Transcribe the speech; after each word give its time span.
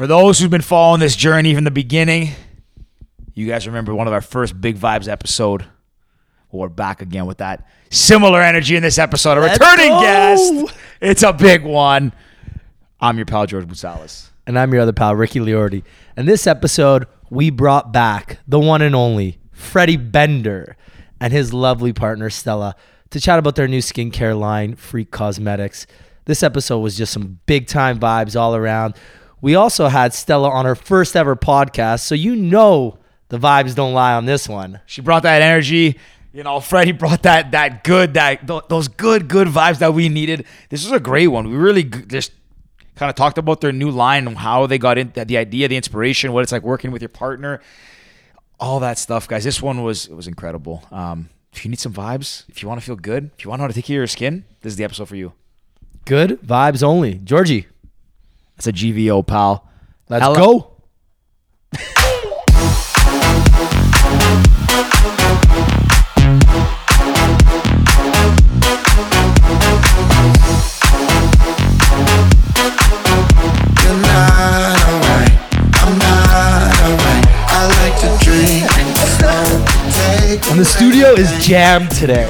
For 0.00 0.06
those 0.06 0.38
who've 0.38 0.50
been 0.50 0.62
following 0.62 0.98
this 0.98 1.14
journey 1.14 1.54
from 1.54 1.64
the 1.64 1.70
beginning, 1.70 2.30
you 3.34 3.46
guys 3.46 3.66
remember 3.66 3.94
one 3.94 4.06
of 4.06 4.14
our 4.14 4.22
first 4.22 4.58
Big 4.58 4.78
Vibes 4.78 5.08
episode. 5.08 5.66
We're 6.50 6.70
back 6.70 7.02
again 7.02 7.26
with 7.26 7.36
that 7.36 7.68
similar 7.90 8.40
energy 8.40 8.76
in 8.76 8.82
this 8.82 8.96
episode. 8.96 9.36
A 9.36 9.42
Let's 9.42 9.60
returning 9.60 9.90
go. 9.90 10.00
guest. 10.00 10.78
It's 11.02 11.22
a 11.22 11.34
big 11.34 11.64
one. 11.64 12.14
I'm 12.98 13.18
your 13.18 13.26
pal 13.26 13.44
George 13.44 13.66
Boutsalis. 13.66 14.30
And 14.46 14.58
I'm 14.58 14.72
your 14.72 14.80
other 14.80 14.94
pal, 14.94 15.14
Ricky 15.14 15.38
Liordi. 15.38 15.82
And 16.16 16.26
this 16.26 16.46
episode, 16.46 17.06
we 17.28 17.50
brought 17.50 17.92
back 17.92 18.38
the 18.48 18.58
one 18.58 18.80
and 18.80 18.94
only 18.94 19.38
Freddie 19.52 19.98
Bender 19.98 20.78
and 21.20 21.30
his 21.30 21.52
lovely 21.52 21.92
partner, 21.92 22.30
Stella, 22.30 22.74
to 23.10 23.20
chat 23.20 23.38
about 23.38 23.54
their 23.54 23.68
new 23.68 23.80
skincare 23.80 24.38
line, 24.38 24.76
Freeq 24.76 25.10
Cosmetics. 25.10 25.86
This 26.24 26.42
episode 26.42 26.78
was 26.78 26.96
just 26.96 27.12
some 27.12 27.40
big 27.44 27.66
time 27.66 28.00
vibes 28.00 28.34
all 28.34 28.56
around. 28.56 28.94
We 29.40 29.54
also 29.54 29.88
had 29.88 30.12
Stella 30.12 30.50
on 30.50 30.64
her 30.64 30.74
first 30.74 31.16
ever 31.16 31.34
podcast, 31.34 32.00
so 32.00 32.14
you 32.14 32.36
know 32.36 32.98
the 33.28 33.38
vibes 33.38 33.74
don't 33.74 33.94
lie 33.94 34.14
on 34.14 34.26
this 34.26 34.48
one. 34.48 34.80
She 34.86 35.00
brought 35.00 35.22
that 35.22 35.40
energy. 35.42 35.98
You 36.32 36.44
know, 36.44 36.60
Freddie 36.60 36.92
brought 36.92 37.22
that 37.22 37.52
that 37.52 37.82
good 37.82 38.14
that 38.14 38.46
th- 38.46 38.64
those 38.68 38.88
good 38.88 39.28
good 39.28 39.48
vibes 39.48 39.78
that 39.78 39.94
we 39.94 40.08
needed. 40.08 40.44
This 40.68 40.84
was 40.84 40.92
a 40.92 41.00
great 41.00 41.28
one. 41.28 41.48
We 41.48 41.56
really 41.56 41.84
just 41.84 42.32
kind 42.94 43.08
of 43.08 43.16
talked 43.16 43.38
about 43.38 43.60
their 43.60 43.72
new 43.72 43.90
line 43.90 44.26
and 44.26 44.36
how 44.36 44.66
they 44.66 44.78
got 44.78 44.98
in 44.98 45.10
the 45.14 45.38
idea, 45.38 45.68
the 45.68 45.76
inspiration, 45.76 46.32
what 46.32 46.42
it's 46.42 46.52
like 46.52 46.62
working 46.62 46.90
with 46.90 47.02
your 47.02 47.08
partner, 47.08 47.60
all 48.60 48.78
that 48.80 48.98
stuff, 48.98 49.26
guys. 49.26 49.42
This 49.42 49.62
one 49.62 49.82
was 49.82 50.06
it 50.06 50.14
was 50.14 50.28
incredible. 50.28 50.84
Um, 50.92 51.30
if 51.52 51.64
you 51.64 51.70
need 51.70 51.80
some 51.80 51.92
vibes, 51.92 52.44
if 52.48 52.62
you 52.62 52.68
want 52.68 52.80
to 52.80 52.86
feel 52.86 52.96
good, 52.96 53.30
if 53.36 53.44
you 53.44 53.50
want 53.50 53.58
to 53.58 53.62
know 53.62 53.64
how 53.64 53.68
to 53.68 53.74
take 53.74 53.86
care 53.86 53.96
of 53.96 54.00
your 54.00 54.06
skin, 54.06 54.44
this 54.60 54.72
is 54.72 54.76
the 54.76 54.84
episode 54.84 55.08
for 55.08 55.16
you. 55.16 55.32
Good 56.04 56.40
vibes 56.42 56.82
only. 56.82 57.14
Georgie, 57.14 57.66
That's 58.60 58.66
a 58.66 58.72
GVO, 58.74 59.26
pal. 59.26 59.66
let's 60.10 60.22
Hello- 60.22 60.36
go. 60.36 61.80
You're 73.82 73.96
not 73.96 74.76
alright. 74.84 75.32
I'm 75.80 75.98
not 75.98 76.70
alright. 76.84 77.26
I 77.48 77.60
like 77.80 77.96
to 78.02 78.24
drink 78.24 78.68
and 78.78 78.90
smoke, 79.16 79.64
take 80.36 80.50
And 80.50 80.60
the 80.60 80.64
studio 80.64 81.12
is 81.14 81.30
jammed 81.46 81.90
today. 81.90 82.28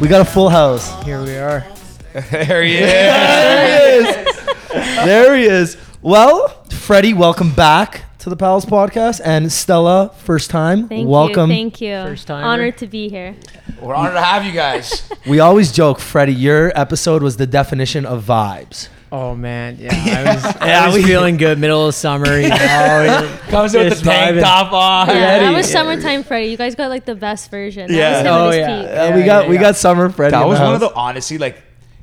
We 0.00 0.06
got 0.08 0.20
a 0.20 0.24
full 0.24 0.48
house. 0.48 1.02
Here 1.04 1.20
we 1.22 1.36
are. 1.36 1.66
there 2.30 2.62
he 2.62 2.76
is. 2.76 2.86
There 2.86 4.02
he 4.04 4.08
is. 4.08 4.49
There 5.04 5.34
he 5.36 5.44
is. 5.44 5.76
Well, 6.02 6.48
Freddie, 6.70 7.14
welcome 7.14 7.52
back 7.52 8.04
to 8.20 8.30
the 8.30 8.36
Pals 8.36 8.64
podcast, 8.64 9.20
and 9.24 9.50
Stella, 9.50 10.10
first 10.18 10.50
time. 10.50 10.88
Thank 10.88 11.08
welcome. 11.08 11.50
you. 11.50 11.56
Thank 11.56 11.80
you. 11.80 11.94
First 12.04 12.26
time. 12.28 12.44
Honored 12.44 12.78
to 12.78 12.86
be 12.86 13.08
here. 13.08 13.34
We're 13.80 13.94
honored 13.94 14.14
to 14.14 14.20
have 14.22 14.44
you 14.44 14.52
guys. 14.52 15.08
We 15.26 15.40
always 15.40 15.72
joke, 15.72 15.98
Freddie, 15.98 16.34
your 16.34 16.72
episode 16.78 17.22
was 17.22 17.36
the 17.36 17.46
definition 17.46 18.06
of 18.06 18.24
vibes. 18.24 18.88
Oh 19.12 19.34
man, 19.34 19.76
yeah, 19.80 19.90
I 19.92 20.34
was, 20.34 20.44
Yeah, 20.44 20.82
I 20.82 20.86
was 20.86 20.94
we- 20.96 21.02
feeling 21.02 21.36
good. 21.36 21.58
Middle 21.58 21.88
of 21.88 21.94
summer, 21.96 22.38
you 22.38 22.48
know. 22.48 23.38
Comes 23.48 23.74
in 23.74 23.88
with 23.88 23.98
the 23.98 24.04
tank 24.04 24.36
vibing. 24.36 24.40
top 24.42 24.72
on. 24.72 25.08
Yeah, 25.08 25.40
that 25.40 25.52
was 25.54 25.68
summertime 25.70 26.22
Freddy. 26.22 26.46
You 26.46 26.56
guys 26.56 26.74
got 26.76 26.90
like 26.90 27.04
the 27.06 27.16
best 27.16 27.50
version. 27.50 27.88
That 27.90 27.96
Yeah. 27.96 28.18
was 28.18 28.26
Oh, 28.26 28.48
at 28.50 28.54
his 28.54 28.86
yeah. 28.94 29.02
Uh, 29.02 29.14
we 29.14 29.20
Yeah, 29.20 29.26
got 29.26 29.44
yeah, 29.44 29.48
we 29.50 29.54
yeah. 29.56 29.60
got 29.62 29.76
summer 29.76 30.08
Freddie. 30.10 30.30
That 30.30 30.46
was 30.46 30.58
the 30.58 30.64
one 30.64 30.74
of 30.74 30.80
the 30.80 30.94
honestly 30.94 31.38
like 31.38 31.60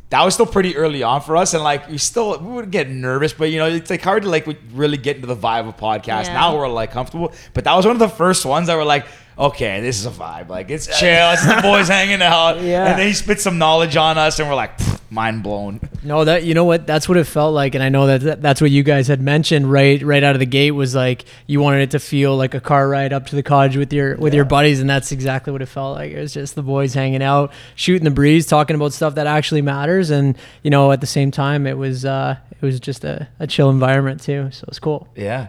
that 0.10 0.24
was 0.24 0.34
still 0.34 0.46
pretty 0.46 0.76
early 0.78 1.04
on 1.04 1.22
for 1.22 1.36
us, 1.36 1.54
and 1.54 1.64
like 1.64 1.90
we 1.90 1.98
still 1.98 2.40
we 2.40 2.54
would 2.54 2.72
get 2.72 2.90
nervous, 2.90 3.34
but 3.34 3.52
you 3.52 3.58
know 3.58 3.68
it's 3.68 3.90
like 3.90 4.02
hard 4.02 4.24
to 4.24 4.30
like 4.30 4.48
really 4.72 4.98
get 4.98 5.18
into 5.18 5.28
the 5.28 5.36
vibe 5.36 5.68
of 5.68 5.76
podcast. 5.78 6.26
Yeah. 6.26 6.34
Now 6.34 6.58
we're 6.58 6.70
like 6.70 6.92
comfortable, 6.92 7.34
but 7.54 7.66
that 7.66 7.76
was 7.76 7.86
one 7.86 7.96
of 7.96 8.00
the 8.00 8.10
first 8.10 8.46
ones 8.46 8.68
that 8.68 8.76
were 8.76 8.86
like, 8.86 9.06
okay, 9.38 9.82
this 9.82 10.00
is 10.00 10.06
a 10.06 10.12
vibe. 10.12 10.50
Like 10.50 10.70
it's 10.70 10.88
chill, 11.00 11.32
it's 11.32 11.46
the 11.46 11.60
boys 11.62 11.88
hanging 11.88 12.22
out, 12.22 12.62
Yeah. 12.62 12.86
and 12.88 13.00
then 13.00 13.08
he 13.08 13.14
spit 13.14 13.40
some 13.40 13.58
knowledge 13.58 13.96
on 13.96 14.18
us, 14.18 14.40
and 14.40 14.48
we're 14.50 14.56
like, 14.56 14.72
mind 15.10 15.42
blown. 15.44 15.80
No, 16.04 16.24
that 16.26 16.44
you 16.44 16.54
know 16.54 16.64
what? 16.66 16.86
That's 16.88 17.08
what 17.10 17.18
it 17.18 17.26
felt 17.26 17.54
like, 17.54 17.76
and 17.76 17.84
I 17.84 17.90
know 17.90 18.08
that, 18.08 18.22
that 18.22 18.42
that's 18.42 18.62
what 18.62 18.72
you 18.72 18.84
guys 18.84 19.08
had 19.08 19.22
mentioned 19.22 19.72
right 19.72 20.02
right 20.02 20.24
out 20.24 20.36
of 20.36 20.40
the 20.40 20.46
gate 20.46 20.72
was 20.72 20.96
like 20.96 21.26
you 21.48 21.60
wanted 21.60 21.82
it 21.82 21.92
to 21.92 22.00
feel 22.00 22.36
like 22.36 22.54
a 22.54 22.60
car 22.60 22.88
ride 22.88 23.14
up 23.14 23.28
to 23.28 23.36
the 23.36 23.44
cottage 23.44 23.78
with 23.78 23.92
your 23.94 24.16
with 24.18 24.34
your 24.34 24.46
buddies, 24.46 24.80
and 24.80 24.90
that's 24.90 25.12
exactly 25.12 25.52
what 25.54 25.62
it 25.62 25.68
felt 25.68 25.96
like. 25.98 26.12
It 26.12 26.20
was 26.20 26.34
just 26.34 26.56
the 26.56 26.64
boys 26.64 26.94
hanging 26.94 27.22
out, 27.24 27.52
shooting 27.76 28.04
the 28.06 28.12
breeze, 28.12 28.46
talking 28.46 28.76
about 28.76 28.94
stuff 28.94 29.16
that 29.16 29.28
actually 29.28 29.62
matters, 29.62 30.10
and 30.10 30.38
you 30.64 30.70
know 30.70 30.92
at 30.92 31.02
the 31.02 31.08
same 31.08 31.32
time 31.32 31.68
it 31.68 31.78
was 31.78 32.06
uh, 32.06 32.38
it 32.52 32.62
was 32.66 32.80
just 32.80 33.04
a, 33.04 33.28
a 33.40 33.48
chill 33.48 33.70
environment 33.70 34.22
too, 34.22 34.50
so 34.52 34.66
it's 34.68 34.80
cool. 34.80 35.08
Yeah, 35.16 35.48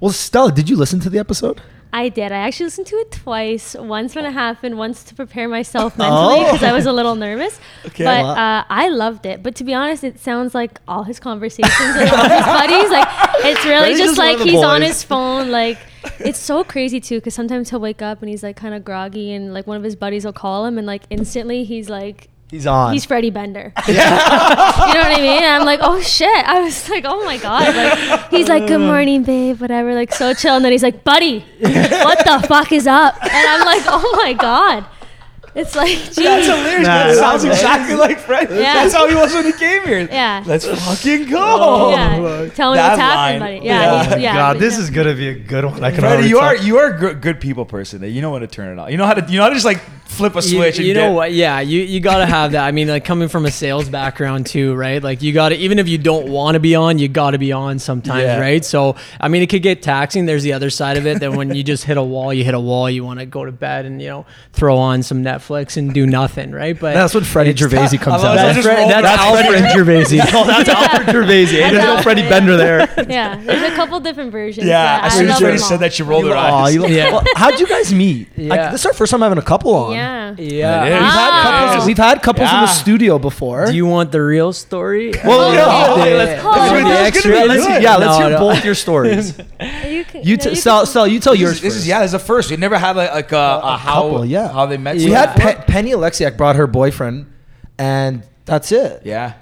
Well, 0.00 0.12
Stella, 0.12 0.52
did 0.52 0.68
you 0.68 0.76
listen 0.76 1.00
to 1.00 1.10
the 1.10 1.18
episode? 1.18 1.60
I 1.92 2.08
did. 2.08 2.32
I 2.32 2.38
actually 2.38 2.66
listened 2.66 2.88
to 2.88 2.96
it 2.96 3.12
twice. 3.12 3.74
Once 3.74 4.14
when 4.14 4.24
it 4.24 4.32
happened, 4.32 4.76
once 4.76 5.04
to 5.04 5.14
prepare 5.14 5.48
myself 5.48 5.96
mentally 5.96 6.44
because 6.44 6.62
I 6.62 6.72
was 6.72 6.86
a 6.86 6.92
little 6.98 7.14
nervous. 7.14 7.58
Okay. 7.86 8.04
But 8.04 8.24
uh, 8.24 8.64
I 8.68 8.88
loved 8.88 9.26
it. 9.26 9.42
But 9.42 9.54
to 9.56 9.64
be 9.64 9.74
honest, 9.74 10.04
it 10.04 10.18
sounds 10.18 10.54
like 10.54 10.80
all 10.88 11.04
his 11.04 11.20
conversations 11.20 11.96
with 11.96 12.12
all 12.12 12.28
his 12.28 12.44
buddies. 12.44 12.90
Like 12.90 13.08
it's 13.44 13.64
really 13.64 13.90
just 13.90 14.08
just 14.08 14.18
like 14.18 14.38
he's 14.38 14.62
on 14.62 14.82
his 14.82 15.02
phone. 15.02 15.50
Like 15.50 15.78
it's 16.20 16.38
so 16.38 16.64
crazy 16.64 17.00
too 17.00 17.18
because 17.18 17.34
sometimes 17.34 17.70
he'll 17.70 17.80
wake 17.80 18.02
up 18.02 18.20
and 18.20 18.28
he's 18.28 18.42
like 18.42 18.56
kind 18.56 18.74
of 18.74 18.84
groggy 18.84 19.32
and 19.32 19.52
like 19.52 19.66
one 19.66 19.76
of 19.76 19.82
his 19.82 19.96
buddies 19.96 20.24
will 20.24 20.32
call 20.32 20.64
him 20.64 20.78
and 20.78 20.86
like 20.86 21.02
instantly 21.10 21.64
he's 21.64 21.88
like 21.88 22.28
He's 22.50 22.66
on. 22.66 22.94
he's 22.94 23.04
Freddie 23.04 23.30
Bender. 23.30 23.72
Yeah. 23.86 23.86
you 24.88 24.94
know 24.94 25.00
what 25.00 25.18
I 25.18 25.20
mean? 25.20 25.42
And 25.42 25.46
I'm 25.60 25.66
like, 25.66 25.80
oh 25.82 26.00
shit. 26.00 26.28
I 26.48 26.60
was 26.62 26.88
like, 26.88 27.04
oh 27.06 27.22
my 27.24 27.36
god. 27.36 27.74
Like 27.74 28.30
he's 28.30 28.48
like, 28.48 28.66
good 28.66 28.80
morning, 28.80 29.22
babe, 29.22 29.60
whatever. 29.60 29.94
Like 29.94 30.12
so 30.14 30.32
chill. 30.32 30.56
And 30.56 30.64
then 30.64 30.72
he's 30.72 30.82
like, 30.82 31.04
buddy, 31.04 31.40
what 31.60 32.18
the 32.24 32.44
fuck 32.48 32.72
is 32.72 32.86
up? 32.86 33.16
And 33.22 33.32
I'm 33.48 33.66
like, 33.66 33.82
oh 33.86 34.14
my 34.24 34.32
god. 34.32 34.86
It's 35.54 35.74
like, 35.74 35.98
that's 35.98 36.14
geez. 36.16 36.46
hilarious. 36.46 36.86
Nah, 36.86 37.08
that 37.08 37.16
sounds 37.16 37.42
that's 37.42 37.56
exactly 37.58 37.96
like 37.96 38.18
Fred. 38.18 38.48
Yeah. 38.50 38.74
That's 38.74 38.94
how 38.94 39.08
he 39.08 39.14
was 39.14 39.32
when 39.34 39.44
he 39.44 39.52
came 39.52 39.82
here. 39.84 40.06
Yeah. 40.08 40.42
let's 40.46 40.66
fucking 40.66 41.28
go. 41.28 41.90
yeah. 41.90 42.16
Oh, 42.18 42.48
tell 42.50 42.70
me 42.70 42.76
That 42.76 42.90
what's 42.90 42.98
line. 42.98 43.00
happening, 43.00 43.40
buddy. 43.40 43.66
Yeah. 43.66 43.80
Yeah. 43.80 43.90
Oh 44.00 44.04
he's- 44.08 44.20
yeah. 44.20 44.34
God, 44.34 44.58
this 44.58 44.74
yeah. 44.76 44.80
is 44.84 44.90
gonna 44.90 45.14
be 45.14 45.28
a 45.28 45.34
good 45.34 45.64
one. 45.64 45.82
I 45.82 45.90
can 45.90 46.00
Freddie, 46.00 46.06
already 46.14 46.28
you 46.28 46.34
tell. 46.36 46.44
are 46.44 46.56
you 46.56 46.78
are 46.78 46.94
a 46.94 46.98
good, 46.98 47.20
good 47.20 47.40
people 47.40 47.64
person. 47.64 48.02
That 48.02 48.10
you 48.10 48.22
know 48.22 48.30
when 48.30 48.42
to 48.42 48.46
turn 48.46 48.78
it 48.78 48.80
on. 48.80 48.90
You 48.90 48.98
know 48.98 49.06
how 49.06 49.14
to 49.14 49.30
you 49.30 49.36
know 49.38 49.42
how 49.44 49.48
to 49.48 49.54
just 49.54 49.64
like 49.66 49.80
flip 50.18 50.34
a 50.36 50.40
You- 50.40 50.42
switch. 50.42 50.78
You, 50.78 50.90
and 50.90 50.94
know 50.98 51.08
get- 51.08 51.14
what? 51.14 51.32
Yeah, 51.32 51.60
you 51.60 51.80
you 51.82 52.00
gotta 52.00 52.26
have 52.26 52.52
that. 52.52 52.66
I 52.66 52.72
mean, 52.72 52.88
like 52.88 53.04
coming 53.04 53.28
from 53.28 53.46
a 53.46 53.50
sales 53.50 53.88
background 53.88 54.46
too, 54.46 54.74
right? 54.74 55.02
Like 55.02 55.22
you 55.22 55.32
gotta 55.32 55.56
even 55.56 55.78
if 55.78 55.88
you 55.88 55.96
don't 55.98 56.28
want 56.28 56.54
to 56.56 56.60
be 56.60 56.74
on, 56.74 56.98
you 56.98 57.08
gotta 57.08 57.38
be 57.38 57.52
on 57.52 57.78
sometimes, 57.78 58.22
Yeah. 58.22 58.38
right? 58.40 58.64
So 58.64 58.96
I 59.20 59.28
mean, 59.28 59.42
it 59.42 59.46
could 59.48 59.62
get 59.62 59.80
taxing. 59.82 60.26
There's 60.26 60.42
the 60.42 60.52
other 60.52 60.68
side 60.70 60.96
of 60.98 61.06
it. 61.06 61.20
That 61.20 61.32
when 61.32 61.54
you 61.54 61.62
just 61.62 61.84
hit 61.84 61.96
a 61.96 62.02
wall, 62.02 62.34
you 62.34 62.44
hit 62.44 62.54
a 62.54 62.60
wall. 62.60 62.90
You 62.90 63.04
want 63.04 63.20
to 63.20 63.26
go 63.26 63.44
to 63.44 63.52
bed 63.52 63.86
and 63.86 64.02
you 64.02 64.08
know 64.08 64.26
throw 64.52 64.76
on 64.76 65.02
some 65.02 65.22
Netflix 65.24 65.76
and 65.76 65.94
do 65.94 66.06
nothing, 66.06 66.50
right? 66.52 66.78
But 66.78 66.94
That's 66.94 67.14
what 67.14 67.24
Freddie 67.24 67.50
it's 67.50 67.62
Gervaisi 67.62 67.92
tough. 67.92 68.00
comes 68.00 68.24
out. 68.24 68.34
it. 68.34 68.36
That's, 68.36 68.56
just 68.56 68.66
Fred- 68.68 68.78
roll 68.78 68.88
that's 68.88 69.06
Alfred 69.06 69.62
Gervaisi. 69.72 70.20
Oh, 70.34 70.44
that's 70.44 70.68
Alfred 70.68 71.06
Gervaisi. 71.14 71.52
There's 71.52 71.72
no 71.72 71.78
Alfred, 71.80 72.02
Freddie 72.02 72.22
yeah. 72.22 72.28
Bender 72.28 72.56
there. 72.56 72.78
Yeah. 73.08 73.36
There's 73.42 73.72
a 73.72 73.74
couple 73.76 73.98
different 74.00 74.32
versions. 74.32 74.66
Yeah, 74.66 75.00
but 75.00 75.06
as 75.06 75.12
soon 75.14 75.24
as 75.26 75.30
love 75.30 75.38
Freddie 75.40 75.58
said 75.58 75.76
that, 75.80 75.92
she 75.92 76.02
rolled 76.02 76.26
her 76.26 76.34
Aw, 76.34 76.64
eyes. 76.64 76.74
Yeah. 76.76 77.12
Well, 77.12 77.24
how'd 77.36 77.58
you 77.60 77.66
guys 77.66 77.92
meet? 77.94 78.28
Yeah. 78.36 78.48
Like, 78.50 78.72
this 78.72 78.80
is 78.82 78.86
our 78.86 78.92
first 78.92 79.10
time 79.12 79.20
having 79.20 79.38
a 79.38 79.42
couple 79.42 79.74
on. 79.74 79.92
Yeah. 79.92 80.07
Yeah. 80.38 80.84
It 80.84 80.92
is. 80.92 81.00
We've 81.00 81.12
had 81.12 81.30
Ah. 81.32 81.42
couples. 81.68 81.86
We've 81.86 81.98
had 81.98 82.22
couples 82.22 82.48
in 82.50 82.54
Yeah. 82.54 82.60
the 82.62 82.66
studio 82.72 83.18
before. 83.18 83.66
Do 83.66 83.72
you 83.74 83.86
want 83.86 84.12
the 84.12 84.22
real 84.22 84.52
story? 84.52 85.12
Well, 85.24 85.52
yeah, 85.54 85.66
yeah. 85.66 85.92
okay, 85.94 86.16
let's, 86.16 86.44
Oh, 86.44 86.50
let's 86.50 86.56
that's 86.58 86.70
hear 86.70 86.80
gonna 86.82 86.94
the 86.94 87.00
extra. 87.00 87.44
Let's 87.46 87.66
hear, 87.66 87.80
yeah, 87.80 87.96
let's 87.96 88.18
No, 88.18 88.26
hear 88.28 88.30
no. 88.30 88.38
both 88.38 88.64
your 88.64 88.74
stories. 88.74 89.34
You, 89.88 90.04
can, 90.04 90.22
You 90.22 90.36
know, 90.36 90.42
t- 90.44 90.50
you 90.50 90.56
Sal, 90.56 90.80
can- 90.80 90.86
Sal, 90.86 91.06
you 91.08 91.18
tell 91.20 91.32
This 91.32 91.40
yours 91.42 91.52
is, 91.56 91.60
this 91.62 91.72
first. 91.74 91.82
is 91.82 91.88
yeah. 91.88 92.00
This 92.00 92.10
is 92.10 92.14
a 92.14 92.18
first. 92.18 92.50
We 92.50 92.56
never 92.56 92.78
had 92.78 92.94
like, 92.96 93.12
like 93.12 93.32
a, 93.32 93.60
a, 93.64 93.76
how 93.76 94.02
couple, 94.02 94.24
yeah. 94.26 94.48
how 94.52 94.66
they 94.66 94.76
met. 94.76 94.96
we 94.96 95.10
had 95.10 95.34
before. 95.34 95.54
Pe- 95.54 95.64
Penny 95.66 95.90
Alexiak 95.92 96.36
brought 96.36 96.56
her 96.56 96.66
boyfriend, 96.66 97.26
and 97.78 98.22
that's 98.44 98.70
it. 98.72 99.02
Yeah. 99.04 99.32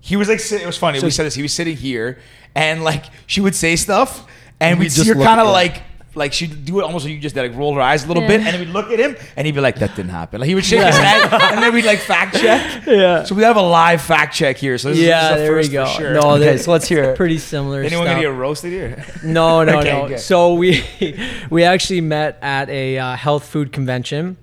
He 0.00 0.16
was 0.16 0.28
like, 0.28 0.40
sit- 0.40 0.60
it 0.62 0.66
was 0.66 0.76
funny. 0.76 1.00
we 1.00 1.10
said 1.10 1.24
this. 1.26 1.34
He 1.34 1.42
was 1.42 1.52
sitting 1.54 1.76
here, 1.76 2.18
and 2.54 2.84
like 2.84 3.04
she 3.26 3.40
would 3.40 3.54
say 3.54 3.76
stuff, 3.76 4.26
and 4.60 4.78
We 4.78 4.84
we'd 4.86 4.90
just 4.90 5.02
see 5.02 5.08
her 5.08 5.14
look 5.14 5.26
kind 5.26 5.40
of 5.40 5.46
at 5.48 5.52
like, 5.52 5.82
like 6.16 6.32
she'd 6.32 6.64
do 6.64 6.80
it 6.80 6.82
almost 6.84 7.04
like 7.04 7.14
you 7.14 7.20
just 7.20 7.34
did, 7.34 7.48
like 7.50 7.58
roll 7.58 7.74
her 7.74 7.80
eyes 7.80 8.04
a 8.04 8.08
little 8.08 8.22
Yeah. 8.22 8.28
bit, 8.28 8.40
and 8.42 8.46
then 8.48 8.60
we'd 8.60 8.68
look 8.68 8.90
at 8.90 8.98
him, 8.98 9.16
and 9.36 9.46
he'd 9.46 9.54
be 9.54 9.60
like, 9.60 9.76
"That 9.80 9.94
didn't 9.96 10.10
happen." 10.12 10.40
Like 10.40 10.48
he 10.48 10.54
would 10.54 10.64
shake 10.64 10.84
his 10.84 10.96
head, 10.96 11.32
and 11.32 11.62
then 11.62 11.72
we'd 11.74 11.84
like 11.84 11.98
fact 11.98 12.36
check. 12.40 12.86
Yeah. 12.86 13.24
So 13.24 13.34
we 13.34 13.42
have 13.42 13.56
a 13.56 13.62
live 13.62 14.00
fact 14.02 14.34
check 14.34 14.56
here. 14.56 14.78
So 14.78 14.88
this 14.90 14.98
is, 14.98 15.04
Yeah, 15.04 15.30
this 15.30 15.30
is 15.30 15.36
a 15.36 15.42
there 15.44 15.56
we 15.56 15.68
go. 15.68 15.86
Sure. 15.86 16.14
No, 16.14 16.20
Okay, 16.32 16.44
that's 16.44 16.64
so 16.64 16.72
let's 16.72 16.88
hear 16.88 17.04
it. 17.04 17.16
pretty 17.16 17.38
similar. 17.38 17.80
Anyone 17.82 18.06
stuff. 18.06 18.16
gonna 18.16 18.28
get 18.28 18.38
roasted 18.38 18.72
here? 18.72 19.04
No, 19.22 19.64
no, 19.64 19.78
Okay, 19.80 19.92
no. 19.92 20.04
okay. 20.04 20.16
So 20.18 20.54
we 20.54 20.84
we 21.50 21.64
actually 21.64 22.00
met 22.00 22.38
at 22.42 22.68
a 22.68 22.98
uh, 22.98 23.16
health 23.16 23.44
food 23.46 23.72
convention. 23.72 24.36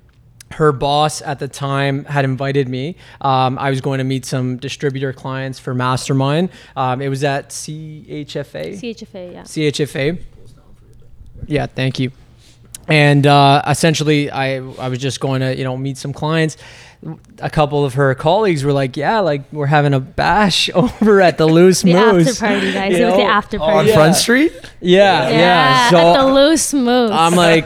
Her 0.56 0.74
boss 0.74 1.22
at 1.22 1.40
the 1.40 1.48
time 1.48 2.04
had 2.04 2.26
invited 2.26 2.68
me. 2.68 2.98
Um, 3.22 3.58
I 3.58 3.70
was 3.70 3.80
going 3.80 4.00
to 4.00 4.04
meet 4.04 4.26
some 4.26 4.58
distributor 4.58 5.14
clients 5.14 5.60
for 5.60 5.74
Mastermind. 5.74 6.50
Um, 6.76 7.02
it 7.02 7.08
was 7.08 7.24
at 7.24 7.52
CHFA. 7.52 8.74
CHFA, 8.78 9.34
yeah. 9.34 9.42
CHFA. 9.44 10.20
Yeah, 11.48 11.66
thank 11.68 12.00
you. 12.00 12.12
and 12.88 13.26
uh, 13.28 13.62
essentially 13.68 14.30
I 14.32 14.58
I 14.58 14.88
was 14.90 15.00
just 15.00 15.20
going 15.20 15.42
to 15.42 15.56
you 15.58 15.64
know 15.64 15.78
meet 15.78 15.98
some 15.98 16.14
clients. 16.14 16.58
A 17.40 17.50
couple 17.50 17.84
of 17.84 17.96
her 17.96 18.14
colleagues 18.14 18.64
were 18.64 18.74
like, 18.74 18.96
"Yeah, 18.96 19.20
like 19.22 19.42
we're 19.52 19.66
having 19.66 19.94
a 19.96 20.00
bash 20.00 20.70
over 20.76 21.20
at 21.22 21.38
the 21.40 21.48
Loose 21.48 21.82
The 21.82 21.94
Moose." 21.94 22.28
after 22.42 22.46
party, 22.46 22.74
guys. 22.74 22.92
You 22.98 23.04
It 23.04 23.06
was 23.08 23.16
the 23.16 23.24
after 23.24 23.58
Oh, 23.60 23.64
on. 23.64 23.88
Yeah. 23.88 23.94
Front 23.96 24.16
Street. 24.16 24.54
Yeah, 24.82 25.30
yeah. 25.30 25.38
Yeah, 25.38 25.90
So 25.90 25.98
at 25.98 26.18
the 26.18 26.34
loose 26.34 26.74
moose. 26.74 27.12
I'm 27.12 27.34
like, 27.36 27.66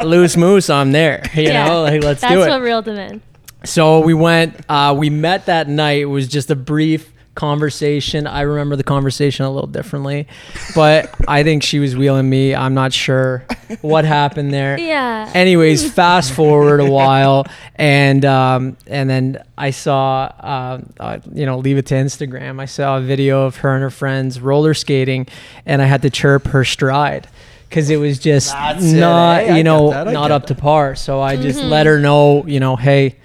"Loose 0.04 0.36
Moose, 0.36 0.70
I'm 0.70 0.92
there." 0.92 1.22
You 1.34 1.42
Yeah. 1.44 1.66
know, 1.68 1.82
like 1.82 2.02
let's 2.04 2.20
That's 2.20 2.32
do 2.32 2.38
it. 2.42 2.44
That's 2.46 2.50
what 2.52 2.62
real 2.62 2.82
demand. 2.82 3.22
So 3.64 4.00
we 4.00 4.14
went. 4.14 4.54
Uh, 4.68 4.94
we 4.96 5.10
met 5.10 5.46
that 5.46 5.68
night. 5.68 6.02
It 6.02 6.04
was 6.06 6.28
just 6.28 6.50
a 6.52 6.56
brief 6.56 7.12
conversation. 7.36 8.26
I 8.26 8.40
remember 8.40 8.74
the 8.74 8.82
conversation 8.82 9.44
a 9.44 9.50
little 9.50 9.68
differently, 9.68 10.26
but 10.74 11.14
I 11.28 11.44
think 11.44 11.62
she 11.62 11.78
was 11.78 11.94
wheeling 11.96 12.28
me. 12.28 12.54
I'm 12.54 12.74
not 12.74 12.92
sure 12.92 13.44
what 13.82 14.04
happened 14.04 14.52
there. 14.52 14.76
Yeah. 14.86 15.30
Anyways, 15.34 15.88
fast 15.94 16.32
forward 16.32 16.80
a 16.80 16.90
while, 16.90 17.46
and 17.76 18.24
um, 18.24 18.76
and 18.86 19.08
then 19.08 19.42
I 19.58 19.70
saw, 19.70 20.24
uh, 20.40 20.80
uh, 20.98 21.18
you 21.32 21.46
know, 21.46 21.58
leave 21.58 21.76
it 21.78 21.86
to 21.86 21.94
Instagram. 21.94 22.60
I 22.60 22.64
saw 22.66 22.98
a 22.98 23.00
video 23.00 23.42
of 23.46 23.56
her 23.58 23.72
and 23.74 23.82
her 23.82 23.90
friends 23.90 24.40
roller 24.40 24.74
skating, 24.74 25.26
and 25.64 25.80
I 25.82 25.86
had 25.86 26.02
to 26.02 26.10
chirp 26.10 26.46
her 26.48 26.64
stride. 26.64 27.28
Cause 27.68 27.90
it 27.90 27.96
was 27.96 28.20
just 28.20 28.52
That's 28.52 28.84
not, 28.84 29.40
Hey, 29.42 29.56
you 29.58 29.64
know, 29.64 29.90
not 29.90 30.06
get 30.06 30.30
up 30.30 30.46
to 30.46 30.54
par. 30.54 30.94
So 30.94 31.20
I 31.20 31.36
just 31.36 31.58
Mm-hmm. 31.58 31.68
let 31.68 31.86
her 31.86 31.98
know, 31.98 32.46
you 32.46 32.60
know, 32.60 32.76
hey, 32.76 33.16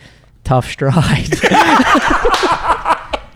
tough 0.44 0.68
stride. 0.72 1.30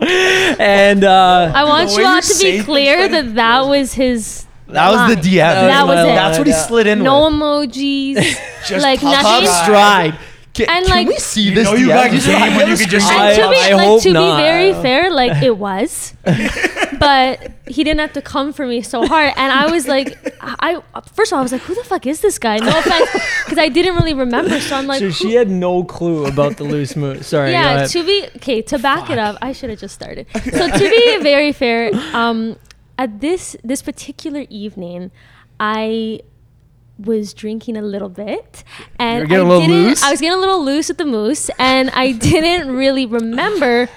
And 0.06 1.04
uh, 1.04 1.52
I 1.54 1.64
want 1.64 1.90
you 1.96 2.04
all 2.04 2.20
to 2.20 2.38
be 2.42 2.62
clear 2.62 3.02
like- 3.02 3.10
that 3.12 3.34
that 3.34 3.66
was 3.66 3.92
his. 3.94 4.46
That 4.68 4.90
was 4.90 5.14
the. 5.14 5.20
DM. 5.30 5.36
That 5.38 5.86
was 5.86 6.00
it. 6.00 6.06
That's 6.14 6.38
what 6.38 6.46
he 6.46 6.52
Yeah. 6.52 6.62
slid 6.66 6.86
in 6.88 7.02
No 7.04 7.24
with. 7.26 7.34
emojis, 7.34 8.14
Just 8.66 8.82
like 8.82 9.00
tough 9.00 9.22
nothing. 9.22 9.48
stride. 9.48 10.18
Can, 10.54 10.70
And, 10.70 10.86
can 10.86 10.94
like- 10.96 11.08
we 11.08 11.18
see 11.18 11.42
You 11.42 11.54
this? 11.54 11.64
know 11.64 11.74
you 11.74 11.86
DM? 11.88 11.94
got 11.94 12.10
Just- 12.10 12.26
game 12.26 12.42
I 12.42 12.56
when 12.56 12.68
you 12.68 12.76
could 12.76 12.88
just- 12.88 13.06
screenshot 13.06 13.18
And 13.20 13.36
to 13.36 13.42
I- 13.44 13.50
be 13.50 13.60
I 13.60 13.74
like 13.76 13.86
hope 13.86 14.02
to 14.02 14.12
not. 14.12 14.36
be 14.36 14.42
very 14.42 14.72
fair, 14.72 15.10
like 15.12 15.42
it 15.42 15.56
was, 15.56 16.14
but 16.98 17.52
he 17.66 17.84
didn't 17.84 18.00
have 18.00 18.12
to 18.14 18.22
come 18.22 18.52
for 18.52 18.66
me 18.66 18.82
so 18.82 19.06
hard. 19.06 19.32
And 19.36 19.52
I 19.52 19.70
was 19.70 19.86
like, 19.88 20.16
I 20.40 20.80
first 21.14 21.32
of 21.32 21.36
all 21.36 21.40
I 21.40 21.42
was 21.42 21.52
like, 21.52 21.62
who 21.62 21.74
the 21.74 21.84
fuck 21.84 22.06
is 22.06 22.20
this 22.20 22.38
guy? 22.38 22.58
No 22.58 22.68
offense, 22.78 23.10
because 23.44 23.58
I 23.58 23.68
didn't 23.68 23.96
really 23.96 24.14
remember. 24.14 24.60
So 24.60 24.76
I'm 24.76 24.86
like, 24.86 25.00
so 25.00 25.10
she 25.10 25.34
had 25.34 25.48
no 25.48 25.84
clue 25.84 26.26
about 26.26 26.56
the 26.56 26.64
loose 26.64 26.96
moose. 26.96 27.26
Sorry. 27.34 27.52
yeah. 27.52 27.86
To 27.86 28.04
be 28.04 28.26
okay, 28.36 28.62
to 28.62 28.78
back 28.78 29.10
it 29.10 29.18
up, 29.18 29.36
I 29.42 29.52
should 29.52 29.70
have 29.70 29.78
just 29.80 29.94
started. 29.94 30.26
So 30.34 30.68
to 30.70 30.78
be 30.78 31.22
very 31.22 31.52
fair, 31.52 31.90
um, 32.14 32.56
at 32.98 33.20
this 33.20 33.56
this 33.62 33.82
particular 33.82 34.46
evening, 34.48 35.10
I 35.60 36.20
was 36.98 37.34
drinking 37.34 37.76
a 37.76 37.82
little 37.82 38.08
bit 38.08 38.64
and 38.98 39.18
You 39.18 39.22
were 39.22 39.26
getting 39.28 39.44
I 39.44 39.48
a 39.48 39.48
little 39.48 39.60
didn't 39.66 39.82
loose? 39.84 40.02
I 40.02 40.10
was 40.10 40.20
getting 40.20 40.36
a 40.38 40.40
little 40.40 40.64
loose 40.64 40.88
with 40.88 40.96
the 40.96 41.04
moose 41.04 41.50
and 41.58 41.90
I 41.90 42.12
didn't 42.12 42.74
really 42.74 43.04
remember 43.04 43.88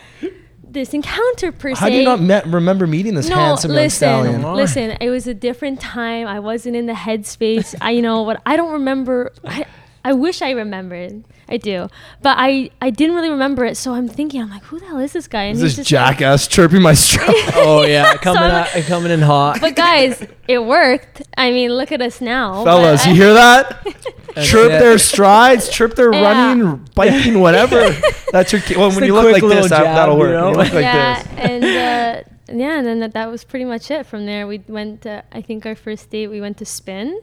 this 0.73 0.93
encounter 0.93 1.51
per 1.51 1.69
How 1.69 1.87
se. 1.87 1.91
do 1.91 1.97
you 1.97 2.03
not 2.03 2.21
met, 2.21 2.45
remember 2.45 2.87
meeting 2.87 3.15
this 3.15 3.29
no, 3.29 3.35
handsome 3.35 3.71
young 3.71 3.83
listen, 3.83 3.97
stallion? 3.97 4.53
listen. 4.53 4.97
It 5.01 5.09
was 5.09 5.27
a 5.27 5.33
different 5.33 5.79
time. 5.79 6.27
I 6.27 6.39
wasn't 6.39 6.75
in 6.75 6.85
the 6.85 6.93
headspace. 6.93 7.75
I, 7.81 7.91
you 7.91 8.01
know 8.01 8.21
what? 8.23 8.41
I 8.45 8.55
don't 8.55 8.73
remember. 8.73 9.31
I, 9.45 9.65
I 10.03 10.13
wish 10.13 10.41
I 10.41 10.51
remembered. 10.51 11.23
I 11.51 11.57
do, 11.57 11.89
but 12.21 12.35
I, 12.37 12.69
I 12.79 12.91
didn't 12.91 13.15
really 13.15 13.31
remember 13.31 13.65
it. 13.65 13.75
So 13.75 13.93
I'm 13.95 14.07
thinking, 14.07 14.39
I'm 14.41 14.49
like, 14.51 14.63
who 14.63 14.79
the 14.79 14.85
hell 14.85 14.99
is 14.99 15.13
this 15.13 15.27
guy? 15.27 15.45
And 15.45 15.55
This 15.57 15.75
he's 15.75 15.87
just 15.87 15.91
like- 15.91 16.17
jackass 16.17 16.47
chirping 16.47 16.81
my 16.81 16.93
stride. 16.93 17.27
oh 17.55 17.83
yeah, 17.83 18.13
coming 18.21 18.41
So- 18.43 18.47
out, 18.47 18.67
coming 18.85 19.11
in 19.11 19.21
hot. 19.21 19.59
but 19.59 19.75
guys, 19.75 20.25
it 20.47 20.59
worked. 20.63 21.23
I 21.37 21.51
mean, 21.51 21.71
look 21.73 21.91
at 21.91 22.01
us 22.01 22.21
now. 22.21 22.63
Fellas, 22.63 23.05
you 23.05 23.13
I- 23.13 23.15
hear 23.15 23.33
that? 23.33 23.83
That's 24.35 24.47
chirp 24.47 24.69
their 24.69 24.99
strides, 24.99 25.69
chirp 25.69 25.95
their 25.95 26.13
Yeah. 26.13 26.21
running, 26.21 26.87
biking, 26.93 27.39
whatever. 27.39 27.89
That's 28.31 28.51
your. 28.53 28.61
Key. 28.61 28.77
Well, 28.77 28.91
when 28.91 29.03
you 29.03 29.13
look 29.13 29.33
like 29.33 29.41
this, 29.41 29.69
that, 29.69 29.83
jab, 29.83 29.95
that'll 29.95 30.15
you 30.15 30.19
work. 30.19 30.31
know? 30.33 30.45
When 30.51 30.53
you 30.53 30.63
look 30.65 30.73
like 30.73 30.83
yeah, 30.83 31.23
this. 31.23 31.31
and 31.35 31.63
uh, 31.63 32.55
yeah, 32.55 32.77
and 32.77 32.85
then 32.87 32.99
that, 32.99 33.13
that 33.13 33.31
was 33.31 33.43
pretty 33.43 33.65
much 33.65 33.89
it. 33.89 34.05
From 34.05 34.27
there, 34.27 34.45
we 34.45 34.59
went. 34.67 35.01
To, 35.01 35.23
I 35.31 35.41
think 35.41 35.65
our 35.65 35.73
first 35.75 36.11
date, 36.11 36.27
we 36.27 36.39
went 36.39 36.57
to 36.59 36.65
spin, 36.65 37.19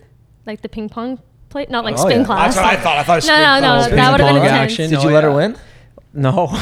like 0.46 0.62
the 0.62 0.68
ping 0.68 0.88
pong 0.88 1.20
play, 1.48 1.66
not 1.68 1.84
like 1.84 1.96
Oh, 1.98 2.06
spin 2.08 2.20
yeah. 2.20 2.26
class. 2.26 2.54
That's 2.54 2.66
what 2.66 2.74
I 2.74 2.82
thought. 2.82 2.96
I 2.98 3.02
thought 3.02 3.12
it 3.14 3.16
was 3.16 3.28
No, 3.28 3.36
no, 3.36 3.60
no, 3.60 3.96
that 3.96 4.10
would 4.12 4.20
have 4.20 4.28
been 4.32 4.36
pong 4.36 4.36
intense. 4.36 4.72
action. 4.72 4.90
Did 4.90 4.98
Oh, 4.98 5.02
you 5.02 5.10
let 5.10 5.24
her 5.24 5.32
win? 5.32 5.56
No. 6.16 6.48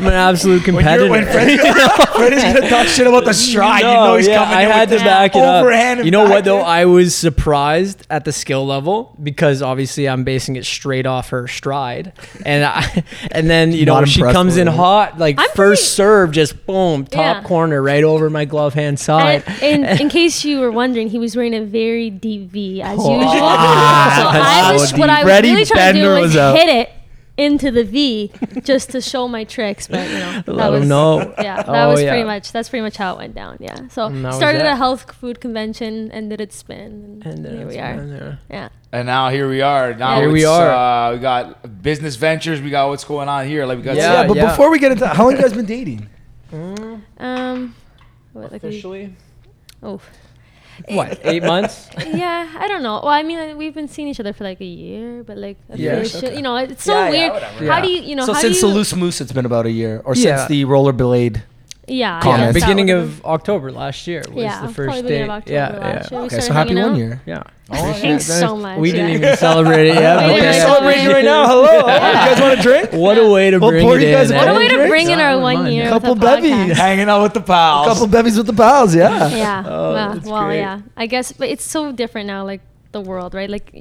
I'm 0.00 0.06
an 0.06 0.12
absolute 0.14 0.66
When, 0.66 0.76
competitor. 0.76 1.02
you're, 1.04 1.10
when 1.10 1.24
Freddy's, 1.26 1.60
Freddy's 2.16 2.42
gonna 2.42 2.68
talk 2.70 2.86
shit 2.86 3.06
about 3.06 3.26
the 3.26 3.34
stride, 3.34 3.80
you 3.80 3.86
No, 3.86 4.04
know 4.06 4.16
he's 4.16 4.28
yeah, 4.28 4.38
coming 4.38 4.54
I 4.56 4.62
in 4.62 4.70
had 4.70 4.88
with 4.90 4.98
to 5.00 5.04
back 5.04 5.36
it 5.36 5.42
up. 5.42 5.62
overhand 5.62 6.04
You 6.06 6.10
know 6.10 6.24
what 6.24 6.44
though? 6.44 6.58
backhand. 6.58 6.72
I 6.80 6.84
was 6.86 7.14
surprised 7.14 8.06
at 8.08 8.24
the 8.24 8.32
skill 8.32 8.64
level 8.66 9.14
because 9.22 9.60
obviously 9.60 10.08
I'm 10.08 10.24
basing 10.24 10.56
it 10.56 10.64
straight 10.64 11.04
off 11.04 11.28
her 11.30 11.46
stride, 11.48 12.14
and 12.46 12.64
I, 12.64 13.04
and 13.30 13.50
then 13.50 13.72
you 13.72 13.84
know 13.84 14.02
she 14.06 14.22
comes 14.22 14.56
in 14.56 14.66
hot 14.68 15.18
like 15.18 15.38
I'm 15.38 15.50
first 15.50 15.82
pretty- 15.82 15.86
serve, 15.96 16.30
just 16.32 16.64
boom, 16.66 17.04
top 17.04 17.42
Yeah. 17.42 17.42
corner 17.42 17.82
right 17.82 18.04
over 18.04 18.30
my 18.30 18.46
glove 18.46 18.72
hand 18.72 18.98
side. 18.98 19.44
And 19.60 19.84
in, 19.84 20.00
in 20.00 20.08
case 20.08 20.44
you 20.46 20.60
were 20.60 20.72
wondering, 20.72 21.08
he 21.10 21.18
was 21.18 21.36
wearing 21.36 21.54
a 21.54 21.60
very 21.64 22.08
deep 22.08 22.50
V 22.50 22.80
as 22.80 22.98
Oh, 22.98 23.16
usual. 23.16 23.32
so 23.32 23.38
ah, 23.42 24.68
I 24.70 24.72
was 24.72 24.88
so 24.90 24.96
what 24.96 25.10
I 25.10 25.24
was 25.24 25.30
Freddie 25.30 25.50
really 25.50 25.64
trying 25.66 25.94
to 25.94 26.00
do 26.00 26.06
Bender 26.06 26.20
was, 26.22 26.34
was 26.34 26.54
hit 26.58 26.68
it 26.70 26.90
into 27.40 27.70
the 27.70 27.84
V 27.84 28.30
just 28.62 28.90
to 28.90 29.00
show 29.00 29.26
my 29.28 29.44
tricks. 29.44 29.88
But 29.88 30.08
you 30.08 30.18
know, 30.18 30.42
that 30.58 30.70
was 30.70 30.82
him 30.82 30.88
know. 30.88 31.34
yeah, 31.40 31.62
that 31.62 31.68
Oh, 31.68 31.88
was 31.90 32.02
yeah. 32.02 32.10
pretty 32.10 32.24
much 32.24 32.52
that's 32.52 32.68
pretty 32.68 32.82
much 32.82 32.96
how 32.96 33.14
it 33.14 33.18
went 33.18 33.34
down. 33.34 33.56
Yeah. 33.60 33.88
So 33.88 34.06
And 34.06 34.32
started 34.34 34.62
a 34.62 34.76
health 34.76 35.10
food 35.12 35.40
convention, 35.40 36.10
ended 36.12 36.40
at 36.40 36.52
spin, 36.52 37.22
and, 37.24 37.26
And 37.26 37.44
then 37.44 37.56
here 37.56 37.66
we 37.66 37.74
it's 37.74 37.82
are. 37.82 37.96
fine, 37.96 38.08
yeah. 38.10 38.36
Yeah. 38.50 38.68
And 38.92 39.06
now 39.06 39.28
here 39.30 39.48
we 39.48 39.60
are. 39.62 39.94
Now 39.94 40.20
Here 40.20 40.30
we 40.30 40.44
are. 40.44 40.70
Uh, 40.70 41.12
we 41.14 41.18
got 41.20 41.80
business 41.82 42.16
ventures. 42.16 42.60
We 42.60 42.70
got 42.70 42.88
what's 42.88 43.04
going 43.04 43.28
on 43.28 43.46
here. 43.46 43.64
Like 43.64 43.78
we 43.78 43.84
got 43.84 43.96
Yeah, 43.96 44.22
Yeah, 44.22 44.26
but 44.28 44.36
yeah. 44.36 44.50
before 44.50 44.70
we 44.70 44.78
get 44.78 44.92
into 44.92 45.06
how 45.06 45.24
long 45.24 45.36
you 45.36 45.40
guys 45.42 45.52
been 45.52 45.66
dating? 45.66 46.08
Um. 47.18 47.74
What, 48.32 48.52
like 48.52 48.62
we- 48.62 48.68
Officially, 48.68 49.14
oh. 49.82 50.00
What? 50.88 51.20
Eight 51.24 51.42
months? 51.54 51.88
yeah, 52.06 52.48
I 52.58 52.66
don't 52.68 52.82
know. 52.82 53.00
Well, 53.02 53.08
I 53.12 53.22
mean, 53.22 53.38
uh, 53.38 53.56
we've 53.56 53.74
been 53.74 53.88
seeing 53.88 54.08
each 54.08 54.20
other 54.20 54.32
for 54.32 54.44
like 54.44 54.60
a 54.60 54.64
year, 54.64 55.22
but 55.22 55.36
like, 55.36 55.56
Yeah, 55.74 55.96
okay. 56.06 56.34
you 56.36 56.42
know, 56.42 56.56
it's 56.56 56.84
so 56.84 56.92
Yeah, 56.94 57.04
yeah, 57.04 57.10
weird. 57.10 57.32
whatever. 57.32 57.58
How 57.66 57.76
Yeah. 57.78 57.82
do 57.82 57.88
you, 57.90 58.00
you 58.02 58.16
know, 58.16 58.26
so 58.26 58.32
how 58.34 58.40
since 58.40 58.60
do 58.60 58.68
the 58.68 58.74
loose 58.74 58.94
moose, 58.96 59.20
it's 59.20 59.32
been 59.32 59.46
about 59.46 59.66
a 59.66 59.70
year, 59.70 60.02
or 60.04 60.14
Yeah. 60.14 60.36
since 60.38 60.48
the 60.48 60.64
rollerblade. 60.64 61.42
Yeah, 61.90 62.18
I 62.18 62.20
Comment. 62.22 62.40
guess 62.40 62.54
that 62.54 62.60
Beginning 62.68 62.86
would've 62.94 63.18
of 63.20 63.24
October 63.26 63.72
last 63.72 64.06
year 64.06 64.22
was 64.28 64.44
Yeah, 64.44 64.66
the 64.66 64.72
first 64.72 65.04
day. 65.06 65.22
of 65.22 65.30
October 65.30 65.52
yeah, 65.52 65.78
yeah. 65.78 66.06
year. 66.10 66.20
Okay, 66.22 66.40
so 66.40 66.52
happy 66.52 66.74
one 66.74 66.92
out. 66.92 66.96
year. 66.96 67.20
Yeah. 67.26 67.42
Oh, 67.72 67.92
thanks 67.94 68.26
so 68.26 68.56
much. 68.56 68.78
We 68.78 68.88
yeah. 68.90 68.94
didn't 68.96 69.10
even 69.12 69.36
celebrate 69.48 69.88
it 69.88 69.94
yet. 69.94 70.16
We 70.26 70.32
but 70.32 70.40
didn't 70.40 70.54
yeah. 70.54 70.64
celebrating 70.64 71.06
right 71.08 71.24
now. 71.24 71.46
Hello. 71.46 71.78
You 71.80 72.36
guys 72.36 72.40
want 72.40 72.58
a 72.58 72.62
drink? 72.62 72.92
What 72.92 73.18
a 73.18 73.28
way 73.30 73.50
to 73.50 73.58
We'll 73.58 73.70
bring 73.70 73.86
it 73.88 74.08
you 74.08 74.14
guys 74.14 74.30
in. 74.30 74.36
What 74.36 74.48
a 74.48 74.54
way 74.54 74.68
to 74.68 74.88
bring 74.88 75.10
in 75.10 75.20
our 75.20 75.38
one 75.40 75.70
year 75.72 75.88
Couple 75.88 76.14
with 76.14 76.22
a 76.22 76.26
podcast. 76.26 76.42
bevies. 76.42 76.76
hanging 76.76 77.08
out 77.08 77.22
with 77.22 77.34
the 77.34 77.40
pals. 77.40 77.86
A 77.86 77.90
couple 77.90 78.06
bevies 78.08 78.36
with 78.36 78.46
the 78.46 78.52
pals, 78.52 78.94
yeah. 78.94 79.28
Yeah. 79.28 79.64
Oh, 79.66 79.92
well, 79.94 80.20
well, 80.24 80.54
yeah. 80.54 80.80
I 80.96 81.06
guess, 81.06 81.32
but 81.32 81.48
it's 81.48 81.64
so 81.64 81.92
different 81.92 82.26
now. 82.26 82.44
Like 82.44 82.60
the 82.92 83.00
world, 83.00 83.34
right? 83.34 83.48
Like 83.50 83.72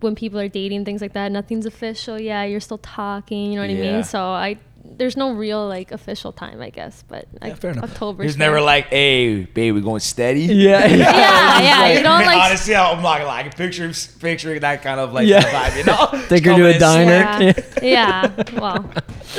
when 0.00 0.14
people 0.14 0.38
are 0.38 0.48
dating, 0.48 0.84
things 0.84 1.00
like 1.00 1.12
that. 1.14 1.32
Nothing's 1.32 1.66
official. 1.66 2.20
Yeah, 2.20 2.44
you're 2.44 2.60
still 2.60 2.78
talking. 2.78 3.50
You 3.52 3.56
know 3.56 3.62
what 3.66 3.70
I 3.70 3.80
mean? 3.80 4.04
So 4.04 4.20
I. 4.20 4.58
There's 4.96 5.16
no 5.16 5.32
real 5.32 5.66
like 5.66 5.92
official 5.92 6.32
time, 6.32 6.60
I 6.60 6.70
guess, 6.70 7.04
but 7.08 7.26
like 7.40 7.56
fair 7.58 7.70
enough. 7.72 7.84
October. 7.84 8.22
He's 8.24 8.36
never 8.36 8.60
like, 8.60 8.86
"Hey, 8.86 9.44
babe, 9.44 9.74
we 9.74 9.80
going 9.80 10.00
steady." 10.00 10.42
Yeah, 10.42 10.84
yeah. 10.86 10.96
yeah, 10.96 11.60
yeah. 11.60 11.92
You 11.98 12.02
don't 12.02 12.24
like 12.24 12.38
Honestly, 12.42 12.74
I'm 12.76 13.02
not 13.02 13.18
gonna 13.18 13.24
lie. 13.26 13.40
I 13.40 13.48
picture 13.48 13.92
picturing 14.20 14.60
that 14.60 14.82
kind 14.82 15.00
of 15.00 15.12
like 15.12 15.26
Yeah. 15.26 15.42
vibe, 15.42 15.76
you 15.78 15.84
know. 15.84 16.26
Take 16.28 16.44
her 16.44 16.56
to 16.56 16.66
a 16.66 16.78
diner. 16.78 17.52
Yeah. 17.82 18.30
yeah. 18.30 18.44
Well, 18.58 18.90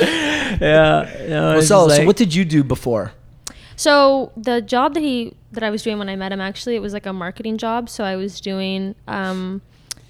yeah. 0.60 1.26
No, 1.28 1.52
Well, 1.54 1.62
so, 1.62 1.86
just 1.88 1.96
so 2.00 2.04
what 2.06 2.16
did 2.16 2.34
you 2.34 2.44
do 2.44 2.62
before? 2.64 3.12
so 3.76 4.30
the 4.36 4.60
job 4.60 4.94
that 4.94 5.00
he 5.00 5.34
that 5.50 5.64
I 5.64 5.70
was 5.70 5.82
doing 5.82 5.98
when 5.98 6.08
I 6.08 6.14
met 6.14 6.30
him 6.30 6.40
actually 6.40 6.76
it 6.76 6.80
was 6.82 6.92
like 6.92 7.06
a 7.06 7.12
marketing 7.12 7.58
job. 7.58 7.88
So 7.88 8.04
I 8.04 8.16
was 8.16 8.40
doing 8.40 8.94
um, 9.08 9.62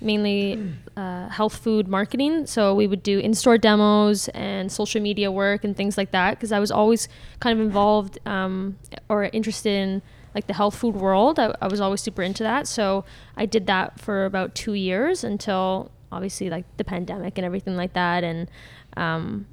mainly 0.05 0.75
uh, 0.97 1.29
health 1.29 1.57
food 1.57 1.89
marketing. 1.89 2.47
So 2.47 2.75
we 2.75 2.87
would 2.87 3.03
do 3.03 3.19
in-store 3.19 3.59
demos 3.59 4.29
and 4.29 4.71
social 4.71 5.01
media 5.01 5.31
work 5.33 5.65
and 5.65 5.77
things 5.77 5.97
like 5.97 6.11
that 6.13 6.33
because 6.33 6.53
I 6.53 6.59
was 6.59 6.71
always 6.71 7.09
kind 7.41 7.59
of 7.59 7.65
involved 7.65 8.19
um, 8.27 8.79
or 9.09 9.25
interested 9.25 9.71
in 9.71 10.03
like 10.35 10.47
the 10.47 10.55
health 10.55 10.77
food 10.77 10.97
world. 10.97 11.39
I, 11.39 11.55
I 11.61 11.69
was 11.69 11.81
always 11.81 12.01
super 12.01 12.23
into 12.23 12.43
that. 12.43 12.67
So 12.67 13.05
I 13.37 13.47
did 13.47 13.67
that 13.67 14.01
for 14.01 14.25
about 14.25 14.55
two 14.55 14.75
years 14.75 15.25
until 15.25 15.91
obviously 16.13 16.51
like 16.51 16.65
the 16.77 16.85
pandemic 16.85 17.39
and 17.39 17.45
everything 17.45 17.77
like 17.77 17.93
that 17.95 18.23
and 18.23 18.49
um, 18.97 19.47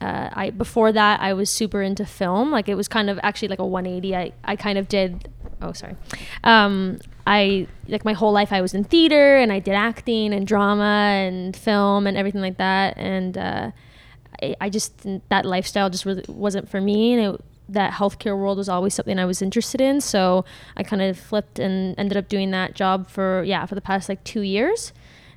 uh, 0.00 0.28
I 0.32 0.50
before 0.50 0.92
that 0.92 1.20
I 1.20 1.32
was 1.32 1.48
super 1.48 1.80
into 1.80 2.04
film. 2.04 2.50
Like 2.50 2.68
it 2.68 2.74
was 2.74 2.88
kind 2.88 3.08
of 3.08 3.18
actually 3.22 3.48
like 3.48 3.58
a 3.58 3.66
180. 3.66 4.14
I 4.14 4.32
I 4.44 4.56
kind 4.56 4.78
of 4.78 4.88
did. 4.88 5.30
Oh, 5.62 5.72
sorry. 5.72 5.96
Um, 6.42 6.98
I 7.26 7.66
like 7.88 8.04
my 8.04 8.12
whole 8.12 8.32
life 8.32 8.52
I 8.52 8.60
was 8.60 8.74
in 8.74 8.84
theater 8.84 9.36
and 9.36 9.52
I 9.52 9.58
did 9.58 9.74
acting 9.74 10.34
and 10.34 10.46
drama 10.46 10.82
and 10.84 11.56
film 11.56 12.06
and 12.06 12.16
everything 12.16 12.40
like 12.40 12.58
that. 12.58 12.96
And 12.98 13.38
uh, 13.38 13.70
I, 14.42 14.56
I 14.60 14.70
just 14.70 15.06
that 15.28 15.46
lifestyle 15.46 15.88
just 15.90 16.04
really 16.04 16.24
wasn't 16.28 16.68
for 16.68 16.80
me. 16.80 17.14
And 17.14 17.34
it 17.34 17.40
that 17.68 17.92
healthcare 17.92 18.36
world 18.36 18.58
was 18.58 18.68
always 18.68 18.94
something 18.94 19.18
I 19.18 19.24
was 19.24 19.40
interested 19.40 19.80
in. 19.80 20.00
So 20.00 20.44
I 20.76 20.82
kind 20.82 21.02
of 21.02 21.18
flipped 21.18 21.58
and 21.58 21.94
ended 21.98 22.16
up 22.16 22.28
doing 22.28 22.50
that 22.50 22.74
job 22.74 23.08
for 23.08 23.42
yeah 23.44 23.64
for 23.66 23.74
the 23.74 23.80
past 23.80 24.08
like 24.08 24.22
two 24.24 24.42
years. 24.42 24.92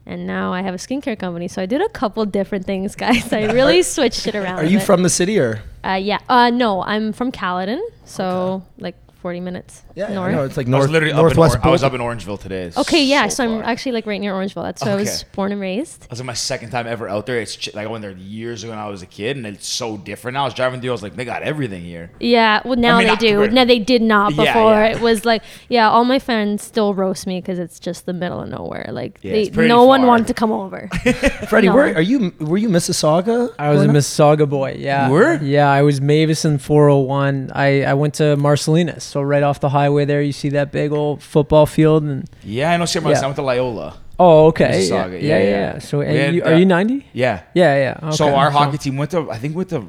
And 0.06 0.26
now 0.26 0.54
I 0.54 0.62
have 0.62 0.74
a 0.74 0.78
skincare 0.78 1.20
company. 1.20 1.50
So 1.50 1.62
I 1.62 1.66
did 1.66 1.82
a 1.82 1.90
couple 1.90 2.26
different 2.26 2.66
things, 2.66 2.96
guys. 3.06 3.34
I 3.34 3.52
really 3.52 3.84
switched 3.84 4.26
it 4.26 4.36
around. 4.36 4.60
Are 4.60 4.66
you 4.66 4.80
from 4.80 5.04
the 5.04 5.10
city 5.10 5.38
or? 5.38 5.62
Uh, 5.84 6.00
yeah. 6.02 6.20
Uh, 6.30 6.50
no, 6.50 6.82
I'm 6.82 7.12
from 7.12 7.32
Caledon. 7.32 7.86
So 8.06 8.64
like 8.78 8.96
40 9.22 9.40
minutes 9.40 9.84
Yeah, 9.96 10.14
north. 10.14 10.30
I 10.30 10.36
know 10.36 10.44
it's 10.46 10.58
like 10.58 10.68
I 10.68 10.70
north, 10.70 10.84
was 10.84 10.92
literally 10.92 11.14
northwest. 11.14 11.56
up 11.56 11.62
in 11.62 11.66
or- 11.66 11.70
I 11.70 11.72
was 11.72 11.84
up 11.84 11.94
in 11.94 12.02
Orangeville 12.02 12.40
today. 12.40 12.64
It's 12.64 12.78
Okay, 12.78 13.04
yeah. 13.04 13.28
So, 13.28 13.44
I'm 13.44 13.62
far. 13.62 13.70
actually 13.70 13.92
like 13.94 14.06
right 14.06 14.20
near 14.22 14.34
Orangeville. 14.34 14.64
That's 14.64 14.84
where 14.84 14.94
I 14.94 14.96
was 14.96 15.22
Okay. 15.24 15.30
born 15.36 15.52
and 15.52 15.60
raised. 15.62 16.02
That 16.02 16.10
was 16.12 16.20
like 16.20 16.28
my 16.28 16.34
second 16.34 16.70
time 16.70 16.88
ever 16.88 17.08
out 17.10 17.26
there. 17.26 17.40
It's 17.40 17.56
ch- 17.56 17.74
like 17.74 17.86
I 17.88 17.90
went 17.90 18.02
there 18.02 18.12
years 18.12 18.64
ago 18.64 18.72
when 18.72 18.80
I 18.80 18.88
was 18.90 19.02
a 19.02 19.06
kid, 19.06 19.38
and 19.38 19.46
it's 19.46 19.68
so 19.68 19.98
different 19.98 20.36
now. 20.36 20.42
I 20.44 20.46
was 20.46 20.54
driving 20.54 20.82
through, 20.82 20.92
I 20.92 20.94
was 20.94 21.04
like, 21.04 21.16
they 21.16 21.26
got 21.26 21.42
everything 21.44 21.84
here. 21.84 22.12
Yeah, 22.20 22.62
well 22.66 22.76
now 22.76 22.98
mean, 22.98 23.08
they 23.08 23.12
not 23.14 23.20
do. 23.20 23.36
great. 23.38 23.54
No, 23.54 23.66
they 23.66 23.80
did 23.80 24.02
not 24.02 24.34
Yeah, 24.36 24.54
before. 24.54 24.72
yeah. 24.74 24.86
It 24.96 25.02
was 25.02 25.26
like, 25.26 25.42
yeah, 25.70 25.90
all 25.90 26.06
my 26.06 26.20
friends 26.20 26.64
still 26.64 26.94
roast 26.94 27.26
me 27.28 27.42
because 27.42 27.60
it's 27.60 27.80
just 27.80 28.06
the 28.06 28.14
middle 28.14 28.40
of 28.42 28.50
nowhere. 28.50 28.90
Like, 28.92 29.20
Yeah, 29.22 29.34
they, 29.34 29.42
it's 29.44 29.50
pretty 29.50 29.68
no 29.70 29.84
one 29.86 30.02
far. 30.02 30.08
wanted 30.08 30.28
to 30.28 30.34
come 30.34 30.52
over. 30.52 30.88
Freddie, 31.50 31.68
No. 31.68 31.76
where 31.76 31.96
are 31.96 32.02
you? 32.02 32.34
Were 32.40 32.58
you 32.58 32.70
Mississauga? 32.70 33.54
I 33.60 33.70
was 33.70 33.82
a 33.82 33.86
growing 33.86 33.90
up? 33.90 33.96
Mississauga 33.96 34.50
boy. 34.50 34.76
Yeah. 34.80 35.08
You 35.08 35.14
were? 35.14 35.36
Yeah, 35.44 35.70
I 35.72 35.82
was 35.82 36.00
Mavis 36.02 36.46
and 36.46 36.62
401. 36.62 37.52
I, 37.54 37.84
I 37.84 37.94
went 37.94 38.16
to 38.16 38.36
Marcellinus. 38.38 39.07
So 39.08 39.22
right 39.22 39.44
off 39.44 39.60
the 39.60 39.70
highway 39.70 40.06
there, 40.06 40.22
you 40.22 40.32
see 40.32 40.50
that 40.50 40.72
big 40.72 40.92
old 40.92 41.22
football 41.24 41.66
field. 41.66 42.04
And 42.04 42.30
Yeah, 42.44 42.72
I 42.72 42.78
know. 42.78 42.86
See, 42.86 43.00
Yeah. 43.00 43.20
I 43.20 43.22
went 43.26 43.36
to 43.38 43.42
Loyola. 43.42 43.98
oh, 44.20 44.48
okay. 44.48 44.86
Yeah, 44.88 45.06
yeah, 45.08 45.16
yeah, 45.16 45.20
yeah. 45.20 45.50
yeah. 45.50 45.80
So 45.80 46.02
had, 46.02 46.34
you, 46.36 46.44
are 46.44 46.54
uh, 46.54 46.58
you 46.58 46.66
90? 46.66 47.06
Yeah. 47.14 47.44
Yeah, 47.54 47.76
yeah. 48.02 48.10
So 48.12 48.26
okay. 48.28 48.36
our 48.36 48.50
hockey 48.52 48.78
team 48.78 48.98
went 48.98 49.12
to. 49.12 49.30
I 49.32 49.38
think 49.38 49.56
went 49.56 49.70
to. 49.70 49.88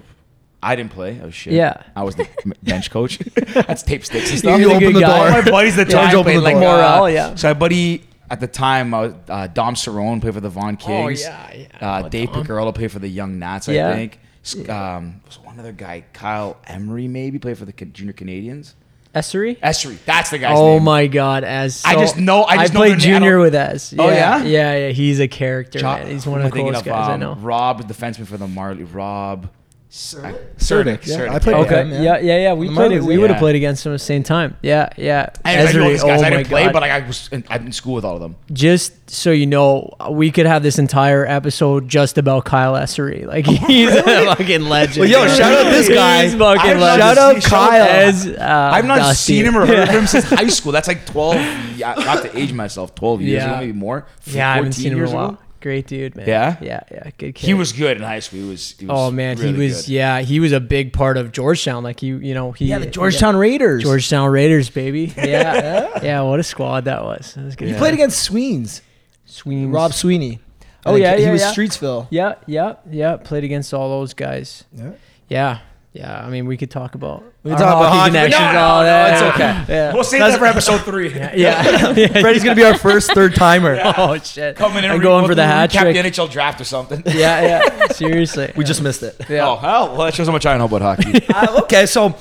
I 0.62 0.74
didn't 0.74 0.90
play. 0.92 1.20
Oh 1.22 1.30
shit. 1.30 1.52
Yeah. 1.52 1.82
I 1.94 2.02
was 2.02 2.16
the 2.16 2.26
bench 2.62 2.90
coach. 2.90 3.18
That's 3.54 3.82
tape 3.82 4.04
sticks 4.04 4.30
and 4.30 4.38
stuff. 4.40 4.58
The 4.58 4.64
opened 4.74 4.80
good 4.80 4.96
the 4.96 5.00
guy. 5.00 5.30
door. 5.32 5.42
My 5.42 5.50
buddies 5.50 5.76
that 5.76 5.88
George 5.88 6.06
time 6.10 6.16
opened 6.16 6.36
the 6.38 6.40
like 6.40 6.54
door. 6.54 6.62
Morale, 6.76 7.04
uh, 7.04 7.06
yeah. 7.06 7.34
So 7.36 7.48
my 7.48 7.54
buddy 7.54 8.02
at 8.30 8.40
the 8.40 8.46
time, 8.48 8.92
uh, 8.92 9.10
uh, 9.28 9.46
Dom 9.46 9.74
Cerrone 9.74 10.20
played 10.20 10.34
for 10.34 10.40
the 10.40 10.50
Vaughan 10.50 10.76
Kings. 10.76 11.24
Oh, 11.24 11.30
yeah, 11.30 11.54
yeah. 11.54 11.66
Uh, 11.80 12.02
Oh, 12.04 12.08
Dave 12.08 12.30
Dom. 12.32 12.44
Picarello 12.44 12.74
played 12.74 12.92
for 12.92 12.98
the 12.98 13.08
Young 13.08 13.38
Nats, 13.38 13.68
Yeah. 13.68 13.88
I 13.88 13.94
think. 13.94 14.20
S- 14.44 14.68
Um, 14.68 15.20
was 15.26 15.38
one 15.42 15.58
other 15.58 15.72
guy, 15.72 16.04
Kyle 16.12 16.56
Emery, 16.66 17.08
maybe 17.08 17.38
played 17.38 17.56
for 17.56 17.64
the 17.64 17.72
Junior 17.72 18.12
Canadiens. 18.12 18.74
Essery? 19.18 19.58
Essery, 19.60 19.98
that's 20.04 20.30
the 20.30 20.38
guy's 20.38 20.56
Oh 20.58 20.74
name. 20.74 20.84
my 20.84 21.06
God, 21.06 21.44
Ez. 21.44 21.82
I 21.84 21.94
just 21.94 22.16
know- 22.18 22.44
I 22.44 22.58
just 22.58 22.72
know 22.74 22.80
played 22.80 22.92
their 22.92 22.98
name. 22.98 23.14
I 23.14 23.18
junior 23.18 23.32
don't- 23.34 23.40
with 23.42 23.54
Ez. 23.54 23.94
Oh, 23.98 24.08
yeah? 24.08 24.42
yeah, 24.42 24.76
yeah. 24.76 24.88
He's 24.90 25.20
a 25.20 25.28
character. 25.28 25.82
Man. 25.82 26.06
He's 26.06 26.26
one 26.26 26.40
who 26.40 26.46
of 26.46 26.52
the 26.52 26.58
coolest 26.60 26.84
guys 26.84 27.08
I 27.10 27.14
um, 27.14 27.20
know. 27.20 27.34
Rob, 27.34 27.86
the 27.86 27.92
defenseman 27.94 28.26
for 28.26 28.36
the 28.36 28.46
Marley. 28.48 28.84
Rob. 28.84 29.48
Cernick, 29.90 31.06
yeah. 31.06 31.16
Cernick, 31.16 31.28
I 31.30 31.38
played 31.38 31.56
Okay. 31.56 31.76
him, 31.84 32.02
Yeah, 32.02 32.18
yeah, 32.18 32.36
yeah. 32.38 32.52
We 32.52 32.68
The 32.68 32.74
played. 32.74 32.92
Marlies, 32.92 33.06
we 33.06 33.14
yeah. 33.14 33.20
would 33.20 33.30
have 33.30 33.38
played 33.38 33.56
against 33.56 33.84
them 33.84 33.92
at 33.92 33.96
the 34.00 34.04
same 34.04 34.22
time. 34.22 34.56
Yeah, 34.62 34.90
yeah. 34.98 35.30
I, 35.46 35.66
I 35.66 35.72
know 35.72 35.88
these 35.88 36.02
guys. 36.02 36.20
oh 36.22 36.24
I 36.26 36.30
didn't 36.30 36.46
play, 36.48 36.64
God. 36.64 36.72
but 36.74 36.82
like, 36.82 36.90
I 36.90 37.06
was 37.06 37.28
in, 37.32 37.42
I'm 37.48 37.66
in 37.66 37.72
school 37.72 37.94
with 37.94 38.04
all 38.04 38.14
of 38.16 38.20
them. 38.20 38.36
just 38.52 38.92
so 39.10 39.30
you 39.30 39.46
know, 39.46 39.94
we 40.10 40.30
could 40.30 40.44
have 40.44 40.62
this 40.62 40.78
entire 40.78 41.24
episode 41.26 41.88
just 41.88 42.18
about 42.18 42.44
Kyle 42.44 42.74
Essery. 42.74 43.24
Like 43.26 43.46
he's 43.46 43.88
a 43.94 44.02
fucking 44.02 44.62
legend. 44.64 44.98
Well, 45.00 45.08
yo, 45.08 45.26
shout 45.34 45.54
out 45.66 45.70
this 45.70 45.88
guy. 45.88 46.24
He's 46.24 46.34
fucking 46.34 46.78
legend. 46.78 47.00
Shout 47.02 47.18
out 47.18 47.42
Kyle. 47.42 47.88
Ez, 47.88 48.26
uh, 48.26 48.70
I've 48.72 48.84
not 48.84 48.98
Dusty. 48.98 49.36
seen 49.36 49.46
him 49.46 49.56
or 49.56 49.64
heard 49.64 49.78
of 49.78 49.88
him 49.88 50.06
since 50.06 50.24
high 50.26 50.48
school. 50.48 50.72
That's 50.72 50.88
like 50.88 51.06
12, 51.06 51.36
yeah, 51.78 51.94
not 51.94 52.22
to 52.24 52.38
age 52.38 52.52
myself, 52.52 52.94
12 52.94 53.22
years 53.22 53.42
Yeah. 53.42 53.50
ago, 53.52 53.60
maybe 53.60 53.72
more. 53.72 54.06
Yeah, 54.26 54.50
I 54.52 54.56
haven't 54.56 54.72
seen 54.72 54.92
him 54.92 54.98
in 54.98 55.04
a 55.06 55.10
while. 55.14 55.28
ago. 55.30 55.38
Great 55.60 55.88
dude, 55.88 56.14
man. 56.14 56.28
Yeah? 56.28 56.56
yeah, 56.60 56.80
yeah. 56.90 57.10
Good 57.18 57.34
kid. 57.34 57.46
He 57.46 57.52
was 57.54 57.72
good 57.72 57.96
in 57.96 58.02
high 58.04 58.20
school. 58.20 58.40
He 58.40 58.48
was. 58.48 58.76
He 58.78 58.86
was 58.86 58.94
Oh 58.96 59.10
man, 59.10 59.36
really 59.38 59.52
he 59.52 59.58
was. 59.58 59.86
good. 59.86 59.92
Yeah, 59.92 60.20
he 60.20 60.38
was 60.38 60.52
a 60.52 60.60
big 60.60 60.92
part 60.92 61.16
of 61.16 61.32
Georgetown. 61.32 61.82
Like 61.82 62.00
you, 62.02 62.18
you 62.18 62.32
know, 62.34 62.52
he. 62.52 62.66
Yeah, 62.66 62.78
the 62.78 62.86
Georgetown 62.86 63.34
Raiders. 63.36 63.82
Georgetown 63.82 64.30
Raiders, 64.30 64.70
baby. 64.70 65.12
Yeah, 65.16 65.98
yeah. 66.02 66.20
What 66.22 66.38
a 66.38 66.44
squad 66.44 66.84
that 66.84 67.02
was. 67.02 67.34
That 67.34 67.44
was 67.44 67.56
good. 67.56 67.68
He 67.68 67.74
played 67.74 67.94
against 67.94 68.22
Sweens. 68.22 68.82
Sweens. 69.26 69.74
Rob 69.74 69.92
Sweeney. 69.92 70.40
Oh, 70.86 70.92
I 70.92 70.94
think 70.94 71.02
yeah, 71.02 71.16
he 71.26 71.30
was 71.32 71.40
yeah. 71.42 71.52
Streetsville. 71.52 72.06
Yeah, 72.10 72.34
yeah, 72.46 72.74
yeah. 72.88 73.16
Played 73.16 73.44
against 73.44 73.74
all 73.74 73.88
those 74.00 74.14
guys. 74.14 74.64
Yeah. 74.72 74.92
Yeah, 75.28 75.58
yeah. 75.92 76.24
I 76.24 76.30
mean, 76.30 76.46
we 76.46 76.56
could 76.56 76.70
talk 76.70 76.94
about. 76.94 77.24
We 77.48 77.54
our 77.54 77.58
could 77.58 77.64
talk 77.64 77.76
about 77.80 77.92
hockey, 77.92 78.10
connections. 78.10 78.40
no, 78.40 78.52
no, 78.52 78.58
all 78.60 78.80
no, 78.80 78.86
that. 78.86 79.12
it's 79.12 79.34
okay. 79.34 79.74
Yeah. 79.74 79.92
We'll 79.94 80.04
save 80.04 80.20
That's- 80.20 80.34
that 80.34 80.38
for 80.38 80.46
episode 80.46 80.78
three. 80.84 81.14
yeah. 81.14 81.32
yeah. 81.34 81.92
Freddie's 82.20 82.44
gonna 82.44 82.56
be 82.56 82.64
our 82.64 82.76
first 82.78 83.12
third 83.12 83.34
timer. 83.34 83.80
Oh 83.96 84.18
shit. 84.18 84.56
Coming 84.56 84.78
in 84.84 84.90
I'm 84.90 84.92
and 84.96 85.02
going 85.02 85.26
for 85.26 85.34
the 85.34 85.42
we'll 85.42 85.48
hat 85.48 85.70
recap 85.70 85.80
trick. 85.92 86.02
the 86.02 86.10
NHL 86.10 86.30
draft 86.30 86.60
or 86.60 86.64
something. 86.64 87.02
yeah, 87.06 87.42
yeah. 87.42 87.86
Seriously. 87.88 88.52
We 88.56 88.64
just 88.64 88.82
missed 88.82 89.02
it. 89.02 89.16
Yeah. 89.28 89.48
Oh 89.48 89.56
hell! 89.56 89.88
Well, 89.96 90.06
that 90.06 90.14
shows 90.14 90.26
how 90.26 90.32
much 90.32 90.46
I 90.46 90.56
know 90.56 90.66
about 90.66 90.82
hockey. 90.82 91.26
Uh, 91.28 91.62
okay, 91.62 91.86
so 91.86 92.14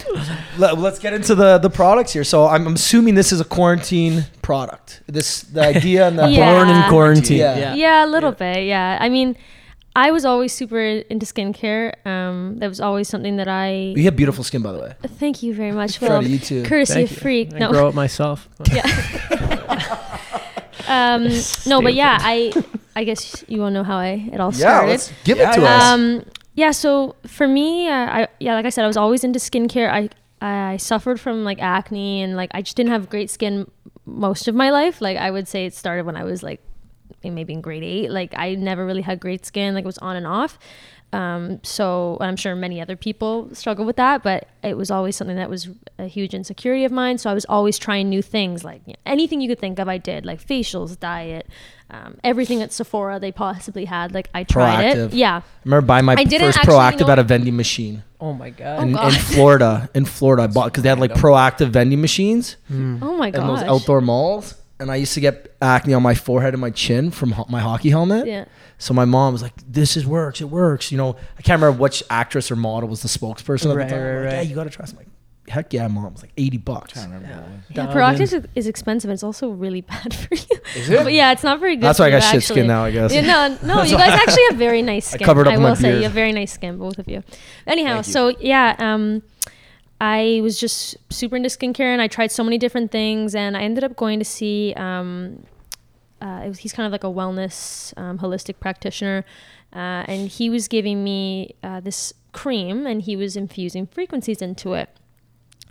let, 0.58 0.78
us 0.78 1.00
get 1.00 1.14
into 1.14 1.36
the 1.36 1.58
the 1.58 1.70
products 1.70 2.14
here. 2.14 2.24
So 2.24 2.46
I'm, 2.48 2.68
I'm 2.68 2.74
assuming 2.76 3.16
this 3.16 3.32
is 3.32 3.40
a 3.40 3.46
quarantine 3.46 4.26
product. 4.42 5.02
This 5.08 5.42
the 5.42 5.62
idea 5.62 6.08
and 6.08 6.18
the 6.18 6.28
Yeah. 6.30 6.54
Born 6.54 6.70
in 6.70 6.90
quarantine. 6.90 7.38
Yeah. 7.40 7.58
Yeah. 7.58 7.74
Yeah, 7.76 8.06
a 8.06 8.08
little 8.08 8.32
bit. 8.32 8.66
Yeah. 8.66 8.98
I 9.00 9.10
mean, 9.10 9.36
I 9.98 10.12
was 10.12 10.26
always 10.26 10.54
super 10.54 10.80
into 10.80 11.26
skincare. 11.26 12.06
Um, 12.06 12.58
that 12.60 12.68
was 12.68 12.80
always 12.80 13.08
something 13.10 13.38
that 13.38 13.48
I. 13.48 13.72
You 13.98 14.04
have 14.04 14.16
beautiful 14.16 14.44
skin, 14.44 14.62
by 14.62 14.72
the 14.72 14.78
way. 14.80 14.94
Thank 15.18 15.42
you 15.42 15.56
very 15.56 15.72
much, 15.72 15.98
Freddie, 15.98 16.26
Phil. 16.26 16.32
you 16.34 16.40
too. 16.40 16.64
Courtesy 16.64 16.94
Thank 16.94 17.12
of 17.12 17.18
you. 17.18 17.24
Freeq. 17.24 17.56
I 17.56 17.60
No. 17.60 17.72
grow 17.72 17.88
it 17.88 17.96
myself. 17.96 18.48
Yeah. 18.72 18.86
um, 20.88 21.28
no, 21.66 21.82
but 21.82 21.96
yeah, 21.96 22.20
I 22.22 22.54
I 22.96 23.04
guess 23.04 23.44
you 23.48 23.60
want 23.62 23.74
to 23.74 23.80
know 23.80 23.84
how 23.84 23.98
I 23.98 24.30
it 24.32 24.40
all 24.40 24.52
started. 24.52 24.52
Yeah, 24.52 24.78
started. 24.78 24.90
let's 24.92 25.12
give 25.24 25.38
Yeah, 25.40 25.52
it 25.52 25.56
to 25.56 25.62
yeah. 25.62 25.76
us. 25.78 25.84
Um, 25.84 26.26
yeah. 26.54 26.72
So 26.72 27.16
for 27.26 27.48
me, 27.48 27.88
uh, 27.88 27.94
I 27.94 28.28
yeah, 28.40 28.54
like 28.54 28.66
I 28.66 28.70
said, 28.70 28.84
I 28.84 28.88
was 28.88 28.98
always 28.98 29.24
into 29.24 29.40
skincare. 29.40 29.90
I 29.90 30.10
I 30.42 30.78
suffered 30.78 31.20
from 31.20 31.44
like 31.44 31.62
acne 31.62 32.22
and 32.22 32.36
like 32.36 32.52
I 32.54 32.62
just 32.62 32.78
didn't 32.78 32.92
have 32.92 33.10
great 33.10 33.30
skin 33.30 33.70
most 34.06 34.48
of 34.48 34.56
my 34.56 34.70
life. 34.70 35.02
Like 35.02 35.18
I 35.18 35.32
would 35.32 35.48
say 35.48 35.66
it 35.66 35.74
started 35.74 36.06
when 36.06 36.16
I 36.16 36.24
was 36.24 36.44
like 36.44 36.62
maybe 37.36 37.54
in 37.54 37.62
grade 37.62 37.84
eight. 37.84 38.10
Like 38.12 38.34
I 38.38 38.56
never 38.56 38.86
really 38.86 39.02
had 39.02 39.20
great 39.20 39.46
skin. 39.46 39.74
Like 39.76 39.84
it 39.84 39.88
was 39.88 39.98
on 40.00 40.16
and 40.16 40.28
off. 40.28 40.58
Um, 41.14 41.62
so 41.64 42.18
I'm 42.20 42.36
sure 42.36 42.54
many 42.54 42.82
other 42.82 42.98
people 42.98 43.50
struggle 43.56 43.86
with 43.86 43.96
that, 43.96 44.24
but 44.24 44.50
it 44.62 44.76
was 44.76 44.92
always 44.92 45.16
something 45.16 45.38
that 45.38 45.50
was 45.50 45.70
a 45.98 46.06
huge 46.06 46.34
insecurity 46.34 46.84
of 46.84 46.92
mine. 46.92 47.18
So 47.18 47.30
I 47.30 47.34
was 47.34 47.46
always 47.46 47.78
trying 47.78 48.10
new 48.10 48.22
things, 48.22 48.66
like 48.66 48.82
you 48.86 48.92
know, 48.92 49.00
anything 49.06 49.40
you 49.40 49.48
could 49.48 49.60
think 49.60 49.80
of, 49.80 49.88
I 49.88 50.00
did, 50.00 50.26
like 50.26 50.46
facials, 50.46 51.00
diet, 51.00 51.48
um, 51.90 52.18
everything 52.26 52.62
at 52.62 52.74
Sephora 52.74 53.22
they 53.22 53.32
possibly 53.32 53.86
had. 53.86 54.14
Like 54.14 54.30
I 54.34 54.44
tried 54.44 54.84
Proactiv. 54.98 55.06
it. 55.08 55.14
Yeah. 55.14 55.38
I 55.38 55.44
remember 55.64 55.88
buying 55.88 56.04
my 56.04 56.16
I 56.18 56.26
didn't 56.26 56.48
first 56.48 56.58
actually 56.58 56.74
proactiv 56.74 57.08
know- 57.08 57.14
at 57.14 57.20
a 57.20 57.24
vending 57.24 57.56
machine 57.56 58.04
Oh 58.20 58.34
my 58.34 58.50
god. 58.50 58.82
in, 58.82 58.90
in 58.90 58.96
God. 58.96 59.14
Florida. 59.16 59.90
In 59.94 60.04
Florida, 60.04 60.44
I 60.44 60.48
bought 60.48 60.66
because 60.74 60.84
they 60.84 60.90
had 60.90 61.00
like 61.00 61.14
proactiv 61.14 61.70
vending 61.70 62.02
machines 62.02 62.58
Oh 62.70 63.16
my 63.16 63.32
god! 63.32 63.42
in 63.44 63.48
those 63.48 63.64
outdoor 63.64 64.02
malls. 64.02 64.56
And 64.80 64.92
I 64.92 64.96
used 64.98 65.14
to 65.16 65.20
get 65.22 65.56
acne 65.62 65.94
on 65.96 66.04
my 66.04 66.14
forehead 66.14 66.54
and 66.54 66.62
my 66.62 66.70
chin 66.70 67.10
from 67.10 67.32
ho- 67.32 67.48
my 67.50 67.60
hockey 67.60 67.90
helmet. 67.90 68.28
Yeah. 68.28 68.46
So 68.78 68.94
my 68.94 69.06
mom 69.06 69.34
was 69.34 69.42
like, 69.42 69.54
"This 69.68 69.98
is 69.98 70.06
works. 70.06 70.40
It 70.40 70.46
works." 70.52 70.92
You 70.92 71.00
know, 71.00 71.16
I 71.38 71.42
can't 71.42 71.60
remember 71.62 71.82
which 71.82 72.04
actress 72.12 72.52
or 72.52 72.56
model 72.56 72.88
was 72.88 73.02
the 73.02 73.08
spokesperson 73.08 73.76
Right, 73.76 73.84
at 73.84 73.90
the 73.90 73.96
time. 73.96 74.04
right, 74.06 74.16
Like, 74.18 74.26
right. 74.26 74.34
Yeah, 74.34 74.42
you 74.42 74.54
gotta 74.56 74.70
trust. 74.70 74.94
I'm 74.94 74.98
like, 75.00 75.08
heck 75.48 75.74
yeah, 75.74 75.88
mom. 75.88 76.06
It 76.06 76.12
was 76.14 76.22
like 76.22 76.34
eighty 76.38 76.58
bucks. 76.58 76.94
Yeah, 76.96 77.44
Dialed 77.74 77.90
Proactiv 77.90 78.16
in. 78.18 78.22
is, 78.22 78.48
is 78.54 78.68
expensive. 78.68 79.10
and 79.10 79.16
It's 79.16 79.24
also 79.24 79.50
really 79.50 79.82
bad 79.94 80.14
for 80.14 80.36
you. 80.36 80.60
Is 80.76 80.90
it? 80.92 81.04
But 81.04 81.14
yeah, 81.14 81.32
it's 81.32 81.44
not 81.44 81.60
very 81.60 81.76
good. 81.76 81.82
That's 81.86 81.98
why 81.98 82.06
I 82.06 82.10
you, 82.10 82.16
got 82.18 82.24
shit 82.26 82.36
actually. 82.36 82.42
skin 82.58 82.68
now, 82.68 82.84
I 82.84 82.92
guess. 82.92 83.12
Yeah, 83.12 83.22
no, 83.22 83.58
no, 83.78 83.82
you 83.82 83.98
guys 83.98 84.12
actually 84.12 84.44
have 84.52 84.58
very 84.60 84.84
nice 84.84 85.08
skin. 85.08 85.24
I, 85.24 85.26
covered 85.26 85.48
up 85.48 85.54
I 85.54 85.58
will 85.58 85.70
my 85.70 85.74
say 85.74 85.98
you 85.98 86.04
have 86.04 86.12
very 86.12 86.34
nice 86.34 86.52
skin, 86.54 86.78
both 86.78 87.00
of 87.00 87.08
you. 87.08 87.24
Anyhow, 87.66 87.96
Thank 87.96 88.08
you. 88.08 88.14
so 88.14 88.30
yeah, 88.40 88.76
um, 88.78 89.24
I 90.00 90.40
was 90.44 90.60
just 90.60 90.98
super 91.12 91.36
into 91.36 91.50
skincare, 91.50 91.92
and 91.94 92.02
I 92.02 92.08
tried 92.08 92.32
so 92.32 92.44
many 92.44 92.58
different 92.58 92.92
things, 92.92 93.36
and 93.36 93.58
I 93.58 93.62
ended 93.62 93.84
up 93.84 93.96
going 93.96 94.20
to 94.20 94.26
see. 94.26 94.74
Um, 94.76 95.44
uh, 96.20 96.46
was, 96.48 96.60
he's 96.60 96.74
kind 96.74 96.86
of 96.86 96.92
like 96.92 97.04
a 97.04 97.08
wellness 97.08 97.96
um, 97.98 98.18
holistic 98.18 98.60
practitioner, 98.60 99.24
uh, 99.74 100.04
and 100.08 100.28
he 100.28 100.50
was 100.50 100.68
giving 100.68 101.04
me 101.04 101.56
uh, 101.64 101.80
this 101.80 102.14
cream, 102.32 102.88
and 102.88 103.04
he 103.04 103.16
was 103.16 103.36
infusing 103.36 103.86
frequencies 103.88 104.42
into 104.42 104.74
it 104.74 104.90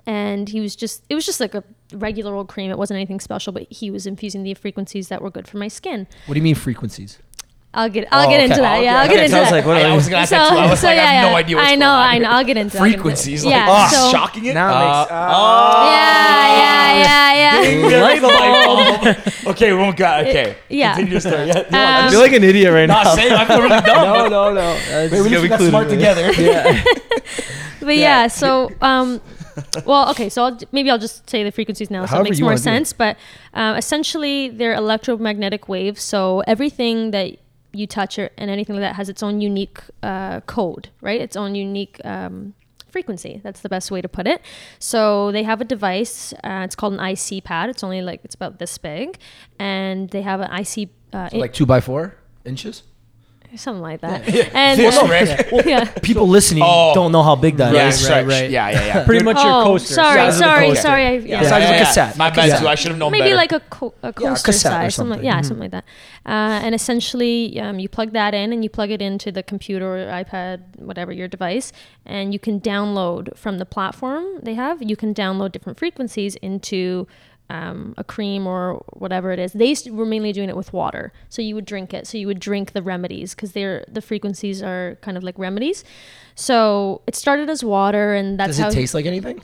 and 0.07 0.49
he 0.49 0.61
was 0.61 0.77
just 0.77 1.03
it 1.09 1.15
was 1.15 1.27
just 1.27 1.41
like 1.41 1.55
a 1.55 1.65
regular 1.93 2.35
old 2.35 2.49
cream 2.49 2.71
it 2.71 2.79
wasn't 2.79 2.97
anything 2.97 3.19
special 3.19 3.53
but 3.53 3.67
he 3.71 3.91
was 3.91 4.07
infusing 4.07 4.43
the 4.43 4.55
frequencies 4.55 5.09
that 5.09 5.21
were 5.21 5.31
good 5.31 5.49
for 5.49 5.57
my 5.57 5.69
skin 5.69 6.07
What 6.27 6.35
do 6.35 6.39
you 6.39 6.45
mean 6.45 6.55
frequencies? 6.55 7.19
I'll 7.77 7.89
get 7.89 8.09
i'll 8.11 8.27
Oh, 8.27 8.31
get 8.31 8.41
okay. 8.41 8.45
into 8.51 8.61
that 8.63 8.79
Oh, 8.79 8.83
yeah 8.83 8.99
i'll 9.01 9.07
get 9.07 9.13
Okay, 9.15 9.25
into 9.27 9.37
sounds 9.37 9.51
that 9.51 9.57
like 9.57 9.67
what 9.67 9.77
I, 9.77 9.91
I 9.91 9.95
was 9.95 10.09
gonna 10.09 10.23
ask 10.23 10.31
that 10.31 10.49
too. 10.51 10.57
I 10.57 10.71
was 10.71 10.83
like, 10.83 10.99
I 10.99 11.05
have 11.05 11.31
no 11.31 11.37
idea 11.37 11.57
what's 11.57 11.69
I 11.69 11.75
know, 11.77 11.81
going 11.87 11.93
on. 11.93 12.09
I 12.15 12.19
know. 12.19 12.31
I'll 12.31 12.45
get 12.45 12.57
into 12.57 12.77
it. 12.77 12.81
I'll 12.81 12.87
get 12.87 12.95
into 12.95 13.01
it. 13.01 13.13
Frequencies. 13.13 13.45
Yeah, 13.45 13.67
oh, 13.69 13.89
so- 13.95 14.11
shocking 14.11 14.45
it. 14.47 14.55
Now 14.55 14.69
Uh, 14.75 14.81
makes- 14.99 15.11
oh. 15.13 15.91
Yeah, 15.93 16.99
yeah, 17.05 17.63
yeah, 17.63 17.89
yeah. 17.89 18.03
Light 18.03 18.23
bulb. 19.45 19.55
okay, 19.55 19.73
we 19.73 19.79
won't 19.79 19.97
go. 19.97 20.07
Okay. 20.27 20.57
yeah. 20.69 20.95
Continue 20.95 21.13
your 21.13 21.21
story. 21.21 21.47
Yeah. 21.49 21.59
Um, 21.61 21.67
I 22.07 22.11
feel 22.11 22.21
like 22.21 22.33
an 22.33 22.45
idiot 22.45 22.73
right 22.73 22.87
now. 22.87 23.03
Not 23.03 23.05
now. 23.05 23.15
saying 23.15 23.33
I 23.33 23.45
feel 23.45 23.63
really 23.63 23.81
dumb. 23.83 24.31
no, 24.37 24.53
no. 24.53 24.81
Wait, 25.13 25.21
we 25.23 25.31
Yeah, 25.37 25.43
we 25.43 25.49
got 25.49 25.61
smart 25.61 25.89
together. 25.89 26.33
yeah. 26.33 26.83
But 27.81 27.97
yeah, 27.97 28.27
so 28.29 28.73
um, 28.81 29.21
well, 29.85 30.11
okay, 30.11 30.29
so 30.29 30.45
I'll, 30.45 30.59
maybe 30.73 30.91
I'll 30.91 30.99
just 30.99 31.29
say 31.31 31.45
the 31.45 31.53
frequencies 31.53 31.91
now, 31.91 32.05
so 32.05 32.11
However 32.11 32.27
it 32.27 32.31
makes 32.31 32.41
more 32.41 32.49
wanna 32.49 32.57
do 32.57 32.61
it. 32.61 32.65
sense. 32.65 32.93
But 32.93 33.17
um, 33.55 33.77
essentially, 33.77 34.49
they're 34.49 34.75
electromagnetic 34.75 35.69
waves. 35.69 36.03
So 36.03 36.43
everything 36.47 37.11
that 37.13 37.37
you 37.77 37.87
touch 37.87 38.19
or, 38.19 38.31
and 38.37 38.51
anything 38.51 38.77
like 38.77 38.83
that 38.83 38.97
has 38.97 39.09
its 39.09 39.23
own 39.23 39.41
unique 39.41 39.81
uh, 40.03 40.41
code, 40.43 40.89
right? 41.01 41.21
Its 41.21 41.37
own 41.37 41.55
unique 41.55 42.01
um, 42.05 42.55
frequency. 42.91 43.41
That's 43.43 43.61
the 43.61 43.69
best 43.69 43.91
way 43.91 44.01
to 44.01 44.09
put 44.09 44.27
it. 44.27 44.41
So 44.79 45.31
they 45.33 45.43
have 45.43 45.61
a 45.61 45.65
device. 45.65 46.33
Uh, 46.45 46.63
it's 46.65 46.75
called 46.75 46.95
an 46.95 47.01
IC 47.01 47.45
pad. 47.45 47.69
It's 47.71 47.85
only 47.85 48.03
like 48.03 48.21
it's 48.25 48.35
about 48.35 48.59
this 48.59 48.79
big, 48.79 49.19
and 49.59 50.11
they 50.11 50.23
have 50.23 50.41
an 50.41 50.51
IC. 50.53 50.91
Uh, 51.13 51.29
like 51.33 51.53
two 51.53 51.67
by 51.67 51.81
four 51.81 52.17
inches. 52.45 52.83
Something 53.55 53.83
like 53.83 54.01
that. 54.01 54.23
And 54.55 54.79
This, 54.81 54.97
uh, 54.99 55.07
Rick. 55.07 55.67
yeah. 55.67 55.85
People 56.03 56.29
listening 56.29 56.63
Oh. 56.67 56.93
don't 56.95 57.13
know 57.13 57.23
how 57.23 57.37
big 57.37 57.57
that 57.59 57.69
is. 57.71 57.75
Yes, 57.75 58.11
right, 58.11 58.27
right, 58.27 58.43
right. 58.43 58.51
Yeah, 58.51 58.71
yeah, 58.71 58.87
yeah. 58.87 59.05
Pretty 59.05 59.25
much 59.25 59.37
your 59.37 59.53
Oh, 59.53 59.65
coaster. 59.65 59.95
sorry, 59.95 60.19
Size 60.19 60.35
of 60.35 60.39
the 60.39 60.45
sorry, 60.45 60.67
coaster. 60.69 60.83
sorry. 60.83 61.07
I, 61.07 61.13
yeah. 61.19 61.43
size 61.43 61.65
of 61.65 61.77
a 61.77 61.79
cassette. 61.79 62.17
My 62.19 62.31
bad 62.31 62.59
too. 62.61 62.67
I 62.69 62.75
should 62.75 62.91
have 62.91 62.99
known 62.99 63.13
maybe 63.13 63.25
better. 63.25 63.37
like 63.37 63.53
a, 63.53 63.61
co- 63.71 63.95
a 64.03 64.13
coaster 64.13 64.47
cassette 64.47 64.73
or 64.73 64.75
size, 64.75 64.95
something 64.95 65.11
like, 65.11 65.17
something. 65.19 65.27
yeah, 65.27 65.41
something 65.43 65.61
like 65.61 65.71
that. 65.73 65.85
Uh, 66.27 66.65
and 66.65 66.75
essentially, 66.75 67.59
um, 67.61 67.79
you 67.79 67.89
plug 67.89 68.13
that 68.13 68.35
in 68.35 68.53
and 68.53 68.65
you 68.65 68.71
plug 68.71 68.91
it 68.91 69.01
into 69.01 69.31
the 69.31 69.43
computer 69.43 69.87
or 69.97 70.07
iPad, 70.11 70.61
whatever 70.79 71.13
your 71.13 71.29
device, 71.29 71.73
and 72.05 72.33
you 72.33 72.39
can 72.39 72.61
download 72.61 73.37
from 73.37 73.59
the 73.59 73.67
platform 73.67 74.25
they 74.43 74.55
have. 74.55 74.83
You 74.83 74.97
can 74.97 75.15
download 75.15 75.53
different 75.53 75.79
frequencies 75.79 76.35
into 76.37 77.07
um, 77.51 77.95
a 77.97 78.05
cream 78.05 78.47
or 78.47 78.85
whatever 78.95 79.31
it 79.31 79.39
is. 79.39 79.53
They 79.53 79.75
were 79.91 80.07
mainly 80.07 80.33
doing 80.33 80.49
it 80.49 80.57
with 80.57 80.73
water, 80.73 81.13
so 81.29 81.43
you 81.43 81.55
would 81.55 81.65
drink 81.67 81.95
it. 81.95 82.07
So 82.07 82.19
you 82.19 82.27
would 82.27 82.41
drink 82.41 82.73
the 82.73 82.83
remedies 82.83 83.35
because 83.35 83.53
they're 83.53 83.85
the 83.89 84.01
frequencies 84.03 84.63
are 84.63 84.99
kind 85.01 85.17
of 85.17 85.23
like 85.23 85.39
remedies. 85.39 85.85
So 86.35 87.03
it 87.07 87.15
started 87.15 87.49
as 87.49 87.63
water, 87.65 88.15
and 88.15 88.39
that's 88.39 88.51
Does 88.51 88.59
how 88.59 88.69
it 88.69 88.73
taste 88.73 88.95
like 88.95 89.07
anything? 89.07 89.43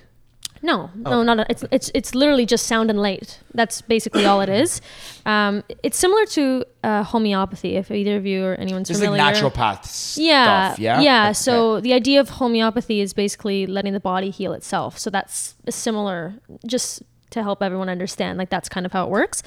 no, 0.65 0.91
no, 0.95 1.25
not 1.25 1.41
a, 1.41 1.47
it's 1.51 1.65
it's 1.73 1.91
it's 1.93 2.15
literally 2.15 2.47
just 2.47 2.67
sound 2.67 2.89
and 2.91 3.01
light. 3.01 3.41
That's 3.55 3.83
basically 3.83 4.25
all 4.27 4.41
it 4.43 4.49
is. 4.63 4.81
Um, 5.27 5.65
it's 5.83 5.99
similar 5.99 6.25
to 6.27 6.65
uh, 6.85 7.03
homeopathy. 7.03 7.75
If 7.77 7.91
either 7.91 8.17
of 8.17 8.27
you 8.27 8.45
or 8.45 8.55
anyone's 8.55 8.87
This 8.89 8.99
is 8.99 9.03
like 9.03 9.11
familiar, 9.11 9.35
naturopath 9.35 9.85
stuff. 9.85 10.23
yeah, 10.23 10.75
Yeah. 10.79 11.01
yeah. 11.01 11.25
Okay. 11.27 11.33
So 11.35 11.81
the 11.81 11.93
idea 11.93 12.21
of 12.21 12.29
homeopathy 12.31 13.01
is 13.01 13.13
basically 13.13 13.67
letting 13.67 13.93
the 13.93 14.01
body 14.01 14.31
heal 14.31 14.53
itself. 14.53 14.99
So 14.99 15.11
that's 15.11 15.55
a 15.67 15.73
similar, 15.73 16.35
just 16.67 17.03
to 17.33 17.43
help 17.43 17.63
everyone 17.63 17.89
understand. 17.89 18.39
Like 18.39 18.51
that's 18.51 18.69
kind 18.69 18.87
of 18.87 18.93
how 18.93 19.05
it 19.05 19.11
works. 19.11 19.43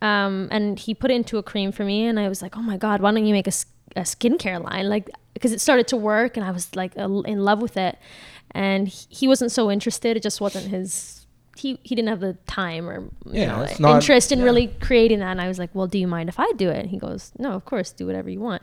Um, 0.00 0.48
and 0.50 0.78
he 0.78 0.94
put 0.94 1.10
it 1.10 1.14
into 1.14 1.38
a 1.38 1.42
cream 1.42 1.72
for 1.72 1.84
me, 1.84 2.04
and 2.06 2.20
I 2.20 2.28
was 2.28 2.40
like, 2.42 2.56
oh 2.56 2.62
my 2.62 2.76
god, 2.76 3.00
why 3.00 3.10
don't 3.10 3.26
you 3.26 3.32
make 3.34 3.48
a, 3.48 3.52
a 3.96 4.02
skincare 4.02 4.62
line? 4.62 4.88
Like 4.88 5.10
because 5.34 5.52
it 5.52 5.60
started 5.60 5.88
to 5.88 5.96
work, 5.96 6.36
and 6.36 6.44
I 6.46 6.50
was 6.52 6.74
like 6.76 6.96
uh, 6.98 7.08
in 7.22 7.44
love 7.44 7.60
with 7.62 7.76
it. 7.76 7.98
And 8.52 8.88
he 8.88 9.06
he 9.10 9.28
wasn't 9.28 9.52
so 9.52 9.70
interested. 9.70 10.16
It 10.16 10.22
just 10.22 10.40
wasn't 10.40 10.66
his. 10.68 11.26
He, 11.56 11.80
he 11.82 11.96
didn't 11.96 12.08
have 12.10 12.20
the 12.20 12.34
time 12.46 12.88
or 12.88 13.10
Yeah, 13.26 13.46
know, 13.46 13.66
not- 13.80 13.94
interest 13.96 14.30
in 14.30 14.38
yeah. 14.38 14.44
really 14.44 14.68
creating 14.80 15.18
that. 15.18 15.32
And 15.32 15.40
I 15.40 15.48
was 15.48 15.58
like, 15.58 15.74
well, 15.74 15.88
do 15.88 15.98
you 15.98 16.06
mind 16.06 16.28
if 16.28 16.38
I 16.38 16.48
do 16.52 16.70
it? 16.70 16.76
And 16.78 16.88
he 16.88 16.98
goes, 16.98 17.32
no, 17.36 17.50
of 17.50 17.64
course, 17.64 17.90
do 17.90 18.06
whatever 18.06 18.30
you 18.30 18.38
want. 18.38 18.62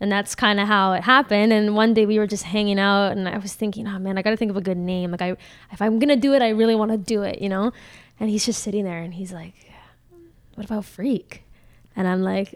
And 0.00 0.10
that's 0.10 0.34
kind 0.34 0.58
of 0.58 0.66
how 0.66 0.94
it 0.94 1.02
happened. 1.02 1.52
And 1.52 1.76
one 1.76 1.92
day 1.92 2.06
we 2.06 2.18
were 2.18 2.26
just 2.26 2.44
hanging 2.44 2.78
out, 2.78 3.12
and 3.12 3.28
I 3.28 3.36
was 3.36 3.52
thinking, 3.52 3.86
oh 3.86 3.98
man, 3.98 4.16
I 4.16 4.22
got 4.22 4.30
to 4.30 4.38
think 4.38 4.50
of 4.50 4.56
a 4.56 4.62
good 4.62 4.78
name. 4.78 5.10
Like, 5.10 5.20
I, 5.20 5.36
if 5.72 5.82
I'm 5.82 5.98
gonna 5.98 6.16
do 6.16 6.32
it, 6.32 6.40
I 6.40 6.48
really 6.48 6.74
want 6.74 6.90
to 6.90 6.96
do 6.96 7.22
it, 7.22 7.42
you 7.42 7.50
know. 7.50 7.70
And 8.22 8.30
he's 8.30 8.46
just 8.46 8.62
sitting 8.62 8.84
there, 8.84 8.98
and 9.02 9.12
he's 9.12 9.32
like, 9.32 9.52
what 10.54 10.64
about 10.64 10.84
Freeq? 10.84 11.38
And 11.96 12.06
I'm 12.06 12.22
like, 12.22 12.54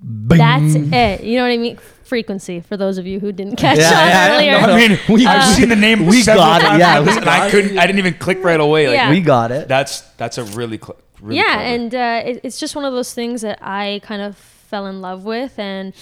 that's 0.00 0.74
it. 0.76 1.24
You 1.24 1.36
know 1.36 1.42
what 1.42 1.50
I 1.52 1.56
mean? 1.58 1.76
Frequency. 2.04 2.60
For 2.60 2.76
those 2.76 2.96
of 2.96 3.06
you 3.06 3.20
who 3.20 3.30
didn't 3.32 3.56
catch 3.56 3.76
Yeah, 3.78 3.84
on 3.88 3.92
yeah, 3.92 4.08
yeah. 4.08 4.34
earlier. 4.34 4.52
No, 4.60 4.66
no. 4.66 4.72
I 4.72 4.88
mean, 4.88 4.98
We- 5.08 5.26
I've 5.26 5.48
we- 5.48 5.54
seen 5.60 5.68
the 5.68 5.76
name. 5.76 6.06
we 6.06 6.24
got 6.24 6.62
it, 6.62 6.78
yeah, 6.78 7.00
we 7.00 7.06
this, 7.06 7.16
and 7.18 7.28
I 7.28 7.50
couldn't. 7.50 7.76
I 7.78 7.86
didn't 7.86 7.98
even 7.98 8.14
click 8.14 8.42
right 8.42 8.58
away. 8.60 8.86
Like 8.88 8.94
Yeah. 8.96 9.10
We 9.10 9.20
got 9.20 9.50
it. 9.50 9.68
that's 9.68 10.00
that's 10.16 10.38
a 10.38 10.44
really, 10.44 10.78
cl- 10.78 10.96
really 11.20 11.36
yeah 11.36 11.44
clever. 11.54 11.60
and 11.62 11.94
uh, 11.94 12.22
it, 12.30 12.40
it's 12.44 12.58
just 12.58 12.74
one 12.76 12.84
of 12.86 12.92
those 12.94 13.12
things 13.12 13.42
that 13.42 13.58
i 13.60 14.00
kind 14.04 14.22
of 14.22 14.36
fell 14.38 14.86
in 14.86 15.00
love 15.00 15.24
with 15.24 15.58
and 15.58 15.92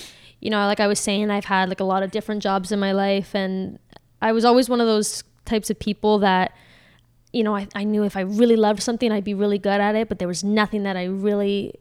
you 0.40 0.50
know 0.50 0.59
like 0.66 0.78
i 0.78 0.87
was 0.87 1.00
saying 1.00 1.31
i've 1.31 1.47
had 1.47 1.71
like 1.71 1.81
a 1.81 1.85
lot 1.85 2.02
of 2.02 2.11
different 2.11 2.43
jobs 2.43 2.71
in 2.71 2.78
my 2.78 2.93
life 2.93 3.35
and 3.35 3.78
i 4.21 4.31
was 4.31 4.45
always 4.45 4.69
one 4.69 4.78
of 4.81 4.87
those 4.87 5.25
types 5.47 5.71
of 5.71 5.78
people 5.78 6.19
that 6.19 6.52
you 7.37 7.45
know 7.45 7.55
i, 7.55 7.66
I 7.75 7.85
knew 7.85 8.02
if 8.05 8.16
i 8.16 8.21
really 8.21 8.57
loved 8.57 8.83
something 8.83 9.12
i'd 9.12 9.25
be 9.25 9.35
really 9.35 9.59
good 9.59 9.81
at 9.81 9.95
it 9.95 10.09
but 10.09 10.19
there 10.19 10.28
was 10.28 10.43
nothing 10.43 10.83
that 10.85 10.97
i 10.97 11.05
really 11.05 11.75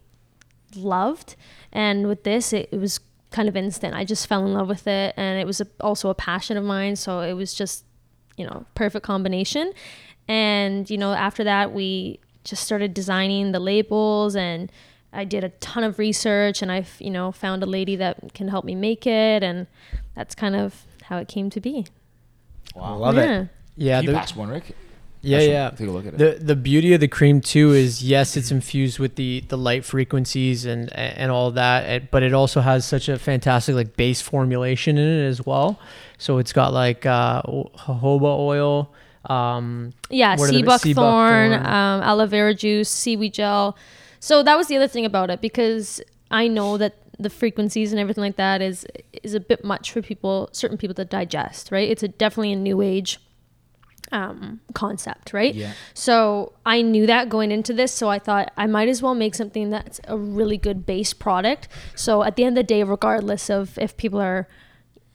loved 0.75 1.35
and 1.71 2.07
with 2.07 2.23
this 2.23 2.51
it, 2.53 2.69
it 2.71 2.79
was 2.79 2.99
kind 3.31 3.47
of 3.49 3.55
instant 3.55 3.95
i 3.95 4.03
just 4.03 4.27
fell 4.27 4.45
in 4.45 4.53
love 4.53 4.67
with 4.67 4.87
it 4.87 5.13
and 5.17 5.39
it 5.39 5.45
was 5.47 5.61
a, 5.61 5.67
also 5.79 6.09
a 6.09 6.15
passion 6.15 6.57
of 6.57 6.63
mine 6.63 6.95
so 6.95 7.21
it 7.21 7.33
was 7.33 7.53
just 7.53 7.85
you 8.37 8.45
know 8.45 8.65
perfect 8.75 9.05
combination 9.05 9.71
and 10.27 10.89
you 10.89 10.97
know 10.97 11.13
after 11.13 11.43
that 11.43 11.71
we 11.73 12.19
just 12.43 12.63
started 12.63 12.93
designing 12.93 13.51
the 13.51 13.59
labels 13.59 14.35
and 14.35 14.71
i 15.13 15.23
did 15.23 15.43
a 15.43 15.49
ton 15.49 15.83
of 15.83 15.97
research 15.99 16.61
and 16.61 16.71
i've 16.71 16.95
you 16.99 17.09
know 17.09 17.31
found 17.31 17.63
a 17.63 17.65
lady 17.65 17.95
that 17.95 18.33
can 18.33 18.47
help 18.47 18.65
me 18.65 18.75
make 18.75 19.05
it 19.07 19.43
and 19.43 19.67
that's 20.15 20.35
kind 20.35 20.55
of 20.55 20.83
how 21.03 21.17
it 21.17 21.27
came 21.27 21.49
to 21.49 21.59
be 21.61 21.85
Wow. 22.75 22.83
I 22.83 22.97
love 22.97 23.15
yeah. 23.15 23.41
it. 23.41 23.47
Yeah, 23.77 24.01
you 24.01 24.07
the- 24.07 24.13
pass 24.17 24.35
one, 24.35 24.49
Rick? 24.49 24.75
Yeah, 25.25 25.39
yeah. 25.39 25.69
Take 25.71 25.87
a 25.87 25.91
look 25.91 26.05
at 26.05 26.13
it. 26.13 26.17
The 26.17 26.43
the 26.45 26.55
beauty 26.55 26.93
of 26.93 26.99
the 27.01 27.07
cream 27.07 27.41
too 27.41 27.73
is 27.73 28.03
yes, 28.03 28.37
it's 28.37 28.51
infused 28.51 28.99
with 28.99 29.15
the 29.15 29.43
the 29.47 29.57
light 29.57 29.83
frequencies 29.85 30.65
and 30.65 30.91
and 30.95 31.31
all 31.31 31.51
that, 31.51 31.83
eh, 31.89 31.99
but 32.11 32.23
it 32.23 32.33
also 32.33 32.61
has 32.61 32.85
such 32.85 33.09
a 33.09 33.17
fantastic 33.19 33.75
like 33.75 33.95
base 33.97 34.21
formulation 34.21 34.97
in 34.97 35.07
it 35.07 35.27
as 35.27 35.45
well. 35.45 35.79
So 36.17 36.37
it's 36.37 36.53
got 36.53 36.73
like 36.73 37.05
uh, 37.05 37.41
jojoba 37.43 38.37
oil. 38.39 38.93
Um, 39.25 39.93
Yeah, 40.09 40.35
What 40.37 40.49
are 40.49 40.51
the- 40.51 40.53
sea 40.53 40.57
sea 40.59 40.93
buckthorn, 40.93 41.51
buckthorn. 41.51 41.73
um, 41.73 42.01
aloe 42.03 42.27
vera 42.27 42.53
juice, 42.53 42.89
seaweed 42.89 43.33
gel. 43.33 43.75
So 44.19 44.43
that 44.43 44.55
was 44.57 44.67
the 44.67 44.75
other 44.75 44.87
thing 44.87 45.05
about 45.05 45.29
it 45.31 45.41
because 45.41 46.01
I 46.31 46.47
know 46.47 46.77
that 46.77 46.93
the 47.17 47.29
frequencies 47.29 47.91
and 47.93 47.99
everything 47.99 48.23
like 48.23 48.35
that 48.35 48.61
is 48.61 48.85
is 49.23 49.33
a 49.33 49.39
bit 49.39 49.63
much 49.63 49.91
for 49.91 50.01
people, 50.01 50.49
certain 50.51 50.77
people 50.77 50.93
to 50.95 51.05
digest. 51.05 51.71
Right? 51.71 51.89
It's 51.89 52.03
a 52.03 52.07
definitely 52.07 52.53
a 52.53 52.55
new 52.57 52.81
age 52.81 53.19
um, 54.11 54.59
concept, 54.73 55.33
right? 55.33 55.53
Yeah. 55.53 55.73
So 55.93 56.53
I 56.65 56.81
knew 56.81 57.05
that 57.07 57.29
going 57.29 57.51
into 57.51 57.73
this, 57.73 57.91
so 57.91 58.09
I 58.09 58.19
thought 58.19 58.51
I 58.57 58.67
might 58.67 58.87
as 58.87 59.01
well 59.01 59.15
make 59.15 59.35
something 59.35 59.69
that's 59.71 59.99
a 60.07 60.17
really 60.17 60.57
good 60.57 60.85
base 60.85 61.13
product. 61.13 61.67
So 61.95 62.23
at 62.23 62.35
the 62.35 62.43
end 62.43 62.57
of 62.57 62.61
the 62.63 62.67
day, 62.67 62.83
regardless 62.83 63.49
of 63.49 63.77
if 63.79 63.97
people 63.97 64.19
are, 64.21 64.47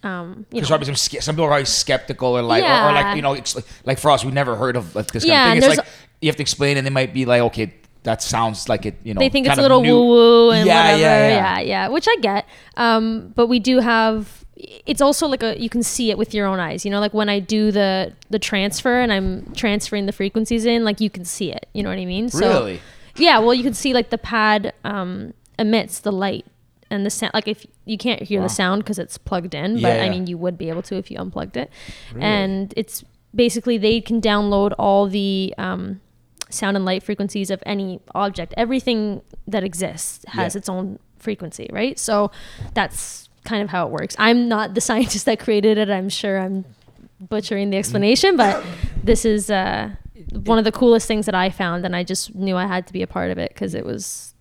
um, 0.02 0.46
you 0.50 0.60
know, 0.62 0.66
some 0.66 0.82
some 0.96 1.34
people 1.34 1.44
are 1.44 1.50
always 1.52 1.68
skeptical 1.68 2.36
or 2.36 2.42
like 2.42 2.64
or, 2.64 2.88
or 2.88 2.92
like 2.92 3.16
you 3.16 3.22
know 3.22 3.34
it's 3.34 3.54
like, 3.54 3.66
like 3.84 3.98
for 3.98 4.10
us 4.10 4.24
we 4.24 4.32
never 4.32 4.56
heard 4.56 4.74
of 4.76 4.94
like 4.94 5.08
this 5.12 5.24
kind 5.24 5.28
Yeah, 5.32 5.52
of 5.52 5.60
thing. 5.62 5.70
It's 5.70 5.78
like 5.78 5.86
you 6.22 6.28
have 6.28 6.36
to 6.36 6.42
explain 6.42 6.76
and 6.78 6.86
they 6.86 6.90
might 6.90 7.12
be 7.12 7.26
like 7.26 7.42
okay 7.42 7.74
that 8.02 8.22
sounds 8.22 8.66
like 8.66 8.86
it 8.86 8.94
you 9.04 9.12
know 9.12 9.18
they 9.18 9.28
think 9.28 9.46
it's 9.46 9.58
a 9.58 9.60
little 9.60 9.82
woo 9.82 10.06
woo 10.06 10.50
and 10.52 10.66
Yeah, 10.66 10.82
whatever. 10.84 11.00
yeah, 11.02 11.28
Yeah 11.28 11.58
yeah. 11.58 11.60
yeah, 11.60 11.88
which 11.88 12.06
I 12.08 12.16
get. 12.22 12.46
Um, 12.78 13.32
but 13.36 13.46
we 13.48 13.58
do 13.60 13.78
have. 13.80 14.39
It's 14.86 15.00
also 15.00 15.26
like 15.26 15.42
a 15.42 15.60
you 15.60 15.68
can 15.68 15.82
see 15.82 16.10
it 16.10 16.18
with 16.18 16.34
your 16.34 16.46
own 16.46 16.58
eyes. 16.60 16.84
You 16.84 16.90
know, 16.90 17.00
like 17.00 17.14
when 17.14 17.28
I 17.28 17.38
do 17.40 17.70
the 17.72 18.12
the 18.30 18.38
transfer 18.38 19.00
and 19.00 19.12
I'm 19.12 19.52
transferring 19.54 20.06
the 20.06 20.12
frequencies 20.12 20.64
in, 20.66 20.84
like 20.84 21.00
you 21.00 21.10
can 21.10 21.24
see 21.24 21.52
it. 21.52 21.66
You 21.72 21.82
know 21.82 21.88
what 21.90 21.98
I 21.98 22.04
mean? 22.04 22.28
So, 22.28 22.48
Really? 22.48 22.80
Yeah. 23.16 23.38
Well, 23.38 23.54
you 23.54 23.62
can 23.62 23.74
see 23.74 23.92
like 23.94 24.10
the 24.10 24.18
pad 24.18 24.72
um, 24.84 25.34
emits 25.58 26.00
the 26.00 26.12
light 26.12 26.44
and 26.90 27.06
the 27.06 27.10
sound. 27.10 27.32
Like 27.34 27.48
if 27.48 27.66
you 27.84 27.96
can't 27.98 28.22
hear 28.22 28.40
Wow. 28.40 28.46
the 28.48 28.52
sound 28.54 28.82
because 28.84 28.98
it's 28.98 29.16
plugged 29.18 29.54
in, 29.54 29.74
but 29.80 29.96
Yeah, 29.96 30.02
I 30.04 30.08
mean 30.10 30.26
you 30.26 30.36
would 30.38 30.58
be 30.58 30.68
able 30.68 30.82
to 30.82 30.96
if 30.96 31.10
you 31.10 31.18
unplugged 31.18 31.56
it. 31.56 31.70
And 32.18 32.74
it's 32.76 33.04
basically 33.34 33.78
they 33.78 34.00
can 34.00 34.20
download 34.20 34.74
all 34.78 35.06
the 35.08 35.54
um, 35.56 36.00
sound 36.50 36.76
and 36.76 36.84
light 36.84 37.02
frequencies 37.02 37.50
of 37.50 37.62
any 37.64 38.00
object. 38.14 38.52
Everything 38.56 39.22
that 39.46 39.62
exists 39.64 40.24
has 40.28 40.54
Yeah. 40.54 40.58
its 40.58 40.68
own 40.68 40.98
frequency, 41.18 41.68
right? 41.72 41.98
So 41.98 42.30
that's 42.74 43.28
kind 43.44 43.62
of 43.62 43.70
how 43.70 43.86
it 43.86 43.90
works. 43.92 44.14
I'm 44.18 44.48
not 44.48 44.74
the 44.74 44.80
scientist 44.88 45.24
that 45.26 45.38
created 45.40 45.78
it. 45.78 45.90
I'm 45.90 46.08
sure 46.08 46.38
I'm 46.38 46.64
butchering 47.20 47.70
the 47.70 47.76
explanation, 47.76 48.36
but 48.36 48.64
this 49.02 49.24
is 49.24 49.50
uh, 49.50 49.90
one 50.44 50.58
of 50.58 50.64
the 50.64 50.72
coolest 50.72 51.06
things 51.08 51.26
that 51.26 51.34
I 51.34 51.50
found, 51.50 51.84
and 51.84 51.94
I 51.94 52.02
just 52.04 52.34
knew 52.34 52.56
I 52.56 52.66
had 52.66 52.86
to 52.86 52.92
be 52.92 53.02
a 53.02 53.06
part 53.06 53.30
of 53.30 53.38
it 53.38 53.50
because 53.52 53.74
it 53.74 53.84
was 53.84 54.34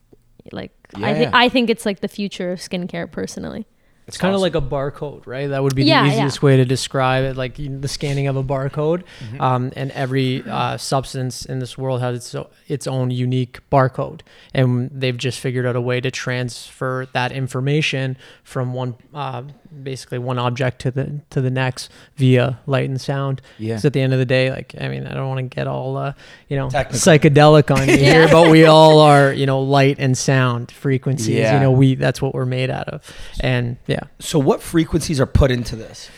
like 0.51 0.71
I 0.95 0.99
Yeah, 0.99 1.13
think 1.13 1.31
yeah. 1.31 1.37
I 1.37 1.49
think 1.49 1.69
it's 1.69 1.85
like 1.85 1.99
the 1.99 2.07
future 2.07 2.51
of 2.51 2.59
skincare 2.59 3.09
personally. 3.11 3.67
It's 4.09 4.17
kind 4.17 4.35
of 4.35 4.41
like 4.41 4.55
a 4.55 4.61
barcode, 4.61 5.25
right? 5.25 5.47
That 5.47 5.63
would 5.63 5.75
be 5.75 5.85
Yeah, 5.85 6.03
the 6.03 6.09
yeah. 6.09 6.13
easiest 6.15 6.41
way 6.43 6.57
to 6.57 6.65
describe 6.65 7.23
it, 7.23 7.37
like 7.37 7.55
the 7.55 7.87
scanning 7.87 8.27
of 8.27 8.35
a 8.35 8.43
barcode. 8.43 9.03
Mm-hmm. 9.19 9.41
Um, 9.41 9.71
and 9.75 9.91
every 9.91 10.43
uh, 10.43 10.77
substance 10.77 11.45
in 11.45 11.59
this 11.59 11.77
world 11.77 12.01
has 12.01 12.15
its 12.33 12.35
its 12.67 12.87
own 12.87 13.11
unique 13.11 13.59
barcode, 13.71 14.21
and 14.53 14.89
they've 14.93 15.17
just 15.17 15.39
figured 15.39 15.65
out 15.65 15.75
a 15.75 15.81
way 15.81 16.01
to 16.01 16.11
transfer 16.11 17.07
that 17.13 17.31
information 17.31 18.17
from 18.43 18.73
one, 18.73 18.95
uh, 19.13 19.43
basically 19.83 20.17
one 20.19 20.39
object 20.39 20.79
to 20.81 20.91
the 20.91 21.21
to 21.29 21.41
the 21.41 21.49
next 21.49 21.89
via 22.15 22.59
light 22.65 22.89
and 22.89 22.99
sound. 22.99 23.41
Yeah. 23.57 23.77
So 23.77 23.87
at 23.87 23.93
the 23.93 24.01
end 24.01 24.13
of 24.13 24.19
the 24.19 24.25
day, 24.25 24.49
like 24.51 24.75
I 24.79 24.87
mean, 24.87 25.05
I 25.07 25.13
don't 25.13 25.27
want 25.27 25.39
to 25.49 25.55
get 25.55 25.67
all 25.67 25.97
uh, 25.97 26.13
you 26.47 26.57
know 26.57 26.69
Technical. 26.69 26.99
psychedelic 26.99 27.75
on 27.75 27.87
you 27.87 27.97
here, 28.11 28.27
but 28.27 28.49
we 28.49 28.65
all 28.65 28.99
are 28.99 29.31
you 29.33 29.45
know 29.45 29.61
light 29.61 29.97
and 29.99 30.17
sound 30.17 30.71
frequencies. 30.71 31.29
Yeah. 31.35 31.55
You 31.55 31.59
know, 31.59 31.71
we 31.71 31.95
that's 31.95 32.21
what 32.21 32.33
we're 32.33 32.45
made 32.45 32.69
out 32.69 32.87
of, 32.89 33.03
and 33.41 33.77
yeah. 33.87 34.01
So 34.19 34.39
what 34.39 34.61
frequencies 34.61 35.19
are 35.19 35.25
put 35.25 35.51
into 35.51 35.75
this? 35.75 36.09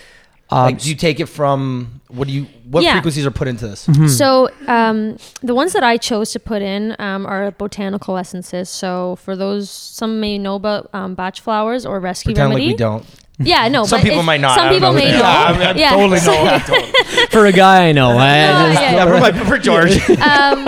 Um, 0.54 0.66
like, 0.66 0.80
do 0.80 0.90
you 0.90 0.96
take 0.96 1.22
it 1.22 1.28
from 1.28 2.02
what 2.10 2.28
do 2.28 2.34
you? 2.34 2.44
What 2.70 2.84
Yeah. 2.84 2.92
frequencies 2.92 3.26
are 3.26 3.32
put 3.32 3.48
into 3.48 3.66
this? 3.70 3.86
Hmm. 3.86 4.08
So 4.08 4.50
um, 4.68 5.16
the 5.42 5.56
ones 5.56 5.72
that 5.72 5.84
I 5.86 5.96
chose 5.96 6.34
to 6.34 6.42
put 6.42 6.62
in 6.62 6.94
um, 7.00 7.26
are 7.26 7.52
botanical 7.52 8.18
essences. 8.18 8.68
So 8.70 9.16
for 9.16 9.38
those, 9.38 9.70
some 9.70 10.20
may 10.20 10.38
know 10.38 10.56
about 10.56 10.90
um, 10.94 11.16
Bach 11.16 11.38
flowers 11.38 11.86
or 11.86 12.02
rescue 12.02 12.34
Pretend 12.34 12.50
remedy. 12.50 12.66
like 12.66 12.74
we 12.74 12.78
don't. 12.78 13.06
Yeah, 13.40 13.68
no. 13.70 13.86
Some 13.86 14.00
but 14.00 14.04
people 14.04 14.20
if- 14.20 14.26
might 14.26 14.42
not. 14.42 14.56
Some 14.56 14.70
people 14.70 14.92
know. 14.92 14.98
may 15.00 15.10
Yeah, 15.12 15.18
know. 15.20 15.24
I 15.26 15.68
mean, 15.74 15.78
yeah. 15.78 15.90
totally 15.92 16.20
So- 16.20 16.32
know. 16.32 16.60
For 17.32 17.46
a 17.46 17.52
guy 17.52 17.88
I 17.88 17.92
know, 17.92 18.12
I 18.18 18.38
No, 18.52 18.70
just- 18.74 18.82
yeah. 18.82 18.92
Yeah, 18.94 19.06
for, 19.06 19.20
my, 19.20 19.46
for 19.50 19.58
George. 19.58 20.10
um, 20.20 20.66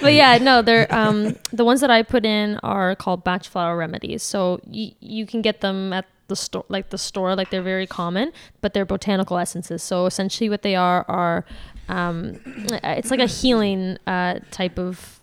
but 0.00 0.12
yeah, 0.12 0.38
no, 0.38 0.62
they're 0.62 0.92
um, 0.94 1.36
the 1.52 1.64
ones 1.64 1.80
that 1.80 1.90
I 1.90 2.02
put 2.02 2.24
in 2.24 2.58
are 2.62 2.94
called 2.96 3.24
Bach 3.24 3.44
flower 3.44 3.76
remedies. 3.76 4.22
So 4.22 4.60
you 4.66 4.92
you 5.00 5.26
can 5.26 5.42
get 5.42 5.60
them 5.60 5.92
at 5.92 6.06
the 6.28 6.36
store, 6.36 6.64
like 6.68 6.90
the 6.90 6.98
store, 6.98 7.34
like 7.36 7.50
they're 7.50 7.62
very 7.62 7.86
common, 7.86 8.32
but 8.60 8.74
they're 8.74 8.84
botanical 8.86 9.38
essences. 9.38 9.82
So 9.82 10.06
essentially, 10.06 10.48
what 10.48 10.62
they 10.62 10.74
are 10.76 11.04
are 11.08 11.44
um, 11.88 12.38
it's 12.84 13.10
like 13.10 13.20
a 13.20 13.26
healing 13.26 13.98
uh, 14.06 14.40
type 14.50 14.78
of 14.78 15.20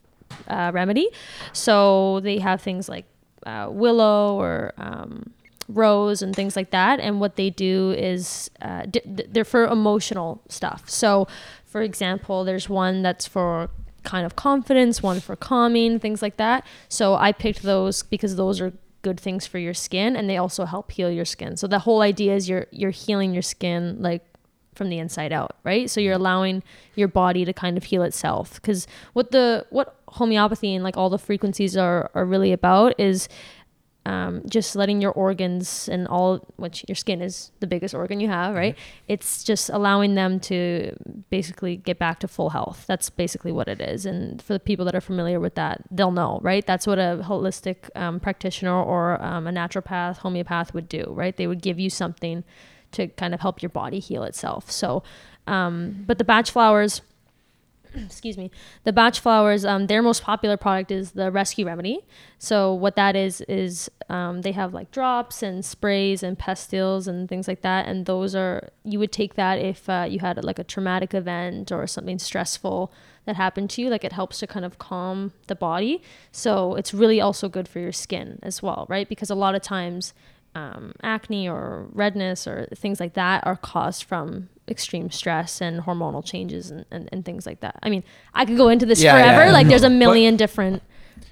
uh, 0.47 0.71
remedy. 0.73 1.09
So 1.53 2.19
they 2.21 2.39
have 2.39 2.61
things 2.61 2.89
like 2.89 3.05
uh, 3.45 3.67
willow 3.71 4.35
or 4.39 4.73
um, 4.77 5.31
rose 5.67 6.21
and 6.21 6.35
things 6.35 6.55
like 6.55 6.71
that. 6.71 6.99
And 6.99 7.19
what 7.19 7.35
they 7.35 7.49
do 7.49 7.91
is 7.91 8.49
uh, 8.61 8.83
d- 8.85 9.01
they're 9.05 9.45
for 9.45 9.65
emotional 9.65 10.41
stuff. 10.47 10.89
So, 10.89 11.27
for 11.65 11.81
example, 11.81 12.43
there's 12.43 12.69
one 12.69 13.01
that's 13.01 13.27
for 13.27 13.69
kind 14.03 14.25
of 14.25 14.35
confidence, 14.35 15.03
one 15.03 15.19
for 15.19 15.35
calming, 15.35 15.99
things 15.99 16.21
like 16.21 16.37
that. 16.37 16.65
So 16.87 17.15
I 17.15 17.31
picked 17.31 17.63
those 17.63 18.03
because 18.03 18.35
those 18.35 18.61
are 18.61 18.71
good 19.01 19.19
things 19.19 19.45
for 19.45 19.59
your 19.59 19.73
skin 19.73 20.15
and 20.15 20.29
they 20.29 20.37
also 20.37 20.65
help 20.65 20.91
heal 20.91 21.11
your 21.11 21.25
skin. 21.25 21.57
So 21.57 21.67
the 21.67 21.79
whole 21.79 22.01
idea 22.01 22.35
is 22.35 22.47
you're 22.47 22.67
you're 22.71 22.91
healing 22.91 23.33
your 23.33 23.41
skin 23.41 23.97
like 23.99 24.23
from 24.73 24.89
the 24.89 24.99
inside 24.99 25.31
out, 25.31 25.57
right? 25.63 25.89
So 25.89 25.99
you're 26.01 26.15
allowing 26.15 26.63
your 26.95 27.07
body 27.07 27.45
to 27.45 27.53
kind 27.53 27.77
of 27.77 27.85
heal 27.85 28.03
itself. 28.03 28.55
Because 28.55 28.87
what 29.13 29.31
the 29.31 29.65
what 29.69 29.95
homeopathy 30.09 30.73
and 30.73 30.83
like 30.83 30.97
all 30.97 31.09
the 31.09 31.19
frequencies 31.19 31.75
are 31.75 32.09
are 32.13 32.25
really 32.25 32.51
about 32.51 32.99
is 32.99 33.27
um, 34.05 34.43
just 34.47 34.75
letting 34.75 35.01
your 35.01 35.11
organs 35.11 35.89
and 35.89 36.07
all, 36.07 36.45
which 36.57 36.85
your 36.87 36.95
skin 36.95 37.21
is 37.21 37.51
the 37.59 37.67
biggest 37.67 37.95
organ 37.95 38.19
you 38.19 38.27
have, 38.27 38.55
right? 38.55 38.77
It's 39.07 39.43
just 39.43 39.69
allowing 39.69 40.15
them 40.15 40.39
to 40.41 40.95
basically 41.29 41.77
get 41.77 41.97
back 41.97 42.19
to 42.19 42.27
full 42.27 42.51
health. 42.51 42.85
That's 42.87 43.09
basically 43.09 43.51
what 43.51 43.67
it 43.67 43.81
is. 43.81 44.05
And 44.05 44.41
for 44.41 44.53
the 44.53 44.59
people 44.59 44.85
that 44.85 44.95
are 44.95 45.01
familiar 45.01 45.39
with 45.39 45.55
that, 45.55 45.81
they'll 45.89 46.11
know, 46.11 46.39
right? 46.43 46.65
That's 46.65 46.85
what 46.85 46.99
a 46.99 47.21
holistic 47.23 47.89
um, 47.95 48.19
practitioner 48.19 48.79
or 48.79 49.21
um, 49.23 49.47
a 49.47 49.51
naturopath, 49.51 50.17
homeopath 50.17 50.73
would 50.73 50.87
do, 50.87 51.05
right? 51.09 51.35
They 51.35 51.47
would 51.47 51.61
give 51.61 51.79
you 51.79 51.89
something 51.89 52.43
to 52.91 53.07
kind 53.07 53.33
of 53.33 53.41
help 53.41 53.61
your 53.61 53.69
body 53.69 53.99
heal 53.99 54.23
itself. 54.23 54.69
So, 54.69 55.03
um, 55.47 56.03
but 56.07 56.17
the 56.17 56.23
Bach 56.23 56.47
flowers, 56.47 57.01
excuse 58.05 58.37
me, 58.37 58.51
the 58.83 58.93
Bach 58.93 59.15
flowers, 59.15 59.65
um, 59.65 59.87
their 59.87 60.01
most 60.01 60.23
popular 60.23 60.57
product 60.57 60.91
is 60.91 61.11
the 61.11 61.31
rescue 61.31 61.65
remedy. 61.65 61.99
So 62.37 62.73
what 62.73 62.95
that 62.95 63.15
is 63.15 63.41
is 63.41 63.89
um, 64.09 64.41
they 64.41 64.51
have 64.51 64.73
like 64.73 64.91
drops 64.91 65.41
and 65.41 65.63
sprays 65.63 66.23
and 66.23 66.37
pastilles 66.37 67.07
and 67.07 67.29
things 67.29 67.47
like 67.47 67.61
that, 67.61 67.87
and 67.87 68.05
those 68.05 68.35
are 68.35 68.69
you 68.83 68.99
would 68.99 69.11
take 69.11 69.35
that 69.35 69.59
if 69.59 69.89
uh, 69.89 70.05
you 70.09 70.19
had 70.19 70.43
like 70.43 70.59
a 70.59 70.63
traumatic 70.63 71.13
event 71.13 71.71
or 71.71 71.87
something 71.87 72.19
stressful 72.19 72.91
that 73.25 73.35
happened 73.35 73.69
to 73.71 73.81
you. 73.81 73.89
Like 73.89 74.03
it 74.03 74.13
helps 74.13 74.39
to 74.39 74.47
kind 74.47 74.65
of 74.65 74.77
calm 74.77 75.33
the 75.47 75.55
body. 75.55 76.01
So 76.31 76.75
it's 76.75 76.93
really 76.93 77.21
also 77.21 77.49
good 77.49 77.67
for 77.67 77.79
your 77.79 77.91
skin 77.91 78.39
as 78.43 78.61
well, 78.61 78.85
right? 78.89 79.07
Because 79.07 79.29
a 79.29 79.35
lot 79.35 79.55
of 79.55 79.61
times 79.61 80.13
um, 80.53 80.93
acne 81.03 81.49
or 81.49 81.87
redness 81.91 82.47
or 82.47 82.67
things 82.73 82.99
like 82.99 83.13
that 83.13 83.45
are 83.45 83.57
caused 83.57 84.03
from 84.03 84.49
extreme 84.67 85.11
stress 85.11 85.61
and 85.61 85.81
hormonal 85.81 86.23
changes 86.25 86.71
and, 86.71 86.85
and, 86.91 87.09
and 87.11 87.23
things 87.25 87.45
like 87.45 87.59
that. 87.59 87.77
I 87.83 87.89
mean, 87.89 88.03
I 88.33 88.45
could 88.45 88.57
go 88.57 88.69
into 88.69 88.85
this 88.85 89.01
Yeah, 89.01 89.13
forever. 89.13 89.45
yeah, 89.45 89.51
like, 89.51 89.65
no. 89.65 89.69
there's 89.69 89.83
a 89.83 89.89
million 89.89 90.35
different 90.35 90.81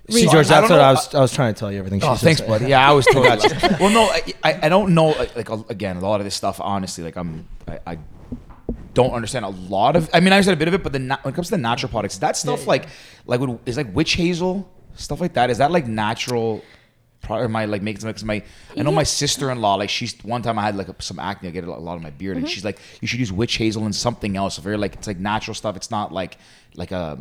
See, 0.10 0.16
reasons. 0.16 0.32
George, 0.34 0.48
that's 0.48 0.68
don't 0.68 0.78
what 0.78 0.84
know. 0.84 0.90
I 0.90 0.92
was. 0.92 1.16
I 1.16 1.20
was 1.20 1.34
trying 1.34 1.54
to 1.54 1.60
tell 1.60 1.72
you 1.72 1.80
everything. 1.80 2.02
Oh, 2.04 2.16
thanks, 2.16 2.40
just- 2.42 2.48
buddy. 2.48 2.66
Yeah, 2.70 2.88
I 2.88 2.92
was 2.94 3.06
totally. 3.06 3.28
well, 3.80 3.90
no, 3.90 4.04
I, 4.04 4.34
I, 4.44 4.60
I 4.64 4.70
don't 4.70 4.94
know. 4.94 5.12
Uh, 5.14 5.28
like, 5.36 5.50
like, 5.50 5.70
again, 5.70 5.98
a 5.98 6.02
lot 6.02 6.20
of 6.20 6.26
this 6.26 6.36
stuff. 6.36 6.60
Honestly, 6.62 7.04
like 7.04 7.16
I'm, 7.16 7.48
I, 7.68 7.80
I 7.88 7.98
don't 8.94 9.12
understand 9.12 9.46
a 9.46 9.50
lot 9.50 9.96
of. 9.96 10.10
I 10.14 10.20
mean, 10.20 10.32
I 10.34 10.38
understand 10.38 10.56
a 10.56 10.60
bit 10.60 10.68
of 10.68 10.74
it, 10.74 10.84
but 10.84 10.94
the 10.94 11.00
when 11.00 11.34
it 11.34 11.36
comes 11.36 11.48
to 11.48 11.52
the 11.52 11.58
natural 11.58 11.90
products, 11.90 12.18
that 12.20 12.38
stuff 12.38 12.68
like, 12.68 12.88
like 13.26 13.40
would, 13.40 13.60
is 13.66 13.78
like 13.78 13.94
witch 13.96 14.14
hazel 14.14 14.70
stuff 14.96 15.22
like 15.22 15.34
that. 15.34 15.50
Is 15.50 15.58
that 15.58 15.72
like 15.72 15.88
natural? 15.88 16.64
Or 17.30 17.56
I 17.56 17.66
like 17.66 17.82
making 17.82 18.02
some? 18.02 18.28
My, 18.28 18.44
I 18.78 18.84
know 18.84 18.90
Yeah. 18.90 18.96
my 18.96 19.04
sister-in-law. 19.04 19.76
Like 19.76 19.90
she's 19.90 20.14
one 20.24 20.42
time 20.42 20.60
I 20.60 20.64
had 20.64 20.76
like 20.76 20.88
some 21.02 21.20
acne. 21.20 21.50
I 21.50 21.52
get 21.52 21.64
a 21.64 21.72
lot 21.74 21.96
of 21.96 22.02
my 22.04 22.10
beard, 22.10 22.36
Mm-hmm. 22.36 22.46
and 22.46 22.54
she's 22.54 22.66
like, 22.66 22.80
you 23.02 23.08
should 23.08 23.20
use 23.20 23.32
witch 23.32 23.56
hazel 23.56 23.86
and 23.86 23.96
something 23.96 24.36
else. 24.36 24.58
If 24.58 24.66
you're 24.66 24.78
like, 24.78 24.94
it's 24.96 25.08
like 25.08 25.20
natural 25.20 25.56
stuff. 25.56 25.76
It's 25.76 25.90
not 25.92 26.12
like 26.12 26.38
like 26.76 26.92
a. 26.92 27.18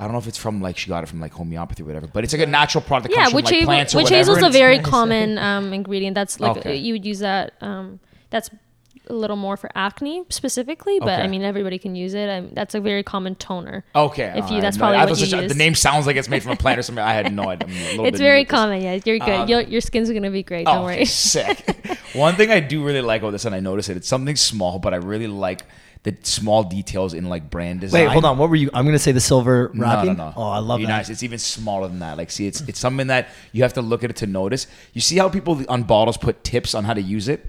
I 0.00 0.04
don't 0.04 0.12
know 0.12 0.18
if 0.18 0.28
it's 0.28 0.38
from 0.38 0.60
like 0.62 0.76
she 0.78 0.88
got 0.88 1.02
it 1.02 1.08
from 1.08 1.20
like 1.20 1.32
homeopathy 1.32 1.82
or 1.82 1.86
whatever, 1.86 2.06
but 2.06 2.22
it's 2.22 2.32
like 2.32 2.42
a 2.42 2.46
natural 2.46 2.82
product 2.82 3.10
that 3.10 3.16
yeah, 3.16 3.24
comes 3.24 3.30
from 3.32 3.36
witch, 3.36 3.44
like 3.46 3.54
hazel, 3.54 3.66
plants 3.66 3.94
or 3.94 3.96
witch 3.98 4.04
whatever. 4.04 4.18
hazel 4.18 4.36
is 4.36 4.42
a 4.54 4.58
very 4.64 4.78
common 4.78 5.38
um, 5.38 5.72
ingredient. 5.72 6.14
That's 6.14 6.38
like 6.38 6.58
Okay. 6.58 6.76
you 6.76 6.92
would 6.94 7.04
use 7.04 7.18
that. 7.18 7.54
Um, 7.60 7.98
that's 8.30 8.48
a 9.08 9.14
little 9.14 9.36
more 9.36 9.56
for 9.56 9.70
acne 9.74 10.24
specifically, 10.28 10.98
but 11.00 11.20
I 11.20 11.26
mean 11.26 11.42
everybody 11.42 11.78
can 11.78 11.94
use 11.94 12.14
it. 12.14 12.28
I 12.28 12.40
that's 12.52 12.74
a 12.74 12.80
very 12.80 13.02
common 13.02 13.34
toner. 13.36 13.84
Okay, 13.94 14.32
If 14.36 14.48
you- 14.50 14.56
right. 14.56 14.60
that's 14.62 14.76
No, 14.76 14.80
probably 14.82 14.98
I 14.98 15.04
what 15.04 15.10
you 15.18 15.26
just- 15.26 15.42
use. 15.42 15.52
The 15.52 15.58
name 15.58 15.74
sounds 15.74 16.06
like 16.06 16.16
it's 16.16 16.28
made 16.28 16.42
from 16.42 16.52
a 16.52 16.56
plant 16.56 16.78
or 16.78 16.82
something. 16.82 17.02
I 17.04 17.12
had 17.12 17.32
no 17.32 17.48
idea. 17.50 17.68
I'm 17.68 17.74
a 17.74 17.90
little 17.90 18.06
It's 18.06 18.18
bit 18.18 18.24
very 18.24 18.38
new 18.38 18.42
at 18.42 18.48
common. 18.48 18.82
Yeah, 18.82 18.98
you're 19.04 19.18
good. 19.18 19.28
Um, 19.40 19.48
your 19.48 19.60
your 19.62 19.80
skin's 19.80 20.10
gonna 20.10 20.30
be 20.30 20.42
great. 20.42 20.66
Oh, 20.66 20.72
Don't 20.74 20.84
okay, 20.84 20.96
worry. 20.98 21.04
sick. 21.32 21.98
One 22.14 22.34
thing 22.36 22.50
I 22.50 22.60
do 22.60 22.84
really 22.84 23.00
like 23.02 23.22
about 23.22 23.32
this, 23.32 23.44
and 23.44 23.54
I 23.54 23.60
notice 23.60 23.88
it, 23.88 23.96
it's 23.96 24.08
something 24.08 24.36
small, 24.36 24.78
but 24.78 24.92
I 24.94 24.96
really 24.98 25.26
like 25.26 25.62
the 26.04 26.16
small 26.22 26.62
details 26.62 27.12
in 27.12 27.28
like 27.28 27.50
brand 27.50 27.80
design. 27.80 28.04
Wait, 28.04 28.12
hold 28.12 28.24
on. 28.24 28.38
What 28.38 28.48
were 28.50 28.56
you? 28.56 28.70
I'm 28.72 28.84
gonna 28.86 28.98
say 29.00 29.10
the 29.12 29.20
silver 29.20 29.70
No, 29.74 29.82
wrapping. 29.84 30.16
no, 30.16 30.28
no. 30.28 30.32
Oh, 30.36 30.48
I 30.48 30.58
love 30.58 30.78
Be 30.78 30.86
that. 30.86 30.90
Nice. 30.92 31.08
It's 31.10 31.22
even 31.24 31.38
smaller 31.38 31.88
than 31.88 31.98
that. 31.98 32.16
Like, 32.16 32.30
see, 32.30 32.46
it's 32.46 32.60
it's 32.62 32.78
something 32.78 33.08
that 33.08 33.28
you 33.52 33.62
have 33.64 33.72
to 33.74 33.82
look 33.82 34.04
at 34.04 34.10
it 34.10 34.16
to 34.16 34.26
notice. 34.26 34.68
You 34.94 35.00
see 35.00 35.16
how 35.18 35.28
people 35.28 35.60
on 35.68 35.82
bottles 35.82 36.16
put 36.16 36.44
tips 36.44 36.74
on 36.74 36.84
how 36.84 36.94
to 36.94 37.02
use 37.02 37.28
it? 37.28 37.44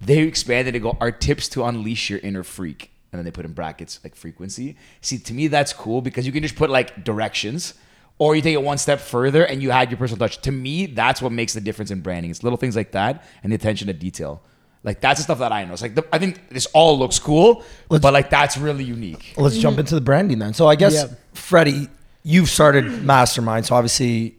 They 0.00 0.18
expanded 0.20 0.74
to 0.74 0.80
go 0.80 0.96
our 1.00 1.10
tips 1.10 1.48
to 1.50 1.64
unleash 1.64 2.10
your 2.10 2.20
inner 2.20 2.42
freak, 2.42 2.90
and 3.12 3.18
then 3.18 3.24
they 3.24 3.30
put 3.30 3.44
in 3.44 3.52
brackets 3.52 4.00
like 4.04 4.14
frequency. 4.14 4.76
See, 5.00 5.18
to 5.18 5.34
me, 5.34 5.48
that's 5.48 5.72
cool 5.72 6.00
because 6.02 6.26
you 6.26 6.32
can 6.32 6.42
just 6.42 6.56
put 6.56 6.70
like 6.70 7.04
directions. 7.04 7.74
Or 8.20 8.34
you 8.34 8.42
take 8.42 8.54
it 8.54 8.62
one 8.62 8.78
step 8.78 8.98
further 8.98 9.44
and 9.44 9.62
you 9.62 9.70
add 9.70 9.92
your 9.92 9.96
personal 9.96 10.18
touch. 10.18 10.42
To 10.42 10.50
me, 10.50 10.86
that's 10.86 11.22
what 11.22 11.30
makes 11.30 11.52
the 11.52 11.60
difference 11.60 11.92
in 11.92 12.00
branding. 12.00 12.32
It's 12.32 12.42
little 12.42 12.56
things 12.56 12.74
like 12.74 12.90
that 12.90 13.24
and 13.44 13.52
the 13.52 13.54
attention 13.54 13.86
to 13.86 13.92
detail. 13.92 14.42
Like 14.82 15.00
that's 15.00 15.20
the 15.20 15.24
stuff 15.24 15.38
that 15.38 15.52
I 15.52 15.64
know. 15.64 15.72
It's 15.72 15.82
like 15.82 15.94
the, 15.94 16.04
I 16.12 16.18
think 16.18 16.48
this 16.48 16.66
all 16.66 16.98
looks 16.98 17.18
cool, 17.18 17.64
but 17.88 18.02
like 18.02 18.30
that's 18.30 18.56
really 18.56 18.84
unique. 18.84 19.34
Let's 19.36 19.58
jump 19.58 19.74
mm-hmm. 19.74 19.80
into 19.80 19.94
the 19.94 20.00
branding 20.00 20.38
then. 20.38 20.54
So 20.54 20.66
I 20.66 20.76
guess 20.76 20.94
Yeah. 20.94 21.14
Freddie, 21.32 21.88
you've 22.22 22.48
started 22.48 23.04
Mastermind, 23.04 23.66
so 23.66 23.74
obviously 23.74 24.36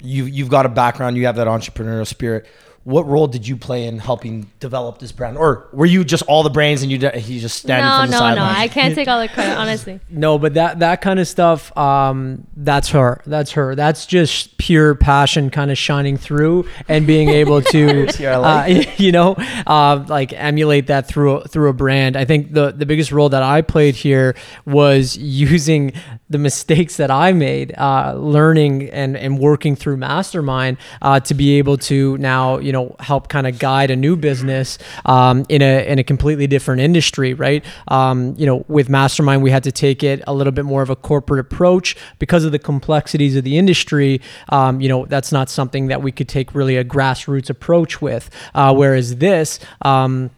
you 0.00 0.24
you've 0.24 0.48
got 0.48 0.66
a 0.66 0.68
background, 0.68 1.16
you 1.16 1.26
have 1.26 1.36
that 1.36 1.46
entrepreneurial 1.46 2.06
spirit. 2.06 2.46
What 2.84 3.06
role 3.06 3.26
did 3.26 3.48
you 3.48 3.56
play 3.56 3.86
in 3.86 3.98
helping 3.98 4.50
develop 4.60 4.98
this 4.98 5.10
brand, 5.10 5.38
or 5.38 5.68
were 5.72 5.86
you 5.86 6.04
just 6.04 6.22
all 6.28 6.42
the 6.42 6.50
brains 6.50 6.82
and 6.82 6.92
you 6.92 6.98
d- 6.98 7.18
he 7.18 7.40
just 7.40 7.56
standing 7.58 7.86
No, 7.88 8.00
from 8.02 8.10
the 8.10 8.12
no, 8.12 8.18
no. 8.18 8.36
sidelines? 8.42 8.58
I 8.58 8.68
can't 8.68 8.94
take 8.94 9.08
all 9.08 9.20
the 9.20 9.28
credit, 9.28 9.56
honestly. 9.56 10.00
No, 10.10 10.38
but 10.38 10.52
that 10.54 10.80
that 10.80 11.00
kind 11.00 11.18
of 11.18 11.26
stuff, 11.26 11.74
um, 11.78 12.46
that's 12.56 12.90
her. 12.90 13.22
That's 13.24 13.52
her. 13.52 13.74
That's 13.74 14.04
just 14.04 14.58
pure 14.58 14.94
passion, 14.94 15.48
kind 15.50 15.70
of 15.70 15.78
shining 15.78 16.18
through 16.18 16.68
and 16.86 17.06
being 17.06 17.30
able 17.30 17.62
to, 17.62 18.10
See, 18.12 18.26
I 18.26 18.36
like 18.36 18.86
uh, 18.86 18.90
you 18.98 19.12
know, 19.12 19.34
uh, 19.66 20.04
like 20.06 20.34
emulate 20.34 20.88
that 20.88 21.08
through 21.08 21.36
a- 21.38 21.48
through 21.48 21.70
a 21.70 21.72
brand. 21.72 22.16
I 22.18 22.26
think 22.26 22.52
the 22.52 22.70
the 22.72 22.84
biggest 22.84 23.12
role 23.12 23.30
that 23.30 23.42
I 23.42 23.62
played 23.62 23.94
here 23.94 24.36
was 24.66 25.16
using 25.16 25.92
the 26.34 26.38
mistakes 26.38 26.96
that 26.96 27.12
I 27.12 27.32
made, 27.32 27.72
uh, 27.78 28.14
learning 28.16 28.90
and 28.90 29.16
and 29.16 29.38
working 29.38 29.76
through 29.76 29.98
Mastermind 29.98 30.78
uh, 31.00 31.20
to 31.20 31.32
be 31.32 31.58
able 31.58 31.76
to 31.78 32.18
now, 32.18 32.58
you 32.58 32.72
know, 32.72 32.96
help 32.98 33.28
kind 33.28 33.46
of 33.46 33.60
guide 33.60 33.92
a 33.92 33.96
new 33.96 34.16
business 34.16 34.76
um, 35.06 35.46
in 35.48 35.62
a 35.62 35.86
in 35.86 36.00
a 36.00 36.02
completely 36.02 36.48
different 36.48 36.80
industry, 36.80 37.34
right? 37.34 37.64
Um, 37.86 38.34
you 38.36 38.46
know, 38.46 38.64
with 38.66 38.88
Mastermind, 38.88 39.44
we 39.44 39.52
had 39.52 39.62
to 39.62 39.70
take 39.70 40.02
it 40.02 40.24
a 40.26 40.34
little 40.34 40.52
bit 40.52 40.64
more 40.64 40.82
of 40.82 40.90
a 40.90 40.96
corporate 40.96 41.38
approach 41.38 41.96
because 42.18 42.44
of 42.44 42.50
the 42.50 42.58
complexities 42.58 43.36
of 43.36 43.44
the 43.44 43.56
industry. 43.56 44.20
Um, 44.48 44.80
you 44.80 44.88
know, 44.88 45.06
that's 45.06 45.30
not 45.30 45.48
something 45.48 45.86
that 45.86 46.02
we 46.02 46.10
could 46.10 46.28
take 46.28 46.52
really 46.52 46.76
a 46.76 46.84
grassroots 46.84 47.48
approach 47.48 48.02
with. 48.02 48.28
Uh, 48.56 48.74
whereas 48.74 49.18
this. 49.18 49.60
Um, 49.82 50.30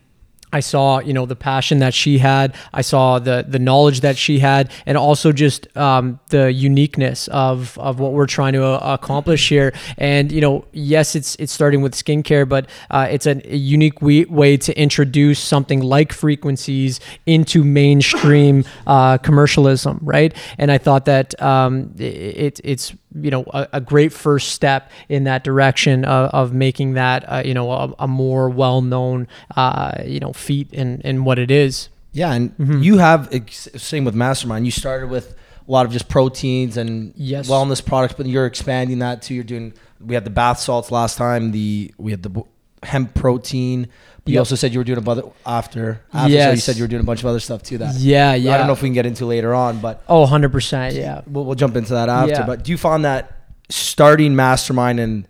I 0.56 0.60
saw, 0.60 1.00
you 1.00 1.12
know, 1.12 1.26
the 1.26 1.36
passion 1.36 1.80
that 1.80 1.92
she 1.92 2.16
had. 2.16 2.54
I 2.72 2.82
saw 2.92 3.18
the 3.18 3.44
the 3.46 3.58
knowledge 3.58 4.00
that 4.00 4.16
she 4.16 4.38
had, 4.38 4.70
and 4.86 4.96
also 4.96 5.30
just 5.30 5.60
um, 5.76 6.18
the 6.30 6.50
uniqueness 6.50 7.28
of 7.28 7.76
of 7.78 8.00
what 8.00 8.12
we're 8.12 8.32
trying 8.38 8.54
to 8.54 8.64
uh, 8.64 8.94
accomplish 8.94 9.50
here. 9.50 9.74
And 9.98 10.32
you 10.32 10.40
know, 10.40 10.64
yes, 10.72 11.14
it's 11.14 11.36
it's 11.36 11.52
starting 11.52 11.82
with 11.82 11.94
skincare, 11.94 12.48
but 12.48 12.64
uh, 12.90 13.06
it's 13.10 13.26
a, 13.26 13.34
a 13.52 13.56
unique 13.56 14.00
we- 14.00 14.24
way 14.40 14.56
to 14.56 14.72
introduce 14.80 15.38
something 15.40 15.80
like 15.82 16.12
frequencies 16.14 17.00
into 17.26 17.62
mainstream 17.62 18.64
uh, 18.86 19.18
commercialism, 19.18 19.98
right? 20.02 20.32
And 20.58 20.72
I 20.72 20.78
thought 20.78 21.04
that 21.04 21.40
um, 21.42 21.94
it, 21.98 22.60
it's 22.64 22.94
you 23.22 23.30
know 23.30 23.44
a, 23.54 23.68
a 23.74 23.80
great 23.80 24.12
first 24.12 24.50
step 24.50 24.90
in 25.08 25.24
that 25.24 25.44
direction 25.44 26.04
of, 26.04 26.30
of 26.30 26.52
making 26.52 26.94
that 26.94 27.24
uh, 27.28 27.42
you 27.44 27.54
know 27.54 27.70
a, 27.70 27.94
a 28.00 28.08
more 28.08 28.48
well-known 28.50 29.26
uh, 29.56 29.92
you 30.04 30.20
know 30.20 30.32
feat 30.32 30.68
in, 30.72 31.00
in 31.02 31.24
what 31.24 31.38
it 31.38 31.50
is 31.50 31.88
Yeah, 32.12 32.32
and 32.32 32.56
Mm-hmm. 32.58 32.82
you 32.82 32.98
have 32.98 33.28
same 33.76 34.04
with 34.04 34.14
Mastermind. 34.14 34.64
You 34.64 34.70
started 34.72 35.10
with 35.10 35.34
a 35.68 35.70
lot 35.70 35.84
of 35.86 35.92
just 35.92 36.08
proteins 36.08 36.76
and 36.76 37.12
Yes. 37.16 37.48
wellness 37.48 37.84
products, 37.84 38.14
but 38.16 38.26
you're 38.26 38.46
expanding 38.46 39.00
that 39.00 39.22
too. 39.22 39.34
You're 39.34 39.44
doing. 39.44 39.72
We 40.00 40.14
had 40.14 40.24
the 40.24 40.30
bath 40.30 40.58
salts 40.60 40.90
last 40.90 41.16
time. 41.18 41.52
The 41.52 41.92
we 41.98 42.10
had 42.12 42.22
the 42.22 42.42
hemp 42.82 43.14
protein. 43.14 43.88
You 44.26 44.34
Yep. 44.34 44.40
also 44.40 44.54
said 44.56 44.72
you 44.72 44.80
were 44.80 44.84
doing 44.84 44.98
a 44.98 45.02
bunch 45.02 45.24
after. 45.46 46.00
after 46.12 46.32
so 46.42 46.50
you 46.50 46.56
said 46.56 46.76
you 46.76 46.82
were 46.84 46.88
doing 46.88 47.00
a 47.02 47.04
bunch 47.04 47.20
of 47.20 47.26
other 47.26 47.40
stuff 47.40 47.62
too. 47.62 47.78
That 47.78 47.94
Yeah, 47.94 48.34
yeah. 48.34 48.54
I 48.54 48.58
don't 48.58 48.66
know 48.66 48.72
if 48.72 48.82
we 48.82 48.88
can 48.88 48.94
get 48.94 49.06
into 49.06 49.24
later 49.26 49.54
on, 49.54 49.78
but 49.80 50.02
Oh, 50.08 50.26
100%. 50.26 50.94
Yeah. 50.94 51.20
we'll, 51.26 51.44
we'll 51.44 51.54
jump 51.54 51.76
into 51.76 51.92
that 51.94 52.08
after. 52.08 52.32
Yeah. 52.32 52.46
But 52.46 52.64
do 52.64 52.72
you 52.72 52.78
find 52.78 53.04
that 53.04 53.32
starting 53.70 54.34
Mastermind 54.36 54.98
and 55.00 55.26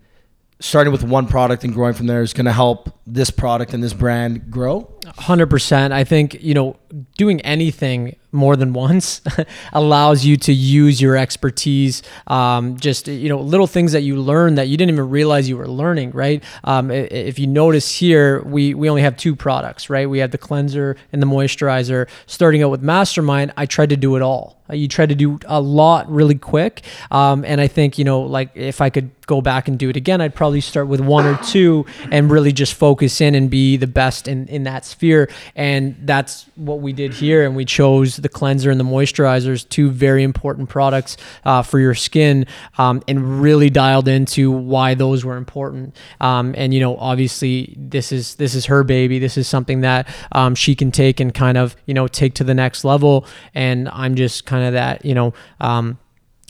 starting 0.60 0.90
with 0.92 1.02
one 1.04 1.26
product 1.26 1.64
and 1.64 1.74
growing 1.74 1.92
from 1.94 2.06
there 2.06 2.22
is 2.22 2.32
going 2.32 2.46
to 2.46 2.52
help 2.52 2.88
this 3.06 3.30
product 3.30 3.74
and 3.74 3.82
this 3.82 3.92
brand 3.92 4.50
grow? 4.50 4.90
Hundred 5.18 5.48
percent. 5.50 5.92
I 5.92 6.04
think 6.04 6.42
you 6.42 6.54
know 6.54 6.76
doing 7.18 7.40
anything 7.42 8.16
more 8.36 8.56
than 8.56 8.72
once 8.72 9.20
allows 9.72 10.24
you 10.24 10.36
to 10.36 10.52
use 10.52 11.00
your 11.00 11.16
expertise. 11.16 12.02
Um, 12.26 12.76
just 12.78 13.08
you 13.08 13.28
know 13.28 13.40
little 13.40 13.66
things 13.66 13.92
that 13.92 14.02
you 14.02 14.16
learn 14.16 14.54
that 14.56 14.68
you 14.68 14.76
didn't 14.76 14.92
even 14.92 15.10
realize 15.10 15.48
you 15.48 15.56
were 15.56 15.68
learning. 15.68 16.12
Right. 16.12 16.42
Um, 16.64 16.90
if 16.90 17.38
you 17.38 17.46
notice 17.46 17.96
here, 17.96 18.42
we 18.42 18.74
we 18.74 18.88
only 18.88 19.02
have 19.02 19.16
two 19.16 19.34
products. 19.34 19.90
Right. 19.90 20.08
We 20.08 20.18
have 20.18 20.30
the 20.30 20.38
cleanser 20.38 20.96
and 21.12 21.22
the 21.22 21.26
moisturizer. 21.26 22.08
Starting 22.26 22.62
out 22.62 22.70
with 22.70 22.82
Mastermind, 22.82 23.52
I 23.56 23.66
tried 23.66 23.90
to 23.90 23.96
do 23.96 24.16
it 24.16 24.22
all. 24.22 24.56
Uh, 24.70 24.74
You 24.74 24.88
try 24.88 25.06
to 25.06 25.14
do 25.14 25.38
a 25.46 25.60
lot 25.60 26.10
really 26.10 26.34
quick. 26.36 26.82
Um, 27.10 27.44
and 27.44 27.60
I 27.60 27.68
think 27.68 27.98
you 27.98 28.04
know 28.04 28.20
like 28.22 28.50
if 28.54 28.80
I 28.80 28.90
could 28.90 29.10
go 29.26 29.40
back 29.40 29.66
and 29.68 29.78
do 29.78 29.88
it 29.88 29.96
again, 29.96 30.20
I'd 30.20 30.34
probably 30.34 30.60
start 30.60 30.86
with 30.86 31.00
one 31.00 31.26
or 31.26 31.36
two 31.38 31.84
and 32.12 32.30
really 32.30 32.52
just 32.52 32.74
focus 32.74 33.20
in 33.20 33.34
and 33.34 33.50
be 33.50 33.76
the 33.76 33.86
best 33.86 34.28
in, 34.28 34.46
in 34.46 34.62
that 34.64 34.84
sphere. 34.84 35.28
And 35.56 35.96
that's 36.04 36.46
what 36.54 36.80
we 36.80 36.92
did 36.92 37.12
here. 37.12 37.44
And 37.44 37.56
we 37.56 37.64
chose 37.64 38.16
the 38.26 38.32
cleanser 38.32 38.70
and 38.70 38.80
the 38.80 38.84
moisturizers, 38.84 39.68
two 39.68 39.90
very 39.90 40.24
important 40.24 40.68
products 40.68 41.16
uh, 41.44 41.62
for 41.62 41.78
your 41.78 41.94
skin, 41.94 42.44
um, 42.76 43.02
and 43.06 43.40
really 43.40 43.70
dialed 43.70 44.08
into 44.08 44.50
why 44.50 44.94
those 44.94 45.24
were 45.24 45.36
important. 45.36 45.96
Um, 46.20 46.54
and 46.56 46.74
you 46.74 46.80
know, 46.80 46.96
obviously, 46.96 47.74
this 47.78 48.10
is 48.10 48.34
this 48.34 48.54
is 48.54 48.66
her 48.66 48.82
baby. 48.82 49.18
This 49.18 49.36
is 49.36 49.46
something 49.46 49.82
that 49.82 50.08
um, 50.32 50.54
she 50.54 50.74
can 50.74 50.90
take 50.90 51.20
and 51.20 51.32
kind 51.32 51.56
of 51.56 51.76
you 51.86 51.94
know 51.94 52.08
take 52.08 52.34
to 52.34 52.44
the 52.44 52.54
next 52.54 52.84
level. 52.84 53.26
And 53.54 53.88
I'm 53.90 54.16
just 54.16 54.46
kind 54.46 54.66
of 54.66 54.72
that 54.72 55.04
you 55.04 55.14
know. 55.14 55.32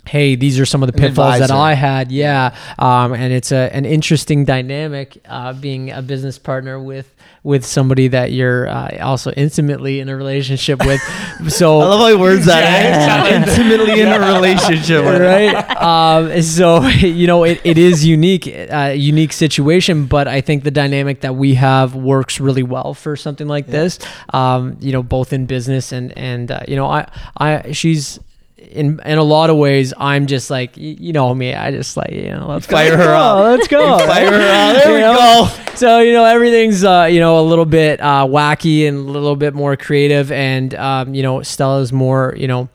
Hey, 0.07 0.37
these 0.37 0.59
are 0.61 0.66
some 0.66 0.83
of 0.83 0.87
the 0.87 0.92
pitfalls 0.92 1.38
that. 1.40 1.51
I 1.51 1.75
had. 1.75 2.12
Yeah, 2.12 2.55
um, 2.79 3.12
and 3.12 3.33
it's 3.33 3.53
a 3.53 3.75
an 3.75 3.85
interesting 3.85 4.45
dynamic 4.45 5.19
uh, 5.27 5.53
being 5.53 5.90
a 5.90 6.03
business 6.03 6.38
partner 6.38 6.81
with 6.81 7.12
with 7.42 7.64
somebody 7.64 8.09
that 8.09 8.33
you're 8.33 8.66
uh, 8.69 8.99
also 9.01 9.31
intimately 9.33 10.01
in 10.01 10.09
a 10.09 10.16
relationship 10.16 10.85
with. 10.85 11.01
So 11.49 11.81
I 11.81 11.85
love 11.85 12.01
how 12.01 12.09
he 12.09 12.14
words 12.16 12.47
that. 12.47 13.31
eh? 13.31 13.37
Intimately 13.37 14.01
in 14.01 14.09
a 14.09 14.19
relationship. 14.19 15.05
right? 15.05 15.55
um, 15.83 16.40
so 16.42 16.87
you 16.88 17.27
know, 17.27 17.45
it, 17.45 17.61
it 17.62 17.77
is 17.79 18.05
unique, 18.07 18.49
uh, 18.49 18.95
unique 18.97 19.33
situation, 19.33 20.07
but 20.07 20.29
I 20.29 20.40
think 20.40 20.64
the 20.64 20.71
dynamic 20.71 21.21
that 21.21 21.37
we 21.37 21.55
have 21.55 21.95
works 21.95 22.40
really 22.40 22.62
well 22.62 22.95
for 22.95 23.16
something 23.16 23.47
like 23.47 23.66
this. 23.66 23.99
Um, 24.33 24.77
you 24.81 24.92
know, 24.92 25.03
both 25.03 25.33
in 25.33 25.47
business 25.47 25.92
and 25.92 26.16
and 26.16 26.51
uh, 26.51 26.61
you 26.66 26.75
know, 26.77 26.87
I 26.87 27.07
I 27.37 27.73
she's. 27.73 28.19
In, 28.59 29.01
in 29.05 29.19
a 29.19 29.23
lot 29.23 29.51
of 29.51 29.57
ways, 29.59 29.92
I'm 29.99 30.27
just 30.27 30.49
like 30.49 30.77
y- 30.77 30.97
you 30.99 31.12
know 31.12 31.35
me. 31.35 31.53
I 31.55 31.71
just 31.71 31.95
like 31.97 32.11
you 32.11 32.31
know 32.31 32.49
let's 32.49 32.66
Fire 32.66 32.97
her 32.97 33.14
up. 33.14 33.38
Let's 33.40 33.69
go. 33.69 33.99
Fire 33.99 34.31
her 34.31 34.49
up. 34.49 34.77
There 34.85 34.95
we 34.95 35.01
know? 35.01 35.14
go. 35.14 35.75
So 35.75 36.01
you 36.01 36.12
know 36.14 36.25
everything's 36.25 36.83
uh, 36.83 37.09
you 37.11 37.21
know 37.21 37.38
a 37.38 37.45
little 37.47 37.66
bit 37.66 38.01
uh, 38.01 38.27
wacky 38.27 38.88
and 38.88 38.97
a 38.97 39.11
little 39.11 39.37
bit 39.37 39.53
more 39.55 39.77
creative, 39.77 40.33
and 40.33 40.75
um, 40.75 41.14
you 41.14 41.23
know 41.23 41.42
Stella's 41.42 41.92
more 41.92 42.35
you 42.37 42.49
know 42.49 42.69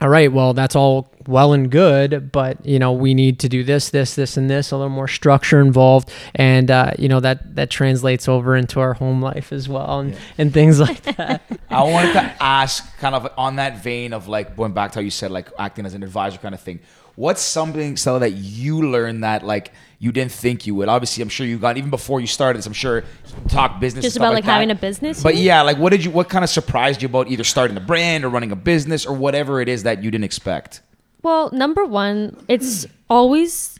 all 0.00 0.08
right, 0.08 0.32
well, 0.32 0.54
that's 0.54 0.74
all 0.74 1.09
well 1.26 1.52
and 1.52 1.70
good, 1.70 2.32
but 2.32 2.64
you 2.64 2.78
know, 2.78 2.92
we 2.92 3.14
need 3.14 3.38
to 3.40 3.48
do 3.48 3.62
this, 3.62 3.90
this, 3.90 4.14
this, 4.14 4.36
and 4.36 4.48
this. 4.48 4.70
A 4.70 4.76
little 4.76 4.90
more 4.90 5.08
structure 5.08 5.60
involved, 5.60 6.10
and 6.34 6.70
uh, 6.70 6.92
you 6.98 7.08
know 7.08 7.20
that 7.20 7.56
that 7.56 7.70
translates 7.70 8.28
over 8.28 8.56
into 8.56 8.80
our 8.80 8.94
home 8.94 9.20
life 9.20 9.52
as 9.52 9.68
well, 9.68 10.00
and, 10.00 10.16
and 10.38 10.52
things 10.52 10.80
like 10.80 11.02
that. 11.02 11.42
I 11.70 11.82
wanted 11.82 12.12
to 12.14 12.42
ask, 12.42 12.96
kind 12.98 13.14
of 13.14 13.32
on 13.36 13.56
that 13.56 13.82
vein 13.82 14.12
of 14.12 14.28
like 14.28 14.56
going 14.56 14.72
back 14.72 14.92
to 14.92 14.98
how 14.98 15.02
you 15.02 15.10
said 15.10 15.30
like 15.30 15.48
acting 15.58 15.86
as 15.86 15.94
an 15.94 16.02
advisor 16.02 16.38
kind 16.38 16.54
of 16.54 16.60
thing. 16.60 16.80
What's 17.16 17.42
something, 17.42 17.98
Stella, 17.98 18.20
that 18.20 18.30
you 18.30 18.90
learned 18.90 19.24
that 19.24 19.44
like 19.44 19.72
you 19.98 20.10
didn't 20.10 20.32
think 20.32 20.66
you 20.66 20.74
would? 20.76 20.88
Obviously, 20.88 21.22
I'm 21.22 21.28
sure 21.28 21.46
you 21.46 21.58
got 21.58 21.76
even 21.76 21.90
before 21.90 22.20
you 22.20 22.26
started 22.26 22.58
this. 22.58 22.66
I'm 22.66 22.72
sure 22.72 23.04
talk 23.48 23.78
business. 23.78 24.04
Just 24.04 24.16
and 24.16 24.22
stuff 24.22 24.28
about 24.28 24.34
like 24.34 24.44
that. 24.46 24.52
having 24.52 24.70
a 24.70 24.74
business. 24.74 25.22
But 25.22 25.36
yeah, 25.36 25.60
like 25.62 25.76
what 25.76 25.90
did 25.90 26.04
you? 26.04 26.10
What 26.10 26.30
kind 26.30 26.44
of 26.44 26.50
surprised 26.50 27.02
you 27.02 27.06
about 27.06 27.28
either 27.28 27.44
starting 27.44 27.76
a 27.76 27.80
brand 27.80 28.24
or 28.24 28.30
running 28.30 28.52
a 28.52 28.56
business 28.56 29.04
or 29.04 29.14
whatever 29.14 29.60
it 29.60 29.68
is 29.68 29.82
that 29.82 30.02
you 30.02 30.10
didn't 30.10 30.24
expect? 30.24 30.80
Well, 31.22 31.50
number 31.52 31.84
one, 31.84 32.36
it's 32.48 32.86
always 33.08 33.78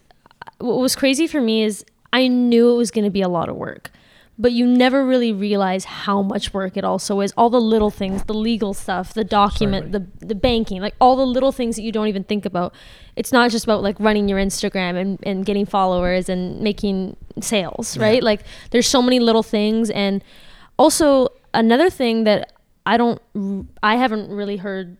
what 0.58 0.78
was 0.78 0.94
crazy 0.94 1.26
for 1.26 1.40
me 1.40 1.62
is 1.62 1.84
I 2.12 2.28
knew 2.28 2.70
it 2.70 2.76
was 2.76 2.90
going 2.90 3.04
to 3.04 3.10
be 3.10 3.22
a 3.22 3.28
lot 3.28 3.48
of 3.48 3.56
work, 3.56 3.90
but 4.38 4.52
you 4.52 4.66
never 4.66 5.06
really 5.06 5.32
realize 5.32 5.84
how 5.84 6.22
much 6.22 6.52
work 6.52 6.76
it 6.76 6.84
also 6.84 7.20
is. 7.20 7.32
All 7.36 7.48
the 7.48 7.60
little 7.60 7.90
things, 7.90 8.24
the 8.24 8.34
legal 8.34 8.74
stuff, 8.74 9.14
the 9.14 9.24
document, 9.24 9.92
the 9.92 10.06
the 10.26 10.34
banking, 10.34 10.80
like 10.82 10.94
all 11.00 11.16
the 11.16 11.26
little 11.26 11.52
things 11.52 11.76
that 11.76 11.82
you 11.82 11.92
don't 11.92 12.08
even 12.08 12.24
think 12.24 12.44
about. 12.44 12.74
It's 13.16 13.32
not 13.32 13.50
just 13.50 13.64
about 13.64 13.82
like 13.82 13.98
running 13.98 14.28
your 14.28 14.38
Instagram 14.38 15.00
and, 15.00 15.18
and 15.22 15.46
getting 15.46 15.66
followers 15.66 16.28
and 16.28 16.60
making 16.60 17.16
sales, 17.40 17.96
right? 17.96 18.22
Like 18.22 18.42
there's 18.70 18.86
so 18.86 19.00
many 19.00 19.18
little 19.20 19.42
things 19.42 19.88
and 19.90 20.22
also 20.78 21.28
another 21.54 21.88
thing 21.90 22.24
that 22.24 22.52
I 22.86 22.96
don't 22.96 23.20
I 23.82 23.96
haven't 23.96 24.30
really 24.30 24.56
heard 24.56 24.96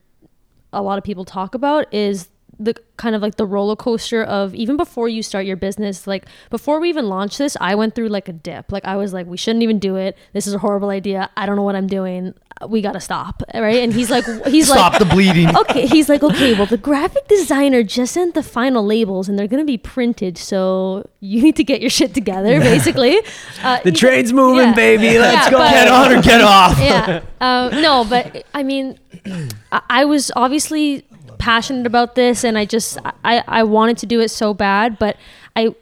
a 0.73 0.83
lot 0.83 0.99
of 0.99 1.05
people 1.05 1.25
talk 1.25 1.55
about 1.55 1.93
is 1.93 2.29
the 2.59 2.75
kind 2.99 3.17
of 3.17 3.23
like 3.23 3.37
the 3.37 3.47
roller 3.47 3.75
coaster 3.75 4.23
of 4.23 4.55
even 4.55 4.77
before 4.77 5.09
you 5.09 5.23
start 5.23 5.47
your 5.47 5.57
business 5.57 6.07
like 6.07 6.27
before 6.51 6.79
we 6.79 6.91
even 6.91 7.09
launched 7.09 7.39
this 7.39 7.57
i 7.59 7.75
went 7.75 7.95
through 7.95 8.09
like 8.09 8.29
a 8.29 8.33
dip. 8.33 8.71
Like 8.71 8.85
i 8.85 8.97
was 8.97 9.15
like 9.15 9.27
we 9.27 9.37
shouldn't 9.37 9.63
even 9.63 9.79
do 9.79 9.97
it. 9.97 10.17
This 10.35 10.47
is 10.47 10.55
a 10.55 10.59
horrible 10.59 10.91
idea. 10.91 11.31
I 11.37 11.47
don't 11.47 11.57
know 11.57 11.63
what 11.63 11.75
i'm 11.75 11.87
doing 11.87 12.35
we 12.69 12.83
gotta 12.83 13.01
stop 13.01 13.43
right 13.55 13.77
and 13.77 13.93
he's 13.95 14.11
like 14.11 14.25
he's 14.47 14.67
Stop 14.67 14.77
like 14.93 14.95
stop 14.95 14.99
the 14.99 15.05
bleeding. 15.15 15.57
okay 15.57 15.87
he's 15.87 16.09
like 16.11 16.23
okay 16.23 16.53
well 16.55 16.67
the 16.67 16.77
graphic 16.77 17.27
designer 17.27 17.83
just 17.83 18.13
sent 18.13 18.35
the 18.35 18.43
final 18.43 18.85
labels 18.85 19.29
and 19.31 19.39
they're 19.39 19.47
gonna 19.49 19.65
be 19.65 19.79
printed 19.79 20.37
so 20.37 21.09
you 21.21 21.43
need 21.43 21.57
to 21.57 21.65
get 21.65 21.81
your 21.81 21.89
shit 21.89 22.13
together 22.13 22.61
basically 22.61 23.19
uh, 23.63 23.79
The 23.83 23.93
train's 23.93 24.33
moving, 24.33 24.69
yeah. 24.69 24.75
baby. 24.75 25.19
Let's 25.19 25.47
Yeah, 25.47 25.51
go. 25.51 25.59
but- 25.59 25.71
Get 25.71 25.89
on 25.89 26.13
or 26.13 26.23
get 26.23 26.41
off. 26.43 26.79
yeah. 26.81 27.23
Um, 27.41 27.81
no, 27.81 28.05
but 28.05 28.45
I 28.53 28.63
mean, 28.63 28.99
I, 29.73 29.81
I 29.89 30.05
was 30.05 30.31
obviously 30.37 31.05
passionate 31.39 31.87
about 31.87 32.15
this, 32.15 32.45
and 32.45 32.59
I 32.59 32.65
just 32.67 32.99
I 33.25 33.43
I 33.49 33.63
wanted 33.63 33.97
to 33.99 34.07
do 34.07 34.21
it 34.21 34.29
so 34.31 34.53
bad, 34.53 34.99
but 34.99 35.17
I 35.57 35.75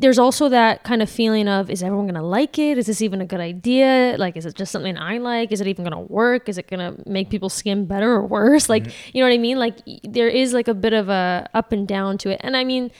there's 0.00 0.18
also 0.18 0.48
that 0.48 0.84
kind 0.84 1.02
of 1.02 1.10
feeling 1.10 1.48
of 1.48 1.70
is 1.70 1.82
everyone 1.82 2.06
gonna 2.06 2.22
like 2.22 2.58
it? 2.58 2.78
Is 2.78 2.86
this 2.86 3.02
even 3.02 3.20
a 3.20 3.26
good 3.26 3.40
idea? 3.40 4.16
Like, 4.18 4.36
is 4.36 4.46
it 4.46 4.54
just 4.54 4.72
something 4.72 4.96
I 4.96 5.18
like? 5.18 5.52
Is 5.52 5.60
it 5.60 5.66
even 5.66 5.84
gonna 5.84 6.00
work? 6.00 6.48
Is 6.48 6.58
it 6.58 6.68
gonna 6.68 6.96
make 7.06 7.30
people's 7.30 7.54
skin 7.54 7.86
better 7.86 8.12
or 8.12 8.26
worse? 8.26 8.68
Like, 8.68 8.84
mm-hmm. 8.84 9.10
you 9.12 9.22
know 9.22 9.28
what 9.28 9.34
I 9.34 9.38
mean? 9.38 9.58
Like, 9.58 9.78
there 10.04 10.28
is 10.28 10.52
like 10.52 10.68
a 10.68 10.74
bit 10.74 10.92
of 10.92 11.08
a 11.08 11.48
up 11.54 11.72
and 11.72 11.86
down 11.86 12.18
to 12.18 12.30
it, 12.30 12.40
and 12.42 12.56
I 12.56 12.64
mean, 12.64 12.90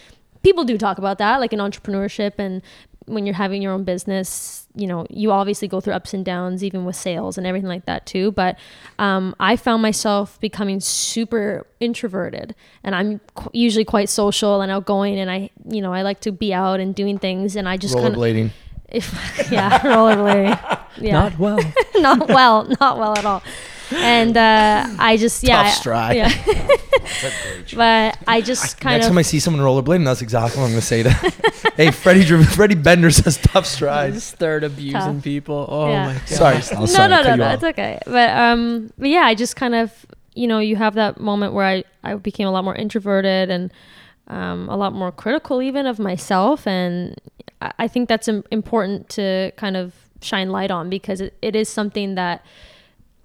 people 0.43 0.65
do 0.65 0.79
talk 0.79 0.99
about 0.99 1.19
that, 1.19 1.41
like 1.41 1.53
in 1.53 1.59
entrepreneurship 1.59 2.35
and 2.39 2.63
when 3.07 3.25
you're 3.25 3.35
having 3.35 3.63
your 3.63 3.73
own 3.73 3.85
business, 3.85 4.66
you 4.77 4.87
know, 4.87 5.07
you 5.09 5.33
obviously 5.33 5.69
go 5.69 5.81
through 5.81 5.95
ups 5.95 6.13
and 6.13 6.25
downs, 6.25 6.63
even 6.63 6.85
with 6.85 6.97
sales 6.97 7.39
and 7.39 7.47
everything 7.47 7.69
like 7.69 7.87
that 7.87 8.05
too. 8.05 8.31
But 8.33 8.59
um, 8.99 9.35
I 9.41 9.57
found 9.57 9.81
myself 9.81 10.39
becoming 10.41 10.81
super 10.81 11.67
introverted, 11.81 12.55
and 12.85 12.95
I'm 12.95 13.21
qu- 13.35 13.51
usually 13.55 13.85
quite 13.87 14.09
social 14.11 14.61
and 14.61 14.71
outgoing, 14.71 15.19
and 15.19 15.31
I, 15.31 15.51
you 15.69 15.81
know, 15.81 15.93
I 15.95 16.03
like 16.03 16.21
to 16.21 16.33
be 16.33 16.53
out 16.53 16.79
and 16.81 16.95
doing 16.95 17.19
things, 17.19 17.57
and 17.57 17.69
I 17.69 17.77
just 17.79 17.95
kind 17.95 18.09
of, 18.09 18.13
Rollerblading. 18.15 18.51
if 18.91 19.13
yeah, 19.51 19.79
rollerblading, 19.81 20.81
yeah, 21.01 21.13
Not 21.13 21.39
well. 21.39 21.59
not 21.97 22.29
well, 22.29 22.65
not 22.81 22.99
well 22.99 23.17
at 23.19 23.25
all. 23.25 23.43
And 23.93 24.37
uh, 24.37 24.87
I 24.99 25.17
just 25.17 25.43
yeah, 25.45 25.57
Tough 25.63 25.67
I- 25.67 25.71
stride. 25.71 26.17
yeah. 26.17 26.77
but 27.75 28.19
I 28.27 28.41
just 28.41 28.81
kind 28.81 28.95
Next 28.95 29.07
of 29.07 29.11
time 29.11 29.19
I 29.19 29.23
see 29.23 29.39
someone 29.41 29.63
rollerblading, 29.63 30.05
that's 30.05 30.23
exactly 30.23 30.59
what 30.61 30.67
I'm 30.67 30.73
going 30.73 30.81
to 30.81 30.87
say 30.87 31.03
to. 31.03 31.11
hey, 31.77 31.91
Freddie, 31.91 32.25
Dr- 32.25 32.49
Freddie 32.49 32.75
Bender 32.75 33.11
says 33.11 33.39
tough 33.39 33.67
stride. 33.67 34.15
Just 34.15 34.29
start 34.35 34.65
abusing 34.65 34.93
Tough. 35.01 35.23
people. 35.23 35.67
Oh 35.69 35.89
Yeah. 35.89 36.07
my 36.07 36.13
god. 36.15 36.29
Sorry, 36.29 36.61
Stella, 36.63 36.81
no, 36.81 36.87
sorry, 36.87 37.09
no, 37.11 37.15
I 37.17 37.19
cut 37.23 37.27
no, 37.27 37.31
you 37.33 37.37
no, 37.39 37.45
off. 37.47 37.55
it's 37.55 37.65
okay. 37.65 37.99
But 38.07 38.31
um, 38.31 38.91
but 38.99 39.09
yeah, 39.09 39.21
I 39.23 39.35
just 39.35 39.57
kind 39.57 39.75
of, 39.75 40.07
you 40.35 40.47
know, 40.49 40.59
you 40.59 40.77
have 40.77 40.95
that 40.95 41.21
moment 41.21 41.53
where 41.53 41.67
I 41.67 41.85
I 42.03 42.15
became 42.15 42.49
a 42.49 42.51
lot 42.51 42.65
more 42.65 42.75
introverted 42.75 43.51
and 43.51 43.73
um, 44.29 44.69
a 44.69 44.77
lot 44.77 44.93
more 44.93 45.13
critical 45.13 45.63
even 45.63 45.87
of 45.87 45.99
myself, 46.01 46.67
and 46.67 47.15
I, 47.63 47.73
I 47.81 47.89
think 47.89 48.09
that's 48.09 48.27
Im- 48.27 48.45
important 48.51 49.09
to 49.11 49.53
kind 49.57 49.77
of 49.77 49.95
shine 50.23 50.51
light 50.51 50.71
on 50.73 50.91
because 50.91 51.21
it, 51.21 51.37
it 51.43 51.55
is 51.55 51.69
something 51.69 52.17
that. 52.17 52.45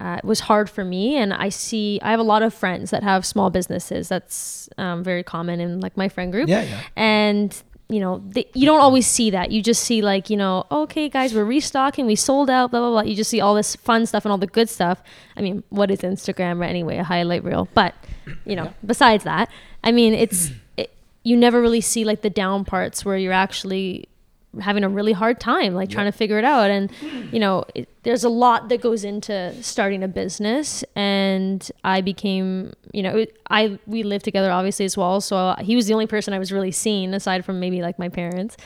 Uh, 0.01 0.15
it 0.17 0.25
was 0.25 0.39
hard 0.39 0.67
for 0.67 0.83
me, 0.83 1.15
and 1.15 1.31
I 1.31 1.49
see 1.49 1.99
I 2.01 2.09
have 2.09 2.19
a 2.19 2.23
lot 2.33 2.41
of 2.41 2.53
friends 2.55 2.89
that 2.89 3.03
have 3.03 3.23
small 3.23 3.49
businesses. 3.51 4.09
That's 4.09 4.67
um, 4.79 5.03
very 5.03 5.21
common 5.23 5.59
in 5.59 5.79
like 5.79 5.95
my 5.95 6.09
friend 6.09 6.31
group 6.31 6.49
Yeah, 6.49 6.63
yeah. 6.63 6.81
and 6.95 7.63
you 7.87 7.99
know, 7.99 8.23
they, 8.25 8.45
you 8.53 8.65
don't 8.65 8.79
always 8.79 9.05
see 9.05 9.29
that. 9.31 9.51
You 9.51 9.61
just 9.61 9.83
see 9.83 10.01
like, 10.01 10.29
you 10.29 10.37
know, 10.37 10.65
okay, 10.71 11.09
guys, 11.09 11.33
we're 11.35 11.43
restocking, 11.43 12.05
we 12.07 12.15
sold 12.15 12.49
out, 12.49 12.71
blah 12.71 12.79
blah 12.79 12.89
blah. 12.89 13.01
You 13.01 13.15
just 13.15 13.29
see 13.29 13.41
all 13.41 13.53
this 13.53 13.75
fun 13.75 14.05
stuff 14.05 14.23
and 14.25 14.31
all 14.31 14.37
the 14.37 14.47
good 14.47 14.69
stuff. 14.69 15.03
I 15.37 15.41
mean, 15.41 15.61
what 15.69 15.91
is 15.91 15.99
Instagram 15.99 16.65
anyway? 16.65 16.97
A 16.97 17.03
highlight 17.03 17.43
reel, 17.43 17.67
but 17.75 17.93
you 18.45 18.55
know, 18.55 18.73
besides 18.85 19.23
that, 19.25 19.49
I 19.83 19.91
mean, 19.91 20.13
it's 20.13 20.51
it, 20.77 20.89
you 21.23 21.37
never 21.37 21.61
really 21.61 21.81
see 21.81 22.05
like 22.05 22.21
the 22.21 22.29
down 22.29 22.65
parts 22.65 23.05
where 23.05 23.17
you're 23.17 23.33
actually 23.33 24.07
having 24.59 24.83
a 24.83 24.89
really 24.89 25.13
hard 25.13 25.39
time 25.39 25.73
like 25.73 25.89
trying 25.89 26.07
to 26.07 26.11
figure 26.11 26.37
it 26.37 26.43
out. 26.43 26.69
And 26.69 26.91
you 27.31 27.39
know 27.39 27.63
it, 27.73 27.87
there's 28.03 28.23
a 28.25 28.29
lot 28.29 28.67
that 28.69 28.81
goes 28.81 29.03
into 29.05 29.53
starting 29.63 30.03
a 30.03 30.07
business. 30.07 30.83
And 30.95 31.69
i 31.83 32.01
became 32.01 32.73
you 32.91 33.03
know 33.03 33.15
it- 33.17 33.37
i 33.49 33.79
we 33.87 34.03
lived 34.03 34.25
together 34.25 34.51
obviously 34.51 34.85
as 34.85 34.97
well. 34.97 35.21
So 35.21 35.37
uh, 35.37 35.63
he 35.63 35.75
was 35.75 35.87
the 35.87 35.93
only 35.93 36.07
person 36.07 36.33
i 36.33 36.39
was 36.39 36.51
really 36.51 36.71
seeing 36.71 37.13
aside 37.13 37.45
from 37.45 37.59
maybe 37.59 37.81
like 37.81 37.97
my 37.99 38.09
parents 38.09 38.57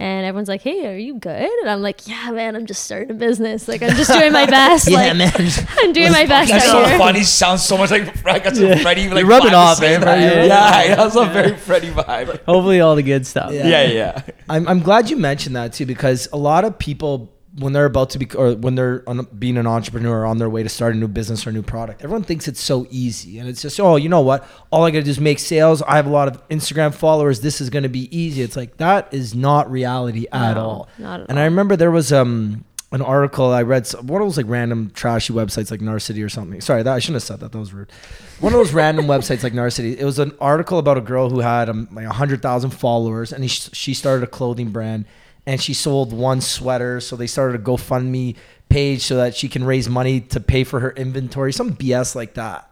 and 0.00 0.24
everyone's 0.26 0.48
like 0.48 0.62
hey 0.62 0.86
are 0.86 0.96
you 0.96 1.14
good 1.14 1.50
and 1.60 1.70
i'm 1.70 1.82
like 1.82 2.08
yeah 2.08 2.30
man 2.30 2.56
i'm 2.56 2.64
just 2.66 2.82
starting 2.84 3.10
a 3.10 3.14
business 3.14 3.68
like 3.68 3.82
i'm 3.82 3.94
just 3.96 4.10
doing 4.10 4.32
my 4.32 4.46
best 4.58 4.88
yeah, 4.90 5.12
like 5.12 5.78
i'm 5.78 5.92
doing 5.92 6.10
my 6.10 6.24
best 6.26 6.50
That's 6.50 6.66
out 6.66 6.84
so 6.84 6.88
here. 6.88 6.98
funny. 6.98 7.22
Sounds 7.22 7.62
so 7.62 7.76
much 7.76 7.90
like 7.90 8.26
I 8.26 8.38
got 8.38 8.56
some 8.56 8.78
Freddie. 8.78 9.08
Like 9.08 9.18
You're 9.20 9.26
rubbing 9.26 9.54
off, 9.54 9.80
man. 9.80 10.00
that. 10.00 10.18
Yeah. 10.20 10.44
Yeah, 10.44 10.82
yeah, 10.84 10.94
that's 10.96 11.14
a 11.16 11.26
very 11.26 11.54
Freddie 11.56 11.90
vibe. 11.90 12.42
Hopefully, 12.44 12.80
all 12.80 12.96
the 12.96 13.02
good 13.02 13.26
stuff. 13.26 13.52
Yeah. 13.52 13.66
Yeah, 13.68 13.82
yeah. 13.84 14.22
I'm, 14.48 14.66
I'm 14.66 14.80
glad 14.80 15.10
you 15.10 15.16
mentioned 15.16 15.54
that 15.56 15.72
too 15.74 15.86
because 15.86 16.28
a 16.32 16.36
lot 16.36 16.64
of 16.64 16.78
people 16.78 17.30
when 17.58 17.72
they're 17.72 17.86
about 17.86 18.10
to 18.10 18.18
be 18.18 18.28
or 18.36 18.52
when 18.54 18.76
they're 18.76 19.02
on, 19.08 19.26
being 19.38 19.56
an 19.56 19.66
entrepreneur 19.66 20.20
or 20.20 20.26
on 20.26 20.38
their 20.38 20.48
way 20.48 20.62
to 20.62 20.68
start 20.68 20.94
a 20.94 20.96
new 20.96 21.08
business 21.08 21.44
or 21.46 21.50
a 21.50 21.52
new 21.52 21.62
product 21.62 22.02
everyone 22.02 22.22
thinks 22.22 22.46
it's 22.46 22.60
so 22.60 22.86
easy 22.90 23.40
and 23.40 23.48
it's 23.48 23.60
just 23.60 23.80
oh 23.80 23.96
you 23.96 24.08
know 24.08 24.20
what 24.20 24.46
all 24.70 24.84
i 24.84 24.90
gotta 24.90 25.02
do 25.02 25.10
is 25.10 25.18
make 25.18 25.38
sales 25.40 25.82
i 25.82 25.96
have 25.96 26.06
a 26.06 26.10
lot 26.10 26.28
of 26.28 26.48
instagram 26.48 26.94
followers 26.94 27.40
this 27.40 27.60
is 27.60 27.68
gonna 27.68 27.88
be 27.88 28.14
easy 28.16 28.40
it's 28.40 28.54
like 28.56 28.76
that 28.76 29.12
is 29.12 29.34
not 29.34 29.68
reality 29.68 30.26
at 30.30 30.54
No, 30.54 30.60
all 30.60 30.88
not 30.98 31.22
at 31.22 31.26
and 31.28 31.40
i 31.40 31.44
remember 31.44 31.74
there 31.74 31.90
was 31.90 32.12
um 32.12 32.64
an 32.92 33.02
article 33.02 33.52
I 33.52 33.62
read, 33.62 33.86
one 34.02 34.20
of 34.20 34.26
those 34.26 34.36
like 34.36 34.46
random 34.48 34.90
trashy 34.92 35.32
websites 35.32 35.70
like 35.70 35.78
Narcity 35.78 36.24
or 36.24 36.28
something. 36.28 36.60
Sorry, 36.60 36.82
that 36.82 36.92
I 36.92 36.98
shouldn't 36.98 37.14
have 37.16 37.22
said 37.22 37.38
that. 37.38 37.52
That 37.52 37.58
was 37.58 37.72
rude. 37.72 37.88
One 38.40 38.52
of 38.52 38.58
those 38.58 38.72
random 38.72 39.06
websites 39.14 39.44
like 39.44 39.52
Narcity. 39.52 39.96
It 39.96 40.04
was 40.04 40.18
an 40.18 40.32
article 40.40 40.76
about 40.76 40.98
a 40.98 41.00
girl 41.00 41.30
who 41.30 41.38
had 41.38 41.68
um, 41.68 41.86
like 41.92 42.06
hundred 42.06 42.42
thousand 42.42 42.70
followers, 42.70 43.32
and 43.32 43.44
he, 43.44 43.48
she 43.48 43.94
started 43.94 44.24
a 44.24 44.26
clothing 44.26 44.70
brand, 44.70 45.04
and 45.46 45.60
she 45.60 45.74
sold 45.74 46.12
one 46.12 46.40
sweater. 46.40 47.00
So 47.00 47.16
they 47.16 47.26
started 47.26 47.60
a 47.60 47.64
GoFundMe 47.64 48.36
page 48.68 49.02
so 49.02 49.16
that 49.16 49.34
she 49.34 49.48
can 49.48 49.64
raise 49.64 49.88
money 49.88 50.20
to 50.20 50.40
pay 50.40 50.64
for 50.64 50.80
her 50.80 50.92
inventory, 50.92 51.52
some 51.52 51.74
BS 51.74 52.14
like 52.14 52.34
that. 52.34 52.70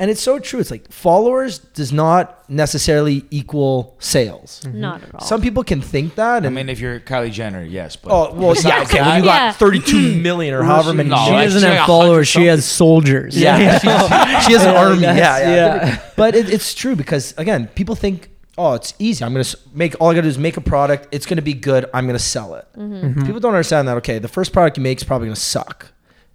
And 0.00 0.12
it's 0.12 0.22
so 0.22 0.38
true. 0.38 0.60
It's 0.60 0.70
like 0.70 0.92
followers 0.92 1.58
does 1.58 1.92
not 1.92 2.48
necessarily 2.48 3.24
equal 3.30 3.96
sales. 3.98 4.64
not 4.64 5.02
at 5.02 5.08
mm-hmm. 5.08 5.16
all 5.16 5.26
Some 5.26 5.42
people 5.42 5.64
can 5.64 5.80
think 5.80 6.14
that, 6.14 6.46
I 6.46 6.50
mean, 6.50 6.68
if 6.68 6.78
you're 6.78 7.00
Kylie 7.00 7.32
Jenner, 7.32 7.64
yes. 7.64 7.96
But 7.96 8.12
oh 8.12 8.32
well, 8.34 8.54
yeah, 8.54 8.84
besides 8.84 8.90
okay. 8.90 9.00
When 9.02 9.16
you 9.16 9.24
that- 9.24 9.38
Yeah. 9.38 9.50
got 9.50 9.56
32 9.56 10.16
million 10.22 10.54
or 10.54 10.62
however 10.62 10.94
many, 10.94 11.08
No, 11.08 11.24
She 11.24 11.32
doesn't 11.32 11.62
have 11.62 11.86
followers. 11.86 12.28
She 12.28 12.44
has 12.44 12.64
soldiers. 12.64 13.36
Yeah, 13.36 13.78
she's- 13.78 14.44
she 14.46 14.52
has 14.52 14.64
an 14.64 14.76
army. 14.76 15.02
Yeah, 15.02 15.14
yeah. 15.16 15.54
yeah. 15.54 16.02
But 16.16 16.36
it, 16.36 16.48
it's 16.48 16.74
true 16.74 16.94
because 16.94 17.34
again, 17.36 17.66
people 17.74 17.96
think, 17.96 18.30
oh, 18.58 18.74
it's 18.74 18.92
easy. 18.98 19.24
I'm 19.24 19.32
gonna 19.32 19.44
make 19.72 19.94
all 20.00 20.10
I 20.10 20.14
gotta 20.14 20.22
do 20.22 20.28
is 20.28 20.36
make 20.38 20.56
a 20.56 20.60
product. 20.60 21.08
It's 21.12 21.24
gonna 21.24 21.40
be 21.42 21.54
good. 21.54 21.88
I'm 21.94 22.06
gonna 22.06 22.18
sell 22.18 22.54
it. 22.56 22.66
Mm-hmm. 22.76 23.24
People 23.24 23.40
don't 23.40 23.54
understand 23.54 23.88
that. 23.88 23.96
Okay, 23.98 24.18
the 24.18 24.28
first 24.28 24.52
product 24.52 24.76
you 24.76 24.82
make 24.82 24.98
is 24.98 25.04
probably 25.04 25.28
gonna 25.28 25.36
suck. 25.36 25.92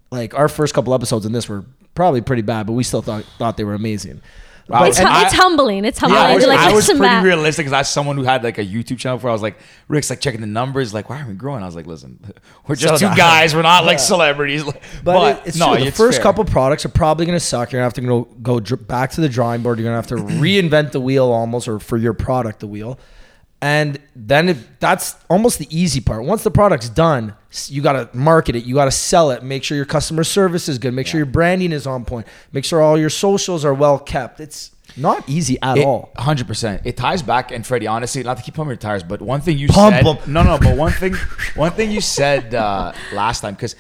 Like 0.09 0.33
our 0.33 0.47
first 0.47 0.73
couple 0.73 0.93
episodes 0.93 1.25
in 1.25 1.33
this 1.33 1.49
were 1.49 1.65
probably 1.95 2.21
pretty 2.21 2.41
bad, 2.41 2.65
but 2.65 2.73
we 2.73 2.83
still 2.83 3.01
thought 3.01 3.25
thought 3.37 3.57
they 3.57 3.63
were 3.63 3.73
amazing. 3.73 4.21
Wow. 4.69 4.83
it's, 4.85 4.97
And 4.97 5.07
hu- 5.09 5.13
I- 5.13 5.23
it's 5.25 5.33
humbling 5.33 5.83
it's 5.85 5.99
humbling 5.99 6.21
Yeah, 6.21 6.27
I 6.29 6.35
was, 6.35 6.47
like 6.47 6.59
I 6.59 6.71
was 6.73 6.85
pretty 6.85 7.01
back. 7.01 7.23
realistic 7.23 7.65
because 7.65 7.73
I 7.73 7.79
was 7.79 7.89
someone 7.89 8.15
who 8.17 8.23
had 8.23 8.43
like 8.45 8.57
a 8.57 8.65
YouTube 8.65 8.97
channel 8.97 9.19
where 9.19 9.29
I 9.29 9.33
was 9.33 9.41
like, 9.41 9.57
Rick's 9.89 10.09
like 10.09 10.21
checking 10.21 10.39
the 10.41 10.47
numbers, 10.47 10.93
like, 10.93 11.09
why 11.09 11.21
are 11.21 11.27
we 11.27 11.33
growing? 11.33 11.63
I 11.63 11.65
was 11.65 11.75
like, 11.75 11.85
listen, 11.85 12.17
we're 12.67 12.75
just 12.75 12.97
Settle 12.99 13.09
two 13.13 13.17
guys. 13.17 13.53
We're 13.53 13.61
not 13.61 13.83
like 13.85 13.99
celebrities. 13.99 14.63
But, 15.03 15.03
But, 15.03 15.47
it's 15.47 15.57
no, 15.57 15.73
true. 15.73 15.81
The 15.81 15.87
it's 15.87 15.97
first 15.97 16.17
fair. 16.17 16.23
couple 16.23 16.45
products 16.45 16.85
are 16.85 16.89
probably 16.89 17.25
going 17.25 17.35
to 17.35 17.43
suck. 17.43 17.71
You're 17.73 17.81
going 17.81 17.91
to 17.91 18.01
have 18.01 18.23
to 18.23 18.25
go, 18.25 18.33
go 18.41 18.59
dr- 18.61 18.87
back 18.87 19.11
to 19.11 19.21
the 19.21 19.27
drawing 19.29 19.61
board. 19.63 19.79
You're 19.79 19.91
going 19.91 20.01
to 20.01 20.09
have 20.15 20.19
to 20.19 20.33
reinvent 20.41 20.91
the 20.93 21.01
wheel 21.01 21.25
almost, 21.25 21.67
or 21.67 21.79
for 21.79 21.97
your 21.97 22.13
product, 22.13 22.59
the 22.61 22.67
wheel. 22.67 22.97
And 23.63 23.97
then 24.13 24.49
it, 24.49 24.79
that's 24.81 25.15
almost 25.29 25.57
the 25.57 25.67
easy 25.69 26.01
part. 26.01 26.25
Once 26.25 26.43
the 26.43 26.51
product's 26.51 26.89
done, 26.89 27.33
you 27.67 27.81
got 27.81 27.93
to 27.93 28.09
market 28.17 28.57
it. 28.57 28.65
You 28.65 28.75
got 28.75 28.85
to 28.85 28.91
sell 28.91 29.31
it. 29.31 29.41
Make 29.41 29.63
sure 29.63 29.77
your 29.77 29.85
customer 29.85 30.25
service 30.25 30.67
is 30.67 30.77
good. 30.77 30.93
Make 30.93 31.07
sure 31.07 31.17
your 31.17 31.25
branding 31.27 31.71
is 31.71 31.87
on 31.87 32.03
point. 32.03 32.27
Make 32.51 32.65
sure 32.65 32.81
all 32.81 32.99
your 32.99 33.09
socials 33.09 33.63
are 33.63 33.73
well 33.73 33.97
kept. 33.99 34.41
It's 34.41 34.71
not 34.97 35.27
easy 35.29 35.57
at 35.61 35.77
all. 35.79 36.11
Hundred 36.17 36.45
percent. 36.45 36.81
It 36.83 36.97
ties 36.97 37.21
back, 37.21 37.51
and 37.51 37.65
Freddy, 37.65 37.87
honestly, 37.87 38.21
not 38.21 38.35
to 38.35 38.43
keep 38.43 38.53
pumping 38.53 38.71
your 38.71 38.75
tires, 38.75 39.01
but 39.01 39.21
one 39.21 39.39
thing 39.39 39.57
you 39.57 39.69
Pump 39.69 39.95
said, 39.95 40.05
'em. 40.05 40.17
no, 40.33 40.43
no, 40.43 40.57
but 40.59 40.75
one 40.75 40.91
thing, 40.91 41.15
one 41.55 41.71
thing 41.71 41.89
you 41.89 42.01
said 42.01 42.53
uh, 42.53 42.91
last 43.13 43.39
time, 43.41 43.53
because 43.53 43.77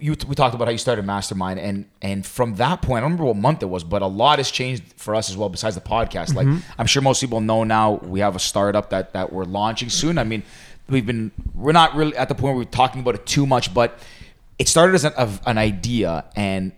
you 0.00 0.16
we 0.26 0.34
talked 0.34 0.54
about 0.54 0.66
how 0.66 0.72
you 0.72 0.78
started 0.78 1.04
Mastermind, 1.04 1.58
and 1.58 1.86
and 2.02 2.24
from 2.24 2.54
that 2.56 2.82
point, 2.82 2.98
I 2.98 3.00
don't 3.00 3.12
remember 3.12 3.24
what 3.24 3.36
month 3.36 3.62
it 3.62 3.66
was, 3.66 3.84
but 3.84 4.02
a 4.02 4.06
lot 4.06 4.38
has 4.38 4.50
changed 4.50 4.82
for 4.96 5.14
us 5.14 5.30
as 5.30 5.36
well. 5.36 5.48
Besides 5.48 5.74
the 5.74 5.80
podcast, 5.80 6.34
like 6.34 6.46
mm-hmm. 6.46 6.58
I'm 6.78 6.86
sure 6.86 7.02
most 7.02 7.20
people 7.20 7.40
know 7.40 7.64
now, 7.64 7.94
we 7.94 8.20
have 8.20 8.36
a 8.36 8.40
startup 8.40 8.90
that 8.90 9.12
that 9.12 9.32
we're 9.32 9.44
launching 9.44 9.88
soon. 9.88 10.18
I 10.18 10.24
mean, 10.24 10.42
we've 10.88 11.06
been 11.06 11.32
we're 11.54 11.72
not 11.72 11.94
really 11.94 12.16
at 12.16 12.28
the 12.28 12.34
point 12.34 12.54
where 12.54 12.64
we're 12.64 12.64
talking 12.64 13.00
about 13.00 13.14
it 13.14 13.26
too 13.26 13.46
much, 13.46 13.72
but 13.74 13.98
it 14.58 14.68
started 14.68 14.94
as 14.94 15.04
an, 15.04 15.12
of 15.14 15.40
an 15.46 15.58
idea 15.58 16.24
and 16.34 16.72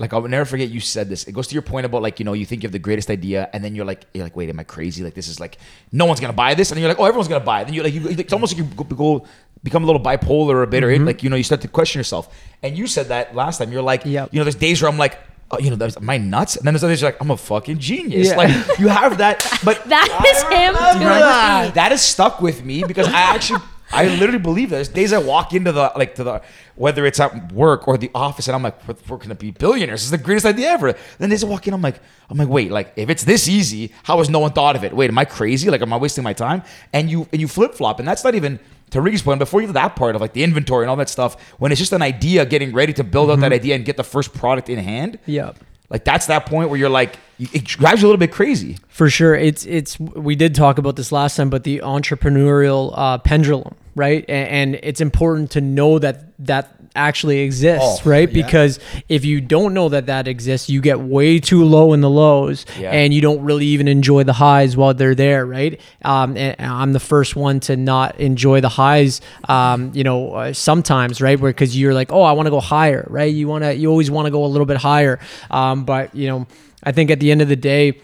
like 0.00 0.14
I'll 0.14 0.22
never 0.22 0.46
forget 0.46 0.70
you 0.70 0.80
said 0.80 1.08
this. 1.08 1.24
It 1.24 1.32
goes 1.32 1.46
to 1.48 1.54
your 1.54 1.62
point 1.62 1.84
about 1.84 2.00
like 2.02 2.18
you 2.18 2.24
know 2.24 2.32
you 2.32 2.46
think 2.46 2.62
you 2.62 2.66
have 2.66 2.72
the 2.72 2.78
greatest 2.78 3.10
idea 3.10 3.50
and 3.52 3.62
then 3.62 3.74
you're 3.74 3.84
like 3.84 4.06
you're 4.14 4.24
like 4.24 4.34
wait 4.34 4.48
am 4.48 4.58
I 4.58 4.64
crazy 4.64 5.04
like 5.04 5.14
this 5.14 5.28
is 5.28 5.38
like 5.38 5.58
no 5.92 6.06
one's 6.06 6.20
gonna 6.20 6.32
buy 6.32 6.54
this 6.54 6.70
and 6.70 6.76
then 6.76 6.82
you're 6.82 6.88
like 6.88 6.98
oh 6.98 7.04
everyone's 7.04 7.28
gonna 7.28 7.44
buy 7.44 7.60
it. 7.60 7.66
Then 7.66 7.74
you're 7.74 7.84
like 7.84 7.92
you, 7.94 8.08
it's 8.08 8.32
almost 8.32 8.56
like 8.56 8.64
you 8.66 8.74
go, 8.74 8.84
go 8.84 9.26
become 9.62 9.84
a 9.84 9.86
little 9.86 10.02
bipolar 10.02 10.54
or 10.54 10.62
a 10.62 10.66
bit 10.66 10.82
or 10.82 10.98
like 11.00 11.22
you 11.22 11.28
know 11.28 11.36
you 11.36 11.44
start 11.44 11.60
to 11.60 11.68
question 11.68 11.98
yourself. 11.98 12.34
And 12.62 12.76
you 12.78 12.86
said 12.86 13.08
that 13.08 13.34
last 13.34 13.58
time. 13.58 13.70
You're 13.70 13.82
like 13.82 14.04
Yep. 14.06 14.30
you 14.32 14.40
know 14.40 14.44
there's 14.44 14.54
days 14.54 14.80
where 14.80 14.90
I'm 14.90 14.98
like 14.98 15.18
oh, 15.50 15.58
you 15.58 15.68
know 15.68 15.76
there's, 15.76 15.96
am 15.96 16.08
I 16.08 16.16
nuts? 16.16 16.56
And 16.56 16.66
then 16.66 16.74
there's 16.74 16.84
other 16.84 16.92
days 16.94 17.02
like 17.02 17.20
I'm 17.20 17.30
a 17.30 17.36
fucking 17.36 17.78
genius. 17.78 18.28
Yeah. 18.28 18.36
Like 18.36 18.78
you 18.78 18.88
have 18.88 19.18
that, 19.18 19.46
but 19.64 19.84
That 19.88 20.08
is 20.26 20.42
him 20.44 20.74
too. 20.74 21.08
Ah, 21.08 21.70
that 21.74 21.90
has 21.90 22.02
stuck 22.02 22.40
with 22.40 22.64
me 22.64 22.84
because 22.84 23.06
I 23.08 23.20
actually 23.34 23.60
I 23.92 24.06
literally 24.06 24.38
believe 24.38 24.70
that. 24.70 24.76
There's 24.76 24.88
days 24.88 25.12
I 25.12 25.18
walk 25.18 25.52
into 25.52 25.72
the 25.72 25.92
like 25.96 26.14
to 26.16 26.24
the 26.24 26.42
whether 26.76 27.04
it's 27.04 27.20
at 27.20 27.52
work 27.52 27.88
or 27.88 27.98
the 27.98 28.10
office 28.14 28.48
and 28.48 28.54
I'm 28.54 28.62
like, 28.62 28.86
we're, 28.86 28.96
we're 29.08 29.16
gonna 29.16 29.34
be 29.34 29.50
billionaires. 29.50 30.00
This 30.00 30.06
is 30.06 30.10
the 30.10 30.18
greatest 30.18 30.46
idea 30.46 30.70
ever. 30.70 30.94
Then 31.18 31.30
days 31.30 31.44
I 31.44 31.48
walk 31.48 31.66
in, 31.66 31.74
I'm 31.74 31.82
like, 31.82 32.00
I'm 32.28 32.38
like, 32.38 32.48
wait, 32.48 32.70
like 32.70 32.92
if 32.96 33.10
it's 33.10 33.24
this 33.24 33.48
easy, 33.48 33.92
how 34.04 34.18
has 34.18 34.30
no 34.30 34.38
one 34.38 34.52
thought 34.52 34.76
of 34.76 34.84
it? 34.84 34.94
Wait, 34.94 35.10
am 35.10 35.18
I 35.18 35.24
crazy? 35.24 35.70
Like, 35.70 35.82
am 35.82 35.92
I 35.92 35.96
wasting 35.96 36.24
my 36.24 36.32
time? 36.32 36.62
And 36.92 37.10
you 37.10 37.28
and 37.32 37.40
you 37.40 37.48
flip 37.48 37.74
flop, 37.74 37.98
and 37.98 38.08
that's 38.08 38.24
not 38.24 38.34
even 38.34 38.60
to 38.90 39.00
Ricky's 39.00 39.22
point. 39.22 39.38
Before 39.38 39.60
you 39.60 39.66
do 39.66 39.72
that 39.74 39.96
part 39.96 40.14
of 40.14 40.20
like 40.20 40.32
the 40.32 40.44
inventory 40.44 40.84
and 40.84 40.90
all 40.90 40.96
that 40.96 41.08
stuff, 41.08 41.40
when 41.58 41.72
it's 41.72 41.78
just 41.78 41.92
an 41.92 42.02
idea, 42.02 42.46
getting 42.46 42.72
ready 42.72 42.92
to 42.94 43.04
build 43.04 43.30
out 43.30 43.40
that 43.40 43.46
mm-hmm. 43.46 43.54
idea 43.54 43.74
and 43.74 43.84
get 43.84 43.96
the 43.96 44.04
first 44.04 44.34
product 44.34 44.68
in 44.68 44.78
hand. 44.78 45.18
Yep. 45.26 45.58
Like 45.90 46.04
that's 46.04 46.26
that 46.26 46.46
point 46.46 46.70
where 46.70 46.78
you're 46.78 46.88
like, 46.88 47.16
it 47.38 47.64
drives 47.64 48.00
you 48.00 48.06
a 48.06 48.08
little 48.08 48.18
bit 48.18 48.32
crazy. 48.32 48.78
For 48.88 49.10
sure, 49.10 49.34
it's 49.34 49.66
it's 49.66 49.98
we 49.98 50.36
did 50.36 50.54
talk 50.54 50.78
about 50.78 50.94
this 50.96 51.10
last 51.10 51.36
time, 51.36 51.50
but 51.50 51.64
the 51.64 51.78
entrepreneurial 51.80 52.92
uh, 52.96 53.18
pendulum, 53.18 53.74
right? 53.96 54.24
A- 54.28 54.32
And, 54.32 54.76
it's 54.82 55.00
important 55.00 55.50
to 55.52 55.60
know 55.60 55.98
that 55.98 56.32
that 56.46 56.79
actually 56.96 57.40
exists, 57.40 58.00
Oh, 58.04 58.10
right? 58.10 58.28
yeah. 58.30 58.44
Because 58.44 58.78
if 59.08 59.24
you 59.24 59.40
don't 59.40 59.74
know 59.74 59.88
that 59.88 60.06
that 60.06 60.26
exists, 60.26 60.68
you 60.68 60.80
get 60.80 61.00
way 61.00 61.38
too 61.38 61.64
low 61.64 61.92
in 61.92 62.00
the 62.00 62.10
lows, 62.10 62.66
Yeah. 62.78 62.90
and 62.90 63.14
you 63.14 63.20
don't 63.20 63.40
really 63.42 63.66
even 63.66 63.86
enjoy 63.88 64.24
the 64.24 64.32
highs 64.32 64.76
while 64.76 64.92
they're 64.94 65.14
there, 65.14 65.46
right? 65.46 65.80
Um, 66.04 66.36
and 66.36 66.56
I'm 66.60 66.92
the 66.92 67.00
first 67.00 67.36
one 67.36 67.60
to 67.60 67.76
not 67.76 68.18
enjoy 68.18 68.60
the 68.60 68.68
highs, 68.68 69.20
um, 69.48 69.90
you 69.94 70.02
know, 70.04 70.32
uh, 70.32 70.52
sometimes, 70.52 71.20
right? 71.20 71.38
Where 71.38 71.52
because 71.52 71.78
you're 71.78 71.94
like, 71.94 72.12
oh, 72.12 72.22
I 72.22 72.32
want 72.32 72.46
to 72.46 72.50
go 72.50 72.60
higher, 72.60 73.06
right? 73.08 73.32
You 73.32 73.46
want 73.48 73.64
to, 73.64 73.74
you 73.74 73.88
always 73.90 74.10
want 74.10 74.26
to 74.26 74.30
go 74.30 74.44
a 74.44 74.48
little 74.48 74.66
bit 74.66 74.76
higher, 74.78 75.18
um, 75.50 75.84
but 75.84 76.14
you 76.14 76.26
know, 76.28 76.46
I 76.82 76.92
think 76.92 77.10
at 77.10 77.20
the 77.20 77.30
end 77.30 77.42
of 77.42 77.48
the 77.48 77.56
day 77.56 78.00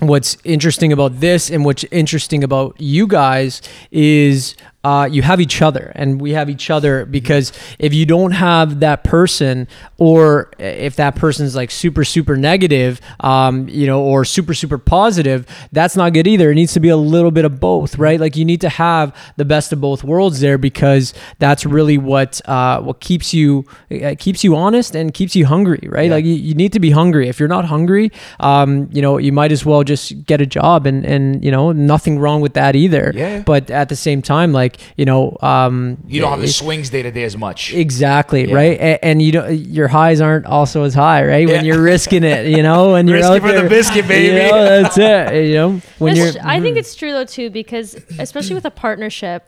what's 0.00 0.36
interesting 0.44 0.92
about 0.92 1.20
this 1.20 1.50
and 1.50 1.64
what's 1.64 1.84
interesting 1.84 2.44
about 2.44 2.76
you 2.78 3.06
guys 3.06 3.62
is 3.90 4.54
uh, 4.86 5.04
you 5.06 5.20
have 5.22 5.40
each 5.40 5.60
other. 5.62 5.90
And 5.96 6.20
we 6.20 6.30
have 6.30 6.48
each 6.48 6.70
other 6.70 7.04
because 7.06 7.52
if 7.80 7.92
you 7.92 8.06
don't 8.06 8.30
have 8.30 8.78
that 8.80 9.02
person 9.02 9.66
or 9.98 10.52
if 10.60 10.94
that 10.94 11.16
person's 11.16 11.56
like 11.56 11.72
super 11.72 12.04
super 12.04 12.36
negative 12.36 13.00
um, 13.18 13.68
you 13.68 13.84
know 13.84 14.00
or 14.00 14.24
super 14.24 14.54
super 14.54 14.78
positive 14.78 15.44
that's 15.72 15.96
not 15.96 16.12
good 16.12 16.28
either. 16.28 16.52
It 16.52 16.54
needs 16.54 16.72
to 16.74 16.80
be 16.80 16.88
a 16.88 16.96
little 16.96 17.32
bit 17.32 17.44
of 17.44 17.58
both 17.58 17.98
right? 17.98 18.20
Like 18.20 18.36
you 18.36 18.44
need 18.44 18.60
to 18.60 18.68
have 18.68 19.12
the 19.36 19.44
best 19.44 19.72
of 19.72 19.80
both 19.80 20.04
worlds 20.04 20.38
there 20.38 20.56
because 20.56 21.14
that's 21.40 21.66
really 21.66 21.98
what 21.98 22.40
uh, 22.48 22.80
what 22.80 23.00
keeps 23.00 23.34
you 23.34 23.64
uh, 23.90 24.14
keeps 24.16 24.44
you 24.44 24.54
honest 24.54 24.94
and 24.94 25.12
keeps 25.12 25.34
you 25.34 25.46
hungry 25.46 25.88
right? 25.88 26.12
Like 26.12 26.24
you, 26.24 26.34
you 26.34 26.54
need 26.54 26.72
to 26.74 26.80
be 26.80 26.90
hungry. 26.90 27.28
If 27.28 27.40
you're 27.40 27.48
not 27.48 27.64
hungry 27.64 28.12
um, 28.38 28.88
you 28.92 29.02
know 29.02 29.18
you 29.18 29.32
might 29.32 29.50
as 29.50 29.66
well 29.66 29.82
just 29.82 30.24
get 30.26 30.40
a 30.40 30.46
job 30.46 30.86
and 30.86 31.04
and 31.04 31.44
you 31.44 31.50
know 31.50 31.72
nothing 31.72 32.20
wrong 32.20 32.40
with 32.40 32.54
that 32.54 32.76
either. 32.76 33.10
Yeah. 33.16 33.40
but 33.40 33.68
at 33.68 33.88
the 33.88 33.96
same 33.96 34.22
time 34.22 34.52
like 34.52 34.75
like 34.78 34.92
you 34.96 35.04
know, 35.04 35.36
um, 35.40 35.98
You 36.06 36.20
don't 36.20 36.30
have 36.32 36.40
the 36.40 36.48
swings 36.48 36.90
day 36.90 37.02
to 37.02 37.10
day 37.10 37.24
as 37.24 37.36
much. 37.36 37.72
Exactly 37.74 38.48
Yeah. 38.48 38.54
right, 38.54 38.78
and, 38.80 38.98
and 39.02 39.22
you 39.22 39.32
know 39.32 39.46
your 39.48 39.88
highs 39.88 40.20
aren't 40.20 40.46
also 40.46 40.84
as 40.84 40.94
high, 40.94 41.24
right? 41.24 41.46
When 41.46 41.64
Yeah. 41.64 41.72
you're 41.74 41.82
risking 41.82 42.24
it, 42.24 42.46
you 42.48 42.62
know, 42.62 42.94
and 42.94 43.08
you're 43.08 43.18
Risky 43.18 43.34
out 43.34 43.40
for 43.42 43.52
the 43.52 43.68
biscuit, 43.68 44.08
baby. 44.08 44.34
You 44.44 44.50
know, 44.50 44.82
that's 44.82 44.98
it. 44.98 45.46
You 45.46 45.54
know, 45.54 45.80
when 45.98 46.14
That's 46.14 46.34
you're, 46.34 46.42
tr- 46.42 46.48
I 46.48 46.60
think 46.60 46.76
it's 46.76 46.94
true 46.94 47.12
though 47.12 47.24
too 47.24 47.50
because 47.50 47.94
especially 48.18 48.54
with 48.54 48.64
a 48.64 48.70
partnership, 48.70 49.44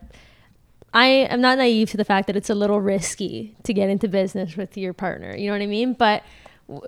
I 0.94 1.07
am 1.07 1.40
not 1.40 1.59
naive 1.59 1.90
to 1.90 1.96
the 1.96 2.05
fact 2.05 2.26
that 2.28 2.36
it's 2.36 2.48
a 2.50 2.55
little 2.55 2.80
risky 2.80 3.55
to 3.64 3.74
get 3.74 3.90
into 3.90 4.09
business 4.09 4.57
with 4.57 4.76
your 4.76 4.92
partner. 4.94 5.36
You 5.36 5.46
know 5.48 5.52
what 5.52 5.62
I 5.62 5.66
mean? 5.66 5.92
But 5.92 6.22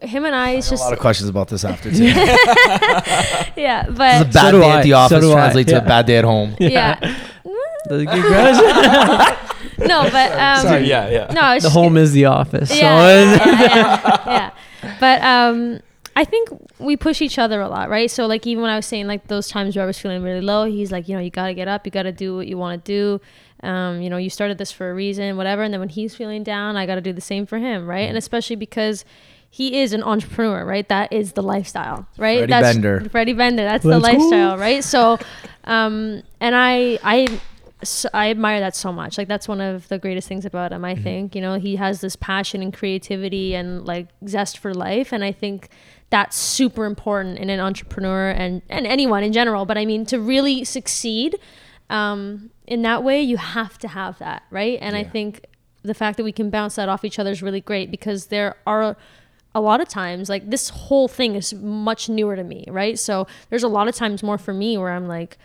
him 0.02 0.24
and 0.26 0.34
I, 0.34 0.52
it's 0.52 0.66
a 0.68 0.70
just 0.70 0.82
a 0.82 0.84
lot 0.84 0.92
of 0.92 0.98
questions 0.98 1.28
about 1.28 1.48
this 1.48 1.64
after 1.64 1.90
too. 1.90 2.04
yeah. 2.04 3.86
It's 3.88 3.90
a 3.98 4.32
bad 4.32 4.50
do 4.52 4.60
day 4.60 4.70
I. 4.70 4.78
at 4.78 4.82
the 4.84 4.92
office 4.94 5.20
do 5.20 5.30
I. 5.30 5.34
translates 5.34 5.70
to 5.72 5.78
a 5.82 5.84
bad 5.86 6.06
day 6.06 6.16
at 6.18 6.24
home. 6.24 6.54
yeah, 6.58 6.98
the, 7.98 8.04
the 9.78 9.86
no, 9.86 10.08
but 10.10 10.32
um, 10.32 10.62
Sorry, 10.62 10.86
yeah, 10.88 11.08
yeah. 11.10 11.32
no, 11.32 11.54
the 11.54 11.60
just- 11.60 11.74
home 11.74 11.96
is 11.96 12.12
the 12.12 12.26
office. 12.26 12.70
yeah, 12.70 13.38
so 13.38 13.44
yeah, 13.44 13.66
yeah, 13.66 14.22
yeah. 14.82 14.96
But 14.98 15.22
um, 15.22 15.80
I 16.16 16.24
think 16.24 16.48
we 16.78 16.96
push 16.96 17.22
each 17.22 17.38
other 17.38 17.60
a 17.60 17.68
lot, 17.68 17.88
right? 17.88 18.10
So 18.10 18.26
like 18.26 18.46
even 18.46 18.62
when 18.62 18.70
I 18.70 18.76
was 18.76 18.86
saying 18.86 19.06
like 19.06 19.28
those 19.28 19.48
times 19.48 19.76
where 19.76 19.84
I 19.84 19.86
was 19.86 19.98
feeling 19.98 20.22
really 20.22 20.40
low, 20.40 20.64
he's 20.64 20.90
like, 20.92 21.08
you 21.08 21.14
know, 21.14 21.20
you 21.22 21.30
got 21.30 21.46
to 21.46 21.54
get 21.54 21.68
up, 21.68 21.86
you 21.86 21.92
got 21.92 22.04
to 22.04 22.12
do 22.12 22.36
what 22.36 22.46
you 22.46 22.58
want 22.58 22.84
to 22.84 22.92
do. 22.92 23.66
Um, 23.66 24.00
you 24.00 24.08
know, 24.08 24.16
you 24.16 24.30
started 24.30 24.58
this 24.58 24.72
for 24.72 24.90
a 24.90 24.94
reason, 24.94 25.36
whatever. 25.36 25.62
And 25.62 25.72
then 25.72 25.80
when 25.80 25.90
he's 25.90 26.14
feeling 26.14 26.42
down, 26.42 26.76
I 26.76 26.86
got 26.86 26.94
to 26.94 27.00
do 27.00 27.12
the 27.12 27.20
same 27.20 27.44
for 27.46 27.58
him, 27.58 27.86
right? 27.86 28.08
And 28.08 28.16
especially 28.16 28.56
because 28.56 29.04
he 29.50 29.80
is 29.80 29.92
an 29.92 30.02
entrepreneur, 30.02 30.64
right? 30.64 30.88
That 30.88 31.12
is 31.12 31.32
the 31.32 31.42
lifestyle, 31.42 32.06
right? 32.16 32.38
Freddy 32.38 32.50
that's 32.50 32.74
Bender. 32.74 33.08
Freddy 33.10 33.32
Bender. 33.34 33.64
That's 33.64 33.84
Let's 33.84 34.02
the 34.04 34.12
go. 34.12 34.18
lifestyle, 34.18 34.58
right? 34.58 34.82
So, 34.84 35.18
um, 35.64 36.22
and 36.40 36.54
I, 36.54 36.98
I, 37.02 37.40
so 37.82 38.08
I 38.12 38.30
admire 38.30 38.60
that 38.60 38.76
so 38.76 38.92
much. 38.92 39.18
Like 39.18 39.28
that's 39.28 39.48
one 39.48 39.60
of 39.60 39.88
the 39.88 39.98
greatest 39.98 40.28
things 40.28 40.44
about 40.44 40.72
him. 40.72 40.84
I 40.84 40.94
think 40.94 41.34
you 41.34 41.40
know 41.40 41.58
he 41.58 41.76
has 41.76 42.00
this 42.00 42.16
passion 42.16 42.62
and 42.62 42.72
creativity 42.72 43.54
and 43.54 43.84
like 43.86 44.08
zest 44.26 44.58
for 44.58 44.74
life, 44.74 45.12
and 45.12 45.24
I 45.24 45.32
think 45.32 45.68
that's 46.10 46.36
super 46.36 46.84
important 46.84 47.38
in 47.38 47.50
an 47.50 47.60
entrepreneur 47.60 48.30
and 48.30 48.62
and 48.68 48.86
anyone 48.86 49.22
in 49.22 49.32
general. 49.32 49.64
But 49.64 49.78
I 49.78 49.84
mean, 49.84 50.06
to 50.06 50.20
really 50.20 50.64
succeed 50.64 51.38
um, 51.88 52.50
in 52.66 52.82
that 52.82 53.02
way, 53.02 53.20
you 53.20 53.36
have 53.36 53.78
to 53.78 53.88
have 53.88 54.18
that, 54.18 54.44
right? 54.50 54.78
And 54.80 54.96
I 54.96 55.04
think 55.04 55.46
the 55.82 55.94
fact 55.94 56.16
that 56.16 56.24
we 56.24 56.32
can 56.32 56.50
bounce 56.50 56.76
that 56.76 56.88
off 56.88 57.04
each 57.04 57.18
other 57.18 57.30
is 57.30 57.42
really 57.42 57.60
great 57.60 57.90
because 57.90 58.26
there 58.26 58.54
are 58.66 58.96
a 59.54 59.60
lot 59.60 59.80
of 59.80 59.88
times 59.88 60.28
like 60.28 60.48
this 60.48 60.68
whole 60.68 61.08
thing 61.08 61.34
is 61.34 61.52
much 61.54 62.08
newer 62.08 62.36
to 62.36 62.44
me 62.44 62.64
right 62.68 62.98
so 62.98 63.26
there's 63.48 63.64
a 63.64 63.68
lot 63.68 63.88
of 63.88 63.94
times 63.94 64.22
more 64.22 64.38
for 64.38 64.54
me 64.54 64.78
where 64.78 64.92
i'm 64.92 65.08
like 65.08 65.38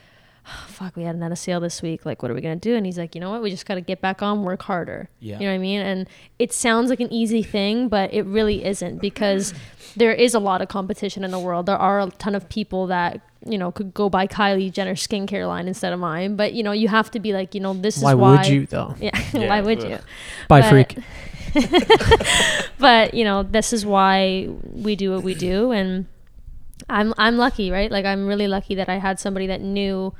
"Oh, 0.48 0.66
fuck 0.68 0.96
we 0.96 1.04
had 1.04 1.16
another 1.16 1.36
sale 1.36 1.60
this 1.60 1.82
week. 1.82 2.06
Like 2.06 2.22
what 2.22 2.32
are 2.32 2.36
we 2.36 2.42
gonna 2.42 2.56
do? 2.56 2.76
And 2.76 2.86
he's 2.86 2.98
like 2.98 3.16
you 3.16 3.22
know 3.22 3.32
what? 3.32 3.42
We 3.42 3.50
just 3.50 3.66
gotta 3.66 3.82
get 3.82 4.02
back 4.02 4.22
on 4.22 4.44
work 4.44 4.64
harder. 4.64 5.10
Yeah. 5.20 5.40
you 5.40 5.46
know 5.46 5.52
what 5.52 5.56
i 5.56 5.60
mean? 5.60 5.82
And 5.82 6.08
it 6.40 6.54
sounds 6.54 6.90
like 6.90 7.00
an 7.00 7.12
easy 7.12 7.44
thing 7.44 7.88
but 7.90 8.14
it 8.14 8.24
really 8.24 8.64
isn't 8.66 9.00
because 9.02 9.54
there 9.96 10.14
is 10.14 10.34
a 10.34 10.40
lot 10.40 10.62
of 10.62 10.68
competition 10.68 11.24
in 11.24 11.32
the 11.32 11.40
world. 11.40 11.66
There 11.66 11.78
are 11.78 12.00
a 12.02 12.10
ton 12.12 12.36
of 12.36 12.48
people 12.50 12.88
that 12.88 13.22
you 13.48 13.58
know 13.60 13.72
could 13.72 13.94
go 13.94 14.10
buy 14.10 14.26
kylie 14.26 14.72
jenner 14.72 14.96
skincare 14.96 15.48
line 15.48 15.68
instead 15.68 15.94
of 15.94 16.00
mine. 16.00 16.36
But 16.36 16.54
you 16.54 16.64
know 16.64 16.72
you 16.72 16.88
have 16.88 17.12
to 17.12 17.20
be 17.20 17.34
like 17.34 17.54
you 17.56 17.62
know 17.62 17.74
this 17.74 18.00
why 18.02 18.12
is 18.12 18.16
why 18.18 18.38
would 18.38 18.48
you 18.48 18.66
though? 18.66 18.96
yeah, 19.02 19.12
Yeah, 19.34 19.50
why 19.50 19.62
would 19.62 19.84
you? 19.84 20.00
Bye, 20.48 20.62
But- 20.62 20.72
Freeq. 20.72 21.04
but 22.80 23.14
you 23.14 23.24
know 23.24 23.44
this 23.44 23.72
is 23.74 23.86
why 23.86 24.50
we 24.72 24.96
do 24.96 25.12
what 25.14 25.24
we 25.24 25.34
do. 25.36 25.72
And 25.72 26.06
i'm 26.90 27.14
i'm 27.18 27.38
lucky 27.38 27.72
right? 27.72 27.90
Like 27.90 28.06
i'm 28.06 28.28
really 28.28 28.48
lucky 28.48 28.76
that 28.76 28.90
i 28.90 28.98
had 28.98 29.20
somebody 29.20 29.48
that 29.48 29.62
knew 29.62 30.14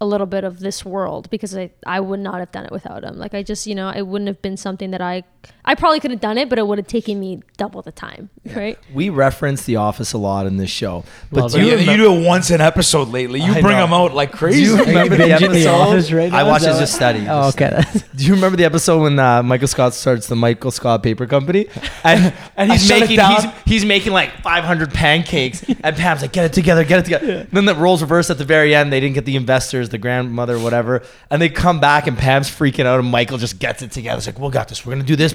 a 0.00 0.06
little 0.06 0.26
bit 0.26 0.44
of 0.44 0.60
this 0.60 0.84
world 0.84 1.28
because 1.30 1.56
I, 1.56 1.70
I 1.86 2.00
would 2.00 2.20
not 2.20 2.38
have 2.38 2.52
done 2.52 2.64
it 2.64 2.72
without 2.72 3.04
him. 3.04 3.18
Like 3.18 3.34
I 3.34 3.42
just, 3.42 3.66
you 3.66 3.74
know, 3.74 3.90
it 3.90 4.02
wouldn't 4.02 4.28
have 4.28 4.40
been 4.42 4.56
something 4.56 4.90
that 4.92 5.00
I 5.00 5.24
I 5.64 5.74
probably 5.74 6.00
could 6.00 6.10
have 6.12 6.20
done 6.20 6.38
it, 6.38 6.48
but 6.48 6.58
it 6.58 6.66
would 6.66 6.78
have 6.78 6.86
taken 6.86 7.20
me 7.20 7.42
double 7.58 7.82
the 7.82 7.92
time. 7.92 8.30
Right. 8.56 8.78
We 8.94 9.10
reference 9.10 9.64
The 9.64 9.76
Office 9.76 10.14
a 10.14 10.18
lot 10.18 10.46
in 10.46 10.56
this 10.56 10.70
show, 10.70 11.04
but 11.30 11.42
Love 11.42 11.52
do 11.52 11.58
it. 11.58 11.60
you, 11.60 11.66
you, 11.66 11.76
remember, 11.76 11.92
you 11.92 11.96
do 11.98 12.14
it 12.22 12.26
once 12.26 12.48
an 12.48 12.62
episode 12.62 13.08
lately. 13.08 13.40
You 13.40 13.52
I 13.52 13.60
bring 13.60 13.76
know. 13.76 13.82
them 13.84 13.92
out 13.92 14.14
like 14.14 14.32
crazy. 14.32 14.64
do 14.64 14.76
crazy. 14.76 14.80
you 14.90 14.96
remember 14.98 15.16
the 15.18 15.24
Binging 15.24 15.52
The 15.52 15.66
Office 15.66 16.04
episode? 16.06 16.16
right 16.16 16.32
I 16.32 16.42
now? 16.42 16.48
watched 16.48 16.62
Is 16.64 16.68
it 16.68 16.72
that 16.72 16.80
just 16.80 16.94
study. 16.94 17.18
Oh, 17.28 17.50
just- 17.52 17.60
okay. 17.60 17.82
Do 18.16 18.24
you 18.24 18.34
remember 18.34 18.56
the 18.56 18.64
episode 18.64 19.02
when 19.02 19.18
uh, 19.18 19.42
Michael 19.42 19.68
Scott 19.68 19.92
starts 19.94 20.26
the 20.26 20.34
Michael 20.36 20.70
Scott 20.70 21.02
Paper 21.02 21.26
Company, 21.26 21.66
and 22.02 22.32
and 22.56 22.72
he's 22.72 22.86
shut 22.86 22.96
it 22.96 23.00
making 23.00 23.16
down. 23.18 23.34
he's, 23.42 23.44
he's 23.66 23.84
making 23.84 24.12
like 24.12 24.40
500 24.42 24.92
pancakes, 24.94 25.62
and 25.84 25.94
Pam's 25.96 26.22
like, 26.22 26.32
"Get 26.32 26.46
it 26.46 26.52
together, 26.54 26.82
get 26.84 27.00
it 27.00 27.02
together." 27.04 27.46
Then 27.52 27.66
the 27.66 27.74
roles 27.74 28.00
reverse 28.00 28.30
at 28.30 28.38
the 28.38 28.44
very 28.44 28.74
end. 28.74 28.90
They 28.92 29.00
didn't 29.00 29.14
get 29.14 29.26
the 29.26 29.36
investors, 29.36 29.90
the 29.90 29.98
grandmother, 29.98 30.58
whatever, 30.58 31.02
and 31.30 31.42
they 31.42 31.50
come 31.50 31.78
back, 31.78 32.06
and 32.06 32.16
Pam's 32.16 32.48
freaking 32.48 32.86
out, 32.86 32.98
and 32.98 33.08
Michael 33.10 33.36
just 33.38 33.58
gets 33.58 33.82
it 33.82 33.92
together. 33.92 34.16
It's 34.18 34.26
like, 34.26 34.38
"We 34.40 34.48
got 34.50 34.68
this. 34.68 34.86
We're 34.86 34.94
gonna 34.94 35.04
do 35.04 35.14
this." 35.14 35.34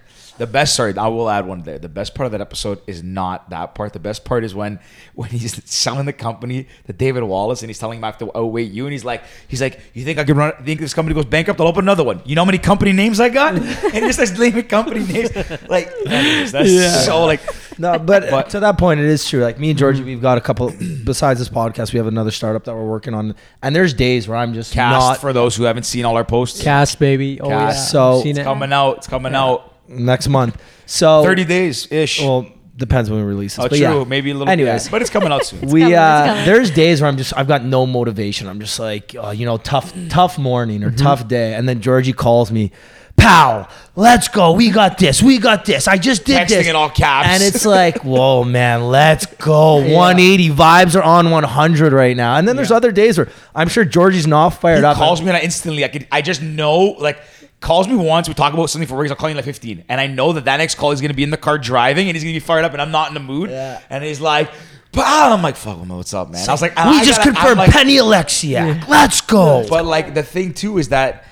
The 0.41 0.47
best, 0.47 0.75
sorry, 0.75 0.97
I 0.97 1.07
will 1.07 1.29
add 1.29 1.45
one 1.45 1.61
there. 1.61 1.77
The 1.77 1.87
best 1.87 2.15
part 2.15 2.25
of 2.25 2.31
that 2.31 2.41
episode 2.41 2.81
is 2.87 3.03
not 3.03 3.51
that 3.51 3.75
part. 3.75 3.93
The 3.93 3.99
best 3.99 4.25
part 4.25 4.43
is 4.43 4.55
when 4.55 4.79
when 5.13 5.29
he's 5.29 5.63
selling 5.69 6.07
the 6.07 6.13
company 6.13 6.67
to 6.87 6.93
David 6.93 7.21
Wallace 7.21 7.61
and 7.61 7.69
he's 7.69 7.77
telling 7.77 7.99
him 7.99 8.03
I 8.03 8.07
have 8.07 8.17
to 8.17 8.35
outweight 8.35 8.71
you, 8.71 8.87
and 8.87 8.91
he's 8.91 9.05
like, 9.05 9.21
he's 9.47 9.61
like, 9.61 9.79
you 9.93 10.03
think 10.03 10.17
I 10.17 10.23
can 10.23 10.35
run? 10.35 10.53
You 10.57 10.65
think 10.65 10.79
this 10.79 10.95
company 10.95 11.13
goes 11.13 11.25
bankrupt? 11.25 11.61
I'll 11.61 11.67
open 11.67 11.85
another 11.85 12.03
one. 12.03 12.23
You 12.25 12.33
know 12.33 12.41
how 12.41 12.47
many 12.47 12.57
company 12.57 12.91
names 12.91 13.19
I 13.19 13.29
got? 13.29 13.53
and 13.55 13.93
he 13.93 13.99
just 13.99 14.15
starts 14.15 14.31
naming 14.35 14.63
company 14.63 15.05
names. 15.05 15.29
Like, 15.69 15.91
anyways, 16.07 16.53
that's 16.53 16.71
Yeah. 16.71 17.01
so 17.01 17.23
like. 17.25 17.41
No, 17.77 17.99
but, 17.99 18.31
But- 18.31 18.49
to 18.49 18.61
that 18.61 18.79
point, 18.79 18.99
it 18.99 19.05
is 19.05 19.29
true. 19.29 19.43
Like 19.43 19.59
me 19.59 19.69
and 19.69 19.77
Georgie, 19.77 19.99
mm-hmm. 19.99 20.07
we've 20.07 20.21
got 20.23 20.39
a 20.39 20.41
couple. 20.41 20.73
Besides 21.03 21.37
this 21.37 21.49
podcast, 21.49 21.93
we 21.93 21.97
have 21.97 22.07
another 22.07 22.31
startup 22.31 22.63
that 22.63 22.73
we're 22.73 22.89
working 22.89 23.13
on, 23.13 23.35
and 23.61 23.75
there's 23.75 23.93
days 23.93 24.27
where 24.27 24.37
I'm 24.37 24.55
just 24.55 24.73
Cast 24.73 24.99
not 24.99 25.21
for 25.21 25.33
those 25.33 25.55
who 25.55 25.65
haven't 25.65 25.83
seen 25.83 26.03
all 26.03 26.17
our 26.17 26.25
posts. 26.25 26.63
Cast 26.63 26.97
baby. 26.97 27.39
Oh 27.39 27.47
yeah. 27.47 27.73
So- 27.73 28.23
It's 28.25 28.39
coming 28.39 28.73
out. 28.73 28.97
It's 28.97 29.07
coming 29.07 29.35
out. 29.35 29.70
Next 29.91 30.27
month. 30.27 30.61
So 30.85 31.23
30 31.23 31.45
days 31.45 31.91
ish. 31.91 32.21
Well, 32.21 32.47
depends 32.75 33.09
when 33.09 33.19
we 33.19 33.25
release 33.25 33.55
this. 33.55 33.65
oh, 33.65 33.69
but 33.69 33.77
true. 33.77 33.99
yeah. 33.99 34.03
Maybe 34.03 34.31
a 34.31 34.33
little. 34.33 34.49
Anyways. 34.51 34.85
yeah, 34.85 34.91
but 34.91 35.01
it's 35.01 35.11
coming 35.11 35.31
out 35.31 35.45
soon. 35.45 35.61
we 35.69 35.81
coming, 35.81 35.95
uh 35.95 36.43
there's 36.45 36.71
days 36.71 37.01
where 37.01 37.09
I'm 37.09 37.17
just 37.17 37.35
I've 37.37 37.47
got 37.47 37.63
no 37.63 37.85
motivation. 37.85 38.47
I'm 38.47 38.59
just 38.59 38.79
like 38.79 39.15
uh, 39.15 39.29
you 39.29 39.45
know 39.45 39.57
tough 39.57 39.93
tough 40.09 40.37
morning 40.37 40.83
or 40.83 40.91
tough 40.91 41.27
day, 41.27 41.53
and 41.53 41.67
then 41.69 41.81
Georgie 41.81 42.13
calls 42.13 42.51
me, 42.51 42.71
pal, 43.17 43.69
let's 43.95 44.27
go. 44.27 44.53
We 44.53 44.69
got 44.71 44.97
this. 44.97 45.21
We 45.21 45.37
got 45.37 45.65
this. 45.65 45.87
I 45.87 45.97
just 45.97 46.25
did 46.25 46.37
Texting 46.41 46.47
this. 46.47 46.67
in 46.67 46.75
all 46.75 46.89
caps. 46.89 47.29
And 47.29 47.43
it's 47.43 47.65
like, 47.65 47.99
whoa, 48.03 48.43
man, 48.43 48.87
let's 48.87 49.25
go. 49.27 49.75
180 49.75 50.49
vibes 50.49 50.95
are 50.95 51.03
on 51.03 51.29
100 51.29 51.93
right 51.93 52.17
now. 52.17 52.37
And 52.37 52.47
then 52.47 52.55
there's 52.55 52.71
other 52.71 52.91
days 52.91 53.17
where 53.17 53.29
I'm 53.53 53.67
sure 53.67 53.85
Georgie's 53.85 54.27
not 54.27 54.49
fired 54.49 54.79
he 54.79 54.85
up. 54.85 54.97
calls 54.97 55.21
me 55.21 55.27
and 55.27 55.37
I 55.37 55.41
instantly 55.41 55.85
I 55.85 55.87
could 55.89 56.07
I 56.11 56.21
just 56.21 56.41
know 56.41 56.95
like 56.99 57.21
calls 57.61 57.87
me 57.87 57.95
once 57.95 58.27
we 58.27 58.33
talk 58.33 58.53
about 58.53 58.69
something 58.69 58.87
for 58.87 58.97
work 58.97 59.09
I'll 59.09 59.15
call 59.15 59.29
you 59.29 59.33
in 59.33 59.37
like 59.37 59.45
15 59.45 59.85
and 59.87 60.01
I 60.01 60.07
know 60.07 60.33
that 60.33 60.45
that 60.45 60.57
next 60.57 60.75
call 60.75 60.91
is 60.91 60.99
gonna 60.99 61.13
be 61.13 61.23
in 61.23 61.29
the 61.29 61.37
car 61.37 61.57
driving 61.57 62.09
and 62.09 62.15
he's 62.15 62.23
gonna 62.23 62.33
be 62.33 62.39
fired 62.39 62.65
up 62.65 62.73
and 62.73 62.81
I'm 62.81 62.91
not 62.91 63.07
in 63.07 63.13
the 63.13 63.19
mood 63.21 63.49
Yeah. 63.49 63.79
and 63.89 64.03
he's 64.03 64.19
like 64.19 64.49
"Pal," 64.91 65.31
I'm 65.31 65.41
like 65.41 65.55
fuck 65.55 65.77
well, 65.77 65.97
what's 65.97 66.13
up 66.13 66.29
man 66.31 66.47
I 66.49 66.51
was 66.51 66.61
like 66.61 66.75
we 66.75 66.81
I 66.81 67.03
just 67.05 67.19
gotta- 67.19 67.31
confirmed 67.31 67.59
like- 67.59 67.71
Penny 67.71 67.95
Alexiak. 67.97 68.87
Let's 68.89 69.21
go. 69.21 69.65
but 69.69 69.85
like 69.85 70.13
the 70.13 70.23
thing 70.23 70.53
too 70.53 70.77
is 70.79 70.89
that 70.89 71.25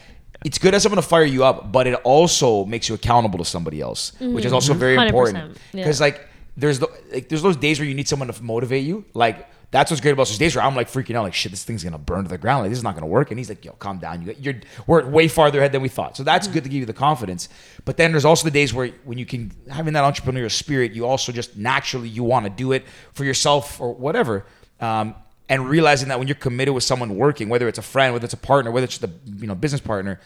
it's 0.45 0.57
good 0.57 0.73
as 0.73 0.83
someone 0.83 1.01
to 1.01 1.07
fire 1.07 1.25
you 1.25 1.43
up, 1.43 1.69
but 1.69 1.85
it 1.85 1.95
also 2.05 2.63
makes 2.63 2.87
you 2.87 2.95
accountable 2.95 3.39
to 3.39 3.43
somebody 3.45 3.81
else, 3.81 4.11
mm-hmm. 4.21 4.33
which 4.33 4.45
is 4.45 4.53
also 4.53 4.73
very 4.73 4.95
100%, 4.95 5.07
important. 5.07 5.57
yeah. 5.73 5.83
Because 5.83 5.99
like 5.99 6.27
there's 6.55 6.79
the, 6.79 6.87
like 7.11 7.27
there's 7.27 7.41
those 7.41 7.57
days 7.57 7.77
where 7.77 7.85
you 7.87 7.93
need 7.93 8.07
someone 8.07 8.31
to 8.31 8.43
motivate 8.43 8.85
you. 8.85 9.03
Like 9.13 9.45
that's 9.71 9.91
what's 9.91 10.01
great 10.01 10.11
about 10.11 10.27
those 10.27 10.37
days 10.37 10.55
where 10.55 10.65
I'm 10.65 10.75
like 10.75 10.89
freaking 10.89 11.15
out, 11.15 11.23
like 11.23 11.33
shit, 11.33 11.51
this 11.51 11.63
thing's 11.63 11.83
gonna 11.83 11.97
burn 11.97 12.23
to 12.23 12.29
the 12.29 12.37
ground. 12.37 12.63
Like 12.63 12.71
this 12.71 12.79
is 12.79 12.83
not 12.83 12.95
gonna 12.95 13.07
work. 13.07 13.29
And 13.31 13.37
he's 13.37 13.49
like, 13.49 13.63
yo, 13.63 13.73
calm 13.73 13.99
down. 13.99 14.23
You 14.23 14.35
you're 14.39 14.55
we're 14.87 15.05
way 15.07 15.27
farther 15.27 15.59
ahead 15.59 15.71
than 15.71 15.81
we 15.81 15.89
thought. 15.89 16.17
So 16.17 16.23
that's 16.23 16.47
good 16.47 16.63
to 16.63 16.69
give 16.69 16.79
you 16.79 16.85
the 16.85 16.93
confidence. 16.93 17.49
But 17.85 17.97
then 17.97 18.11
there's 18.11 18.25
also 18.25 18.45
the 18.45 18.51
days 18.51 18.73
where 18.73 18.87
when 19.03 19.17
you 19.17 19.25
can 19.25 19.51
having 19.69 19.93
that 19.93 20.11
entrepreneurial 20.11 20.51
spirit, 20.51 20.93
you 20.93 21.05
also 21.05 21.31
just 21.31 21.55
naturally 21.55 22.09
you 22.09 22.23
want 22.23 22.45
to 22.45 22.49
do 22.49 22.71
it 22.71 22.85
for 23.13 23.23
yourself 23.23 23.79
or 23.79 23.93
whatever. 23.93 24.45
Um, 24.79 25.15
and 25.49 25.67
realizing 25.67 26.09
that 26.09 26.19
when 26.19 26.27
you're 26.27 26.35
committed 26.35 26.73
with 26.73 26.83
someone 26.83 27.15
working, 27.15 27.49
whether 27.49 27.67
it's 27.67 27.79
a 27.79 27.83
friend, 27.83 28.13
whether 28.13 28.25
it's 28.25 28.35
a 28.35 28.37
partner, 28.37 28.71
whether 28.71 28.85
it's 28.85 28.99
the 28.99 29.11
you 29.25 29.47
know 29.47 29.55
business 29.55 29.81
partner, 29.81 30.19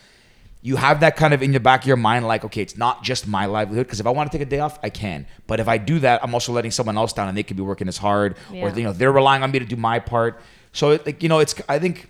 you 0.66 0.78
have 0.78 1.02
that 1.02 1.18
kind 1.18 1.34
of 1.34 1.44
in 1.44 1.52
the 1.52 1.60
back 1.60 1.82
of 1.82 1.88
your 1.88 1.98
mind, 1.98 2.26
like, 2.26 2.46
okay, 2.46 2.62
it's 2.62 2.78
not 2.78 3.04
just 3.04 3.28
my 3.28 3.46
livelihood. 3.46 3.86
Because 3.86 4.00
if 4.00 4.08
I 4.08 4.12
want 4.12 4.32
to 4.32 4.38
take 4.38 4.48
a 4.48 4.50
day 4.50 4.60
off, 4.60 4.80
I 4.82 4.90
can. 4.90 5.28
But 5.46 5.60
if 5.60 5.68
I 5.68 5.78
do 5.78 6.00
that, 6.00 6.24
I'm 6.24 6.34
also 6.34 6.54
letting 6.54 6.72
someone 6.72 6.98
else 6.98 7.12
down, 7.12 7.28
and 7.28 7.38
they 7.38 7.44
could 7.44 7.58
be 7.58 7.64
working 7.64 7.90
as 7.90 7.98
hard, 7.98 8.38
or 8.50 8.70
you 8.70 8.84
know, 8.84 8.94
they're 8.94 9.12
relying 9.12 9.44
on 9.44 9.52
me 9.52 9.60
to 9.60 9.66
do 9.66 9.76
my 9.76 10.00
part. 10.00 10.40
So, 10.72 10.92
it, 10.92 11.06
like, 11.06 11.22
you 11.22 11.28
know, 11.28 11.40
it's 11.40 11.54
I 11.68 11.80
think, 11.80 12.10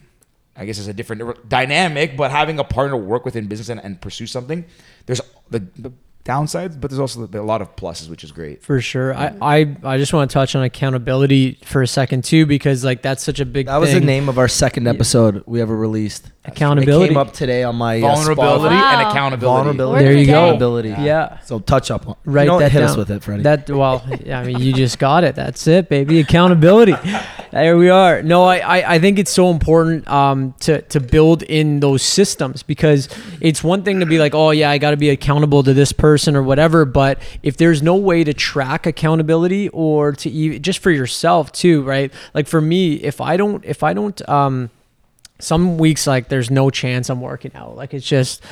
I 0.56 0.66
guess 0.66 0.78
it's 0.78 0.88
a 0.88 0.94
different 0.94 1.50
dynamic. 1.50 2.16
But 2.16 2.30
having 2.30 2.60
a 2.60 2.64
partner 2.64 2.96
work 2.96 3.26
within 3.26 3.48
business 3.48 3.70
and, 3.70 3.84
and 3.84 4.00
pursue 4.00 4.28
something, 4.28 4.66
there's 5.08 5.20
the, 5.50 5.60
the 5.78 5.92
downsides, 6.24 6.80
but 6.80 6.90
there's 6.90 7.00
also 7.00 7.28
a 7.28 7.42
lot 7.42 7.62
of 7.62 7.76
pluses, 7.76 8.10
which 8.10 8.24
is 8.24 8.32
great. 8.32 8.64
For 8.64 8.80
sure. 8.80 9.14
I, 9.14 9.30
mm-hmm. 9.30 9.84
I, 9.84 9.94
I 9.96 9.98
just 9.98 10.14
want 10.14 10.30
to 10.30 10.34
touch 10.34 10.56
on 10.56 10.64
accountability 10.64 11.60
for 11.66 11.82
a 11.82 11.88
second 11.88 12.24
too, 12.24 12.46
because 12.46 12.86
like 12.86 13.02
that's 13.02 13.22
such 13.24 13.42
a 13.42 13.46
big 13.46 13.66
that 13.66 13.78
was 13.78 13.92
the 13.92 14.00
name 14.00 14.30
of 14.30 14.38
our 14.38 14.48
second 14.48 14.88
episode 14.88 15.44
we 15.46 15.60
ever 15.60 15.76
released. 15.76 16.32
Accountability. 16.46 17.06
It 17.06 17.08
came 17.10 17.18
up 17.18 17.32
today 17.32 17.64
on 17.64 17.78
my 17.78 17.98
uh, 17.98 18.02
Vulnerability 18.02 18.76
Spotify. 18.76 18.94
and 18.94 19.02
Wow. 19.04 19.10
accountability. 19.12 19.64
Vulnerability. 19.64 20.04
There 20.04 20.14
you 20.14 20.20
and 20.20 20.28
go. 20.28 20.44
Accountability. 20.44 20.90
Yeah. 20.90 21.40
So 21.40 21.60
touch 21.60 21.90
up 21.90 22.06
on. 22.08 22.16
Write 22.26 22.44
you 22.44 22.48
know 22.48 22.54
what? 22.56 22.60
that 22.60 22.72
hit 22.74 22.80
down. 22.80 22.90
us 22.90 22.98
with 22.98 23.12
it, 23.12 23.24
Freddy. 23.24 23.44
That 23.44 23.70
well, 23.70 24.04
yeah, 24.26 24.42
I 24.42 24.44
mean, 24.46 24.60
you 24.60 24.74
just 24.74 25.00
got 25.00 25.24
it. 25.24 25.36
That's 25.36 25.66
it, 25.68 25.88
baby. 25.88 26.20
Accountability. 26.20 26.96
there 27.52 27.78
we 27.78 27.90
are. 27.90 28.22
No, 28.22 28.44
I, 28.44 28.58
I, 28.58 28.96
I 28.96 29.00
think 29.00 29.20
it's 29.20 29.32
so 29.32 29.52
important 29.52 30.06
um, 30.10 30.54
to 30.62 30.82
to 30.82 31.00
build 31.00 31.44
in 31.44 31.80
those 31.80 32.02
systems 32.04 32.62
because 32.62 33.08
it's 33.40 33.64
one 33.64 33.84
thing 33.84 34.02
to 34.02 34.06
be 34.06 34.20
like, 34.20 34.36
oh 34.36 34.52
yeah, 34.52 34.70
I 34.70 34.80
got 34.80 34.92
to 34.92 34.98
be 34.98 35.10
accountable 35.12 35.64
to 35.64 35.74
this 35.74 35.94
person 35.94 36.36
or 36.36 36.44
whatever. 36.44 36.84
But 36.84 37.20
if 37.42 37.56
there's 37.56 37.82
no 37.82 37.96
way 37.96 38.26
to 38.26 38.34
track 38.34 38.86
accountability 38.86 39.70
or 39.70 40.12
to 40.12 40.30
even 40.30 40.62
just 40.62 40.80
for 40.80 40.92
yourself 40.92 41.54
too, 41.54 41.84
right? 41.84 42.12
Like 42.34 42.48
for 42.48 42.60
me, 42.60 42.96
if 42.96 43.22
I 43.22 43.38
don't 43.38 43.64
if 43.64 43.82
I 43.82 43.94
don't 43.94 44.28
um 44.28 44.70
some 45.40 45.78
weeks 45.78 46.08
like 46.08 46.30
there's 46.30 46.50
no 46.50 46.70
chance 46.70 47.10
I'm 47.10 47.22
working 47.22 47.52
out. 47.56 47.76
Like 47.76 47.94
it's 47.94 48.08
just 48.08 48.44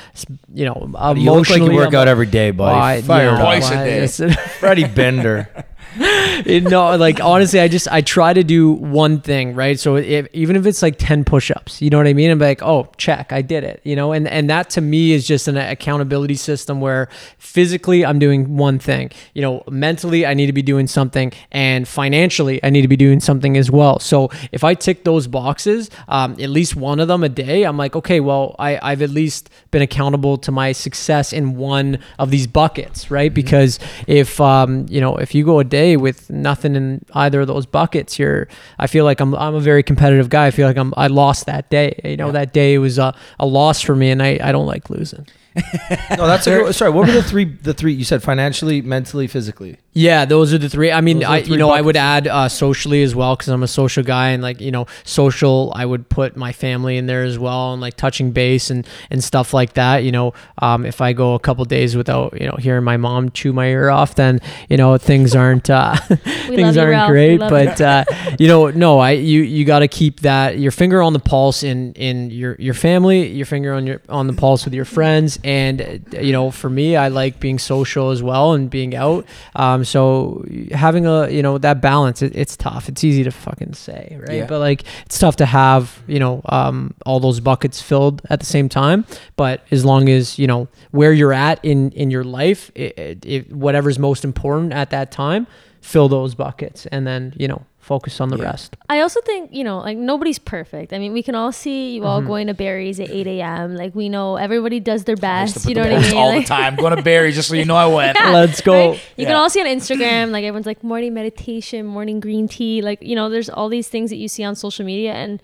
you 0.54 0.66
know 0.66 0.74
emotionally. 0.74 1.22
you 1.22 1.32
look 1.32 1.50
like 1.50 1.62
you 1.62 1.72
work 1.72 1.94
I'm- 1.94 1.96
out 1.96 2.08
every 2.08 2.26
day, 2.26 2.52
buddy. 2.52 2.74
Well, 2.76 2.84
I- 2.84 3.02
Fire 3.02 3.26
yeah, 3.26 3.32
it 3.32 3.34
up. 3.34 3.40
Twice 3.42 4.20
a 4.20 4.28
day. 4.28 4.34
Freddy 4.60 4.86
Bender. 4.88 5.66
it- 6.46 6.64
no, 6.64 6.96
like 6.96 7.20
honestly, 7.20 7.60
I 7.60 7.68
just 7.68 7.88
I 7.92 8.02
try 8.02 8.34
to 8.34 8.44
do 8.44 8.72
one 8.72 9.20
thing, 9.20 9.56
right? 9.56 9.80
So 9.80 9.98
if, 9.98 10.28
even 10.34 10.56
if 10.56 10.66
it's 10.66 10.82
like 10.82 10.96
ten 10.98 11.24
push-ups, 11.26 11.82
you 11.82 11.90
know 11.90 11.98
what 11.98 12.08
I 12.08 12.14
mean? 12.14 12.32
I'm 12.32 12.40
like, 12.40 12.62
oh, 12.64 12.90
check, 12.98 13.34
I 13.34 13.42
did 13.42 13.64
it, 13.64 13.82
you 13.84 13.96
know. 13.96 14.12
And 14.14 14.28
and 14.28 14.50
that 14.50 14.70
to 14.72 14.82
me 14.82 15.12
is 15.12 15.28
just 15.28 15.48
an 15.48 15.58
accountability 15.58 16.36
system 16.36 16.80
where 16.80 17.10
physically 17.38 18.06
I'm 18.06 18.20
doing 18.20 18.56
one 18.56 18.80
thing, 18.80 19.12
you 19.34 19.42
know, 19.42 19.64
mentally 19.70 20.26
I 20.26 20.34
need 20.34 20.46
to 20.48 20.54
be 20.54 20.62
doing 20.62 20.88
something, 20.88 21.34
and 21.52 21.88
financially 21.88 22.64
I 22.64 22.70
need 22.70 22.84
to 22.84 22.88
be 22.88 22.98
doing 22.98 23.20
something 23.20 23.58
as 23.58 23.70
well. 23.70 24.00
So 24.00 24.30
if 24.52 24.64
I 24.64 24.76
tick 24.76 25.04
those 25.04 25.28
boxes, 25.28 25.90
um, 26.08 26.34
at 26.34 26.50
least 26.50 26.76
one 26.76 27.00
of 27.00 27.08
them 27.08 27.24
a 27.24 27.30
day, 27.30 27.64
I'm 27.64 27.78
like, 27.78 27.96
okay, 27.96 28.20
well, 28.20 28.56
I 28.60 28.80
I've 28.82 29.02
at 29.02 29.10
least 29.10 29.50
been 29.72 29.82
accountable 29.82 30.38
to 30.38 30.52
my 30.52 30.72
success 30.72 31.34
in 31.34 31.56
one 31.58 32.00
of 32.20 32.32
these 32.32 32.48
buckets, 32.48 33.12
right? 33.12 33.34
Because 33.34 33.80
if 34.08 34.40
um, 34.40 34.86
you 34.90 35.02
know, 35.02 35.18
if 35.18 35.34
you 35.36 35.44
go 35.44 35.60
a 35.60 35.64
day 35.66 35.81
with 35.98 36.30
nothing 36.30 36.76
in 36.76 37.06
either 37.14 37.42
of 37.42 37.48
those 37.48 37.66
buckets, 37.66 38.18
you're 38.20 38.48
I 38.80 38.88
feel 38.88 39.06
like 39.06 39.20
I'm 39.20 39.34
I'm 39.36 39.56
a 39.56 39.60
very 39.60 39.84
competitive 39.84 40.30
guy. 40.30 40.48
I 40.48 40.52
feel 40.52 40.68
like 40.68 40.78
I'm 40.78 40.94
I 40.98 41.08
lost 41.08 41.46
that 41.46 41.70
day. 41.70 42.00
You 42.04 42.18
know, 42.18 42.32
that 42.32 42.54
day 42.54 42.78
was 42.78 42.98
a, 42.98 43.16
a 43.40 43.46
loss 43.46 43.82
for 43.82 43.96
me 43.96 44.12
and 44.12 44.22
I, 44.22 44.40
I 44.42 44.52
don't 44.52 44.68
like 44.68 44.90
losing. 44.90 45.28
No, 46.18 46.28
that's 46.28 46.48
a 46.48 46.52
good, 46.52 46.76
sorry. 46.76 46.92
What 46.92 47.08
were 47.08 47.14
the 47.14 47.24
three? 47.24 47.46
The 47.46 47.74
three 47.74 47.94
you 47.94 48.04
said 48.04 48.22
financially, 48.22 48.82
mentally, 48.82 49.28
physically. 49.28 49.78
Yeah, 49.94 50.24
those 50.26 50.54
are 50.54 50.58
the 50.58 50.70
three. 50.70 50.92
I 50.92 51.02
mean, 51.02 51.20
Those 51.20 51.30
I 51.30 51.38
you 51.40 51.46
three 51.46 51.58
know 51.58 51.70
I 51.70 51.82
would 51.82 51.98
add 51.98 52.28
uh, 52.28 52.48
socially 52.48 53.04
as 53.04 53.16
well 53.16 53.36
because 53.36 53.50
I'm 53.50 53.64
a 53.64 53.68
social 53.68 54.04
guy 54.04 54.30
and 54.30 54.42
like 54.42 54.62
you 54.62 54.72
know 54.72 54.88
social. 55.04 55.72
I 55.76 55.86
would 55.86 56.08
put 56.10 56.38
my 56.38 56.54
family 56.54 56.98
in 56.98 57.08
there 57.08 57.24
as 57.24 57.38
well 57.38 57.74
and 57.74 57.82
like 57.82 57.98
touching 57.98 58.32
base 58.32 58.70
and 58.70 58.88
and 59.10 59.24
stuff 59.24 59.54
like 59.54 59.74
that. 59.74 60.04
You 60.04 60.12
know, 60.12 60.34
um, 60.60 60.86
if 60.86 61.02
I 61.02 61.12
go 61.14 61.34
a 61.34 61.40
couple 61.40 61.66
days 61.66 61.96
without 61.96 62.40
you 62.40 62.48
know 62.48 62.56
hearing 62.58 62.84
my 62.84 62.98
mom 62.98 63.32
chew 63.32 63.52
my 63.52 63.68
ear 63.68 63.90
off, 63.90 64.16
then 64.16 64.40
you 64.70 64.78
know 64.78 64.98
things 64.98 65.36
aren't 65.36 65.70
uh, 65.70 65.96
things 65.98 66.76
you, 66.76 66.82
aren't 66.82 66.92
Ralph. 66.92 67.10
Great. 67.10 67.40
But 67.40 67.82
uh, 67.82 68.06
you 68.40 68.48
know, 68.48 68.70
no, 68.70 69.00
I 69.00 69.12
you 69.12 69.42
you 69.42 69.66
got 69.66 69.80
to 69.80 69.88
keep 69.88 70.22
that 70.22 70.60
your 70.60 70.72
finger 70.72 71.02
on 71.02 71.14
the 71.14 71.20
pulse 71.20 71.64
in 71.64 71.94
in 71.94 72.30
your 72.30 72.56
your 72.60 72.74
family, 72.74 73.28
your 73.28 73.46
finger 73.46 73.74
on 73.74 73.86
your 73.88 74.02
on 74.08 74.28
the 74.28 74.34
pulse 74.34 74.64
with 74.64 74.74
your 74.74 74.86
friends, 74.86 75.40
and 75.44 75.82
uh, 76.14 76.20
you 76.20 76.32
know, 76.32 76.52
for 76.52 76.70
me, 76.70 76.96
I 76.96 77.08
like 77.08 77.40
being 77.40 77.60
social 77.60 78.12
as 78.12 78.22
well 78.22 78.54
and 78.54 78.70
being 78.70 78.96
out. 78.96 79.26
Um, 79.56 79.84
so 79.84 80.46
having 80.72 81.06
a 81.06 81.30
you 81.30 81.42
know 81.42 81.58
that 81.58 81.82
balance, 81.82 82.22
it, 82.22 82.36
it's 82.36 82.56
tough. 82.56 82.90
It's 82.90 83.04
easy 83.04 83.24
to 83.24 83.32
fucking 83.32 83.74
say, 83.74 84.18
right? 84.28 84.38
Yeah. 84.38 84.46
But 84.46 84.60
like, 84.60 84.84
it's 85.06 85.20
tough 85.20 85.36
to 85.38 85.46
have 85.46 86.02
you 86.08 86.20
know 86.20 86.42
um, 86.46 86.94
all 87.06 87.20
those 87.20 87.40
buckets 87.40 87.82
filled 87.82 88.22
at 88.30 88.40
the 88.40 88.46
same 88.46 88.70
time. 88.70 89.06
But 89.36 89.64
as 89.72 89.86
long 89.86 90.10
as 90.10 90.38
you 90.38 90.48
know 90.48 90.68
where 90.92 91.14
you're 91.14 91.34
at 91.34 91.64
in 91.64 91.92
in 91.92 92.12
your 92.12 92.24
life, 92.24 92.72
it, 92.76 92.98
it, 92.98 93.26
it, 93.26 93.54
whatever's 93.54 94.00
most 94.00 94.24
important 94.24 94.74
at 94.74 94.90
that 94.92 95.12
time, 95.12 95.48
fill 95.82 96.10
those 96.10 96.36
buckets, 96.36 96.86
and 96.88 97.06
then 97.06 97.34
you 97.38 97.48
know 97.48 97.66
focus 97.82 98.22
on 98.22 98.30
the 98.30 98.38
rest. 98.38 98.78
I 98.90 99.02
also 99.02 99.20
think, 99.22 99.52
you 99.52 99.64
know, 99.64 99.80
like 99.80 99.98
nobody's 99.98 100.40
perfect. 100.40 100.94
I 100.94 101.00
mean, 101.00 101.14
we 101.14 101.24
can 101.24 101.36
all 101.36 101.52
see 101.52 101.96
you 101.96 102.02
Mm-hmm. 102.02 102.08
all 102.10 102.22
going 102.22 102.48
to 102.48 102.54
Barry's 102.54 103.00
at 103.00 103.10
8 103.10 103.28
a.m. 103.28 103.76
Like, 103.76 103.94
we 103.96 104.08
know 104.08 104.38
everybody 104.38 104.80
does 104.80 105.04
their 105.04 105.16
I 105.22 105.42
used 105.42 105.56
to 105.56 105.60
best. 105.60 105.68
You 105.70 105.76
know 105.76 105.82
what 105.82 105.92
I 105.94 106.00
mean? 106.02 106.16
all 106.16 106.28
Like- 106.30 106.44
the 106.44 106.48
time. 106.48 106.76
Going 106.76 106.96
to 106.96 107.02
Barry 107.02 107.32
just 107.32 107.50
so 107.50 107.56
you 107.56 107.66
know 107.66 107.76
I 107.76 107.88
went. 107.88 108.18
Yeah, 108.22 108.30
Let's 108.30 108.62
go. 108.62 108.92
right? 108.92 108.94
You 109.18 109.24
Yeah. 109.24 109.28
can 109.30 109.36
all 109.36 109.50
see 109.50 109.60
on 109.60 109.68
Instagram, 109.68 110.32
like 110.32 110.44
everyone's 110.44 110.66
like 110.66 110.84
morning 110.84 111.14
meditation, 111.14 111.86
morning 111.86 112.20
green 112.20 112.48
tea. 112.48 112.82
Like, 112.82 113.02
you 113.02 113.16
know, 113.16 113.30
there's 113.30 113.50
all 113.50 113.68
these 113.68 113.88
things 113.90 114.10
that 114.12 114.18
you 114.18 114.28
see 114.28 114.44
on 114.44 114.56
social 114.56 114.86
media. 114.86 115.14
And, 115.14 115.42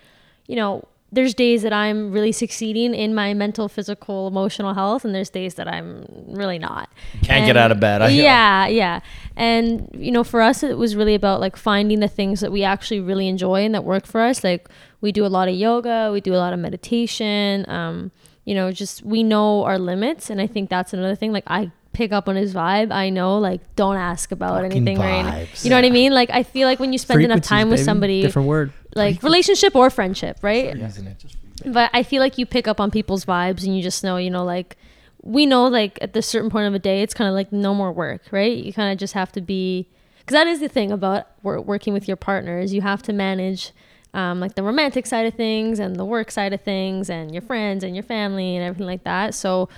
you 0.48 0.56
know, 0.56 0.88
there's 1.12 1.34
days 1.34 1.62
that 1.64 1.72
I'm 1.72 2.12
really 2.12 2.34
succeeding 2.34 2.94
in 2.94 3.16
my 3.16 3.34
mental, 3.34 3.70
physical, 3.70 4.28
emotional 4.28 4.74
health. 4.74 5.06
And 5.06 5.16
there's 5.16 5.30
days 5.30 5.54
that 5.56 5.68
I'm 5.68 6.06
really 6.28 6.60
not. 6.60 6.90
Can't 7.24 7.46
get 7.46 7.56
out 7.56 7.72
of 7.72 7.80
bed. 7.80 8.02
I- 8.02 8.10
yeah, 8.10 8.68
yeah. 8.68 9.00
And, 9.38 9.90
you 9.94 10.12
know, 10.12 10.24
for 10.26 10.42
us, 10.42 10.64
it 10.64 10.78
was 10.78 10.96
really 10.98 11.16
about 11.16 11.40
like 11.40 11.56
finding 11.56 12.02
the 12.02 12.10
things 12.10 12.42
that 12.42 12.52
we 12.52 12.64
actually 12.64 13.00
really 13.00 13.28
enjoy 13.30 13.64
and 13.64 13.74
that 13.74 13.86
work 13.86 14.06
for 14.06 14.22
us. 14.22 14.44
Like, 14.44 14.68
we 15.00 15.12
do 15.12 15.26
a 15.26 15.28
lot 15.28 15.48
of 15.48 15.56
yoga, 15.56 16.10
we 16.12 16.20
do 16.20 16.34
a 16.34 16.38
lot 16.38 16.52
of 16.54 16.60
meditation. 16.60 17.64
Um, 17.70 18.12
you 18.44 18.56
know, 18.56 18.72
just 18.72 19.04
we 19.04 19.24
know 19.24 19.64
our 19.64 19.78
limits. 19.80 20.30
And 20.30 20.42
I 20.42 20.48
think 20.48 20.70
that's 20.70 20.94
another 20.94 21.16
thing. 21.16 21.32
Like, 21.32 21.44
I 21.48 21.72
pick 21.94 22.12
up 22.12 22.30
on 22.30 22.36
his 22.36 22.54
vibe. 22.54 22.92
I 22.92 23.10
know, 23.10 23.38
like, 23.40 23.62
don't 23.76 23.96
ask 23.98 24.32
about 24.32 24.62
Fucking 24.62 24.72
anything 24.72 25.00
right 25.00 25.24
now. 25.24 25.46
You 25.64 25.70
know 25.70 25.78
what 25.78 25.86
I 25.86 25.90
mean? 25.90 26.14
Like, 26.14 26.30
I 26.32 26.44
feel 26.44 26.68
like 26.68 26.80
when 26.80 26.92
you 26.94 27.00
spend 27.00 27.22
enough 27.24 27.38
Frequencies, 27.38 27.50
time 27.50 27.70
with 27.70 27.84
somebody, 27.84 28.22
different 28.22 28.48
word. 28.48 28.72
Like 28.98 29.24
relationship 29.24 29.76
or 29.76 29.90
friendship, 29.90 30.38
right? 30.42 30.76
Isn't 30.76 31.08
it? 31.08 31.20
Just 31.20 31.38
but 31.66 31.90
I 31.94 32.04
feel 32.04 32.22
like 32.22 32.38
you 32.38 32.46
pick 32.46 32.68
up 32.68 32.80
on 32.80 32.92
people's 32.92 33.26
vibes 33.26 33.64
and 33.64 33.76
you 33.76 33.82
just 33.82 34.04
know, 34.04 34.18
you 34.18 34.30
know, 34.30 34.44
like 34.44 34.78
we 35.24 35.46
know 35.46 35.68
like 35.68 35.98
at 36.02 36.14
the 36.14 36.22
certain 36.22 36.50
point 36.50 36.68
of 36.68 36.74
a 36.74 36.80
day, 36.80 37.02
it's 37.02 37.14
kind 37.14 37.28
of 37.28 37.34
like 37.34 37.52
no 37.52 37.74
more 37.74 37.92
work, 37.92 38.22
right? 38.32 38.56
You 38.58 38.72
kind 38.74 38.92
of 38.92 38.98
just 38.98 39.14
have 39.14 39.32
to 39.34 39.42
be, 39.42 39.88
because 40.20 40.34
that 40.34 40.48
is 40.48 40.60
the 40.60 40.70
thing 40.70 40.92
about 40.92 41.28
working 41.44 41.94
with 41.94 42.08
your 42.08 42.18
partner 42.18 42.60
is 42.60 42.74
you 42.74 42.82
have 42.82 43.02
to 43.04 43.14
manage 43.14 43.72
um, 44.14 44.40
like 44.40 44.56
the 44.56 44.64
romantic 44.64 45.06
side 45.06 45.26
of 45.26 45.34
things 45.34 45.80
and 45.80 45.96
the 45.96 46.06
work 46.06 46.32
side 46.32 46.54
of 46.54 46.62
things 46.62 47.10
and 47.10 47.34
your 47.34 47.42
friends 47.42 47.84
and 47.84 47.96
your 47.96 48.04
family 48.04 48.56
and 48.56 48.66
everything 48.66 48.88
like 48.88 49.04
that. 49.04 49.34
So 49.34 49.70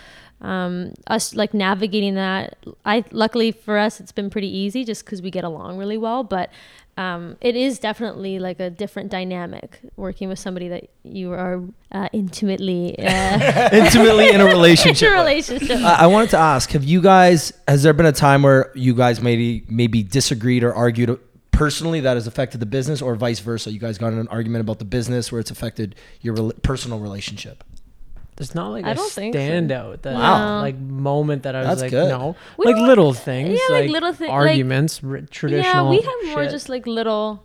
um, 0.42 0.94
us 1.08 1.36
like 1.36 1.54
navigating 1.54 2.16
that, 2.16 2.58
I 2.86 3.04
luckily 3.12 3.52
for 3.52 3.78
us, 3.78 4.00
it's 4.00 4.12
been 4.12 4.30
pretty 4.30 4.56
easy 4.56 4.84
just 4.84 5.04
because 5.04 5.22
we 5.22 5.32
get 5.32 5.44
along 5.44 5.78
really 5.78 5.98
well, 5.98 6.24
but 6.24 6.52
um, 7.00 7.38
it 7.39 7.56
is 7.56 7.80
definitely 7.80 8.39
like 8.39 8.60
a 8.60 8.70
different 8.70 9.10
dynamic 9.10 9.80
working 9.95 10.28
with 10.28 10.38
somebody 10.38 10.68
that 10.68 10.89
you 11.04 11.32
are 11.32 11.64
uh, 11.93 12.10
intimately 12.12 13.00
uh, 13.00 13.70
intimately 13.72 14.30
in 14.30 14.41
a 14.41 14.45
relationship. 14.58 15.08
in 15.08 15.14
a 15.16 15.18
relationship. 15.18 15.78
I 15.80 15.93
I 16.04 16.08
wanted 16.08 16.32
to 16.32 16.38
ask: 16.38 16.72
Have 16.72 16.84
you 16.84 17.02
guys? 17.02 17.54
Has 17.70 17.84
there 17.84 17.93
been 17.93 18.06
a 18.06 18.12
time 18.12 18.43
where 18.43 18.72
you 18.76 18.93
guys 18.93 19.22
maybe 19.22 19.64
maybe 19.70 20.04
disagreed 20.04 20.64
or 20.64 20.74
argued 20.74 21.18
personally 21.52 22.02
that 22.02 22.16
has 22.16 22.28
affected 22.28 22.60
the 22.60 22.66
business, 22.66 23.02
or 23.02 23.16
vice 23.16 23.39
versa? 23.39 23.72
You 23.72 23.80
guys 23.80 23.97
got 23.97 24.12
in 24.12 24.20
an 24.20 24.28
argument 24.28 24.62
about 24.62 24.80
the 24.80 24.86
business 24.86 25.32
where 25.32 25.39
it's 25.39 25.52
affected 25.52 25.95
your 26.20 26.34
rel- 26.34 26.54
personal 26.64 27.00
relationship. 27.00 27.64
There's 28.40 28.56
not 28.56 28.70
like 28.70 28.86
I 28.86 28.92
a 28.92 28.96
don't 28.96 29.12
think 29.12 29.36
so. 29.36 29.40
standout 29.40 30.02
that 30.04 30.14
Wow. 30.16 30.62
like 30.62 30.80
moment 30.80 31.44
that 31.44 31.56
I 31.56 31.60
was 31.60 31.68
That's 31.68 31.82
like 31.82 31.92
good. 31.92 32.08
no 32.10 32.36
We 32.58 32.66
like 32.68 32.78
don't- 32.78 32.88
little 32.88 33.14
things 33.14 33.60
yeah, 33.70 33.76
like 33.76 33.90
little 33.90 34.14
thi- 34.14 34.26
like- 34.28 34.34
arguments 34.34 35.02
r- 35.04 35.18
yeah, 35.18 35.26
traditional 35.30 35.90
we 35.90 35.98
have 36.02 36.14
more 36.34 36.44
shit. 36.44 36.52
just 36.52 36.70
like 36.70 36.88
little. 36.88 37.44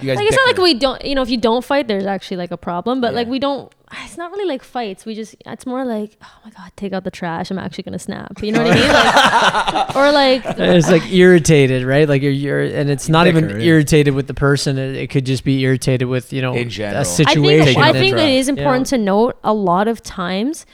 You 0.00 0.06
guys 0.08 0.16
Like 0.16 0.26
it's 0.28 0.36
not 0.36 0.46
like 0.46 0.58
we 0.58 0.74
don't, 0.74 1.04
you 1.04 1.14
know, 1.14 1.22
if 1.22 1.30
you 1.30 1.36
don't 1.36 1.64
fight, 1.64 1.88
there's 1.88 2.06
actually 2.06 2.36
like 2.36 2.50
a 2.50 2.56
problem. 2.56 3.00
But 3.00 3.14
like 3.14 3.26
we 3.28 3.38
don't. 3.38 3.72
It's 4.04 4.16
not 4.16 4.30
really 4.30 4.46
like 4.46 4.62
fights. 4.62 5.04
We 5.04 5.16
just. 5.16 5.34
It's 5.44 5.66
more 5.66 5.84
like, 5.84 6.16
oh 6.22 6.32
my 6.44 6.50
god, 6.52 6.70
take 6.76 6.92
out 6.92 7.02
the 7.02 7.10
trash. 7.10 7.50
I'm 7.50 7.58
actually 7.58 7.82
gonna 7.82 7.98
snap. 7.98 8.40
You 8.42 8.52
know 8.52 8.62
what 8.62 8.70
I 8.70 8.74
mean? 8.74 8.88
Like, 8.88 9.96
or 9.96 10.12
like 10.12 10.42
it's 10.58 10.88
like 10.90 11.10
irritated 11.12 11.82
right 11.84 12.08
like 12.08 12.22
you're, 12.22 12.30
you're 12.30 12.60
and 12.60 12.88
it's 12.88 13.08
not 13.08 13.26
even 13.26 13.50
yeah. 13.50 13.66
irritated 13.66 14.14
with 14.14 14.26
the 14.28 14.34
person 14.34 14.78
it, 14.78 14.94
it 14.94 15.10
could 15.10 15.26
just 15.26 15.42
be 15.44 15.60
irritated 15.62 16.06
with 16.08 16.32
you 16.32 16.40
know 16.42 16.54
In 16.54 16.68
general. 16.70 16.96
a 16.96 16.98
I 16.98 17.00
I 17.00 17.04
situation 17.04 17.64
think, 17.64 17.78
I 17.78 17.92
think 17.92 18.16
it 18.16 18.20
it 18.20 18.28
is 18.38 18.46
Yeah. 18.48 18.54
important 18.54 18.86
to 18.88 18.98
note 18.98 19.38
a 19.42 19.52
lot 19.52 19.88
of 19.88 20.02
times 20.02 20.66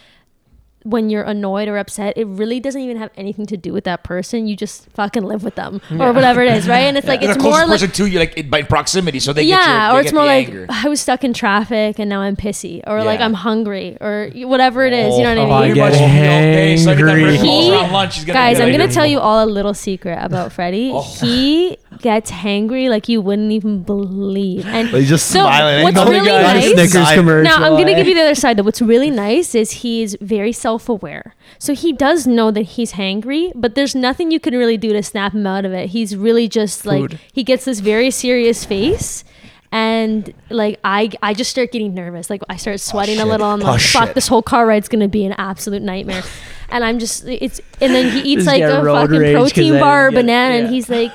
when 0.86 1.10
you're 1.10 1.24
annoyed 1.24 1.66
or 1.66 1.76
upset, 1.78 2.16
it 2.16 2.26
really 2.28 2.60
doesn't 2.60 2.80
even 2.80 2.96
have 2.96 3.10
anything 3.16 3.44
to 3.46 3.56
do 3.56 3.72
with 3.72 3.82
that 3.84 4.04
person. 4.04 4.46
You 4.46 4.54
just 4.54 4.88
fucking 4.90 5.24
live 5.24 5.42
with 5.42 5.56
them 5.56 5.80
or 5.90 6.12
whatever 6.12 6.42
it 6.42 6.52
is, 6.52 6.68
right? 6.68 6.82
And 6.86 6.96
it's 6.96 7.08
like 7.08 7.22
You're 7.22 7.32
it's 7.32 7.42
more 7.42 7.52
closest 7.64 7.68
like 7.70 7.80
person 7.80 7.94
to 8.06 8.06
you, 8.06 8.18
like 8.20 8.48
by 8.48 8.62
proximity, 8.62 9.18
so 9.18 9.32
they 9.32 9.42
yeah, 9.42 9.56
get 9.56 9.66
your, 9.66 9.88
they 9.90 9.96
or 9.96 10.00
it's 10.00 10.10
get 10.12 10.16
more 10.16 10.24
like 10.24 10.46
anger. 10.48 10.66
I 10.70 10.88
was 10.88 11.00
stuck 11.00 11.24
in 11.24 11.32
traffic 11.32 11.98
and 11.98 12.08
now 12.08 12.20
I'm 12.20 12.36
pissy, 12.36 12.82
or 12.86 13.02
like 13.02 13.20
I'm 13.20 13.34
hungry, 13.34 13.98
or 14.00 14.30
whatever 14.34 14.84
it 14.86 14.92
is. 14.92 15.16
you 15.18 15.24
know 15.24 15.34
Oh, 15.36 15.48
what 15.48 15.50
I 15.50 15.50
oh, 15.50 15.50
oh, 15.50 15.62
I 15.62 15.66
mean? 15.66 15.74
get 15.74 15.88
Pretty 15.90 15.98
much 15.98 16.00
all 16.00 16.08
day, 16.08 16.76
so 16.76 16.90
I 16.90 16.94
get 16.94 17.04
that 17.06 17.10
hangry. 17.16 17.24
red 17.24 17.40
balls 17.44 17.64
He- 17.86 17.92
lunch, 17.92 18.14
he's 18.14 18.24
gonna 18.24 18.38
Guys, 18.38 18.60
I'm 18.60 18.70
gonna 18.72 18.88
tell 18.92 19.06
you 19.06 19.18
all 19.18 19.44
a 19.44 19.50
little 19.50 19.74
secret 19.74 20.18
about 20.22 20.52
Freddie. 20.52 20.92
Oh. 20.94 21.02
He 21.02 21.78
gets 22.02 22.30
hangry 22.30 22.88
like 22.90 23.08
you 23.08 23.20
wouldn't 23.20 23.52
even 23.52 23.82
believe. 23.82 24.66
And 24.66 24.88
He's 24.88 25.08
just 25.08 25.26
so 25.26 25.40
smiling. 25.40 25.82
what's 25.84 25.96
Ain't 25.98 26.06
no 26.06 26.12
really 26.12 26.26
guy- 26.28 26.42
Not 26.42 26.56
a 26.56 26.60
nice? 26.60 26.70
Snickers 26.72 27.08
I- 27.08 27.14
commercial 27.14 27.44
Now 27.58 27.64
I'm 27.66 27.72
gonna 27.72 27.94
give 27.94 28.06
you 28.06 28.14
the 28.14 28.22
other 28.22 28.34
side. 28.34 28.56
Though 28.56 28.62
what's 28.62 28.82
really 28.82 29.10
nice 29.10 29.54
is 29.54 29.70
he's 29.82 30.16
very 30.20 30.52
self-aware, 30.52 31.34
so 31.58 31.74
he 31.74 31.92
does 31.92 32.26
know 32.26 32.50
that 32.50 32.62
he's 32.62 32.92
hangry, 32.92 33.52
but 33.54 33.74
there's 33.74 33.94
nothing 33.94 34.30
you 34.30 34.40
can 34.40 34.54
really 34.56 34.76
do 34.76 34.92
to 34.92 35.02
snap 35.02 35.32
him 35.34 35.46
out 35.46 35.64
of 35.64 35.72
it. 35.72 35.90
He's 35.90 36.16
really 36.16 36.48
just 36.48 36.84
like 36.86 37.16
he 37.32 37.42
gets 37.44 37.64
this 37.64 37.80
very 37.80 38.10
serious 38.10 38.64
face. 38.64 39.24
and 39.72 40.32
like 40.48 40.78
I 40.84 41.10
I 41.22 41.34
just 41.34 41.50
start 41.50 41.72
getting 41.72 41.92
nervous. 41.94 42.30
Like 42.30 42.42
I 42.48 42.56
start 42.56 42.74
oh, 42.74 42.76
sweating 42.78 43.18
a 43.18 43.26
little. 43.26 43.46
I'm 43.46 43.60
Oh, 43.62 43.72
like, 43.72 43.80
fuck, 43.80 44.06
shit. 44.06 44.14
this 44.14 44.28
whole 44.28 44.42
car 44.42 44.64
ride's 44.66 44.88
gonna 44.88 45.08
be 45.08 45.24
an 45.26 45.34
absolute 45.38 45.82
nightmare. 45.82 46.22
And 46.70 46.84
I'm 46.84 46.98
just 46.98 47.24
it's 47.26 47.60
and 47.80 47.92
then 47.94 48.10
he 48.12 48.20
eats 48.32 48.46
like 48.46 48.62
a 48.62 48.82
fucking 48.82 49.32
protein 49.34 49.78
bar 49.78 50.06
or 50.08 50.10
didn't 50.10 50.14
get 50.14 50.18
it. 50.18 50.22
banana, 50.22 50.54
and 50.64 50.68
he's 50.74 50.88
like, 50.88 51.12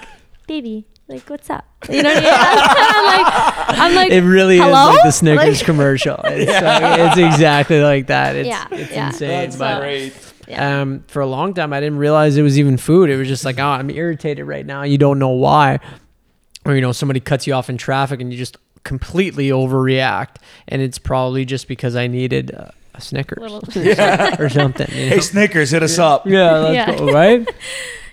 baby. 0.51 0.85
Like 1.07 1.29
what's 1.29 1.49
up? 1.49 1.65
You 1.89 2.03
know 2.03 2.13
what 2.13 2.23
I 2.23 2.25
mean? 2.25 2.33
I'm 2.77 3.05
like, 3.05 3.79
I'm 3.79 3.95
like, 3.95 4.11
It 4.11 4.21
really 4.23 4.57
Hello? 4.57 4.89
is 4.89 4.95
like 4.95 5.03
the 5.05 5.11
Snickers 5.11 5.57
Like- 5.59 5.65
commercial. 5.65 6.19
It's, 6.25 6.51
like- 6.51 6.99
it's 6.99 7.17
exactly 7.17 7.81
like 7.81 8.07
that. 8.07 8.35
It's, 8.35 8.47
Yeah, 8.47 8.67
it's 8.71 8.91
yeah. 8.91 9.07
insane. 9.07 9.27
That's 9.29 9.55
but 9.55 9.79
Great. 9.79 10.13
Yeah. 10.47 10.81
um, 10.81 11.03
for 11.07 11.21
a 11.21 11.25
long 11.25 11.53
time, 11.53 11.71
I 11.71 11.79
didn't 11.79 11.99
realize 11.99 12.35
it 12.35 12.41
was 12.41 12.59
even 12.59 12.75
food. 12.77 13.09
It 13.09 13.15
was 13.15 13.27
just 13.29 13.45
like, 13.45 13.59
oh, 13.59 13.65
I'm 13.65 13.89
irritated 13.89 14.45
right 14.45 14.65
now. 14.65 14.83
You 14.83 14.97
don't 14.97 15.17
know 15.19 15.29
why. 15.29 15.79
Or, 16.65 16.75
you 16.75 16.81
know, 16.81 16.91
somebody 16.91 17.19
cuts 17.21 17.47
you 17.47 17.53
off 17.53 17.69
in 17.69 17.77
traffic 17.77 18.19
and 18.19 18.31
you 18.31 18.37
just 18.37 18.57
completely 18.83 19.49
overreact. 19.49 20.35
And 20.67 20.81
it's 20.81 20.97
probably 20.99 21.45
just 21.45 21.67
because 21.69 21.95
I 21.95 22.07
needed 22.07 22.53
uh, 22.53 22.67
a 22.93 22.99
Snickers 23.01 23.39
Little- 23.39 23.59
or 24.43 24.49
something. 24.49 24.87
you 24.93 25.03
know? 25.05 25.09
Hey, 25.15 25.19
Snickers, 25.21 25.71
hit 25.71 25.83
us 25.83 25.97
up. 25.97 26.27
yeah, 26.27 26.51
let's 26.57 26.75
Yeah. 26.75 26.97
go, 26.97 27.13
right? 27.13 27.47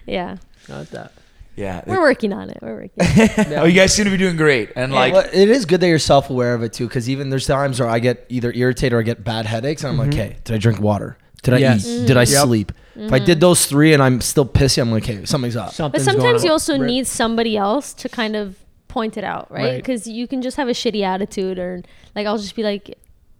yeah. 0.06 0.36
Not 0.68 0.86
that. 0.92 1.12
Yeah. 1.58 1.82
We're 1.86 2.00
working 2.00 2.32
on 2.32 2.50
it. 2.50 2.58
We're 2.62 2.74
working. 2.74 2.90
On 3.00 3.06
it. 3.08 3.48
Oh, 3.58 3.64
you 3.64 3.74
guys 3.74 3.92
seem 3.92 4.04
to 4.04 4.10
be 4.10 4.16
doing 4.16 4.36
great. 4.36 4.70
And 4.76 4.92
like, 4.92 5.12
Well, 5.12 5.28
it 5.32 5.48
is 5.48 5.64
good 5.64 5.80
that 5.80 5.88
you're 5.88 5.98
self 5.98 6.30
aware 6.30 6.54
of 6.54 6.62
it 6.62 6.72
too, 6.72 6.86
because 6.86 7.10
even 7.10 7.30
there's 7.30 7.46
times 7.46 7.80
where 7.80 7.88
I 7.88 7.98
get 7.98 8.24
either 8.28 8.52
irritated 8.52 8.92
or 8.92 9.00
I 9.00 9.02
get 9.02 9.24
bad 9.24 9.46
headaches, 9.46 9.82
and 9.82 9.90
I'm 9.92 9.98
like, 9.98 10.10
mm-hmm. 10.10 10.18
hey, 10.32 10.36
did 10.44 10.54
I 10.54 10.58
drink 10.58 10.80
water? 10.80 11.18
Did 11.42 11.54
I 11.54 11.58
Yes. 11.58 11.86
eat? 11.86 12.06
Did 12.06 12.16
I 12.16 12.24
mm-hmm. 12.24 12.32
Yep. 12.34 12.42
sleep? 12.44 12.72
If 12.96 13.12
I 13.12 13.18
did 13.20 13.40
those 13.40 13.66
three 13.66 13.92
and 13.92 14.02
I'm 14.02 14.20
still 14.20 14.46
pissy, 14.46 14.80
I'm 14.80 14.90
like, 14.90 15.04
hey, 15.04 15.24
something's 15.24 15.54
up. 15.56 15.66
But 15.66 15.74
Something's 15.74 16.04
going 16.06 16.16
sometimes 16.20 16.44
you 16.44 16.50
also 16.50 16.78
Right. 16.78 16.86
need 16.86 17.06
somebody 17.06 17.56
else 17.56 17.92
to 17.94 18.08
kind 18.08 18.34
of 18.34 18.56
point 18.88 19.16
it 19.16 19.22
out, 19.24 19.50
right? 19.50 19.64
Right. 19.64 19.76
Because 19.76 20.06
you 20.08 20.26
can 20.26 20.42
just 20.42 20.56
have 20.56 20.68
a 20.68 20.72
shitty 20.72 21.02
attitude, 21.04 21.58
or 21.58 21.82
like 22.16 22.26
I'll 22.26 22.38
just 22.38 22.56
be 22.56 22.62
like, 22.64 22.98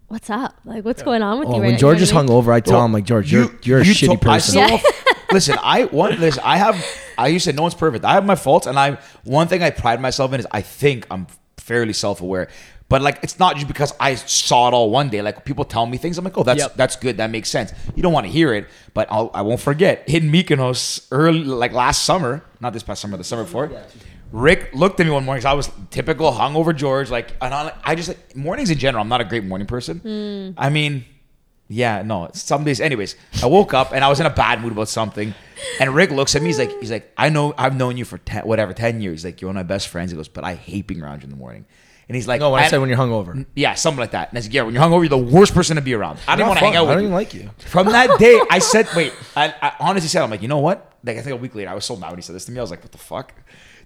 "What's 0.09 0.31
up? 0.31 0.55
Like, 0.65 0.85
what's 0.85 1.03
going 1.03 1.23
on 1.23 1.41
with 1.41 1.49
Oh, 1.49 1.57
you?" 1.57 1.61
when 1.61 1.71
right 1.73 1.79
George 1.79 1.99
you 1.99 2.03
is 2.05 2.13
I 2.13 2.17
hungover, 2.23 2.53
I 2.53 2.61
tell 2.61 2.85
him 2.85 2.93
like, 2.93 3.05
George, 3.05 3.33
you're 3.33 3.51
you're 3.63 3.81
a 3.81 3.85
you 3.85 3.93
shitty 3.95 4.07
told- 4.07 4.27
I 4.27 4.35
person. 4.39 4.79
listen, 5.33 5.57
I 5.63 5.85
one 5.85 6.19
listen. 6.21 6.43
I 6.45 6.57
have. 6.57 6.85
I 7.17 7.29
used 7.29 7.45
to 7.45 7.53
say 7.53 7.57
no 7.57 7.63
one's 7.63 7.75
perfect. 7.75 8.05
I 8.05 8.13
have 8.15 8.25
my 8.25 8.35
faults, 8.37 8.67
and 8.67 8.79
I 8.79 8.99
one 9.25 9.49
thing 9.49 9.63
I 9.63 9.71
pride 9.71 10.01
myself 10.01 10.33
in 10.33 10.41
is 10.41 10.47
I 10.51 10.61
think 10.63 11.07
I'm 11.11 11.27
fairly 11.57 11.93
self 11.93 12.21
aware. 12.21 12.49
But 12.91 13.03
like, 13.03 13.19
it's 13.23 13.39
not 13.39 13.55
just 13.57 13.69
because 13.69 13.93
I 14.01 14.15
saw 14.15 14.69
it 14.69 14.73
all 14.73 14.89
one 14.91 15.11
day. 15.11 15.21
Like 15.21 15.45
people 15.45 15.67
tell 15.67 15.85
me 15.85 15.99
things, 15.99 16.17
I'm 16.17 16.25
like, 16.25 16.39
oh, 16.39 16.43
that's 16.43 16.61
Yep. 16.61 16.75
that's 16.77 16.97
good. 16.97 17.19
That 17.19 17.29
makes 17.31 17.51
sense. 17.51 17.73
You 17.95 18.03
don't 18.03 18.15
want 18.15 18.25
to 18.27 18.33
hear 18.33 18.55
it, 18.55 18.67
but 18.95 19.09
I'll, 19.11 19.31
I 19.35 19.43
won't 19.43 19.61
forget. 19.61 20.05
In 20.09 20.31
Mykonos, 20.33 21.07
early 21.11 21.41
like 21.45 21.73
last 21.73 22.05
summer, 22.05 22.43
not 22.61 22.73
this 22.73 22.83
past 22.83 23.03
summer, 23.03 23.19
the 23.19 23.25
summer 23.25 23.45
before. 23.45 23.71
Rick 24.33 24.71
looked 24.75 25.01
at 25.01 25.07
me 25.07 25.13
one 25.13 25.25
morning. 25.25 25.43
'cause 25.43 25.51
I 25.51 25.55
was 25.55 25.71
typical 25.91 26.33
hungover 26.33 26.75
George. 26.75 27.11
Like, 27.11 27.33
and 27.43 27.53
I, 27.53 27.73
I 27.85 27.95
just 27.95 28.09
like 28.09 28.35
mornings 28.37 28.71
in 28.71 28.79
general. 28.79 29.03
I'm 29.03 29.09
not 29.09 29.21
a 29.21 29.25
great 29.25 29.45
morning 29.45 29.67
person. 29.67 29.99
Hmm. 30.01 30.51
I 30.59 30.69
mean, 30.71 31.05
yeah, 31.69 32.03
no. 32.03 32.31
Some 32.33 32.65
days, 32.65 32.81
anyways, 32.81 33.15
I 33.43 33.47
woke 33.47 33.75
up 33.75 33.93
and 33.93 34.03
I 34.05 34.09
was 34.09 34.21
in 34.21 34.27
a 34.27 34.31
bad 34.31 34.61
mood 34.63 34.73
about 34.73 34.89
something, 34.89 35.35
and 35.81 35.95
Rick 35.95 36.11
looks 36.11 36.35
at 36.35 36.43
me. 36.43 36.49
He's 36.49 36.59
like, 36.59 36.79
he's 36.81 36.91
like, 36.91 37.13
I 37.17 37.29
know, 37.29 37.55
I've 37.59 37.77
known 37.77 37.97
you 37.97 38.05
for 38.05 38.19
ten, 38.19 38.43
whatever, 38.47 38.73
ten 38.73 39.01
years. 39.01 39.21
He's 39.21 39.25
like, 39.27 39.41
you're 39.41 39.49
one 39.49 39.57
of 39.57 39.67
my 39.67 39.75
best 39.75 39.89
friends. 39.89 40.11
He 40.11 40.17
goes, 40.17 40.29
but 40.29 40.45
I 40.45 40.55
hate 40.55 40.87
being 40.87 41.03
around 41.03 41.21
you 41.23 41.25
in 41.25 41.31
the 41.31 41.37
morning. 41.37 41.67
And 42.09 42.15
he's 42.17 42.27
like, 42.27 42.41
No, 42.41 42.53
when 42.53 42.63
I 42.63 42.69
said 42.69 42.79
when 42.79 42.89
you're 42.89 42.97
hungover. 42.97 43.45
yeah, 43.55 43.75
something 43.75 44.01
like 44.01 44.13
that. 44.13 44.31
And 44.31 44.39
I 44.39 44.41
said, 44.41 44.55
yeah, 44.55 44.63
when 44.63 44.73
you're 44.73 44.83
hungover, 44.83 45.01
you're 45.01 45.11
the 45.11 45.19
worst 45.19 45.53
person 45.53 45.77
to 45.77 45.83
be 45.83 45.93
around. 45.93 46.19
I 46.27 46.37
don't 46.37 46.49
want 46.49 46.59
to 46.59 46.65
hang 46.65 46.75
out 46.75 46.85
with 46.85 46.93
I 46.93 46.95
don't 46.95 47.03
you. 47.03 47.09
even 47.09 47.15
like 47.15 47.35
you. 47.35 47.51
From 47.59 47.89
that 47.89 48.19
day, 48.19 48.41
I 48.51 48.61
said, 48.61 48.89
wait, 48.97 49.13
I, 49.37 49.55
I 49.61 49.75
honestly 49.79 50.09
said, 50.09 50.23
I'm 50.23 50.31
like, 50.31 50.41
you 50.41 50.49
know 50.49 50.57
what? 50.59 50.91
Like, 51.05 51.19
I 51.19 51.21
think 51.21 51.35
a 51.35 51.37
week 51.37 51.55
later, 51.55 51.69
I 51.69 51.75
was 51.75 51.85
so 51.85 51.97
mad 51.97 52.09
when 52.09 52.17
he 52.17 52.23
said 52.23 52.35
this 52.35 52.47
to 52.47 52.53
me. 52.53 52.59
I 52.59 52.63
was 52.63 52.71
like, 52.71 52.83
what 52.83 52.93
the 52.93 52.97
fuck? 52.99 53.35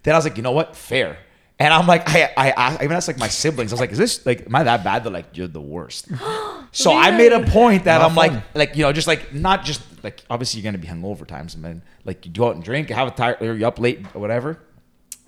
Then 0.05 0.15
I 0.15 0.19
was 0.19 0.25
like, 0.25 0.37
you 0.37 0.45
know 0.45 0.53
what? 0.53 0.77
Fair. 0.77 1.19
And 1.63 1.73
I'm 1.73 1.87
like, 1.87 2.03
I, 2.09 2.33
I, 2.37 2.51
I 2.51 2.75
even 2.75 2.93
asked 2.93 3.07
like 3.07 3.19
my 3.19 3.29
siblings. 3.29 3.73
I 3.73 3.75
was 3.75 3.81
like, 3.81 3.93
is 3.93 3.99
this 3.99 4.27
like, 4.27 4.47
am 4.47 4.57
I 4.57 4.65
that 4.65 4.83
bad? 4.83 5.05
They're 5.05 5.13
like, 5.13 5.37
you're 5.37 5.47
the 5.47 5.61
worst. 5.61 6.09
so 6.73 6.93
I 6.93 7.13
made 7.13 7.33
a 7.33 7.47
point 7.47 7.85
that 7.85 7.99
Not 7.99 8.11
I'm 8.11 8.17
like, 8.17 8.33
fun. 8.33 8.43
like 8.55 8.75
you 8.75 8.83
know, 8.83 8.93
just 8.93 9.07
like 9.07 9.33
not 9.33 9.65
just 9.65 9.81
like 10.03 10.25
obviously 10.29 10.61
you're 10.61 10.65
gonna 10.73 10.83
be 10.83 10.89
hungover 10.89 11.25
times, 11.25 11.57
man. 11.57 11.83
Like 12.05 12.27
you 12.27 12.33
go 12.33 12.49
out 12.49 12.57
and 12.57 12.65
drink, 12.65 12.91
have 12.91 13.07
a 13.07 13.11
tire, 13.13 13.37
or 13.41 13.55
you're 13.55 13.69
up 13.69 13.79
late 13.79 14.05
or 14.13 14.21
whatever. 14.21 14.59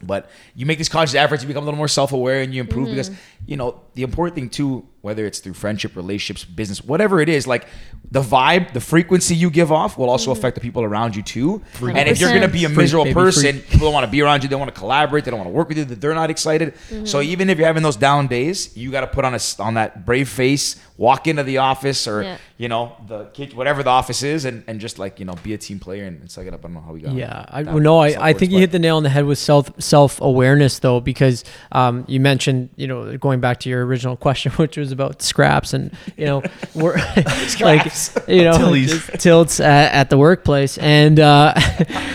But 0.03 0.29
you 0.57 0.67
make 0.67 0.79
these 0.79 0.89
conscious 0.89 1.15
efforts, 1.15 1.45
you 1.45 1.47
become 1.47 1.63
a 1.63 1.67
little 1.67 1.79
more 1.79 1.87
self-aware, 1.87 2.43
and 2.43 2.53
you 2.53 2.61
improve 2.61 2.89
mm-hmm. 2.89 2.97
because 2.97 3.13
you 3.47 3.57
know 3.57 3.83
the 3.95 4.03
important 4.03 4.35
thing 4.35 4.51
too, 4.51 4.89
whether 5.05 5.27
it's 5.27 5.39
through 5.39 5.53
friendship, 5.53 5.95
relationships, 5.97 6.45
business, 6.45 6.83
whatever 6.83 7.21
it 7.21 7.29
is, 7.29 7.47
like 7.47 7.67
the 8.11 8.23
vibe, 8.23 8.73
the 8.73 8.81
frequency 8.81 9.35
you 9.35 9.51
give 9.51 9.71
off 9.71 9.99
will 9.99 10.09
also 10.09 10.31
affect 10.31 10.55
the 10.55 10.61
people 10.61 10.83
around 10.83 11.15
you 11.15 11.23
too. 11.23 11.61
And 11.83 12.09
if 12.09 12.19
you're 12.21 12.33
gonna 12.33 12.49
be 12.49 12.65
a 12.65 12.69
miserable 12.71 13.05
baby, 13.05 13.15
person, 13.15 13.61
people 13.61 13.81
don't 13.87 13.93
want 13.93 14.07
to 14.07 14.11
be 14.11 14.23
around 14.23 14.43
you, 14.43 14.49
they 14.49 14.53
don't 14.55 14.61
want 14.61 14.75
to 14.75 14.81
collaborate, 14.81 15.25
they 15.25 15.31
don't 15.31 15.41
want 15.41 15.49
to 15.51 15.55
work 15.55 15.69
with 15.69 15.77
you, 15.79 15.85
they're 15.85 16.15
not 16.15 16.31
excited. 16.31 16.73
So 17.05 17.21
even 17.21 17.51
if 17.51 17.59
you're 17.59 17.67
having 17.67 17.83
those 17.83 17.97
down 17.97 18.27
days, 18.29 18.75
you 18.77 18.91
got 18.91 19.03
to 19.03 19.07
put 19.07 19.25
on 19.27 19.33
a 19.35 19.37
s- 19.37 19.61
on 19.61 19.75
that 19.75 20.07
brave 20.07 20.29
face, 20.29 20.77
walk 20.97 21.27
into 21.27 21.43
the 21.43 21.59
office 21.59 22.07
or 22.09 22.23
Yeah. 22.23 22.37
you 22.57 22.69
know 22.69 22.93
the 23.07 23.25
kitchen, 23.37 23.57
whatever 23.59 23.83
the 23.83 23.91
office 23.91 24.23
is, 24.23 24.45
and, 24.47 24.65
and 24.69 24.81
just 24.81 24.99
like 24.99 25.19
you 25.21 25.27
know 25.27 25.35
be 25.43 25.53
a 25.53 25.59
team 25.59 25.79
player 25.81 26.05
and, 26.07 26.21
and 26.21 26.31
suck 26.31 26.47
it 26.47 26.55
up. 26.55 26.61
I 26.61 26.69
don't 26.69 26.75
know 26.75 26.81
how 26.81 26.93
we 26.93 27.01
got. 27.01 27.11
on 27.11 27.17
Yeah, 27.19 27.45
I 27.49 27.63
well, 27.65 27.79
no, 27.81 27.99
I, 27.99 28.07
I 28.07 28.11
self-worth, 28.13 28.39
think 28.39 28.53
you 28.53 28.59
hit 28.61 28.71
the 28.73 28.79
nail 28.79 28.97
on 28.97 29.03
the 29.03 29.09
head 29.11 29.27
with 29.27 29.39
self 29.39 29.71
self 29.83 30.21
awareness 30.21 30.79
though, 30.79 31.01
because 31.01 31.45
um, 31.73 32.05
you 32.09 32.21
mentioned 32.21 32.71
you 32.77 32.87
know 32.87 33.19
going 33.19 33.41
back 33.41 33.61
to 33.61 33.69
your 33.69 33.85
original 33.85 34.17
question, 34.27 34.53
which 34.53 34.77
was 34.77 34.93
about 34.95 35.21
scraps 35.21 35.75
and 35.75 35.95
you 36.17 36.25
know 36.25 36.43
we're 36.75 36.97
like 37.61 37.93
you 38.27 38.45
know 38.45 38.87
tilts 39.19 39.61
at, 39.61 39.93
at 39.93 40.09
the 40.11 40.17
workplace, 40.17 40.79
and 40.79 41.21
uh, 41.21 41.53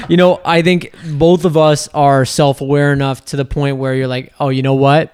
you 0.10 0.18
know 0.18 0.42
I 0.44 0.64
think 0.64 0.94
both 1.06 1.46
of 1.46 1.56
us 1.58 1.88
are 1.90 2.26
self 2.26 2.62
aware 2.62 2.92
enough 2.92 3.24
to 3.26 3.38
the 3.38 3.46
point 3.46 3.78
where 3.78 3.94
you're 3.94 4.08
like, 4.08 4.34
oh, 4.40 4.50
you 4.50 4.64
know 4.64 4.74
what. 4.76 5.14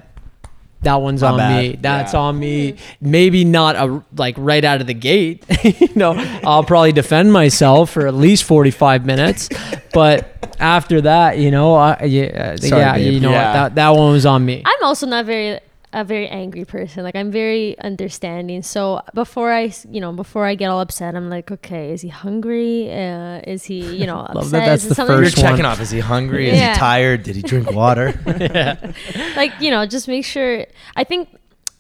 That 0.82 1.01
one's 1.01 1.24
My 1.24 1.30
on 1.32 1.38
bad. 1.39 1.63
me. 1.63 1.80
That's 1.82 2.13
Yeah. 2.13 2.20
on 2.20 2.38
me. 2.38 2.76
Maybe 3.01 3.43
not 3.43 3.76
a 3.76 4.03
like 4.16 4.36
right 4.38 4.63
out 4.63 4.82
of 4.82 4.88
the 4.88 4.93
gate. 4.93 5.43
you 5.63 5.89
know, 5.95 6.13
I'll 6.43 6.63
probably 6.63 6.91
defend 6.91 7.34
myself 7.34 7.89
for 7.89 8.05
at 8.05 8.13
least 8.13 8.43
forty 8.43 8.70
five 8.70 9.03
minutes, 9.03 9.49
but 9.93 10.30
after 10.59 11.01
that, 11.01 11.39
you 11.39 11.49
know, 11.49 11.74
I, 11.74 12.03
yeah, 12.03 12.55
Sorry, 12.57 12.82
yeah, 12.82 12.93
babe. 12.97 13.13
you 13.16 13.20
know, 13.20 13.32
Yeah. 13.32 13.53
that 13.53 13.76
that 13.76 13.89
one 13.95 14.11
was 14.11 14.28
on 14.28 14.45
me. 14.45 14.61
I'm 14.63 14.84
also 14.84 15.07
not 15.07 15.26
very 15.26 15.59
a 15.95 16.03
very 16.03 16.27
angry 16.27 16.65
person. 16.65 17.03
Like 17.03 17.15
I'm 17.15 17.31
very 17.31 17.79
understanding. 17.79 18.61
So 18.61 19.01
before 19.13 19.51
I, 19.51 19.73
you 19.89 20.01
know, 20.01 20.11
before 20.11 20.45
I 20.45 20.53
get 20.55 20.67
all 20.69 20.81
upset, 20.81 21.15
I'm 21.15 21.29
like, 21.29 21.49
okay, 21.51 21.91
is 21.93 22.01
he 22.01 22.09
hungry? 22.09 22.91
Uh, 22.91 23.39
is 23.47 23.63
he, 23.63 23.95
you 23.95 24.05
know, 24.05 24.19
upset? 24.19 24.35
Love 24.41 24.51
that 24.51 24.65
that's 24.65 24.83
is 24.83 24.89
the 24.89 24.95
something- 24.95 25.17
You're 25.17 25.29
checking 25.29 25.63
one. 25.63 25.65
off. 25.65 25.79
Is 25.79 25.89
he 25.91 25.99
hungry? 25.99 26.49
Is 26.49 26.59
he 26.59 26.73
tired? 26.75 27.23
Did 27.23 27.37
he 27.37 27.41
drink 27.41 27.71
water? 27.71 28.13
like 29.35 29.53
you 29.59 29.71
know 29.71 29.85
just 29.85 30.07
make 30.07 30.25
sure 30.25 30.65
i 30.95 31.03
think 31.03 31.29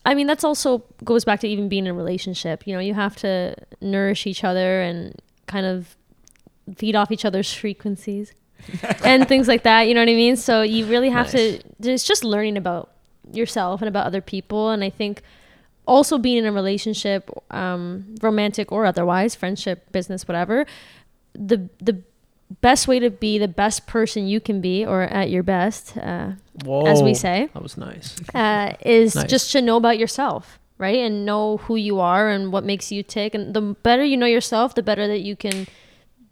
i 0.05 0.13
mean 0.15 0.27
that's 0.27 0.43
also 0.43 0.83
goes 1.03 1.25
back 1.25 1.39
to 1.39 1.47
even 1.47 1.67
being 1.69 1.85
in 1.85 1.91
a 1.91 1.93
relationship 1.93 2.65
you 2.65 2.73
know 2.73 2.79
you 2.79 2.93
have 2.93 3.15
to 3.15 3.55
nourish 3.81 4.25
each 4.27 4.43
other 4.43 4.81
and 4.81 5.15
kind 5.47 5.65
of 5.65 5.95
feed 6.77 6.95
off 6.95 7.11
each 7.11 7.25
other's 7.25 7.53
frequencies 7.53 8.33
and 9.03 9.27
things 9.27 9.47
like 9.47 9.63
that 9.63 9.83
you 9.87 9.93
know 9.93 10.01
what 10.01 10.09
i 10.09 10.13
mean 10.15 10.35
so 10.35 10.61
you 10.61 10.85
really 10.85 11.09
have 11.09 11.29
to 11.29 11.59
it's 11.79 12.03
just 12.03 12.23
learning 12.23 12.57
about 12.57 12.91
yourself 13.33 13.81
and 13.81 13.87
about 13.87 14.05
other 14.05 14.21
people 14.21 14.69
and 14.69 14.83
i 14.83 14.89
think 14.89 15.21
also 15.87 16.17
being 16.17 16.37
in 16.37 16.45
a 16.45 16.51
relationship 16.51 17.29
um, 17.51 18.15
romantic 18.21 18.71
or 18.71 18.85
otherwise 18.85 19.35
friendship 19.35 19.91
business 19.91 20.27
whatever 20.27 20.65
the 21.33 21.69
the 21.79 22.01
best 22.61 22.87
way 22.87 22.99
to 22.99 23.09
be 23.09 23.37
the 23.39 23.47
best 23.47 23.87
person 23.87 24.27
you 24.27 24.39
can 24.39 24.61
be 24.61 24.85
or 24.85 25.01
at 25.03 25.29
your 25.29 25.41
best 25.43 25.97
uh, 25.97 26.31
as 26.85 27.01
we 27.01 27.13
say 27.13 27.49
that 27.53 27.61
was 27.63 27.75
nice. 27.77 28.15
uh, 28.35 28.73
is 28.85 29.15
Nice. 29.15 29.29
just 29.29 29.51
to 29.51 29.61
know 29.61 29.77
about 29.77 29.97
yourself, 29.97 30.59
right? 30.77 30.99
And 30.99 31.25
know 31.25 31.57
who 31.57 31.75
you 31.75 31.99
are 31.99 32.29
and 32.29 32.51
what 32.53 32.63
makes 32.63 32.91
you 32.91 33.01
tick. 33.03 33.33
And 33.33 33.53
the 33.53 33.61
better 33.61 34.03
you 34.03 34.15
know 34.15 34.27
yourself, 34.27 34.75
the 34.75 34.83
better 34.83 35.07
that 35.07 35.21
you 35.21 35.35
can 35.35 35.65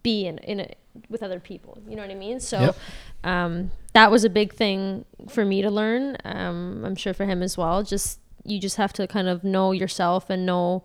be 0.02 0.24
in 0.26 0.38
in 0.38 0.60
a, 0.60 0.68
with 1.08 1.22
other 1.22 1.40
people. 1.40 1.78
You 1.88 1.96
know 1.96 2.02
what 2.02 2.10
I 2.10 2.14
mean? 2.14 2.40
So. 2.40 2.60
Yep. 2.60 2.76
Um, 3.24 3.70
that 3.94 4.10
was 4.10 4.24
a 4.24 4.30
big 4.30 4.52
thing 4.52 5.04
for 5.28 5.44
me 5.44 5.62
to 5.62 5.70
learn. 5.70 6.16
Um, 6.24 6.84
I'm 6.84 6.96
sure 6.96 7.14
for 7.14 7.24
him 7.24 7.42
as 7.42 7.56
well. 7.56 7.82
Just 7.82 8.20
you 8.44 8.60
just 8.60 8.76
have 8.76 8.92
to 8.94 9.06
kind 9.06 9.28
of 9.28 9.42
know 9.44 9.72
yourself 9.72 10.28
and 10.30 10.44
know 10.44 10.84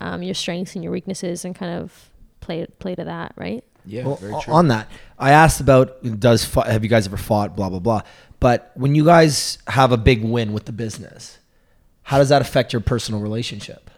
um, 0.00 0.22
your 0.22 0.34
strengths 0.34 0.74
and 0.74 0.84
your 0.84 0.92
weaknesses 0.92 1.44
and 1.44 1.54
kind 1.54 1.80
of 1.80 2.10
play 2.40 2.66
play 2.78 2.94
to 2.94 3.04
that, 3.04 3.32
right? 3.36 3.64
Yeah, 3.86 4.04
Well, 4.04 4.16
very 4.16 4.34
true. 4.42 4.52
on 4.52 4.68
that, 4.68 4.88
I 5.18 5.30
asked 5.30 5.60
about 5.60 6.02
does 6.20 6.52
have 6.54 6.82
you 6.84 6.90
guys 6.90 7.06
ever 7.06 7.16
fought? 7.16 7.56
Blah 7.56 7.70
blah 7.70 7.78
blah. 7.78 8.02
But 8.40 8.70
when 8.74 8.94
you 8.94 9.04
guys 9.04 9.58
have 9.66 9.90
a 9.90 9.96
big 9.96 10.22
win 10.22 10.52
with 10.52 10.66
the 10.66 10.72
business, 10.72 11.38
how 12.02 12.18
does 12.18 12.28
that 12.28 12.42
affect 12.42 12.72
your 12.72 12.80
personal 12.80 13.20
relationship? 13.20 13.90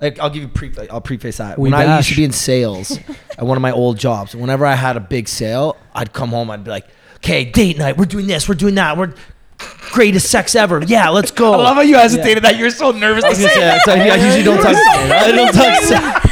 Like 0.00 0.18
I'll 0.18 0.30
give 0.30 0.42
you 0.42 0.48
pre 0.48 0.72
I'll 0.90 1.00
preface 1.00 1.38
that. 1.38 1.58
We 1.58 1.70
when 1.70 1.74
I 1.74 1.96
used 1.96 2.10
to 2.10 2.16
be 2.16 2.24
in 2.24 2.32
sales 2.32 2.98
at 3.38 3.44
one 3.44 3.56
of 3.56 3.62
my 3.62 3.72
old 3.72 3.98
jobs, 3.98 4.34
whenever 4.34 4.64
I 4.66 4.74
had 4.74 4.96
a 4.96 5.00
big 5.00 5.28
sale, 5.28 5.76
I'd 5.94 6.12
come 6.12 6.30
home. 6.30 6.50
I'd 6.50 6.64
be 6.64 6.70
like, 6.70 6.86
"Okay, 7.22 7.44
date 7.44 7.78
night. 7.78 7.96
We're 7.96 8.04
doing 8.06 8.26
this. 8.26 8.48
We're 8.48 8.54
doing 8.54 8.74
that. 8.76 8.96
We're 8.96 9.14
greatest 9.92 10.30
sex 10.30 10.54
ever. 10.54 10.82
Yeah, 10.86 11.08
let's 11.10 11.30
go." 11.30 11.52
I 11.54 11.56
love 11.56 11.76
how 11.76 11.82
you 11.82 11.96
hesitated 11.96 12.44
that. 12.44 12.56
You're 12.58 12.70
so 12.70 12.90
nervous 12.90 13.24
to 13.24 13.30
I 13.30 13.32
say 13.34 13.60
that. 13.60 13.82
so 13.84 13.92
I 13.92 14.16
usually 14.16 14.42
don't 14.42 14.62
talk. 14.62 14.74
I 14.76 15.32
don't 15.32 15.52
talk. 15.52 16.28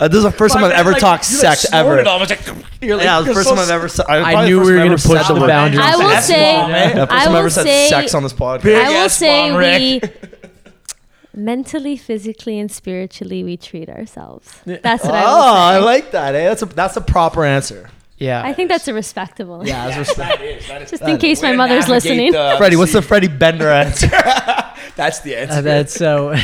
Uh, 0.00 0.06
this 0.06 0.18
is 0.18 0.22
the 0.22 0.30
first 0.30 0.54
time 0.54 0.62
I've 0.62 0.70
ever 0.70 0.92
Like, 0.92 1.00
talked 1.00 1.28
you, 1.28 1.38
like, 1.38 1.40
sex 1.58 1.62
slowed 1.62 1.86
ever. 1.86 1.98
it 1.98 2.06
all. 2.06 2.18
I 2.18 2.20
was 2.20 2.30
like, 2.30 2.46
you're 2.80 2.94
like, 2.96 3.04
Yeah, 3.04 3.20
the 3.20 3.34
first 3.34 3.48
so 3.48 3.56
time 3.56 3.64
I've 3.64 3.70
ever. 3.70 3.88
Said, 3.88 4.06
I 4.08 4.46
knew 4.46 4.60
we 4.60 4.70
were 4.72 4.78
gonna 4.78 4.90
push 4.96 5.26
the 5.26 5.34
boundaries. 5.34 5.84
I 5.84 5.96
will 5.96 6.20
say, 6.22 6.52
Yeah, 6.52 6.92
first 7.06 7.10
I 7.12 7.18
time 7.24 7.28
I 7.28 7.28
will 7.30 7.36
ever 7.38 7.50
said 7.50 7.64
say, 7.64 7.88
sex 7.88 8.14
on 8.14 8.22
this 8.22 8.32
podcast. 8.32 8.62
Big 8.62 8.76
I 8.76 8.88
will 8.90 8.96
ass 8.98 9.14
say 9.14 9.50
bomb, 9.50 9.58
we 9.58 10.00
mentally, 11.34 11.96
physically, 11.96 12.60
and 12.60 12.70
spiritually 12.70 13.42
we 13.42 13.56
treat 13.56 13.88
ourselves. 13.88 14.48
That's 14.64 15.02
what 15.04 15.14
Oh, 15.14 15.16
I 15.16 15.24
Oh, 15.24 15.52
I 15.54 15.78
like 15.78 16.12
that. 16.12 16.32
Eh? 16.34 16.48
That's 16.48 16.62
a 16.62 16.66
that's 16.66 16.96
a 16.96 17.00
proper 17.00 17.44
answer. 17.44 17.90
Yeah. 18.18 18.42
I 18.44 18.52
think 18.52 18.68
that's 18.68 18.88
a 18.88 18.94
respectable. 18.94 19.66
Yeah, 19.66 19.86
that's 19.88 20.08
respect. 20.08 20.38
That 20.38 20.44
is, 20.44 20.68
that 20.68 20.82
is. 20.82 20.90
Just 20.90 21.02
in 21.04 21.18
case 21.18 21.40
my 21.40 21.52
mother's 21.52 21.88
listening. 21.88 22.32
the- 22.32 22.54
Freddy, 22.58 22.76
what's 22.76 22.92
the 22.92 23.02
Freddy 23.10 23.28
Bender 23.28 23.70
answer? 23.70 24.08
That's 24.96 25.20
the 25.20 25.36
answer. 25.36 25.58
Uh, 25.58 25.60
that's 25.60 25.94
so 25.96 26.34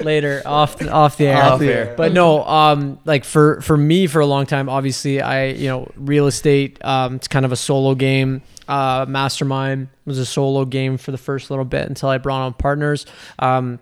later 0.00 0.42
off 0.44 0.76
the, 0.76 0.90
off 0.90 1.16
the 1.16 1.28
air. 1.28 1.42
Off 1.42 1.60
the 1.60 1.72
air. 1.72 1.94
But 1.96 2.12
no, 2.12 2.44
um, 2.44 2.98
like 3.06 3.24
for 3.24 3.62
for 3.62 3.74
me 3.74 4.06
for 4.06 4.20
a 4.20 4.26
long 4.26 4.44
time, 4.44 4.68
obviously 4.68 5.22
I 5.22 5.46
you 5.46 5.68
know 5.68 5.90
real 5.96 6.26
estate. 6.26 6.78
Um, 6.84 7.14
it's 7.16 7.26
kind 7.26 7.46
of 7.46 7.52
a 7.52 7.56
solo 7.56 7.94
game. 7.94 8.42
Uh, 8.68 9.06
Mastermind 9.08 9.88
was 10.04 10.18
a 10.18 10.26
solo 10.26 10.66
game 10.66 10.98
for 10.98 11.10
the 11.10 11.16
first 11.16 11.48
little 11.48 11.64
bit 11.64 11.88
until 11.88 12.10
I 12.10 12.18
brought 12.18 12.42
on 12.42 12.52
partners. 12.52 13.06
Um, 13.38 13.78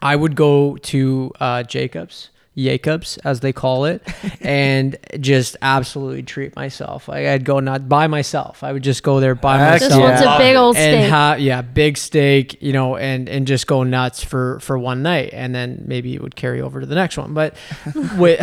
I 0.00 0.14
would 0.14 0.36
go 0.36 0.76
to 0.76 1.32
uh, 1.40 1.62
Jacobs. 1.62 2.28
Jacobs, 2.56 3.18
as 3.18 3.40
they 3.40 3.52
call 3.52 3.84
it, 3.84 4.02
and 4.40 4.96
just 5.20 5.56
absolutely 5.60 6.22
treat 6.22 6.56
myself. 6.56 7.08
Like 7.08 7.26
I'd 7.26 7.44
go 7.44 7.60
not 7.60 7.88
by 7.88 8.06
myself. 8.06 8.62
I 8.64 8.72
would 8.72 8.82
just 8.82 9.02
go 9.02 9.20
there 9.20 9.34
by 9.34 9.58
Heck 9.58 9.80
This 9.80 9.90
myself 9.90 10.02
one's 10.10 10.20
Yeah. 10.22 10.34
a 10.36 10.38
big 10.38 10.56
old 10.56 10.76
and 10.76 11.00
steak. 11.02 11.10
ha- 11.10 11.36
yeah, 11.38 11.62
big 11.62 11.96
steak, 11.98 12.62
you 12.62 12.72
know, 12.72 12.96
and 12.96 13.28
and 13.28 13.46
just 13.46 13.66
go 13.66 13.82
nuts 13.82 14.24
for 14.24 14.58
for 14.60 14.78
one 14.78 15.02
night, 15.02 15.30
and 15.32 15.54
then 15.54 15.82
maybe 15.86 16.14
it 16.14 16.22
would 16.22 16.34
carry 16.36 16.60
over 16.62 16.80
to 16.80 16.86
the 16.86 16.94
next 16.94 17.18
one. 17.18 17.34
But 17.34 17.54
with 18.16 18.40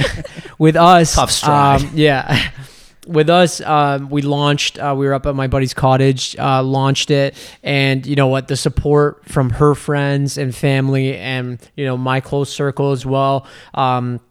with 0.60 0.76
us, 0.76 1.16
Tough 1.16 1.32
stride. 1.32 1.82
um, 1.82 1.92
yeah. 1.96 2.50
With 3.08 3.30
us, 3.30 3.60
um, 3.62 4.10
we 4.10 4.22
launched. 4.22 4.80
Uh, 4.80 4.96
we 4.98 5.06
were 5.06 5.14
up 5.14 5.26
at 5.26 5.36
my 5.36 5.48
buddy's 5.48 5.74
cottage, 5.74 6.36
uh, 6.38 6.64
launched 6.64 7.12
it, 7.12 7.36
and 7.62 8.06
you 8.06 8.16
know 8.16 8.28
what? 8.28 8.48
The 8.48 8.56
support 8.56 9.26
from 9.28 9.50
her 9.50 9.76
friends 9.76 10.38
and 10.38 10.56
family, 10.56 11.18
and 11.18 11.60
you 11.76 11.86
know 11.86 11.98
my 11.98 12.22
close 12.22 12.50
circle 12.50 12.92
as 12.92 13.06
well. 13.06 13.46
Um, 13.74 14.22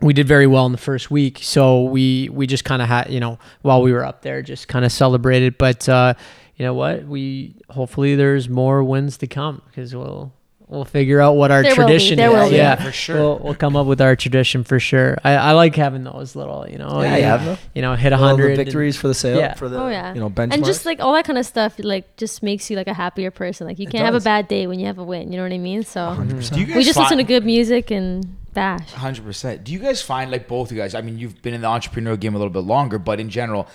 we 0.00 0.12
did 0.12 0.26
very 0.26 0.46
well 0.46 0.66
in 0.66 0.72
the 0.72 0.78
first 0.78 1.10
week 1.10 1.38
so 1.40 1.84
we 1.84 2.28
we 2.30 2.46
just 2.46 2.64
kind 2.64 2.82
of 2.82 2.88
had 2.88 3.08
you 3.08 3.20
know 3.20 3.38
while 3.62 3.82
we 3.82 3.92
were 3.92 4.04
up 4.04 4.22
there 4.22 4.42
just 4.42 4.66
kind 4.66 4.84
of 4.84 4.90
celebrated 4.90 5.56
but 5.58 5.88
uh 5.88 6.12
you 6.56 6.64
know 6.64 6.74
what 6.74 7.04
we 7.06 7.54
hopefully 7.70 8.16
there's 8.16 8.48
more 8.48 8.82
wins 8.82 9.16
to 9.16 9.28
come 9.28 9.62
because 9.68 9.94
we'll 9.94 10.32
we'll 10.72 10.84
figure 10.84 11.20
out 11.20 11.36
what 11.36 11.50
our 11.50 11.62
There 11.62 11.70
will 11.72 11.76
be, 11.86 11.92
tradition 11.92 12.16
there 12.16 12.30
is 12.30 12.34
will 12.34 12.50
be. 12.50 12.56
yeah 12.56 12.76
For 12.76 12.90
sure. 12.92 13.16
we'll, 13.16 13.38
we'll 13.38 13.54
come 13.54 13.76
up 13.76 13.86
with 13.86 14.00
our 14.00 14.16
tradition 14.16 14.64
for 14.64 14.80
sure 14.80 15.16
i, 15.22 15.32
I 15.34 15.52
like 15.52 15.76
having 15.76 16.02
those 16.04 16.34
little 16.34 16.66
you 16.68 16.78
know 16.78 17.02
Yeah, 17.02 17.16
you 17.16 17.22
have 17.24 17.60
you 17.74 17.82
know 17.82 17.94
hit 17.94 18.12
a 18.12 18.16
All 18.16 18.22
the 18.22 18.26
hundred 18.28 18.56
victories 18.56 18.96
for 18.96 19.08
the 19.08 19.14
sale. 19.14 19.38
Yeah. 19.38 19.54
For 19.54 19.68
the 19.68 19.78
Oh 19.80 19.88
yeah. 19.88 20.14
you 20.14 20.20
know 20.20 20.30
benchmark. 20.30 20.54
and 20.54 20.64
just 20.64 20.84
like 20.86 20.98
all 21.00 21.12
that 21.14 21.24
kind 21.24 21.38
of 21.38 21.46
stuff, 21.46 21.74
like 21.78 22.16
just 22.16 22.42
makes 22.42 22.70
you 22.70 22.76
like 22.76 22.88
a 22.88 22.94
happier 22.94 23.30
person. 23.30 23.66
Like 23.66 23.78
you 23.78 23.86
can't 23.86 24.04
have 24.04 24.14
a 24.14 24.20
bad 24.20 24.48
day 24.48 24.66
when 24.66 24.80
you 24.80 24.86
have 24.86 24.98
a 24.98 25.04
win. 25.04 25.30
You 25.30 25.36
know 25.38 25.44
what 25.44 25.52
I 25.52 25.58
mean? 25.58 25.82
So 25.84 26.16
Do 26.52 26.58
you 26.60 26.66
guys 26.66 26.76
we 26.76 26.82
just 26.84 26.98
listen 26.98 27.18
to 27.18 27.24
good 27.24 27.44
music 27.44 27.90
and 27.90 28.24
bash. 28.54 28.90
Hundred 28.92 29.24
percent. 29.24 29.64
Do 29.64 29.72
you 29.72 29.78
guys 29.78 30.00
find 30.02 30.30
like 30.30 30.48
both 30.48 30.70
you 30.72 30.78
guys? 30.78 30.94
I 30.94 31.00
mean, 31.02 31.18
you've 31.18 31.40
been 31.42 31.54
in 31.54 31.60
the 31.62 31.68
entrepreneurial 31.68 32.18
game 32.18 32.34
a 32.34 32.38
little 32.38 32.52
bit 32.52 32.64
longer, 32.64 32.98
but 32.98 33.20
in 33.20 33.28
general, 33.30 33.68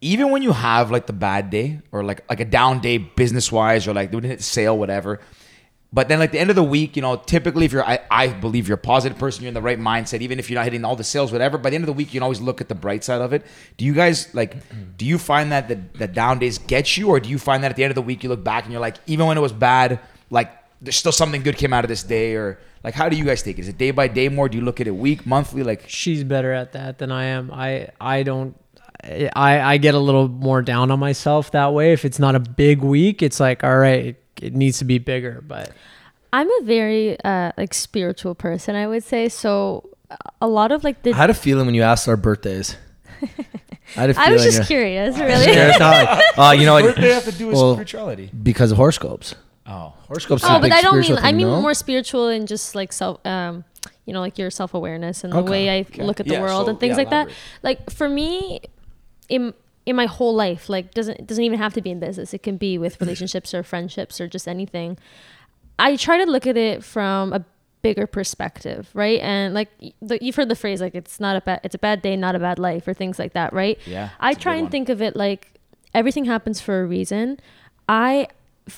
even 0.00 0.30
when 0.30 0.42
you 0.42 0.52
have 0.52 0.90
like 0.90 1.06
the 1.06 1.12
bad 1.12 1.50
day 1.50 1.80
or 1.92 2.02
like 2.02 2.24
like 2.28 2.40
a 2.40 2.44
down 2.44 2.80
day 2.80 2.98
business 2.98 3.50
wise 3.52 3.86
or 3.86 3.92
like 3.94 4.10
they 4.10 4.16
didn't 4.16 4.30
hit 4.30 4.42
sale 4.42 4.76
whatever, 4.78 5.20
but 5.92 6.08
then 6.08 6.20
like 6.20 6.30
the 6.30 6.38
end 6.38 6.50
of 6.50 6.56
the 6.56 6.62
week, 6.62 6.94
you 6.94 7.02
know, 7.02 7.16
typically 7.16 7.64
if 7.64 7.72
you're 7.72 7.84
I, 7.84 7.98
I 8.10 8.28
believe 8.28 8.68
you're 8.68 8.76
a 8.76 8.78
positive 8.78 9.18
person, 9.18 9.42
you're 9.42 9.48
in 9.48 9.54
the 9.54 9.60
right 9.60 9.78
mindset, 9.78 10.20
even 10.20 10.38
if 10.38 10.48
you're 10.48 10.58
not 10.58 10.64
hitting 10.64 10.84
all 10.84 10.94
the 10.94 11.02
sales, 11.04 11.32
whatever. 11.32 11.58
By 11.58 11.70
the 11.70 11.74
end 11.74 11.82
of 11.82 11.86
the 11.86 11.92
week, 11.92 12.08
you 12.08 12.20
can 12.20 12.22
always 12.22 12.40
look 12.40 12.60
at 12.60 12.68
the 12.68 12.76
bright 12.76 13.02
side 13.02 13.20
of 13.20 13.32
it. 13.32 13.44
Do 13.76 13.84
you 13.84 13.92
guys 13.92 14.32
like? 14.32 14.56
Mm-hmm. 14.56 14.82
Do 14.96 15.04
you 15.04 15.18
find 15.18 15.50
that 15.50 15.68
the, 15.68 15.80
the 15.98 16.06
down 16.06 16.38
days 16.38 16.58
get 16.58 16.96
you, 16.96 17.08
or 17.08 17.18
do 17.18 17.28
you 17.28 17.38
find 17.38 17.64
that 17.64 17.70
at 17.70 17.76
the 17.76 17.82
end 17.82 17.90
of 17.90 17.96
the 17.96 18.02
week 18.02 18.22
you 18.22 18.28
look 18.28 18.44
back 18.44 18.64
and 18.64 18.72
you're 18.72 18.80
like, 18.80 18.96
even 19.06 19.26
when 19.26 19.36
it 19.36 19.40
was 19.40 19.52
bad, 19.52 19.98
like 20.30 20.52
there's 20.80 20.96
still 20.96 21.12
something 21.12 21.42
good 21.42 21.56
came 21.56 21.72
out 21.72 21.84
of 21.84 21.88
this 21.88 22.04
day, 22.04 22.34
or 22.34 22.60
like 22.84 22.94
how 22.94 23.08
do 23.08 23.16
you 23.16 23.24
guys 23.24 23.42
take 23.42 23.58
it? 23.58 23.62
Is 23.62 23.68
it 23.68 23.76
day 23.76 23.90
by 23.90 24.06
day 24.06 24.28
more? 24.28 24.48
Do 24.48 24.56
you 24.56 24.64
look 24.64 24.80
at 24.80 24.86
it 24.86 24.94
week, 24.94 25.26
monthly? 25.26 25.64
Like 25.64 25.88
she's 25.88 26.22
better 26.22 26.52
at 26.52 26.72
that 26.72 26.98
than 26.98 27.10
I 27.10 27.24
am. 27.24 27.50
I 27.52 27.88
I 28.00 28.22
don't. 28.22 28.56
I 29.02 29.60
I 29.60 29.76
get 29.78 29.94
a 29.94 29.98
little 29.98 30.28
more 30.28 30.62
down 30.62 30.92
on 30.92 31.00
myself 31.00 31.50
that 31.50 31.74
way. 31.74 31.92
If 31.92 32.04
it's 32.04 32.20
not 32.20 32.36
a 32.36 32.40
big 32.40 32.82
week, 32.82 33.22
it's 33.22 33.40
like 33.40 33.64
all 33.64 33.76
right, 33.76 34.16
it, 34.40 34.46
it 34.46 34.54
needs 34.54 34.78
to 34.78 34.84
be 34.84 34.98
bigger. 34.98 35.42
But 35.46 35.72
I'm 36.32 36.50
a 36.50 36.62
very 36.64 37.20
uh, 37.22 37.52
like 37.56 37.74
spiritual 37.74 38.34
person, 38.34 38.74
I 38.74 38.86
would 38.86 39.04
say. 39.04 39.28
So 39.28 39.90
a 40.40 40.48
lot 40.48 40.72
of 40.72 40.84
like 40.84 41.02
the 41.02 41.12
I 41.12 41.16
had 41.16 41.30
a 41.30 41.34
feeling 41.34 41.66
when 41.66 41.74
you 41.74 41.82
asked 41.82 42.08
our 42.08 42.16
birthdays. 42.16 42.76
I 43.96 44.02
had 44.02 44.10
a 44.10 44.14
feeling. 44.14 44.28
I 44.30 44.32
was 44.32 44.44
just 44.44 44.66
curious, 44.66 45.18
really. 45.18 45.46
It's 45.46 45.78
not 45.78 46.06
like, 46.06 46.24
uh, 46.38 46.52
you 46.52 46.64
know 46.64 46.74
what 46.74 46.84
what? 46.84 46.96
do 46.96 47.02
they 47.02 47.12
have 47.12 47.24
to 47.24 47.32
do 47.32 47.48
with 47.48 47.56
well, 47.56 47.74
spirituality? 47.74 48.30
Because 48.42 48.70
of 48.70 48.78
horoscopes. 48.78 49.34
Oh, 49.66 49.94
Horoscopes. 50.08 50.42
Oh, 50.44 50.58
but 50.60 50.72
I 50.72 50.82
don't 50.82 50.96
mean. 50.96 51.04
spiritual 51.04 51.26
I 51.28 51.32
mean 51.32 51.46
no? 51.46 51.60
more 51.60 51.74
spiritual 51.74 52.26
and 52.26 52.48
just 52.48 52.74
like 52.74 52.92
self, 52.92 53.24
um, 53.24 53.62
you 54.04 54.12
know, 54.12 54.20
like 54.20 54.36
your 54.36 54.50
self 54.50 54.74
awareness 54.74 55.22
and 55.22 55.32
the 55.32 55.42
way 55.42 55.68
I 55.70 55.80
okay. 55.82 56.02
look 56.02 56.18
at 56.18 56.26
the 56.26 56.34
Yeah, 56.34 56.40
world 56.42 56.66
so, 56.66 56.70
and 56.70 56.80
things 56.80 56.92
yeah, 56.92 56.96
like 56.96 57.10
that. 57.10 57.30
Like 57.62 57.90
for 57.90 58.08
me, 58.08 58.60
in 59.28 59.54
in 59.86 59.96
my 59.96 60.06
whole 60.06 60.34
life, 60.34 60.68
like 60.68 60.92
doesn't 60.92 61.18
it 61.20 61.26
doesn't 61.26 61.44
even 61.44 61.58
have 61.58 61.74
to 61.74 61.80
be 61.80 61.90
in 61.90 62.00
business. 62.00 62.34
It 62.34 62.42
can 62.42 62.56
be 62.56 62.78
with 62.78 63.00
relationships 63.00 63.54
or 63.54 63.62
friendships 63.62 64.20
or 64.20 64.28
just 64.28 64.46
anything. 64.46 64.98
I 65.78 65.96
try 65.96 66.22
to 66.22 66.30
look 66.30 66.46
at 66.46 66.56
it 66.56 66.84
from 66.84 67.32
a 67.32 67.44
bigger 67.82 68.06
perspective, 68.06 68.90
right? 68.92 69.20
And 69.20 69.54
like 69.54 69.68
the, 70.02 70.22
you've 70.22 70.36
heard 70.36 70.48
the 70.48 70.56
phrase 70.56 70.80
like 70.80 70.94
it's 70.94 71.18
not 71.18 71.36
a 71.36 71.40
bad 71.40 71.60
it's 71.64 71.74
a 71.74 71.78
bad 71.78 72.02
day, 72.02 72.16
not 72.16 72.34
a 72.34 72.38
bad 72.38 72.58
life, 72.58 72.86
or 72.86 72.94
things 72.94 73.18
like 73.18 73.32
that, 73.32 73.52
right? 73.52 73.78
Yeah, 73.86 74.10
I 74.20 74.34
try 74.34 74.54
and 74.54 74.64
one. 74.64 74.70
think 74.70 74.88
of 74.88 75.00
it 75.00 75.16
like 75.16 75.52
everything 75.94 76.26
happens 76.26 76.60
for 76.60 76.82
a 76.82 76.86
reason. 76.86 77.40
i 77.88 78.28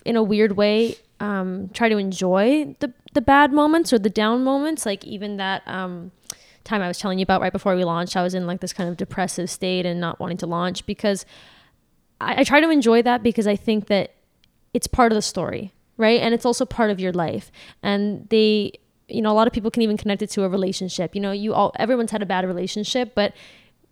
in 0.04 0.16
a 0.16 0.22
weird 0.22 0.52
way, 0.52 0.96
um, 1.20 1.68
try 1.74 1.88
to 1.88 1.98
enjoy 1.98 2.74
the 2.80 2.92
the 3.12 3.20
bad 3.20 3.52
moments 3.52 3.92
or 3.92 3.98
the 3.98 4.10
down 4.10 4.42
moments, 4.44 4.86
like 4.86 5.04
even 5.04 5.36
that 5.36 5.66
um, 5.66 6.12
time 6.64 6.82
I 6.82 6.88
was 6.88 6.98
telling 6.98 7.18
you 7.18 7.22
about 7.22 7.40
right 7.40 7.52
before 7.52 7.74
we 7.74 7.84
launched. 7.84 8.16
I 8.16 8.22
was 8.22 8.34
in 8.34 8.46
like 8.46 8.60
this 8.60 8.72
kind 8.72 8.88
of 8.88 8.96
depressive 8.96 9.50
state 9.50 9.86
and 9.86 10.00
not 10.00 10.20
wanting 10.20 10.38
to 10.38 10.46
launch 10.46 10.86
because 10.86 11.24
I, 12.20 12.40
I 12.40 12.44
try 12.44 12.60
to 12.60 12.70
enjoy 12.70 13.02
that 13.02 13.22
because 13.22 13.46
I 13.46 13.56
think 13.56 13.88
that 13.88 14.14
it's 14.74 14.86
part 14.86 15.12
of 15.12 15.16
the 15.16 15.22
story, 15.22 15.72
right? 15.96 16.20
And 16.20 16.34
it's 16.34 16.46
also 16.46 16.64
part 16.64 16.90
of 16.90 17.00
your 17.00 17.12
life. 17.12 17.50
And 17.82 18.28
they, 18.30 18.72
you 19.08 19.20
know, 19.20 19.30
a 19.30 19.34
lot 19.34 19.46
of 19.46 19.52
people 19.52 19.70
can 19.70 19.82
even 19.82 19.96
connect 19.96 20.22
it 20.22 20.30
to 20.30 20.44
a 20.44 20.48
relationship. 20.48 21.14
You 21.14 21.20
know, 21.20 21.32
you 21.32 21.52
all, 21.52 21.72
everyone's 21.78 22.10
had 22.10 22.22
a 22.22 22.26
bad 22.26 22.46
relationship, 22.46 23.14
but 23.14 23.34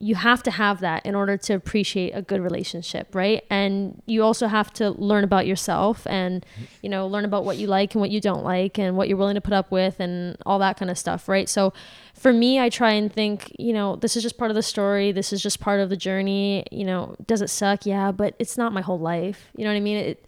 you 0.03 0.15
have 0.15 0.43
to 0.43 0.51
have 0.51 0.81
that 0.81 1.05
in 1.05 1.15
order 1.15 1.37
to 1.37 1.53
appreciate 1.53 2.13
a 2.13 2.23
good 2.23 2.41
relationship, 2.41 3.15
right? 3.15 3.45
And 3.51 4.03
you 4.07 4.23
also 4.23 4.47
have 4.47 4.73
to 4.75 4.93
learn 4.93 5.25
about 5.25 5.47
yourself 5.47 6.07
and, 6.07 6.45
you 6.83 6.89
know, 6.89 7.07
learn 7.07 7.27
about 7.27 7.45
what 7.45 7.59
you 7.59 7.67
like 7.67 7.95
and 7.95 8.01
what 8.01 8.11
you 8.11 8.19
don't 8.19 8.43
like 8.43 8.79
and 8.79 8.97
what 8.97 9.09
you're 9.09 9.19
willing 9.19 9.35
to 9.35 9.43
put 9.43 9.53
up 9.53 9.71
with 9.71 10.01
and 10.01 10.39
all 10.47 10.59
that 10.61 10.79
kind 10.79 10.91
of 10.91 10.97
stuff, 10.97 11.29
right? 11.29 11.51
So 11.51 11.75
for 12.21 12.35
me, 12.35 12.61
I 12.61 12.69
try 12.69 12.93
and 12.93 13.11
think, 13.11 13.51
you 13.59 13.73
know, 13.73 13.97
this 13.97 14.15
is 14.15 14.23
just 14.23 14.37
part 14.37 14.51
of 14.51 14.55
the 14.55 14.63
story. 14.63 15.11
This 15.11 15.33
is 15.33 15.43
just 15.43 15.59
part 15.59 15.81
of 15.81 15.89
the 15.89 15.97
journey. 15.97 16.67
You 16.71 16.85
know, 16.85 17.17
does 17.27 17.41
it 17.41 17.49
suck? 17.49 17.87
Yeah, 17.87 18.13
but 18.13 18.35
it's 18.39 18.59
not 18.59 18.75
my 18.75 18.83
whole 18.83 18.99
life. 18.99 19.49
You 19.57 19.65
know 19.65 19.71
what 19.71 19.79
I 19.79 19.81
mean? 19.81 19.97
It, 19.97 20.27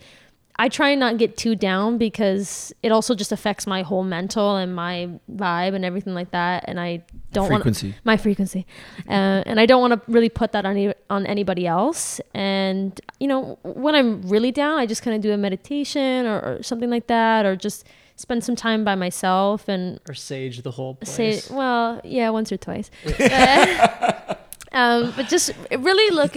I 0.57 0.70
try 0.70 0.88
and 0.88 1.01
not 1.01 1.18
get 1.18 1.36
too 1.36 1.55
down 1.55 1.99
because 1.99 2.72
it 2.82 2.93
also 2.93 3.14
just 3.14 3.30
affects 3.30 3.66
my 3.66 3.82
whole 3.82 4.05
mental 4.05 4.57
and 4.57 4.74
my 4.74 5.11
vibe 5.30 5.74
and 5.74 5.84
everything 5.84 6.14
like 6.14 6.30
that. 6.30 6.64
And 6.66 6.80
I 6.80 7.05
don't 7.30 7.51
want 7.51 7.84
my 8.05 8.16
frequency, 8.16 8.66
uh, 9.07 9.43
and 9.45 9.61
I 9.61 9.66
don't 9.66 9.82
want 9.82 9.93
to 9.93 10.11
really 10.11 10.30
put 10.30 10.53
that 10.53 10.64
on 10.64 10.72
any, 10.72 10.95
on 11.11 11.26
anybody 11.26 11.66
else. 11.66 12.22
And 12.32 12.99
you 13.20 13.28
know, 13.28 13.59
when 13.64 13.95
I'm 13.95 14.22
really 14.22 14.51
down, 14.51 14.78
I 14.78 14.86
just 14.86 15.03
kind 15.03 15.14
of 15.14 15.20
do 15.20 15.32
a 15.32 15.36
meditation 15.36 16.24
or, 16.24 16.40
or 16.40 16.62
something 16.62 16.88
like 16.88 17.09
that, 17.09 17.45
or 17.45 17.55
just 17.55 17.86
spend 18.22 18.42
some 18.44 18.56
time 18.56 18.84
by 18.84 18.94
myself 18.94 19.68
and 19.68 20.00
or 20.08 20.14
sage 20.14 20.62
the 20.62 20.70
whole 20.70 20.94
place. 20.94 21.44
say 21.44 21.54
well 21.54 22.00
yeah 22.04 22.30
once 22.30 22.50
or 22.52 22.56
twice. 22.56 22.88
Um, 24.74 25.12
but 25.16 25.28
just 25.28 25.52
really 25.70 26.08
look 26.16 26.34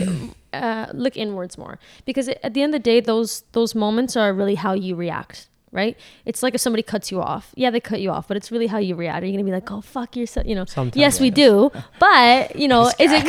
uh, 0.52 0.88
look 0.94 1.16
inwards 1.16 1.58
more. 1.58 1.80
Because 2.04 2.28
at 2.28 2.54
the 2.54 2.62
end 2.64 2.76
of 2.76 2.82
the 2.82 2.84
day 2.84 3.00
those 3.00 3.44
those 3.54 3.74
moments 3.74 4.18
are 4.18 4.34
really 4.34 4.56
how 4.56 4.74
you 4.74 4.96
react 4.96 5.48
right? 5.72 5.98
It's 6.26 6.42
like 6.42 6.54
if 6.56 6.62
somebody 6.62 6.84
cuts 6.84 7.12
you 7.12 7.22
off. 7.22 7.52
Yeah 7.56 7.70
they 7.70 7.80
cut 7.80 8.00
you 8.02 8.10
off 8.12 8.28
but 8.28 8.36
it's 8.38 8.52
really 8.52 8.68
how 8.68 8.78
you 8.78 8.96
react. 8.96 9.24
Are 9.24 9.26
you 9.26 9.32
gonna 9.34 9.44
be 9.46 9.52
like 9.52 9.72
oh 9.72 9.80
fuck 9.82 10.16
yourself 10.18 10.46
you 10.46 10.56
know. 10.56 10.66
Sometimes, 10.66 11.00
yes 11.00 11.20
we 11.22 11.28
yes. 11.28 11.36
do 11.36 11.72
but 12.00 12.56
you 12.58 12.68
know 12.68 12.88
is 13.00 13.12
it 13.20 13.26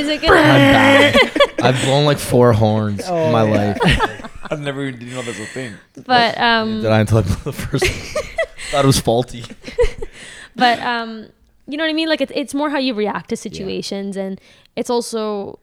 is 0.00 0.06
it 0.08 0.22
gonna 0.22 1.12
I've 1.66 1.80
blown 1.82 2.04
like 2.04 2.18
four 2.18 2.52
horns 2.52 3.02
Oh, 3.06 3.26
in 3.26 3.32
my 3.32 3.42
life. 3.42 3.78
I've 4.52 4.60
never 4.60 4.84
even 4.86 5.00
didn't 5.00 5.14
know 5.14 5.22
that's 5.22 5.38
a 5.40 5.46
thing. 5.46 5.74
but 6.06 6.38
um 6.38 6.82
Did 6.82 6.90
I 6.90 7.00
until 7.00 7.18
I 7.18 7.22
blew 7.22 7.34
the 7.36 7.52
first? 7.52 7.84
Thought 8.70 8.84
it 8.84 8.86
was 8.86 9.00
faulty. 9.00 9.44
but 10.56 10.78
um 10.80 11.28
you 11.66 11.76
know 11.78 11.84
what 11.84 11.90
i 11.90 11.94
mean 11.94 12.08
like 12.08 12.20
it's, 12.20 12.32
it's 12.34 12.54
more 12.54 12.68
how 12.70 12.78
you 12.78 12.92
react 12.92 13.28
to 13.30 13.36
situations 13.36 14.16
and 14.16 14.40
it's 14.76 14.90
also 14.90 15.58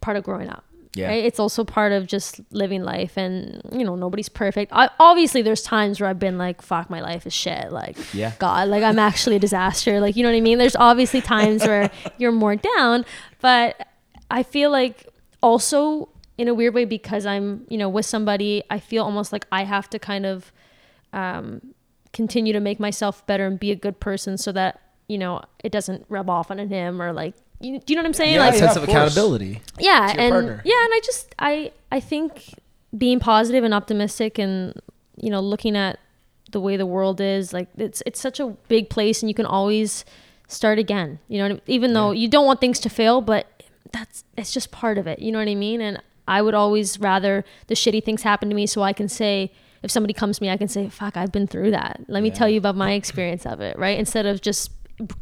part 0.00 0.16
of 0.16 0.24
growing 0.24 0.48
up 0.48 0.64
Yeah. 0.96 1.08
Right? 1.08 1.24
It's 1.24 1.38
also 1.38 1.62
part 1.64 1.92
of 1.92 2.06
just 2.06 2.40
living 2.52 2.82
life, 2.82 3.18
and 3.18 3.60
you 3.70 3.84
know 3.84 3.96
nobody's 3.96 4.30
perfect. 4.30 4.72
I, 4.72 4.88
obviously, 4.98 5.42
there's 5.42 5.60
times 5.62 6.00
where 6.00 6.08
I've 6.08 6.18
been 6.18 6.38
like, 6.38 6.62
"Fuck, 6.62 6.88
my 6.88 7.02
life 7.10 7.26
is 7.26 7.34
shit." 7.34 7.70
Like, 7.70 7.96
Yeah. 8.14 8.32
God, 8.38 8.68
like 8.72 8.82
I'm 8.82 8.98
actually 8.98 9.36
a 9.36 9.38
disaster. 9.48 10.00
Like, 10.00 10.16
you 10.16 10.22
know 10.24 10.30
what 10.32 10.40
I 10.42 10.46
mean? 10.48 10.56
There's 10.56 10.78
obviously 10.90 11.20
times 11.20 11.60
where 11.68 11.90
you're 12.16 12.32
more 12.32 12.56
down, 12.56 13.04
but 13.42 13.76
I 14.30 14.42
feel 14.42 14.70
like 14.72 15.06
also 15.42 16.08
in 16.38 16.48
a 16.48 16.54
weird 16.54 16.74
way 16.74 16.84
because 16.84 17.26
I'm, 17.26 17.66
you 17.68 17.78
know, 17.78 17.88
with 17.88 18.06
somebody, 18.06 18.62
I 18.70 18.78
feel 18.78 19.04
almost 19.04 19.32
like 19.32 19.46
I 19.50 19.64
have 19.64 19.88
to 19.90 19.98
kind 19.98 20.26
of 20.26 20.52
um, 21.12 21.74
continue 22.12 22.52
to 22.52 22.60
make 22.60 22.80
myself 22.80 23.26
better 23.26 23.46
and 23.46 23.58
be 23.58 23.70
a 23.70 23.76
good 23.76 24.00
person 24.00 24.36
so 24.38 24.52
that 24.52 24.80
you 25.08 25.18
know 25.18 25.40
it 25.62 25.70
doesn't 25.70 26.04
rub 26.08 26.28
off 26.28 26.50
on 26.50 26.58
him 26.58 27.00
or 27.00 27.12
like 27.12 27.34
you, 27.60 27.78
do 27.78 27.92
you 27.92 27.96
know 27.96 28.02
what 28.02 28.08
I'm 28.08 28.14
saying? 28.14 28.34
Yeah, 28.34 28.40
like 28.40 28.54
sense 28.54 28.76
of 28.76 28.82
of 28.82 28.88
accountability. 28.88 29.62
yeah, 29.78 30.08
to 30.08 30.14
your 30.14 30.22
and 30.22 30.32
partner. 30.32 30.62
yeah, 30.64 30.84
and 30.84 30.94
I 30.94 31.00
just 31.04 31.34
I 31.38 31.72
I 31.90 32.00
think 32.00 32.54
being 32.96 33.18
positive 33.18 33.64
and 33.64 33.72
optimistic 33.72 34.38
and 34.38 34.80
you 35.16 35.30
know 35.30 35.40
looking 35.40 35.76
at 35.76 35.98
the 36.52 36.60
way 36.60 36.76
the 36.76 36.86
world 36.86 37.20
is 37.20 37.52
like 37.52 37.68
it's 37.76 38.02
it's 38.06 38.20
such 38.20 38.40
a 38.40 38.48
big 38.68 38.90
place 38.90 39.22
and 39.22 39.30
you 39.30 39.34
can 39.34 39.46
always 39.46 40.04
start 40.48 40.78
again. 40.78 41.18
You 41.28 41.38
know, 41.38 41.44
what 41.44 41.50
I 41.50 41.54
mean? 41.54 41.62
even 41.66 41.92
though 41.92 42.10
you 42.12 42.28
don't 42.28 42.46
want 42.46 42.60
things 42.60 42.78
to 42.80 42.88
fail, 42.88 43.20
but 43.20 43.62
that's 43.92 44.24
it's 44.36 44.52
just 44.52 44.70
part 44.70 44.98
of 44.98 45.06
it. 45.06 45.18
You 45.18 45.32
know 45.32 45.38
what 45.38 45.48
I 45.48 45.54
mean? 45.54 45.80
And 45.80 46.02
I 46.28 46.42
would 46.42 46.54
always 46.54 46.98
rather 46.98 47.44
the 47.68 47.74
shitty 47.74 48.04
things 48.04 48.22
happen 48.22 48.48
to 48.48 48.54
me 48.54 48.66
so 48.66 48.82
I 48.82 48.92
can 48.92 49.08
say 49.08 49.52
if 49.82 49.90
somebody 49.90 50.12
comes 50.12 50.38
to 50.38 50.42
me, 50.42 50.50
I 50.50 50.56
can 50.56 50.68
say, 50.68 50.88
"Fuck, 50.88 51.16
I've 51.16 51.32
been 51.32 51.46
through 51.46 51.70
that. 51.70 52.00
Let 52.08 52.22
me 52.22 52.30
tell 52.30 52.48
you 52.48 52.58
about 52.58 52.76
my 52.76 52.92
experience 52.92 53.46
of 53.46 53.60
it." 53.60 53.78
Right? 53.78 53.98
Instead 53.98 54.26
of 54.26 54.40
just 54.40 54.70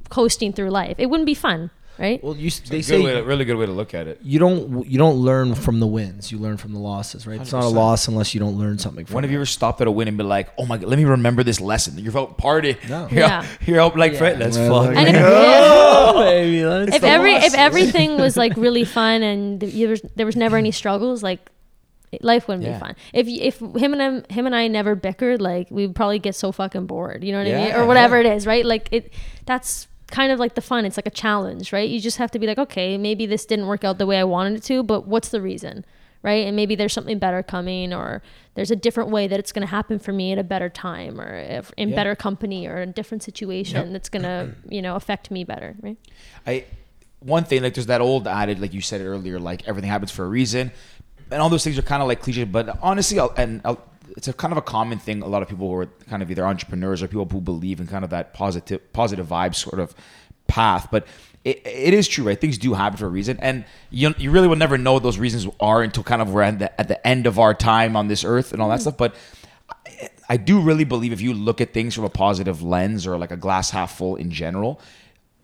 coasting 0.08 0.52
through 0.52 0.70
life, 0.70 0.96
it 0.98 1.06
wouldn't 1.06 1.26
be 1.26 1.34
fun. 1.34 1.70
Right? 1.98 2.22
Well, 2.24 2.36
you, 2.36 2.50
they 2.50 2.78
Good 2.78 2.84
say 2.84 3.00
way 3.04 3.12
to- 3.14 3.22
really 3.22 3.44
good 3.44 3.56
way 3.56 3.66
to 3.66 3.72
look 3.72 3.94
at 3.94 4.08
it. 4.08 4.18
you 4.22 4.38
don't 4.40 4.84
you 4.88 4.98
don't 4.98 5.16
learn 5.16 5.54
from 5.54 5.78
the 5.78 5.86
wins. 5.86 6.32
You 6.32 6.38
learn 6.38 6.56
from 6.56 6.72
the 6.72 6.80
losses, 6.80 7.24
right? 7.26 7.40
It's 7.40 7.52
not 7.52 7.62
a 7.62 7.66
100%. 7.68 7.72
loss 7.74 8.08
unless 8.08 8.34
you 8.34 8.40
don't 8.40 8.58
learn 8.58 8.78
something 8.78 9.06
from 9.06 9.14
When 9.14 9.24
have 9.24 9.30
it. 9.30 9.32
you 9.32 9.38
ever 9.38 9.46
stopped 9.46 9.80
at 9.80 9.86
a 9.86 9.90
win 9.92 10.08
and 10.08 10.16
been 10.16 10.28
like, 10.28 10.48
"Oh 10.58 10.66
my 10.66 10.76
god, 10.78 10.88
let 10.88 10.98
me 10.98 11.04
remember 11.04 11.44
this 11.44 11.60
lesson"? 11.60 11.96
You're 11.98 12.18
out 12.18 12.36
party. 12.36 12.76
No. 12.88 13.06
You're 13.10 13.20
Yeah. 13.20 13.38
out, 13.38 13.46
you're 13.68 13.80
out 13.80 13.96
like 13.96 14.16
Fred. 14.16 14.40
Let's 14.40 14.56
Well, 14.56 14.86
fuck. 14.86 14.96
And 14.96 15.08
if, 15.08 15.14
Oh, 15.24 16.14
baby, 16.24 16.64
let's 16.66 16.96
if 16.96 17.04
every 17.04 17.32
if 17.34 17.54
everything 17.54 18.18
was 18.18 18.36
like 18.36 18.56
really 18.56 18.84
fun 18.84 19.22
and 19.22 19.60
th- 19.60 19.72
there 19.72 19.88
was, 19.88 20.02
there 20.16 20.26
was 20.26 20.36
never 20.36 20.56
any 20.56 20.72
struggles, 20.72 21.22
like 21.22 21.48
it- 22.12 22.24
life 22.24 22.48
wouldn't 22.48 22.66
Yeah. 22.66 22.74
be 22.74 22.80
fun. 22.80 22.96
If 23.12 23.26
y- 23.26 23.38
if 23.40 23.58
him 23.60 23.92
and 23.92 24.02
him, 24.02 24.24
him 24.30 24.46
and 24.46 24.54
I 24.54 24.66
never 24.68 24.96
bickered, 24.96 25.40
like 25.40 25.68
we'd 25.70 25.94
probably 25.94 26.18
get 26.18 26.34
so 26.34 26.50
fucking 26.52 26.86
bored. 26.86 27.22
You 27.22 27.32
know 27.32 27.38
what 27.38 27.46
I 27.46 27.52
mean? 27.52 27.66
Yeah, 27.68 27.80
Or 27.80 27.86
whatever 27.86 28.18
it 28.18 28.26
is, 28.26 28.46
right? 28.46 28.64
Like 28.64 28.88
it. 28.90 29.12
That's 29.46 29.86
kind 30.14 30.30
of 30.32 30.38
like 30.38 30.54
the 30.54 30.60
fun. 30.70 30.84
It's 30.84 30.96
like 31.00 31.06
a 31.14 31.16
challenge, 31.24 31.72
right? 31.72 31.88
You 31.88 32.00
just 32.00 32.18
have 32.18 32.30
to 32.32 32.38
be 32.38 32.46
like, 32.46 32.58
okay, 32.66 32.96
maybe 32.98 33.26
this 33.26 33.44
didn't 33.44 33.66
work 33.66 33.82
out 33.84 33.98
the 33.98 34.06
way 34.06 34.18
I 34.18 34.24
wanted 34.24 34.54
it 34.58 34.62
to, 34.64 34.82
but 34.82 35.06
what's 35.06 35.28
the 35.30 35.40
reason? 35.40 35.84
Right, 36.22 36.46
and 36.46 36.56
maybe 36.56 36.74
there's 36.74 36.94
something 36.94 37.18
better 37.18 37.42
coming, 37.42 37.92
or 37.92 38.22
there's 38.54 38.70
a 38.70 38.76
different 38.76 39.10
way 39.10 39.26
that 39.28 39.38
it's 39.38 39.52
going 39.52 39.60
to 39.68 39.70
happen 39.78 39.98
for 39.98 40.10
me 40.10 40.32
at 40.32 40.38
a 40.38 40.42
better 40.42 40.70
time, 40.70 41.20
or 41.20 41.34
if, 41.58 41.70
in 41.76 41.90
Yeah. 41.90 41.96
better 41.96 42.14
company, 42.16 42.66
or 42.66 42.78
a 42.80 42.86
different 42.86 43.22
situation 43.22 43.76
Yep. 43.84 43.92
that's 43.92 44.08
going 44.08 44.22
to, 44.22 44.54
you 44.70 44.80
know, 44.80 44.94
affect 44.96 45.30
me 45.30 45.44
better. 45.44 45.74
Right? 45.82 45.98
I 46.46 46.64
one 47.20 47.44
thing 47.44 47.62
like 47.62 47.74
there's 47.74 47.86
that 47.94 48.00
old 48.00 48.26
adage 48.26 48.58
like 48.58 48.72
you 48.72 48.80
said 48.82 49.00
earlier 49.02 49.38
like 49.38 49.66
everything 49.68 49.90
happens 49.90 50.12
for 50.12 50.24
a 50.24 50.28
reason, 50.28 50.72
and 51.30 51.42
all 51.42 51.50
those 51.50 51.62
things 51.64 51.76
are 51.78 51.82
kind 51.82 52.00
of 52.00 52.08
like 52.08 52.22
cliche. 52.22 52.44
But 52.44 52.78
honestly, 52.80 53.18
I'll, 53.20 53.34
and 53.36 53.60
I'll, 53.66 53.82
it's 54.16 54.28
a 54.28 54.32
kind 54.32 54.52
of 54.52 54.58
a 54.58 54.62
common 54.62 54.98
thing. 54.98 55.22
A 55.22 55.26
lot 55.26 55.42
of 55.42 55.48
people 55.48 55.68
who 55.68 55.74
are 55.74 55.86
kind 56.08 56.22
of 56.22 56.30
either 56.30 56.46
entrepreneurs 56.46 57.02
or 57.02 57.08
people 57.08 57.26
who 57.30 57.40
believe 57.40 57.80
in 57.80 57.86
kind 57.86 58.04
of 58.04 58.10
that 58.10 58.34
positive 58.34 58.92
positive 58.92 59.26
vibe 59.26 59.54
sort 59.54 59.80
of 59.80 59.94
path. 60.46 60.88
But 60.90 61.06
it, 61.44 61.62
it 61.64 61.94
is 61.94 62.08
true, 62.08 62.24
right? 62.24 62.40
Things 62.40 62.58
do 62.58 62.74
happen 62.74 62.96
for 62.96 63.06
a 63.06 63.10
reason, 63.10 63.38
and 63.40 63.64
you 63.90 64.14
you 64.18 64.30
really 64.30 64.48
will 64.48 64.56
never 64.56 64.78
know 64.78 64.94
what 64.94 65.02
those 65.02 65.18
reasons 65.18 65.46
are 65.60 65.82
until 65.82 66.02
kind 66.02 66.22
of 66.22 66.32
we're 66.32 66.42
at 66.42 66.58
the, 66.58 66.80
at 66.80 66.88
the 66.88 67.06
end 67.06 67.26
of 67.26 67.38
our 67.38 67.54
time 67.54 67.96
on 67.96 68.08
this 68.08 68.24
earth 68.24 68.52
and 68.52 68.62
all 68.62 68.68
that 68.70 68.78
mm. 68.78 68.82
stuff. 68.82 68.96
But 68.96 69.14
I- 69.86 70.10
I 70.28 70.36
do 70.36 70.60
really 70.60 70.84
believe 70.84 71.12
if 71.12 71.20
you 71.20 71.34
look 71.34 71.60
at 71.60 71.72
things 71.72 71.94
from 71.94 72.04
a 72.04 72.08
positive 72.08 72.62
lens 72.62 73.06
or 73.06 73.18
like 73.18 73.30
a 73.30 73.36
glass 73.36 73.70
half 73.70 73.96
full 73.96 74.16
in 74.16 74.30
general, 74.30 74.80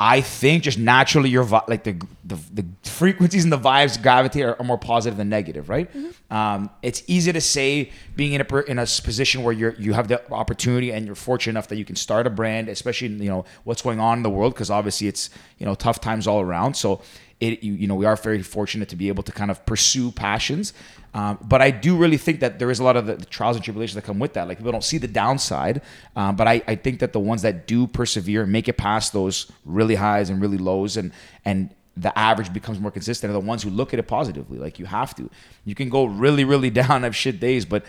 I 0.02 0.22
think 0.22 0.62
just 0.62 0.78
naturally 0.78 1.28
your 1.28 1.42
vi- 1.42 1.62
like 1.68 1.84
the, 1.84 2.00
the 2.24 2.38
the 2.54 2.64
frequencies 2.88 3.44
and 3.44 3.52
the 3.52 3.58
vibes 3.58 4.00
gravitate 4.00 4.44
are, 4.44 4.58
are 4.58 4.64
more 4.64 4.78
positive 4.78 5.18
than 5.18 5.28
negative, 5.28 5.68
right? 5.68 5.90
Um, 6.30 6.70
it's 6.80 7.02
easy 7.06 7.32
to 7.32 7.40
say 7.40 7.92
being 8.16 8.32
in 8.32 8.40
a 8.40 8.56
in 8.62 8.78
a 8.78 8.86
position 8.86 9.42
where 9.42 9.52
you're 9.52 9.74
you 9.74 9.92
have 9.92 10.08
the 10.08 10.18
opportunity 10.32 10.90
and 10.90 11.04
you're 11.04 11.14
fortunate 11.14 11.52
enough 11.52 11.68
that 11.68 11.76
you 11.76 11.84
can 11.84 11.96
start 11.96 12.26
a 12.26 12.30
brand, 12.30 12.70
especially 12.70 13.08
you 13.08 13.28
know 13.28 13.44
what's 13.64 13.82
going 13.82 14.00
on 14.00 14.16
in 14.16 14.22
the 14.22 14.30
world 14.30 14.54
because 14.54 14.70
obviously 14.70 15.06
it's 15.06 15.28
you 15.58 15.66
know 15.66 15.74
tough 15.74 16.00
times 16.00 16.26
all 16.26 16.40
around. 16.40 16.74
So 16.74 17.02
it 17.40 17.62
you, 17.62 17.72
you 17.74 17.86
know 17.86 17.94
we 17.94 18.06
are 18.06 18.16
very 18.16 18.42
fortunate 18.42 18.88
to 18.90 18.96
be 18.96 19.08
able 19.08 19.22
to 19.22 19.32
kind 19.32 19.50
of 19.50 19.64
pursue 19.66 20.10
passions. 20.12 20.72
Um, 21.12 21.38
but 21.42 21.60
I 21.60 21.72
do 21.72 21.96
really 21.96 22.18
think 22.18 22.38
that 22.40 22.60
there 22.60 22.70
is 22.70 22.78
a 22.78 22.84
lot 22.84 22.96
of 22.96 23.06
the, 23.06 23.16
the 23.16 23.24
trials 23.24 23.56
and 23.56 23.64
tribulations 23.64 23.96
that 23.96 24.04
come 24.04 24.20
with 24.20 24.34
that. 24.34 24.46
Like 24.46 24.58
people 24.58 24.70
don't 24.70 24.84
see 24.84 24.98
the 24.98 25.08
downside, 25.08 25.82
um, 26.14 26.36
but 26.36 26.46
I, 26.46 26.62
I 26.68 26.76
think 26.76 27.00
that 27.00 27.12
the 27.12 27.18
ones 27.18 27.42
that 27.42 27.66
do 27.66 27.88
persevere 27.88 28.42
and 28.42 28.52
make 28.52 28.68
it 28.68 28.76
past 28.76 29.12
those 29.12 29.50
really 29.64 29.96
highs 29.96 30.30
and 30.30 30.40
really 30.40 30.58
lows, 30.58 30.96
and 30.96 31.12
and 31.44 31.74
the 31.96 32.16
average 32.16 32.52
becomes 32.52 32.78
more 32.78 32.90
consistent, 32.90 33.30
are 33.30 33.34
the 33.34 33.40
ones 33.40 33.62
who 33.62 33.70
look 33.70 33.92
at 33.92 33.98
it 33.98 34.06
positively. 34.06 34.58
Like 34.58 34.78
you 34.78 34.86
have 34.86 35.14
to. 35.16 35.28
You 35.64 35.74
can 35.74 35.88
go 35.88 36.04
really 36.04 36.44
really 36.44 36.70
down, 36.80 37.02
have 37.02 37.16
shit 37.16 37.40
days, 37.40 37.64
but 37.64 37.84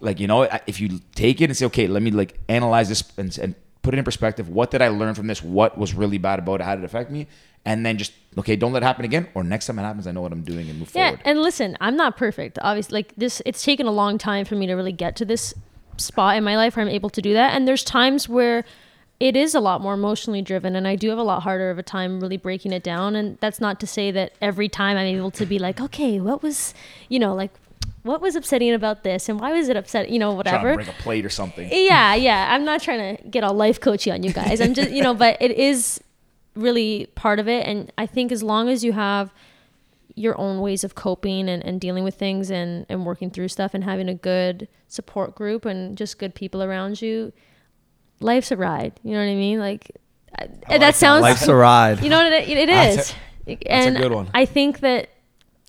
like 0.00 0.20
you 0.20 0.28
know, 0.28 0.42
if 0.66 0.80
you 0.80 1.00
take 1.14 1.40
it 1.40 1.44
and 1.44 1.56
say, 1.56 1.66
okay, 1.66 1.86
let 1.88 2.02
me 2.02 2.10
like 2.10 2.38
analyze 2.48 2.88
this 2.88 3.02
and, 3.16 3.36
and 3.38 3.54
put 3.82 3.94
it 3.94 3.98
in 3.98 4.04
perspective. 4.04 4.48
What 4.48 4.70
did 4.70 4.82
I 4.82 4.88
learn 4.88 5.14
from 5.14 5.26
this? 5.26 5.42
What 5.42 5.78
was 5.78 5.94
really 5.94 6.18
bad 6.18 6.38
about 6.38 6.60
it? 6.60 6.64
How 6.64 6.74
did 6.74 6.82
it 6.82 6.86
affect 6.86 7.10
me? 7.10 7.26
And 7.64 7.84
then 7.84 7.98
just 7.98 8.12
okay, 8.38 8.56
don't 8.56 8.72
let 8.72 8.82
it 8.82 8.86
happen 8.86 9.04
again. 9.04 9.28
Or 9.34 9.42
next 9.44 9.66
time 9.66 9.78
it 9.78 9.82
happens, 9.82 10.06
I 10.06 10.12
know 10.12 10.22
what 10.22 10.32
I'm 10.32 10.42
doing 10.42 10.70
and 10.70 10.78
move 10.78 10.90
Yeah, 10.94 11.08
forward. 11.10 11.22
and 11.24 11.42
listen, 11.42 11.76
I'm 11.80 11.96
not 11.96 12.16
perfect. 12.16 12.58
Obviously, 12.62 12.98
like 12.98 13.14
this, 13.16 13.42
it's 13.44 13.62
taken 13.62 13.86
a 13.86 13.90
long 13.90 14.18
time 14.18 14.44
for 14.44 14.54
me 14.54 14.66
to 14.66 14.74
really 14.74 14.92
get 14.92 15.16
to 15.16 15.24
this 15.24 15.52
spot 15.96 16.36
in 16.36 16.44
my 16.44 16.56
life 16.56 16.76
where 16.76 16.84
I'm 16.86 16.90
able 16.92 17.10
to 17.10 17.20
do 17.20 17.34
that. 17.34 17.54
And 17.54 17.68
there's 17.68 17.84
times 17.84 18.28
where 18.28 18.64
it 19.18 19.36
is 19.36 19.54
a 19.54 19.60
lot 19.60 19.82
more 19.82 19.92
emotionally 19.92 20.40
driven, 20.40 20.74
and 20.74 20.88
I 20.88 20.96
do 20.96 21.10
have 21.10 21.18
a 21.18 21.22
lot 21.22 21.42
harder 21.42 21.70
of 21.70 21.78
a 21.78 21.82
time 21.82 22.20
really 22.20 22.38
breaking 22.38 22.72
it 22.72 22.82
down. 22.82 23.14
And 23.14 23.36
that's 23.40 23.60
not 23.60 23.78
to 23.80 23.86
say 23.86 24.10
that 24.12 24.32
every 24.40 24.68
time 24.70 24.96
I'm 24.96 25.06
able 25.06 25.30
to 25.32 25.44
be 25.44 25.58
like, 25.58 25.78
okay, 25.80 26.18
what 26.20 26.42
was, 26.42 26.72
you 27.10 27.18
know, 27.18 27.34
like, 27.34 27.50
what 28.02 28.22
was 28.22 28.34
upsetting 28.34 28.72
about 28.72 29.04
this, 29.04 29.28
and 29.28 29.38
why 29.38 29.52
was 29.52 29.68
it 29.68 29.76
upset, 29.76 30.08
you 30.08 30.18
know, 30.18 30.32
whatever. 30.32 30.74
break 30.74 30.88
a 30.88 30.92
plate 30.92 31.26
or 31.26 31.28
something. 31.28 31.68
Yeah, 31.70 32.14
yeah. 32.14 32.54
I'm 32.54 32.64
not 32.64 32.80
trying 32.80 33.16
to 33.18 33.22
get 33.28 33.44
all 33.44 33.52
life 33.52 33.78
coachy 33.78 34.10
on 34.10 34.22
you 34.22 34.32
guys. 34.32 34.62
I'm 34.62 34.72
just, 34.72 34.90
you 34.90 35.02
know, 35.02 35.12
but 35.12 35.36
it 35.42 35.50
is 35.50 36.00
really 36.54 37.06
part 37.14 37.38
of 37.38 37.48
it. 37.48 37.66
And 37.66 37.92
I 37.96 38.06
think 38.06 38.32
as 38.32 38.42
long 38.42 38.68
as 38.68 38.84
you 38.84 38.92
have 38.92 39.32
your 40.14 40.38
own 40.38 40.60
ways 40.60 40.84
of 40.84 40.94
coping 40.94 41.48
and, 41.48 41.64
and 41.64 41.80
dealing 41.80 42.04
with 42.04 42.14
things 42.14 42.50
and, 42.50 42.84
and 42.88 43.06
working 43.06 43.30
through 43.30 43.48
stuff 43.48 43.74
and 43.74 43.84
having 43.84 44.08
a 44.08 44.14
good 44.14 44.68
support 44.88 45.34
group 45.34 45.64
and 45.64 45.96
just 45.96 46.18
good 46.18 46.34
people 46.34 46.62
around 46.62 47.00
you, 47.00 47.32
life's 48.20 48.50
a 48.50 48.56
ride. 48.56 48.98
You 49.02 49.12
know 49.12 49.18
what 49.18 49.30
I 49.30 49.34
mean? 49.34 49.58
Like, 49.58 49.90
I- 50.38 50.48
uh, 50.74 50.78
that 50.78 50.94
sounds, 50.94 51.22
Life's 51.22 51.48
a 51.48 51.54
ride. 51.54 52.00
you 52.02 52.10
know 52.10 52.22
what 52.22 52.32
it, 52.32 52.48
it 52.48 52.68
is. 52.68 52.96
That's 52.96 53.14
a 53.46 53.72
and 53.72 53.96
good 53.96 54.12
one. 54.12 54.30
I 54.34 54.44
think 54.44 54.80
that 54.80 55.10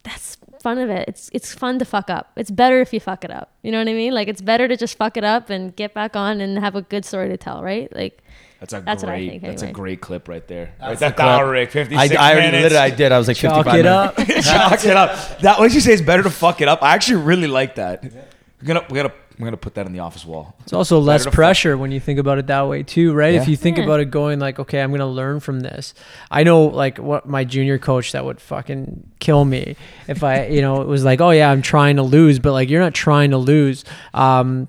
that's 0.03 0.37
fun 0.61 0.77
of 0.77 0.89
it. 0.89 1.07
It's 1.07 1.29
it's 1.33 1.53
fun 1.53 1.79
to 1.79 1.85
fuck 1.85 2.09
up. 2.09 2.31
It's 2.35 2.51
better 2.51 2.79
if 2.81 2.93
you 2.93 2.99
fuck 2.99 3.23
it 3.23 3.31
up. 3.31 3.51
You 3.63 3.71
know 3.71 3.79
what 3.79 3.87
I 3.87 3.93
mean? 3.93 4.13
Like 4.13 4.27
it's 4.27 4.41
better 4.41 4.67
to 4.67 4.77
just 4.77 4.97
fuck 4.97 5.17
it 5.17 5.23
up 5.23 5.49
and 5.49 5.75
get 5.75 5.93
back 5.93 6.15
on 6.15 6.41
and 6.41 6.59
have 6.59 6.75
a 6.75 6.81
good 6.81 7.05
story 7.05 7.29
to 7.29 7.37
tell, 7.37 7.63
right? 7.63 7.93
Like 7.95 8.23
That's 8.61 8.73
a 8.73 8.79
That's 8.81 9.03
what 9.03 9.11
I 9.11 9.17
great. 9.17 9.29
think, 9.31 9.41
That's 9.43 9.61
a 9.63 9.71
great 9.71 9.99
clip 10.01 10.27
right 10.29 10.47
there. 10.47 10.71
That's 10.79 10.81
Right, 10.81 10.93
the 10.93 10.99
that 11.07 11.15
clip. 11.17 11.25
down, 11.27 11.49
Rick. 11.49 11.71
Fifty 11.71 11.95
I, 11.95 12.07
six 12.07 12.19
I 12.19 12.31
already 12.31 12.47
minutes. 12.51 12.63
literally 12.73 12.91
I 12.93 12.95
did. 12.95 13.11
I 13.11 13.17
was 13.17 13.27
like 13.27 13.37
Chalk 13.37 13.65
55 13.65 13.79
it 13.79 13.83
minutes. 13.83 14.47
up. 14.47 14.53
Chalk 14.79 14.85
it 14.85 14.95
up. 14.95 15.39
That 15.39 15.59
what 15.59 15.73
you 15.73 15.79
say 15.81 15.91
is 15.93 16.01
better 16.01 16.23
to 16.23 16.29
fuck 16.29 16.61
it 16.61 16.67
up. 16.69 16.81
I 16.83 16.93
actually 16.93 17.23
really 17.23 17.47
like 17.47 17.75
that. 17.75 18.03
We're 18.03 18.67
gonna 18.67 18.85
we're 18.89 18.97
gonna 19.03 19.13
we're 19.39 19.45
gonna 19.47 19.57
put 19.57 19.73
that 19.73 19.87
on 19.87 19.93
the 19.93 19.99
office 20.01 20.23
wall. 20.23 20.55
It's 20.59 20.73
also 20.73 20.99
less 20.99 21.21
Better 21.21 21.31
fuck- 21.31 21.33
pressure 21.35 21.75
when 21.75 21.91
you 21.91 21.99
think 21.99 22.19
about 22.19 22.37
it 22.37 22.45
that 22.47 22.67
way 22.67 22.83
too, 22.83 23.11
right? 23.13 23.33
If 23.33 23.47
you 23.47 23.57
think 23.57 23.77
Yeah. 23.77 23.85
about 23.85 23.99
it 23.99 24.11
going 24.11 24.37
like, 24.39 24.59
okay, 24.59 24.79
I'm 24.79 24.91
gonna 24.91 25.07
learn 25.07 25.39
from 25.39 25.61
this. 25.61 25.95
I 26.29 26.43
know 26.43 26.65
like 26.65 26.99
what 26.99 27.27
my 27.27 27.43
junior 27.43 27.79
coach 27.79 28.11
that 28.11 28.23
would 28.23 28.39
fucking 28.39 29.09
kill 29.19 29.43
me 29.43 29.75
if 30.07 30.23
I, 30.23 30.45
you 30.45 30.61
know, 30.61 30.81
it 30.81 30.87
was 30.87 31.03
like, 31.03 31.19
oh 31.19 31.31
yeah, 31.31 31.49
I'm 31.49 31.63
trying 31.63 31.95
to 31.95 32.03
lose, 32.03 32.37
but 32.37 32.51
like 32.53 32.69
you're 32.69 32.81
not 32.81 32.93
trying 32.93 33.31
to 33.31 33.37
lose. 33.39 33.83
Um, 34.13 34.67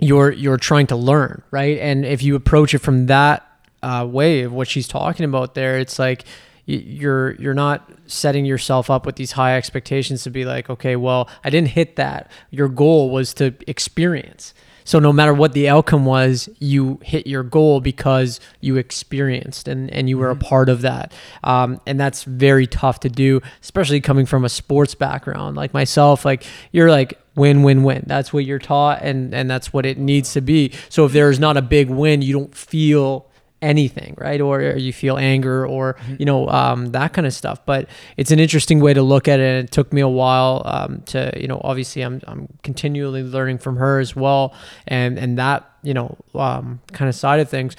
you're 0.00 0.32
you're 0.32 0.56
trying 0.56 0.86
to 0.88 0.96
learn, 0.96 1.42
right? 1.50 1.78
And 1.78 2.04
if 2.04 2.22
you 2.22 2.34
approach 2.34 2.74
it 2.74 2.78
from 2.78 3.06
that 3.06 3.46
uh, 3.82 4.06
way 4.08 4.42
of 4.42 4.52
what 4.52 4.68
she's 4.68 4.88
talking 4.88 5.24
about 5.24 5.54
there, 5.54 5.78
it's 5.78 5.98
like 5.98 6.24
you're 6.66 7.32
you're 7.32 7.54
not 7.54 7.90
setting 8.06 8.44
yourself 8.44 8.90
up 8.90 9.06
with 9.06 9.16
these 9.16 9.32
high 9.32 9.56
expectations 9.56 10.22
to 10.24 10.30
be 10.30 10.44
like, 10.44 10.70
okay, 10.70 10.96
well, 10.96 11.28
I 11.44 11.50
didn't 11.50 11.68
hit 11.68 11.96
that. 11.96 12.30
Your 12.50 12.68
goal 12.68 13.10
was 13.10 13.34
to 13.34 13.54
experience. 13.66 14.54
So 14.84 14.98
no 14.98 15.12
matter 15.12 15.32
what 15.32 15.52
the 15.54 15.68
outcome 15.68 16.04
was, 16.04 16.48
you 16.58 17.00
hit 17.02 17.26
your 17.26 17.42
goal 17.42 17.80
because 17.80 18.38
you 18.60 18.76
experienced 18.76 19.66
and, 19.66 19.90
and 19.90 20.10
you 20.10 20.18
were 20.18 20.28
a 20.28 20.36
part 20.36 20.68
of 20.68 20.82
that. 20.82 21.12
Um, 21.42 21.80
and 21.86 21.98
that's 21.98 22.24
very 22.24 22.66
tough 22.66 23.00
to 23.00 23.08
do, 23.08 23.40
especially 23.62 24.02
coming 24.02 24.26
from 24.26 24.44
a 24.44 24.50
sports 24.50 24.94
background 24.94 25.56
like 25.56 25.72
myself. 25.72 26.26
Like 26.26 26.44
you're 26.70 26.90
like 26.90 27.18
win, 27.36 27.62
win, 27.62 27.82
win. 27.82 28.04
That's 28.06 28.32
what 28.32 28.44
you're 28.44 28.58
taught 28.58 29.02
and, 29.02 29.34
and 29.34 29.50
that's 29.50 29.72
what 29.72 29.86
it 29.86 29.98
needs 29.98 30.32
to 30.34 30.40
be. 30.40 30.72
So 30.88 31.04
if 31.04 31.12
there's 31.12 31.38
not 31.38 31.56
a 31.56 31.62
big 31.62 31.90
win, 31.90 32.22
you 32.22 32.32
don't 32.32 32.54
feel 32.54 33.26
anything, 33.62 34.14
right? 34.18 34.40
Or 34.40 34.60
you 34.60 34.92
feel 34.92 35.16
anger 35.16 35.66
or, 35.66 35.96
you 36.18 36.26
know, 36.26 36.48
um, 36.48 36.92
that 36.92 37.14
kind 37.14 37.26
of 37.26 37.32
stuff. 37.32 37.64
But 37.64 37.88
it's 38.16 38.30
an 38.30 38.38
interesting 38.38 38.78
way 38.80 38.92
to 38.92 39.02
look 39.02 39.26
at 39.26 39.40
it. 39.40 39.42
And 39.42 39.66
it 39.66 39.72
took 39.72 39.92
me 39.92 40.02
a 40.02 40.08
while 40.08 40.62
um, 40.66 41.00
to, 41.06 41.32
you 41.36 41.48
know, 41.48 41.60
obviously 41.64 42.02
I'm, 42.02 42.20
I'm 42.26 42.48
continually 42.62 43.22
learning 43.22 43.58
from 43.58 43.76
her 43.76 44.00
as 44.00 44.14
well. 44.14 44.54
And, 44.86 45.18
and 45.18 45.38
that, 45.38 45.68
you 45.82 45.94
know, 45.94 46.16
um, 46.34 46.80
kind 46.92 47.08
of 47.08 47.14
side 47.14 47.40
of 47.40 47.48
things. 47.48 47.74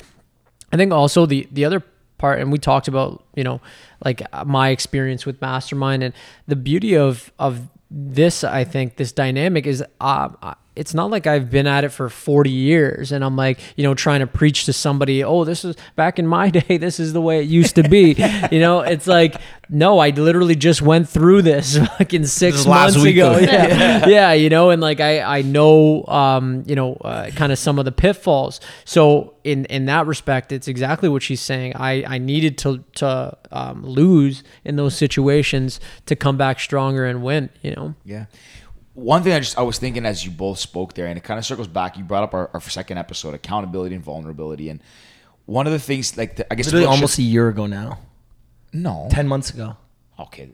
I 0.72 0.78
think 0.78 0.91
also 0.91 1.26
the, 1.28 1.47
the 1.51 1.66
other 1.66 1.84
part, 2.18 2.39
and 2.39 2.51
we 2.51 2.58
talked 2.58 2.88
about, 2.88 3.24
you 3.36 3.43
know, 3.43 3.62
like 4.03 4.24
uh, 4.34 4.43
my 4.43 4.70
experience 4.70 5.26
with 5.26 5.39
mastermind 5.39 6.01
and 6.01 6.14
the 6.47 6.56
beauty 6.56 6.97
of, 6.97 7.32
of 7.38 7.68
this, 7.96 8.43
I 8.43 8.66
think 8.66 8.98
this 8.98 9.14
dynamic 9.14 9.66
is, 9.66 9.84
I- 10.02 10.56
it's 10.76 10.93
not 10.93 11.09
like 11.09 11.26
I've 11.26 11.49
been 11.49 11.67
at 11.67 11.84
it 11.84 11.89
for 11.89 12.09
40 12.09 12.49
years 12.49 13.11
and 13.11 13.23
I'm 13.23 13.36
like, 13.36 13.59
you 13.78 13.84
know, 13.84 13.93
trying 13.93 14.19
to 14.19 14.28
preach 14.28 14.65
to 14.65 14.73
somebody, 14.73 15.23
oh, 15.23 15.43
this 15.45 15.63
is 15.63 15.76
back 15.95 16.19
in 16.19 16.28
my 16.28 16.49
day, 16.59 16.78
this 16.78 16.99
is 16.99 17.13
the 17.13 17.21
way 17.21 17.39
it 17.39 17.47
used 17.47 17.76
to 17.76 17.84
be. 17.88 18.15
you 18.51 18.59
know, 18.59 18.82
it's 18.82 19.07
like, 19.07 19.36
no, 19.69 19.99
I 19.99 20.09
literally 20.09 20.55
just 20.55 20.82
went 20.82 21.07
through 21.09 21.41
this 21.43 21.78
fucking 21.97 22.26
six 22.26 22.57
This 22.57 22.67
months 22.67 23.01
ago. 23.03 23.36
of- 23.36 23.41
Yeah. 23.41 24.07
yeah. 24.07 24.34
you 24.34 24.49
know, 24.49 24.69
and 24.69 24.82
like 24.82 24.99
I, 24.99 25.21
I 25.21 25.41
know, 25.43 26.05
um, 26.07 26.63
you 26.67 26.76
know, 26.76 26.95
uh, 26.95 27.30
kind 27.32 27.51
of 27.51 27.57
some 27.57 27.80
of 27.80 27.86
the 27.86 27.91
pitfalls. 27.91 28.59
So 28.84 29.34
in, 29.43 29.65
in 29.65 29.86
that 29.86 30.05
respect, 30.07 30.51
it's 30.51 30.67
exactly 30.67 31.07
what 31.09 31.23
she's 31.23 31.41
saying. 31.41 31.73
I, 31.76 32.03
I 32.05 32.17
needed 32.17 32.57
to, 32.59 32.84
to 32.95 33.38
um, 33.51 33.86
lose 33.86 34.43
in 34.63 34.76
those 34.76 34.95
situations 34.97 35.80
to 36.07 36.15
come 36.15 36.36
back 36.38 36.59
stronger 36.59 37.05
and 37.05 37.23
win, 37.23 37.49
you 37.61 37.73
know? 37.76 37.95
Yeah. 38.03 38.26
One 38.96 39.24
thing 39.24 39.34
I 39.34 39.39
just 39.39 39.58
I 39.58 39.62
was 39.62 39.78
thinking 39.78 40.06
as 40.06 40.26
you 40.26 40.32
both 40.32 40.58
spoke 40.58 40.93
there, 40.93 41.06
and 41.06 41.18
it 41.18 41.24
kind 41.24 41.38
of 41.38 41.46
circles 41.46 41.68
back. 41.68 41.98
You 41.98 42.04
brought 42.04 42.24
up 42.24 42.34
our, 42.34 42.50
our 42.54 42.62
second 42.62 42.98
episode, 42.98 43.34
accountability 43.34 43.93
and 43.93 44.04
vulnerability, 44.04 44.70
and 44.70 44.80
one 45.46 45.68
of 45.68 45.74
the 45.74 45.80
things 45.80 46.18
like 46.18 46.38
the, 46.38 46.52
I 46.52 46.56
guess 46.56 46.68
Literally 46.68 46.86
almost 46.86 47.20
a 47.20 47.22
year 47.22 47.50
ago 47.50 47.66
now. 47.68 48.00
no 48.74 49.08
Ten 49.12 49.28
months 49.28 49.52
ago. 49.52 49.76
okay, 50.20 50.50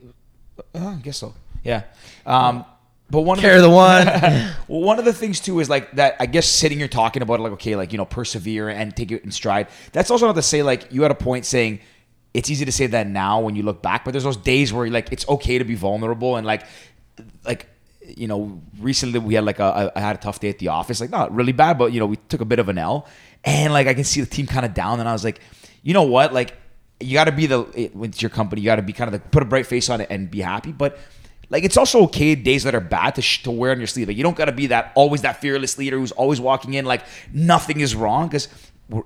uh, 0.76 0.88
I 0.88 0.96
guess 0.96 1.18
so. 1.18 1.34
Yeah. 1.64 1.84
Um, 2.26 2.66
but 3.12 3.22
one 3.22 3.38
of 3.38 3.42
Carry 3.42 3.62
the 3.62 3.70
one. 3.70 4.06
Well, 4.68 4.82
one 4.82 4.98
of 4.98 5.06
the 5.06 5.14
things 5.14 5.40
too 5.40 5.60
is 5.60 5.70
like 5.70 5.92
that. 5.94 6.16
I 6.20 6.26
guess 6.26 6.48
sitting 6.48 6.80
here 6.80 6.88
talking 6.88 7.22
about 7.22 7.40
it, 7.40 7.44
like 7.44 7.52
okay, 7.54 7.76
like 7.76 7.92
you 7.92 7.98
know, 7.98 8.06
persevere 8.06 8.70
and 8.70 8.96
take 8.96 9.12
it 9.12 9.24
in 9.24 9.32
stride. 9.32 9.68
That's 9.92 10.10
also 10.10 10.26
not 10.26 10.36
to 10.36 10.42
say 10.42 10.64
like 10.64 10.92
you 10.92 11.04
had 11.04 11.12
a 11.12 11.16
point 11.16 11.46
saying 11.46 11.82
it's 12.34 12.50
easy 12.50 12.66
to 12.66 12.72
say 12.72 12.88
that 12.88 13.08
now 13.08 13.42
when 13.42 13.56
you 13.56 13.64
look 13.64 13.82
back, 13.82 14.06
but 14.06 14.12
there's 14.12 14.24
those 14.24 14.38
days 14.38 14.72
where 14.74 14.90
like 14.90 15.12
it's 15.12 15.28
okay 15.28 15.58
to 15.58 15.66
be 15.66 15.76
vulnerable 15.76 16.38
and 16.38 16.48
like 16.48 16.64
like 17.46 17.68
you 18.18 18.28
know 18.28 18.62
recently 18.80 19.20
we 19.20 19.34
had 19.36 19.44
like 19.44 19.60
a 19.60 19.92
I 19.96 20.00
had 20.00 20.16
a 20.16 20.20
tough 20.20 20.40
day 20.40 20.50
at 20.50 20.60
the 20.60 20.70
office, 20.70 21.02
like 21.02 21.10
not 21.10 21.34
really 21.34 21.52
bad, 21.52 21.78
but 21.78 21.94
you 21.94 22.00
know 22.00 22.06
we 22.06 22.18
took 22.30 22.42
a 22.42 22.46
bit 22.46 22.60
of 22.60 22.70
an 22.70 22.78
L, 22.78 23.08
and 23.44 23.74
like 23.74 23.88
I 23.88 23.94
can 23.94 24.04
see 24.04 24.22
the 24.22 24.28
team 24.28 24.48
kind 24.48 24.66
of 24.66 24.74
down, 24.74 25.00
and 25.00 25.08
I 25.08 25.14
was 25.14 25.24
like, 25.24 25.42
you 25.84 25.94
know 25.94 26.04
what, 26.04 26.34
like 26.34 26.56
you 27.00 27.14
got 27.14 27.26
to 27.26 27.32
be 27.32 27.48
the 27.48 27.66
it's 27.76 28.22
your 28.22 28.30
company, 28.30 28.62
you 28.62 28.66
got 28.66 28.76
to 28.78 28.82
be 28.82 28.94
kind 28.94 29.08
of 29.08 29.14
like 29.14 29.32
put 29.32 29.44
a 29.44 29.46
bright 29.46 29.66
face 29.66 29.90
on 29.90 30.02
it 30.02 30.08
and 30.10 30.30
be 30.30 30.42
happy, 30.42 30.72
but 30.72 30.98
like 31.50 31.64
it's 31.64 31.78
also 31.78 32.04
okay 32.04 32.34
days 32.34 32.64
that 32.64 32.74
are 32.74 32.82
bad 32.82 33.16
to, 33.16 33.22
sh- 33.22 33.44
to 33.44 33.52
wear 33.52 33.72
on 33.72 33.78
your 33.78 33.88
sleeve. 33.88 34.08
Like 34.08 34.18
you 34.18 34.24
don't 34.24 34.38
got 34.38 34.46
to 34.46 34.52
be 34.52 34.68
that 34.68 34.92
always 34.96 35.22
that 35.22 35.42
fearless 35.42 35.78
leader 35.78 35.98
who's 35.98 36.14
always 36.14 36.40
walking 36.40 36.74
in 36.74 36.86
like 36.86 37.04
nothing 37.34 37.82
is 37.82 37.94
wrong 37.94 38.28
because 38.28 38.48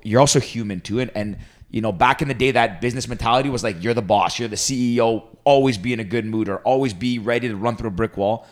you're 0.03 0.20
also 0.20 0.39
human 0.39 0.80
too. 0.80 0.99
And 0.99 1.12
and 1.16 1.38
you 1.72 1.82
know 1.82 1.91
back 1.91 2.22
in 2.22 2.28
the 2.28 2.34
day 2.34 2.51
that 2.51 2.82
business 2.82 3.08
mentality 3.08 3.49
was 3.49 3.64
like 3.64 3.84
you're 3.84 3.95
the 3.95 4.01
boss, 4.01 4.39
you're 4.39 4.47
the 4.47 4.56
CEO, 4.56 5.24
always 5.43 5.78
be 5.78 5.91
in 5.91 5.99
a 5.99 6.03
good 6.03 6.26
mood 6.26 6.47
or 6.47 6.58
always 6.60 6.93
be 6.93 7.20
ready 7.20 7.47
to 7.47 7.56
run 7.56 7.76
through 7.76 7.89
a 7.89 7.91
brick 7.91 8.16
wall. 8.16 8.47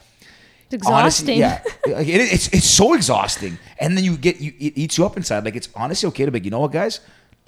It's 0.73 0.87
Honestly, 0.87 1.33
exhausting. 1.41 1.69
yeah, 1.91 1.95
Like, 1.97 2.07
it, 2.07 2.21
it's 2.33 2.47
it's 2.49 2.65
so 2.69 2.93
exhausting, 2.93 3.57
and 3.79 3.95
then 3.97 4.03
you 4.03 4.17
get 4.17 4.39
you 4.41 4.53
it 4.59 4.73
eats 4.77 4.97
you 4.97 5.05
up 5.05 5.17
inside. 5.17 5.45
Like 5.45 5.55
it's 5.55 5.69
honestly 5.75 6.07
okay 6.07 6.25
to 6.25 6.31
be. 6.31 6.39
like, 6.39 6.45
You 6.45 6.51
know 6.51 6.59
what, 6.61 6.71
guys? 6.71 6.99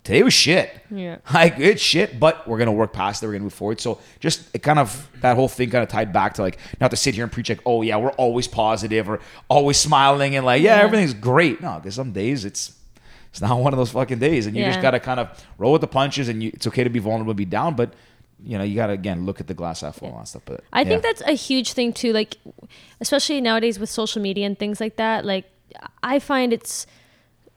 Today 0.04 0.22
was 0.22 0.34
shit. 0.36 0.70
Yeah. 0.92 1.18
Like 1.34 1.58
it's 1.60 1.82
shit, 1.82 2.20
but 2.20 2.48
we're 2.48 2.60
gonna 2.60 2.72
work 2.72 2.94
past 2.94 3.24
it. 3.24 3.26
We're 3.26 3.34
gonna 3.34 3.46
move 3.46 3.54
forward. 3.54 3.80
So 3.82 4.00
just 4.20 4.54
it 4.54 4.60
kind 4.62 4.78
of 4.78 5.10
that 5.22 5.36
whole 5.36 5.48
thing 5.48 5.72
kind 5.72 5.82
of 5.84 5.90
tied 5.90 6.14
back 6.14 6.36
to 6.36 6.44
like 6.44 6.60
not 6.80 6.92
to 6.92 6.98
sit 6.98 7.16
here 7.16 7.24
and 7.24 7.32
preach 7.32 7.50
like, 7.50 7.62
oh 7.66 7.82
yeah, 7.82 7.98
we're 7.98 8.12
always 8.12 8.48
positive 8.48 9.10
or 9.10 9.20
always 9.50 9.78
smiling 9.78 10.36
and 10.36 10.46
like 10.46 10.62
yeah, 10.62 10.78
Yeah. 10.78 10.84
everything's 10.84 11.16
great. 11.16 11.60
No, 11.62 11.76
because 11.78 11.96
some 11.96 12.12
days 12.12 12.46
it's 12.46 12.74
it's 13.32 13.42
not 13.42 13.58
one 13.66 13.74
of 13.74 13.78
those 13.78 13.92
fucking 13.92 14.20
days, 14.20 14.46
and 14.46 14.56
you 14.56 14.64
just 14.64 14.82
gotta 14.82 15.00
kind 15.00 15.20
of 15.20 15.44
roll 15.58 15.72
with 15.72 15.82
the 15.82 15.88
punches. 15.88 16.30
And 16.30 16.44
you, 16.44 16.52
it's 16.54 16.68
okay 16.68 16.84
to 16.84 16.90
be 16.92 17.00
vulnerable, 17.00 17.34
be 17.34 17.46
down, 17.46 17.76
but 17.76 17.92
you 18.46 18.58
know 18.58 18.64
you 18.64 18.76
gotta 18.76 18.94
again 18.94 19.26
look 19.26 19.42
at 19.42 19.48
the 19.48 19.54
glass 19.54 19.82
half 19.82 19.98
full 19.98 20.16
and 20.18 20.28
stuff. 20.28 20.44
But 20.46 20.64
I 20.72 20.84
think 20.84 21.02
that's 21.02 21.22
a 21.22 21.34
huge 21.34 21.74
thing 21.74 21.92
too. 21.92 22.14
Like, 22.14 22.38
especially 23.02 23.42
nowadays 23.42 23.80
with 23.80 23.90
social 23.90 24.22
media 24.22 24.46
and 24.46 24.58
things 24.58 24.80
like 24.80 24.98
that. 24.98 25.26
Like, 25.26 25.46
I 26.04 26.20
find 26.20 26.54
it's 26.54 26.86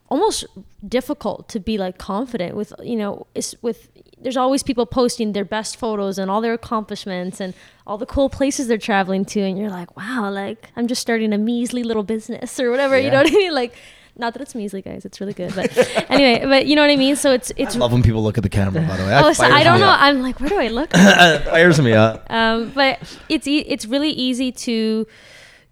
almost 0.09 0.45
difficult 0.87 1.47
to 1.49 1.59
be 1.59 1.77
like 1.77 1.97
confident 1.97 2.55
with 2.55 2.73
you 2.81 2.95
know 2.95 3.27
it's 3.35 3.53
with 3.61 3.89
there's 4.21 4.37
always 4.37 4.63
people 4.63 4.85
posting 4.85 5.33
their 5.33 5.45
best 5.45 5.77
photos 5.77 6.17
and 6.17 6.31
all 6.31 6.41
their 6.41 6.53
accomplishments 6.53 7.39
and 7.39 7.53
all 7.85 7.97
the 7.97 8.07
cool 8.07 8.27
places 8.27 8.67
they're 8.67 8.77
traveling 8.77 9.23
to 9.23 9.39
and 9.39 9.57
you're 9.57 9.69
like 9.69 9.95
wow 9.95 10.29
like 10.31 10.71
i'm 10.75 10.87
just 10.87 11.01
starting 11.01 11.31
a 11.31 11.37
measly 11.37 11.83
little 11.83 12.03
business 12.03 12.59
or 12.59 12.71
whatever 12.71 12.97
you 12.97 13.11
know 13.11 13.17
what 13.17 13.27
i 13.27 13.35
mean 13.35 13.53
like 13.53 13.75
not 14.19 14.33
that 14.33 14.41
it's 14.41 14.53
measly 14.53 14.81
guys 14.81 15.05
it's 15.05 15.19
really 15.19 15.33
good 15.33 15.53
but 15.55 15.75
anyway 16.09 16.43
but 16.45 16.65
you 16.67 16.75
know 16.75 16.81
what 16.81 16.91
i 16.91 16.95
mean 16.95 17.15
so 17.15 17.31
it's 17.31 17.51
it's 17.55 17.75
Love 17.75 17.91
when 17.93 18.03
people 18.03 18.21
look 18.21 18.37
at 18.37 18.43
the 18.43 18.49
camera. 18.49 18.85
By 18.85 18.97
the 18.97 19.03
way, 19.03 19.21
oh 19.23 19.33
so 19.33 19.43
i 19.45 19.63
don't 19.63 19.79
know 19.79 19.87
up. 19.87 20.01
i'm 20.01 20.21
like 20.21 20.39
where 20.39 20.49
do 20.49 20.57
i 20.59 20.67
look 20.67 20.91
fires 20.93 21.79
me 21.81 21.93
up. 21.93 22.25
um, 22.29 22.71
but 22.75 22.99
it's 23.29 23.47
e- 23.47 23.65
it's 23.67 23.85
really 23.85 24.09
easy 24.11 24.51
to 24.51 25.07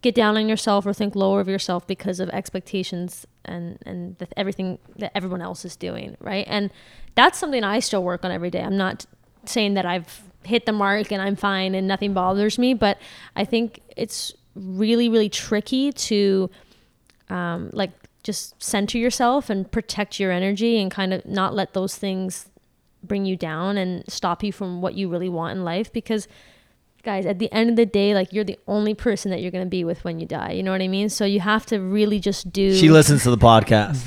get 0.01 0.15
down 0.15 0.37
on 0.37 0.47
yourself 0.47 0.85
or 0.85 0.93
think 0.93 1.15
lower 1.15 1.39
of 1.41 1.47
yourself 1.47 1.85
because 1.87 2.19
of 2.19 2.29
expectations 2.29 3.25
and 3.45 3.79
and 3.85 4.17
the, 4.19 4.27
everything 4.37 4.77
that 4.97 5.11
everyone 5.15 5.41
else 5.41 5.65
is 5.65 5.75
doing, 5.75 6.15
right? 6.19 6.45
And 6.47 6.69
that's 7.15 7.37
something 7.37 7.63
I 7.63 7.79
still 7.79 8.03
work 8.03 8.23
on 8.23 8.31
every 8.31 8.49
day. 8.51 8.61
I'm 8.61 8.77
not 8.77 9.05
saying 9.45 9.73
that 9.73 9.85
I've 9.85 10.21
hit 10.43 10.65
the 10.65 10.71
mark 10.71 11.11
and 11.11 11.21
I'm 11.21 11.35
fine 11.35 11.73
and 11.75 11.87
nothing 11.87 12.13
bothers 12.13 12.57
me, 12.59 12.73
but 12.73 12.97
I 13.35 13.43
think 13.43 13.81
it's 13.95 14.33
really 14.55 15.09
really 15.09 15.29
tricky 15.29 15.91
to 15.91 16.49
um, 17.29 17.69
like 17.73 17.91
just 18.27 18.61
center 18.61 18.97
yourself 18.97 19.49
and 19.49 19.71
protect 19.71 20.19
your 20.19 20.33
energy 20.33 20.81
and 20.81 20.91
kind 20.91 21.13
of 21.13 21.25
not 21.25 21.55
let 21.55 21.73
those 21.73 21.95
things 21.95 22.49
bring 23.01 23.25
you 23.25 23.37
down 23.37 23.77
and 23.77 24.03
stop 24.11 24.43
you 24.43 24.51
from 24.51 24.81
what 24.81 24.95
you 24.95 25.07
really 25.07 25.29
want 25.29 25.57
in 25.57 25.63
life 25.63 25.93
because 25.93 26.27
guys 27.03 27.25
at 27.25 27.39
the 27.39 27.49
end 27.53 27.69
of 27.69 27.77
the 27.77 27.85
day 27.85 28.13
like 28.13 28.33
you're 28.33 28.43
the 28.43 28.59
only 28.67 28.93
person 28.93 29.31
that 29.31 29.41
you're 29.41 29.51
going 29.51 29.63
to 29.63 29.69
be 29.69 29.85
with 29.85 30.03
when 30.03 30.19
you 30.19 30.25
die 30.25 30.51
you 30.51 30.61
know 30.61 30.73
what 30.73 30.81
i 30.81 30.89
mean 30.89 31.07
so 31.07 31.23
you 31.23 31.39
have 31.39 31.65
to 31.65 31.79
really 31.79 32.19
just 32.19 32.51
do 32.51 32.75
She 32.75 32.89
listens 32.89 33.23
to 33.23 33.29
the 33.29 33.37
podcast. 33.37 34.03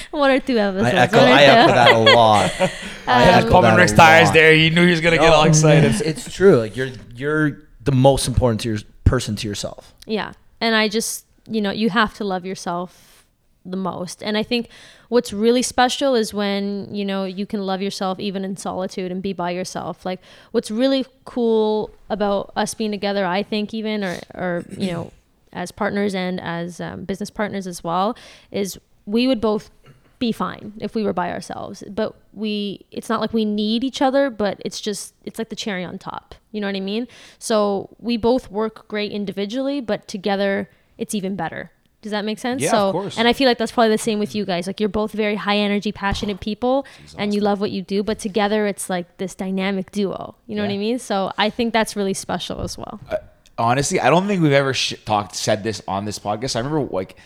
one 0.12 0.30
or 0.30 0.40
two 0.40 0.56
episodes 0.56 0.94
I 0.94 0.96
echo, 0.96 1.18
I 1.18 1.42
echo 1.42 1.72
that 1.74 1.92
a 1.92 1.98
lot. 1.98 2.50
I 3.06 3.22
As 3.22 3.44
echo 3.44 3.46
um, 3.48 3.52
pumping 3.52 3.70
that 3.72 3.76
Rick's 3.76 3.92
tires 3.92 4.30
there, 4.30 4.54
you 4.54 4.70
knew 4.70 4.84
he 4.86 4.92
was 4.92 5.02
gonna 5.02 5.18
get 5.18 5.30
all 5.30 5.44
excited. 5.44 5.84
It's, 5.84 6.00
it's 6.00 6.32
true. 6.32 6.56
Like 6.56 6.74
you're 6.74 6.88
you're 7.14 7.58
the 7.82 7.92
most 7.92 8.26
important 8.26 8.62
to 8.62 8.70
your 8.70 8.78
person 9.04 9.36
to 9.36 9.46
yourself. 9.46 9.92
Yeah. 10.06 10.32
And 10.60 10.74
I 10.74 10.88
just, 10.88 11.26
you 11.46 11.60
know, 11.60 11.70
you 11.70 11.90
have 11.90 12.14
to 12.14 12.24
love 12.24 12.46
yourself 12.46 13.11
the 13.64 13.76
most. 13.76 14.22
And 14.22 14.36
I 14.36 14.42
think 14.42 14.68
what's 15.08 15.32
really 15.32 15.62
special 15.62 16.14
is 16.14 16.34
when, 16.34 16.92
you 16.94 17.04
know, 17.04 17.24
you 17.24 17.46
can 17.46 17.64
love 17.64 17.80
yourself 17.80 18.18
even 18.18 18.44
in 18.44 18.56
solitude 18.56 19.12
and 19.12 19.22
be 19.22 19.32
by 19.32 19.50
yourself. 19.50 20.04
Like 20.04 20.20
what's 20.50 20.70
really 20.70 21.06
cool 21.24 21.90
about 22.10 22.52
us 22.56 22.74
being 22.74 22.90
together, 22.90 23.24
I 23.24 23.42
think 23.42 23.72
even 23.74 24.04
or 24.04 24.18
or, 24.34 24.64
you 24.76 24.90
know, 24.90 25.12
as 25.52 25.70
partners 25.70 26.14
and 26.14 26.40
as 26.40 26.80
um, 26.80 27.04
business 27.04 27.30
partners 27.30 27.66
as 27.66 27.84
well, 27.84 28.16
is 28.50 28.78
we 29.06 29.26
would 29.26 29.40
both 29.40 29.70
be 30.18 30.32
fine 30.32 30.72
if 30.78 30.94
we 30.94 31.02
were 31.02 31.12
by 31.12 31.32
ourselves. 31.32 31.82
But 31.90 32.14
we 32.32 32.86
it's 32.90 33.08
not 33.08 33.20
like 33.20 33.32
we 33.32 33.44
need 33.44 33.84
each 33.84 34.00
other, 34.00 34.30
but 34.30 34.60
it's 34.64 34.80
just 34.80 35.14
it's 35.24 35.38
like 35.38 35.48
the 35.48 35.56
cherry 35.56 35.84
on 35.84 35.98
top. 35.98 36.34
You 36.52 36.60
know 36.60 36.68
what 36.68 36.76
I 36.76 36.80
mean? 36.80 37.08
So 37.38 37.90
we 37.98 38.16
both 38.16 38.50
work 38.50 38.86
great 38.88 39.12
individually, 39.12 39.80
but 39.80 40.08
together 40.08 40.70
it's 40.96 41.14
even 41.14 41.34
better. 41.36 41.72
Does 42.02 42.10
that 42.10 42.24
make 42.24 42.38
sense? 42.38 42.60
Yeah, 42.60 42.72
so 42.72 42.88
of 42.88 42.92
course. 42.92 43.18
and 43.18 43.28
I 43.28 43.32
feel 43.32 43.46
like 43.46 43.58
that's 43.58 43.72
probably 43.72 43.90
the 43.90 43.98
same 43.98 44.18
with 44.18 44.34
you 44.34 44.44
guys. 44.44 44.66
Like 44.66 44.80
you're 44.80 44.88
both 44.88 45.12
very 45.12 45.36
high 45.36 45.56
energy, 45.56 45.92
passionate 45.92 46.40
people 46.40 46.84
oh, 46.86 47.14
and 47.16 47.32
you 47.32 47.40
love 47.40 47.60
what 47.60 47.70
you 47.70 47.80
do, 47.80 48.02
but 48.02 48.18
together 48.18 48.66
it's 48.66 48.90
like 48.90 49.16
this 49.18 49.34
dynamic 49.34 49.92
duo. 49.92 50.34
You 50.46 50.56
know 50.56 50.62
what 50.62 50.72
I 50.72 50.78
mean? 50.78 50.98
So 50.98 51.32
I 51.38 51.48
think 51.48 51.72
that's 51.72 51.94
really 51.96 52.14
special 52.14 52.60
as 52.60 52.76
well. 52.76 53.00
honestly, 53.56 54.00
I 54.00 54.10
don't 54.10 54.26
think 54.26 54.42
we've 54.42 54.52
ever 54.52 54.74
sh- 54.74 54.94
talked 55.04 55.36
said 55.36 55.62
this 55.62 55.80
on 55.86 56.04
this 56.04 56.18
podcast. 56.18 56.56
I 56.56 56.58
remember 56.58 56.92
like 56.92 57.16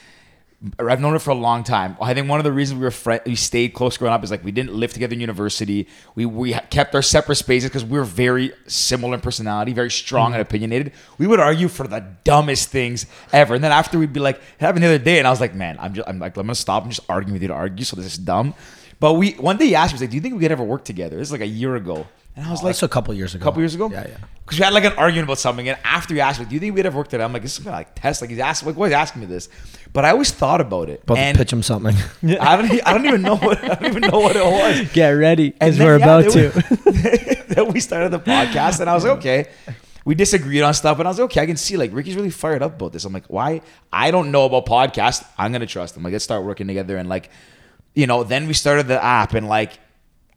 I've 0.79 1.03
known 1.03 1.13
her 1.13 1.19
for 1.19 1.31
a 1.31 1.35
long 1.35 1.65
time. 1.65 1.99
I 2.01 2.15
think 2.15 2.31
one 2.31 2.41
of 2.41 2.45
the 2.45 2.53
reasons 2.53 2.79
we 2.79 2.85
were 2.85 2.91
friend, 2.91 3.21
we 3.27 3.35
stayed 3.35 3.75
close 3.75 3.99
growing 3.99 4.15
up 4.15 4.25
is 4.25 4.31
like 4.31 4.43
we 4.43 4.53
didn't 4.53 4.73
live 4.73 4.91
together 4.91 5.13
in 5.13 5.21
university. 5.21 5.87
We 6.15 6.25
we 6.25 6.55
kept 6.71 6.95
our 6.95 7.03
separate 7.03 7.37
spaces 7.37 7.69
because 7.69 7.85
we 7.85 7.99
were 7.99 8.05
very 8.05 8.53
similar 8.67 9.15
in 9.15 9.21
personality, 9.21 9.75
very 9.75 9.91
strong 9.91 10.33
and 10.33 10.35
mm-hmm. 10.37 10.49
opinionated. 10.49 10.93
We 11.19 11.27
would 11.27 11.41
argue 11.41 11.69
for 11.69 11.87
the 11.87 12.01
dumbest 12.25 12.71
things 12.71 13.05
ever, 13.35 13.55
and 13.55 13.63
then 13.63 13.71
after 13.71 13.99
we'd 13.99 14.15
be 14.15 14.21
like 14.21 14.41
having 14.59 14.81
the 14.81 14.89
other 14.89 14.99
day, 14.99 15.19
and 15.19 15.27
I 15.27 15.31
was 15.31 15.41
like, 15.41 15.55
man, 15.55 15.77
I'm 15.79 15.93
just 15.93 16.09
I'm 16.09 16.19
like 16.19 16.37
I'm 16.39 16.47
gonna 16.47 16.55
stop 16.55 16.85
and 16.85 16.93
just 16.93 17.09
arguing 17.11 17.35
with 17.35 17.43
you 17.43 17.49
to 17.49 17.55
argue. 17.55 17.85
So 17.85 17.97
this 17.97 18.07
is 18.07 18.19
dumb. 18.19 18.55
But 18.99 19.15
we 19.15 19.33
one 19.33 19.57
day 19.57 19.67
he 19.67 19.75
asked 19.75 19.93
me, 19.93 19.97
he's 19.97 20.01
like, 20.03 20.11
"Do 20.11 20.17
you 20.17 20.23
think 20.23 20.35
we 20.35 20.41
could 20.41 20.53
ever 20.53 20.65
work 20.65 20.85
together?" 20.85 21.17
This 21.17 21.29
is 21.29 21.33
like 21.33 21.43
a 21.43 21.47
year 21.47 21.77
ago, 21.77 22.07
and 22.35 22.47
I 22.47 22.51
was 22.51 22.61
oh, 22.61 22.65
like, 22.65 22.75
That's 22.75 22.83
a 22.83 22.89
couple 22.89 23.13
years 23.15 23.35
ago. 23.35 23.43
a 23.43 23.45
couple 23.45 23.61
years 23.61 23.75
ago. 23.75 23.91
Yeah, 23.91 24.07
yeah. 24.09 24.17
Because 24.45 24.59
we 24.59 24.65
had 24.65 24.73
like 24.73 24.85
an 24.85 24.93
argument 24.93 25.25
about 25.29 25.39
something, 25.39 25.69
and 25.69 25.79
after 25.85 26.15
he 26.15 26.21
asked 26.21 26.41
me, 26.41 26.47
"Do 26.47 26.55
you 26.55 26.61
think 26.61 26.75
we'd 26.75 26.87
ever 26.87 26.97
work 26.97 27.09
together?" 27.09 27.25
I'm 27.25 27.33
like, 27.33 27.43
"This 27.43 27.59
is 27.59 27.65
gonna 27.65 27.77
like 27.77 27.95
test." 27.95 28.21
Like 28.23 28.31
he's 28.31 28.39
asking, 28.39 28.69
like, 28.69 28.77
why 28.77 28.87
is 28.87 28.91
he 28.93 28.95
asking 28.95 29.21
me 29.21 29.27
this? 29.27 29.49
But 29.93 30.05
I 30.05 30.11
always 30.11 30.31
thought 30.31 30.61
about 30.61 30.89
it, 30.89 31.03
But 31.05 31.17
pitch 31.37 31.53
him 31.53 31.63
something. 31.63 31.95
I 32.41 32.57
don't, 32.57 32.87
I 32.87 32.93
don't 32.93 33.07
even 33.07 33.23
know 33.23 33.37
what 33.37 33.63
I 33.63 33.75
don't 33.75 33.97
even 33.97 34.11
know 34.11 34.21
what 34.21 34.37
it 34.37 34.45
was. 34.45 34.91
Get 34.93 35.11
ready, 35.11 35.51
because 35.51 35.79
we're 35.79 35.99
yeah, 35.99 36.05
about 36.05 36.33
to. 36.33 36.53
we- 36.85 37.55
then 37.55 37.73
we 37.73 37.81
started 37.81 38.11
the 38.13 38.21
podcast, 38.21 38.81
and 38.81 38.89
I 38.89 38.95
was 38.95 39.05
like, 39.05 39.19
okay. 39.19 39.47
We 40.05 40.15
disagreed 40.15 40.63
on 40.63 40.73
stuff, 40.73 41.01
and 41.01 41.09
I 41.09 41.11
was 41.11 41.19
like, 41.19 41.25
okay, 41.33 41.41
I 41.41 41.47
can 41.47 41.57
see 41.57 41.77
like 41.77 41.93
Ricky's 41.93 42.15
really 42.15 42.31
fired 42.31 42.63
up 42.63 42.77
about 42.77 42.93
this. 42.93 43.05
I'm 43.05 43.13
like, 43.13 43.27
why? 43.27 43.61
I 43.93 44.13
don't 44.13 44.31
know 44.31 44.45
about 44.45 44.65
podcast. 44.67 45.27
I'm 45.37 45.51
gonna 45.51 45.67
trust 45.67 45.97
him. 45.97 46.05
Like, 46.05 46.13
let's 46.13 46.23
start 46.23 46.45
working 46.45 46.69
together, 46.69 46.97
and 46.97 47.09
like, 47.09 47.29
you 47.97 48.07
know, 48.07 48.23
then 48.23 48.47
we 48.47 48.53
started 48.53 48.87
the 48.87 49.03
app, 49.03 49.35
and 49.35 49.49
like, 49.49 49.81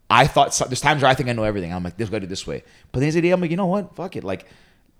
I 0.09 0.25
thought 0.25 0.55
so, 0.55 0.65
there's 0.65 0.81
times 0.81 1.03
where 1.03 1.11
I 1.11 1.13
think 1.13 1.29
I 1.29 1.33
know 1.33 1.43
everything. 1.43 1.71
I'm 1.71 1.83
like, 1.83 1.97
this 1.97 2.09
gotta 2.09 2.21
do 2.21 2.25
this 2.27 2.47
way. 2.47 2.63
But 2.91 3.01
then 3.01 3.11
the 3.11 3.29
I'm 3.29 3.41
like, 3.41 3.51
you 3.51 3.57
know 3.57 3.67
what? 3.67 3.95
Fuck 3.95 4.15
it. 4.15 4.23
Like, 4.23 4.47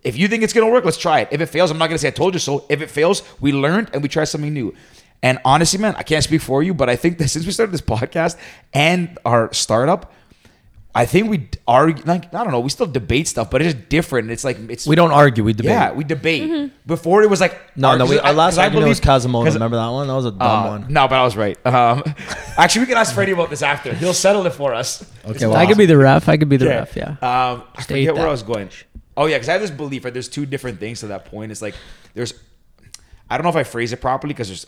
if 0.04 0.18
you 0.18 0.28
think 0.28 0.44
it's 0.44 0.54
gonna 0.54 0.70
work, 0.70 0.86
let's 0.86 0.98
try 0.98 1.22
it. 1.22 1.30
If 1.32 1.42
it 1.42 1.48
fails, 1.48 1.72
I'm 1.72 1.80
not 1.80 1.88
gonna 1.88 1.98
say 1.98 2.10
I 2.10 2.12
told 2.12 2.36
you 2.36 2.40
so. 2.40 2.66
If 2.70 2.82
it 2.82 2.92
fails, 2.92 3.24
we 3.40 3.54
learned 3.54 3.90
and 3.94 4.04
we 4.04 4.10
try 4.10 4.26
something 4.26 4.54
new. 4.54 4.76
And 5.24 5.40
honestly, 5.44 5.80
man, 5.80 5.96
I 5.98 6.04
can't 6.04 6.24
speak 6.24 6.42
for 6.42 6.62
you, 6.62 6.74
but 6.74 6.90
I 6.90 6.96
think 6.96 7.18
that 7.18 7.28
since 7.34 7.46
we 7.46 7.52
started 7.54 7.72
this 7.72 7.82
podcast 7.82 8.38
and 8.74 9.18
our 9.26 9.52
startup, 9.54 10.14
I 10.96 11.06
think 11.06 11.30
we 11.30 11.48
argue 11.68 12.04
like 12.06 12.34
I 12.34 12.44
don't 12.44 12.52
know, 12.52 12.62
we 12.62 12.70
still 12.70 12.88
debate 12.88 13.28
stuff, 13.28 13.52
but 13.52 13.62
it's 13.62 13.74
just 13.76 13.90
different. 13.90 14.32
It's 14.32 14.44
like 14.44 14.58
it's 14.70 14.88
we 14.88 14.96
don't 14.96 15.12
argue. 15.12 15.44
We 15.44 15.54
debate. 15.54 15.70
yeah, 15.70 15.92
we 15.94 16.04
debate. 16.04 16.72
Before 16.88 17.22
it 17.22 17.30
was 17.30 17.40
like 17.40 17.78
no, 17.78 17.96
no. 17.96 18.06
We, 18.08 18.18
our 18.18 18.34
last 18.34 18.58
I 18.58 18.64
argument 18.66 18.90
was 18.90 19.00
believe- 19.00 19.22
Kazimoto. 19.22 19.44
'cause- 19.46 19.54
Remember 19.54 19.78
that 19.78 19.88
one? 19.90 20.08
That 20.08 20.16
was 20.16 20.26
a 20.26 20.32
dumb 20.32 20.42
uh, 20.42 20.68
one. 20.68 20.86
No, 20.92 21.08
but 21.08 21.20
I 21.20 21.24
was 21.24 21.38
right. 21.38 21.64
Um, 21.66 22.04
actually, 22.58 22.82
we 22.82 22.86
can 22.88 22.98
ask 22.98 23.14
Freddy 23.14 23.34
about 23.34 23.52
this 23.52 23.62
after. 23.62 23.94
He'll 23.94 24.14
settle 24.16 24.46
it 24.48 24.54
for 24.54 24.74
us. 24.74 25.06
Okay, 25.26 25.46
well, 25.46 25.58
I 25.58 25.68
could 25.68 25.78
be 25.78 25.86
the 25.86 25.96
ref. 25.98 26.28
I 26.28 26.38
could 26.38 26.50
be 26.50 26.58
the 26.58 26.66
Yeah. 26.66 26.80
ref. 26.80 26.96
Yeah. 26.96 27.10
Um, 27.22 27.64
I 27.76 27.82
State 27.84 28.06
forget 28.08 28.16
where. 28.16 28.28
I 28.28 28.32
was 28.32 28.42
going. 28.44 28.70
Oh 29.16 29.28
yeah, 29.28 29.36
because 29.36 29.50
I 29.50 29.54
have 29.54 29.62
this 29.62 29.72
belief. 29.72 30.04
Right, 30.06 30.14
there's 30.14 30.28
two 30.30 30.48
different 30.48 30.80
things 30.80 31.02
to 31.02 31.08
that 31.08 31.26
point. 31.26 31.52
It's 31.52 31.62
like 31.62 31.76
there's, 32.16 32.34
I 33.30 33.38
don't 33.38 33.44
know 33.44 33.50
if 33.50 33.56
I 33.56 33.64
phrase 33.64 33.94
it 33.94 34.02
properly 34.02 34.34
because 34.34 34.48
there's, 34.48 34.66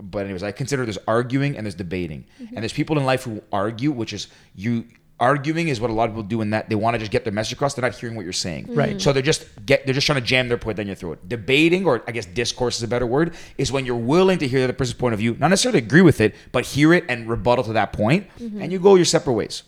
but 0.00 0.20
anyways, 0.24 0.44
I 0.44 0.52
consider 0.52 0.84
there's 0.84 0.98
arguing 1.08 1.56
and 1.56 1.66
there's 1.66 1.74
debating, 1.74 2.26
and 2.38 2.58
there's 2.58 2.72
people 2.72 2.96
in 2.96 3.04
life 3.04 3.24
who 3.24 3.42
argue, 3.52 3.90
which 3.90 4.12
is 4.12 4.28
you. 4.54 4.84
Arguing 5.20 5.68
is 5.68 5.80
what 5.80 5.90
a 5.90 5.92
lot 5.92 6.08
of 6.08 6.10
people 6.10 6.24
do 6.24 6.40
in 6.40 6.50
that 6.50 6.68
they 6.68 6.74
want 6.74 6.94
to 6.94 6.98
just 6.98 7.12
get 7.12 7.22
their 7.24 7.32
message 7.32 7.52
across. 7.52 7.74
They're 7.74 7.82
not 7.82 7.94
hearing 7.94 8.16
what 8.16 8.24
you're 8.24 8.32
saying. 8.32 8.66
Mm. 8.66 8.76
Right. 8.76 9.00
So 9.00 9.12
they're 9.12 9.22
just 9.22 9.46
get 9.64 9.84
they're 9.86 9.94
just 9.94 10.06
trying 10.06 10.20
to 10.20 10.26
jam 10.26 10.48
their 10.48 10.58
point 10.58 10.76
down 10.76 10.86
your 10.86 10.96
throat. 10.96 11.28
Debating, 11.28 11.86
or 11.86 12.02
I 12.08 12.12
guess 12.12 12.26
discourse 12.26 12.78
is 12.78 12.82
a 12.82 12.88
better 12.88 13.06
word, 13.06 13.34
is 13.56 13.70
when 13.70 13.86
you're 13.86 13.94
willing 13.94 14.38
to 14.38 14.48
hear 14.48 14.58
the 14.58 14.64
other 14.64 14.72
person's 14.72 14.98
point 14.98 15.14
of 15.14 15.20
view, 15.20 15.36
not 15.38 15.48
necessarily 15.48 15.78
agree 15.78 16.02
with 16.02 16.20
it, 16.20 16.34
but 16.50 16.64
hear 16.64 16.92
it 16.92 17.04
and 17.08 17.28
rebuttal 17.28 17.64
to 17.64 17.72
that 17.74 17.92
point, 17.92 18.28
mm-hmm. 18.38 18.60
and 18.60 18.72
you 18.72 18.80
go 18.80 18.96
your 18.96 19.04
separate 19.04 19.34
ways 19.34 19.62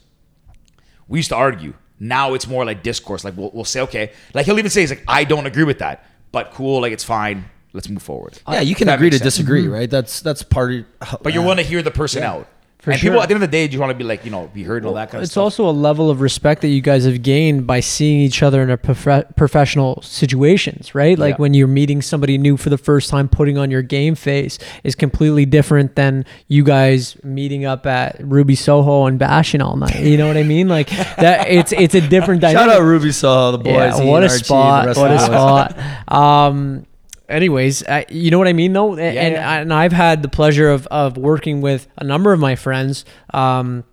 we 1.09 1.19
used 1.19 1.31
to 1.31 1.37
argue. 1.37 1.75
Now 1.99 2.35
it's 2.35 2.47
more 2.47 2.65
like 2.65 2.83
discourse. 2.83 3.25
Like 3.25 3.37
we'll, 3.37 3.51
we'll 3.53 3.65
say, 3.65 3.81
okay, 3.83 4.13
like 4.35 4.47
he'll 4.47 4.59
even 4.59 4.71
say, 4.71 4.83
he's 4.83 4.91
like, 4.91 5.05
I 5.09 5.25
don't 5.25 5.47
agree 5.47 5.65
with 5.65 5.79
that, 5.79 6.05
but 6.33 6.53
cool, 6.53 6.81
like 6.81 6.93
it's 6.93 7.05
fine. 7.05 7.45
Let's 7.73 7.89
move 7.89 8.03
forward. 8.03 8.39
Yeah, 8.49 8.61
you 8.61 8.75
can 8.75 8.89
agree 8.89 9.11
to 9.11 9.19
sense. 9.19 9.35
disagree, 9.35 9.65
mm-hmm. 9.65 9.73
right? 9.73 9.91
That's 9.91 10.21
that's 10.21 10.43
part 10.43 10.73
of. 10.73 10.87
But 11.23 11.35
you're 11.35 11.43
uh, 11.43 11.47
willing 11.47 11.59
to 11.59 11.63
hear 11.63 11.83
the 11.83 11.91
person 11.91 12.23
out. 12.23 12.49
For 12.79 12.93
and 12.93 13.01
sure. 13.01 13.11
people 13.11 13.23
at 13.23 13.29
the 13.29 13.35
end 13.35 13.43
of 13.43 13.51
the 13.51 13.57
day, 13.57 13.67
do 13.67 13.73
you 13.75 13.81
want 13.81 13.91
to 13.91 13.97
be 13.97 14.05
like, 14.05 14.25
you 14.25 14.31
know, 14.31 14.49
be 14.55 14.63
heard 14.63 14.79
and 14.85 14.87
all 14.87 14.95
that 14.95 15.11
kind 15.11 15.17
of 15.17 15.23
It's 15.25 15.33
stuff. 15.33 15.49
It's 15.49 15.59
also 15.59 15.69
a 15.69 15.73
level 15.73 16.09
of 16.09 16.21
respect 16.21 16.63
that 16.63 16.69
you 16.69 16.81
guys 16.81 17.05
have 17.05 17.21
gained 17.23 17.67
by 17.67 17.81
seeing 17.81 18.21
each 18.21 18.45
other 18.45 18.63
in 18.63 18.71
a 18.71 18.77
prof- 18.77 19.25
professional 19.35 20.01
situations, 20.03 20.95
right? 20.95 21.19
Like 21.19 21.33
Yeah. 21.35 21.43
when 21.43 21.55
you're 21.55 21.67
meeting 21.67 22.01
somebody 22.01 22.39
new 22.39 22.57
for 22.57 22.71
the 22.71 22.79
first 22.79 23.11
time, 23.11 23.29
putting 23.29 23.59
on 23.59 23.71
your 23.73 23.83
game 23.83 24.15
face 24.15 24.59
is 24.85 24.95
completely 24.95 25.47
different 25.47 25.97
than 25.97 26.25
you 26.47 26.63
guys 26.63 27.17
meeting 27.25 27.65
up 27.65 27.87
at 27.87 28.21
Ruby 28.23 28.55
Soho 28.55 29.07
and 29.07 29.19
bashing 29.19 29.61
all 29.63 29.77
night. 29.77 30.01
You 30.01 30.17
know 30.17 30.29
what 30.29 30.37
I 30.37 30.45
mean? 30.45 30.69
Like 30.69 30.91
that. 31.17 31.49
It's 31.49 31.73
it's 31.73 31.95
a 31.97 32.07
different 32.07 32.41
Shout 32.43 32.55
dynamic. 32.55 32.77
out 32.77 32.83
Ruby 32.83 33.11
Soho, 33.11 33.53
the 33.53 33.59
boys. 33.59 33.73
Yeah, 33.99 34.05
what 34.05 34.23
a 34.23 34.27
Archie, 34.29 34.45
spot! 34.45 34.97
What 34.97 35.11
a 35.11 35.19
spot! 35.19 36.13
Um, 36.13 36.87
anyways, 37.29 37.83
uh, 37.85 38.05
you 38.09 38.31
know 38.31 38.39
what 38.39 38.49
I 38.49 38.53
mean, 38.53 38.73
though, 38.73 38.93
and 38.93 39.01
and, 39.01 39.35
yeah. 39.35 39.61
and 39.61 39.73
I've 39.73 39.93
had 39.93 40.23
the 40.23 40.29
pleasure 40.29 40.69
of 40.69 40.87
of 40.89 41.17
working 41.17 41.61
with 41.61 41.89
a 41.97 42.05
number 42.05 42.33
of 42.33 42.41
my 42.41 42.57
friends. 42.57 43.05
Um, 43.33 43.85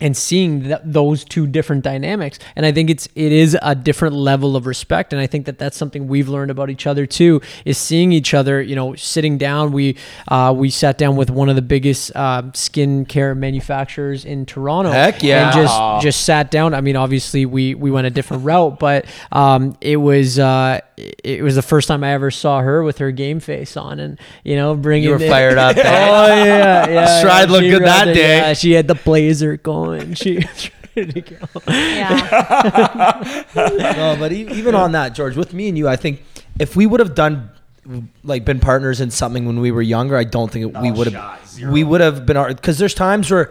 and 0.00 0.16
seeing 0.16 0.62
th- 0.64 0.80
those 0.84 1.24
two 1.24 1.46
different 1.46 1.82
dynamics. 1.84 2.38
And 2.56 2.64
i 2.66 2.72
think 2.72 2.90
it's 2.90 3.08
it 3.14 3.32
is 3.32 3.56
a 3.62 3.74
different 3.74 4.14
level 4.14 4.56
of 4.56 4.66
respect. 4.66 5.12
And 5.12 5.20
i 5.20 5.26
think 5.26 5.46
that 5.46 5.58
that's 5.58 5.76
something 5.76 6.06
we've 6.08 6.28
learned 6.28 6.50
about 6.50 6.70
each 6.70 6.86
other 6.86 7.06
too 7.06 7.40
is 7.64 7.78
seeing 7.78 8.12
each 8.12 8.34
other 8.34 8.60
you 8.62 8.74
know 8.76 8.94
sitting 8.94 9.38
down. 9.38 9.72
We 9.72 9.96
uh, 10.28 10.54
we 10.56 10.70
sat 10.70 10.98
down 10.98 11.16
with 11.16 11.30
one 11.30 11.48
of 11.48 11.56
the 11.56 11.62
biggest 11.62 12.12
uh, 12.14 12.42
skincare 12.52 13.36
manufacturers 13.36 14.24
in 14.24 14.46
toronto. 14.46 14.90
Heck 14.90 15.22
yeah. 15.22 15.46
and 15.46 15.54
just 15.54 16.02
just 16.02 16.24
sat 16.24 16.50
down. 16.50 16.74
I 16.74 16.80
mean 16.80 16.96
obviously 16.96 17.46
we 17.46 17.74
we 17.74 17.90
went 17.90 18.06
a 18.06 18.10
different 18.10 18.44
route 18.44 18.78
but 18.78 19.06
um 19.32 19.76
it 19.80 19.96
was 19.96 20.38
uh 20.38 20.80
it 20.96 21.42
was 21.42 21.54
the 21.54 21.62
first 21.62 21.86
time 21.86 22.02
i 22.02 22.10
ever 22.12 22.28
saw 22.30 22.60
her 22.60 22.82
with 22.82 22.98
her 22.98 23.12
game 23.12 23.38
face 23.38 23.76
on 23.76 24.00
and 24.00 24.18
you 24.42 24.56
know 24.56 24.74
bringing 24.74 25.04
You 25.08 25.16
were 25.16 25.22
it- 25.22 25.30
fired 25.30 25.56
up. 25.58 25.76
oh 25.78 25.80
yeah 25.82 26.88
yeah. 26.88 27.18
Stride 27.20 27.50
looked 27.50 27.64
She 27.64 27.70
good 27.70 27.84
that 27.84 28.06
day. 28.14 28.38
yeah, 28.38 28.52
she 28.54 28.72
had 28.72 28.88
the 28.88 28.94
blazer 28.96 29.56
going 29.56 29.87
she 30.14 30.44
ready 30.96 31.12
to 31.12 31.20
go. 31.20 31.36
Yeah. 31.66 33.44
no, 33.54 34.16
but 34.18 34.32
even 34.32 34.74
on 34.74 34.92
that, 34.92 35.14
George, 35.14 35.36
with 35.36 35.52
me 35.52 35.68
and 35.68 35.78
you, 35.78 35.88
I 35.88 35.96
think 35.96 36.22
if 36.58 36.76
we 36.76 36.86
would 36.86 37.00
have 37.00 37.14
done 37.14 37.50
like 38.22 38.44
been 38.44 38.60
partners 38.60 39.00
in 39.00 39.10
something 39.10 39.46
when 39.46 39.60
we 39.60 39.70
were 39.70 39.82
younger, 39.82 40.16
I 40.16 40.24
don't 40.24 40.50
think 40.50 40.74
it, 40.74 40.80
we 40.80 40.90
oh, 40.90 40.94
would 40.94 41.12
have. 41.12 41.38
We 41.70 41.84
would 41.84 42.00
have 42.00 42.26
been 42.26 42.36
because 42.48 42.78
there's 42.78 42.94
times 42.94 43.30
where 43.30 43.50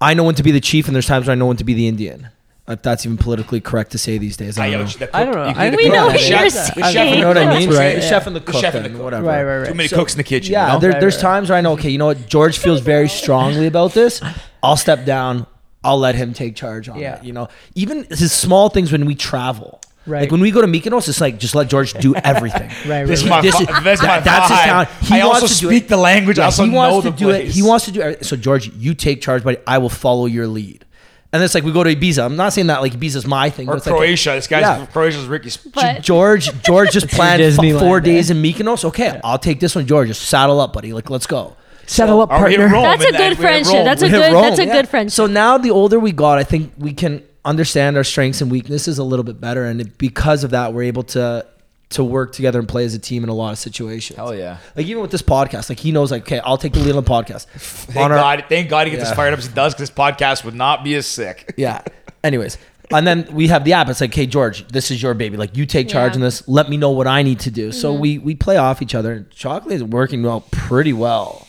I 0.00 0.14
know 0.14 0.24
when 0.24 0.34
to 0.36 0.42
be 0.42 0.50
the 0.50 0.60
chief, 0.60 0.86
and 0.86 0.94
there's 0.94 1.06
times 1.06 1.26
where 1.26 1.32
I 1.32 1.36
know 1.36 1.46
when 1.46 1.56
to 1.58 1.64
be 1.64 1.74
the 1.74 1.86
Indian. 1.88 2.28
If 2.66 2.80
that's 2.80 3.04
even 3.04 3.18
politically 3.18 3.60
correct 3.60 3.92
to 3.92 3.98
say 3.98 4.16
these 4.16 4.38
days, 4.38 4.58
I 4.58 4.70
don't 4.70 4.86
but 4.86 5.00
know. 5.00 5.06
the 5.06 5.16
I 5.16 5.24
don't 5.24 5.34
know. 5.34 5.48
you 5.48 5.54
I- 5.54 5.76
We 5.76 5.88
know 5.90 6.04
cook- 6.04 6.12
what 6.14 6.20
the 6.22 6.28
you're 6.28 6.38
the 6.44 6.50
saying. 6.50 6.92
chef 6.94 7.14
You 7.14 7.20
know 7.20 7.28
what 7.28 7.36
I 7.36 7.58
mean? 7.58 7.68
Right? 7.68 7.76
right. 7.78 7.94
The 7.96 8.00
chef 8.00 8.26
and 8.26 8.34
the 8.34 8.40
The 8.40 8.52
cook, 8.52 8.60
chef 8.62 8.74
and 8.74 8.86
the 8.86 8.88
cook. 8.88 9.02
whatever. 9.02 9.26
Right, 9.26 9.44
right, 9.44 9.58
right. 9.58 9.68
Too 9.68 9.74
many 9.74 9.88
So- 9.88 9.96
cooks 9.96 10.14
in 10.14 10.16
the 10.16 10.24
kitchen. 10.24 10.52
Yeah, 10.52 10.68
you 10.68 10.72
know? 10.72 10.78
there, 10.80 10.90
Right, 10.92 11.00
there's 11.00 11.16
right, 11.16 11.20
times 11.22 11.50
where 11.50 11.58
I 11.58 11.60
know, 11.60 11.72
okay, 11.72 11.90
you 11.90 11.98
know 11.98 12.06
what, 12.06 12.26
George 12.26 12.56
feels 12.56 12.80
very 12.80 13.08
strongly 13.10 13.66
about 13.66 13.92
this. 13.92 14.22
I'll 14.62 14.78
step 14.78 15.04
down. 15.04 15.46
I'll 15.84 15.98
let 15.98 16.14
him 16.14 16.32
take 16.32 16.56
charge 16.56 16.88
on 16.88 16.98
Yeah. 16.98 17.16
it. 17.16 17.24
You 17.24 17.32
know, 17.32 17.48
even 17.74 18.04
his 18.10 18.32
small 18.32 18.68
things 18.68 18.90
when 18.90 19.04
we 19.06 19.14
travel. 19.14 19.80
Right. 20.06 20.22
Like 20.22 20.32
when 20.32 20.42
we 20.42 20.50
go 20.50 20.60
to 20.60 20.66
Mykonos, 20.66 21.08
it's 21.08 21.20
like 21.20 21.38
just 21.38 21.54
let 21.54 21.68
George 21.68 21.94
do 21.94 22.14
everything. 22.32 22.68
Right, 22.86 23.04
This 23.06 23.22
is 23.22 23.28
right, 23.30 23.36
my, 23.36 23.40
This 23.42 23.58
is- 23.60 23.66
that's 23.66 24.02
my 24.02 24.20
that- 24.20 24.24
that's 24.24 24.48
his 24.50 24.58
vibe. 24.58 24.64
talent. 24.64 24.88
He 25.02 25.14
I 25.20 25.26
wants 25.26 25.42
also 25.42 25.46
to 25.46 25.54
speak 25.54 25.84
it. 25.84 25.88
the 25.88 25.96
language. 25.96 26.38
I 26.38 26.42
Yeah, 26.42 26.46
also 26.46 26.64
he 26.64 26.70
wants 26.70 26.94
know 26.96 27.00
to 27.02 27.10
the 27.10 27.16
do 27.16 27.30
it. 27.30 27.46
He 27.46 27.62
wants 27.62 27.84
to 27.86 27.92
do 27.92 28.00
it. 28.02 28.26
So 28.26 28.36
George, 28.36 28.70
you 28.74 28.94
take 28.94 29.22
charge, 29.22 29.42
but 29.44 29.62
I 29.66 29.78
will 29.78 29.88
follow 29.88 30.26
your 30.26 30.46
lead. 30.46 30.84
And 31.32 31.42
it's 31.42 31.54
like 31.54 31.64
we 31.64 31.72
go 31.72 31.82
to 31.82 31.92
Ibiza. 31.96 32.22
I'm 32.24 32.36
not 32.36 32.52
saying 32.52 32.66
that 32.68 32.80
like 32.82 32.92
Ibiza's 32.92 33.26
my 33.26 33.48
thing. 33.50 33.66
Or 33.66 33.72
but 33.72 33.76
it's 33.78 33.86
like- 33.86 33.96
Croatia. 33.96 34.30
This 34.32 34.46
guy's 34.46 34.60
Yeah. 34.60 34.86
Croatia's 34.86 35.26
Ricky's. 35.26 35.56
But 35.56 36.02
George, 36.02 36.50
George 36.62 36.90
just 36.92 37.08
planned 37.08 37.56
four 37.80 37.98
days 38.00 38.30
in 38.30 38.42
Mykonos. 38.42 38.84
Okay, 38.84 39.18
I'll 39.24 39.38
take 39.38 39.58
this 39.58 39.74
one, 39.74 39.86
George. 39.86 40.08
Just 40.08 40.22
saddle 40.22 40.60
up, 40.60 40.74
buddy. 40.74 40.92
Like, 40.92 41.08
let's 41.08 41.26
go. 41.26 41.56
Settle 41.86 42.20
up, 42.20 42.30
Are 42.30 42.46
we 42.46 42.54
in 42.54 42.60
partner. 42.60 42.74
Rome? 42.74 42.82
That's 42.84 43.04
a 43.04 43.12
good 43.12 43.38
we're 43.38 43.44
friendship. 43.44 43.84
That's 43.84 44.02
a 44.02 44.08
good. 44.08 44.34
That's 44.34 44.58
a 44.58 44.66
yeah. 44.66 44.72
good 44.72 44.88
friendship. 44.88 45.14
So 45.14 45.26
now 45.26 45.58
the 45.58 45.70
older 45.70 45.98
we 45.98 46.12
got, 46.12 46.38
I 46.38 46.44
think 46.44 46.72
we 46.78 46.92
can 46.92 47.22
understand 47.44 47.96
our 47.96 48.04
strengths 48.04 48.40
and 48.40 48.50
weaknesses 48.50 48.98
a 48.98 49.04
little 49.04 49.24
bit 49.24 49.40
better, 49.40 49.64
and 49.64 49.96
because 49.98 50.44
of 50.44 50.50
that, 50.50 50.72
we're 50.72 50.84
able 50.84 51.02
to 51.04 51.46
to 51.90 52.02
work 52.02 52.32
together 52.32 52.58
and 52.58 52.68
play 52.68 52.84
as 52.84 52.94
a 52.94 52.98
team 52.98 53.22
in 53.22 53.28
a 53.28 53.34
lot 53.34 53.52
of 53.52 53.58
situations. 53.58 54.16
Hell 54.16 54.34
yeah. 54.34 54.58
Like 54.74 54.86
even 54.86 55.00
with 55.00 55.10
this 55.10 55.22
podcast, 55.22 55.68
like 55.68 55.78
he 55.78 55.92
knows, 55.92 56.10
like 56.10 56.22
okay, 56.22 56.40
I'll 56.40 56.58
take 56.58 56.72
the 56.72 56.80
lead 56.80 56.96
on 56.96 57.04
the 57.04 57.08
podcast. 57.08 57.46
Thank 57.46 58.04
On 58.04 58.10
our- 58.10 58.18
God, 58.18 58.44
thank 58.48 58.68
God 58.68 58.86
he 58.86 58.90
gets 58.90 59.04
Yeah. 59.04 59.10
as 59.10 59.16
fired 59.16 59.32
up 59.32 59.38
as 59.38 59.46
he 59.46 59.54
does 59.54 59.74
because 59.74 59.88
this 59.88 59.96
podcast 59.96 60.44
would 60.44 60.54
not 60.54 60.82
be 60.82 60.94
as 60.94 61.06
sick. 61.06 61.54
Yeah. 61.56 61.82
Anyways, 62.24 62.58
and 62.90 63.06
then 63.06 63.28
we 63.32 63.48
have 63.48 63.64
the 63.64 63.74
app. 63.74 63.88
It's 63.88 64.00
like, 64.00 64.14
hey 64.14 64.26
George, 64.26 64.66
this 64.68 64.90
is 64.90 65.02
your 65.02 65.14
baby. 65.14 65.36
Like 65.36 65.56
you 65.56 65.66
take 65.66 65.88
charge 65.88 66.12
Yeah. 66.12 66.16
in 66.16 66.20
this. 66.22 66.46
Let 66.48 66.68
me 66.68 66.76
know 66.76 66.90
what 66.90 67.06
I 67.06 67.22
need 67.22 67.40
to 67.40 67.50
do. 67.50 67.70
So 67.70 67.92
mm-hmm. 67.92 68.00
we 68.00 68.18
we 68.18 68.34
play 68.34 68.56
off 68.56 68.82
each 68.82 68.94
other. 68.94 69.26
Chocolate 69.30 69.74
is 69.74 69.84
working 69.84 70.22
well, 70.22 70.40
pretty 70.50 70.92
well. 70.92 71.43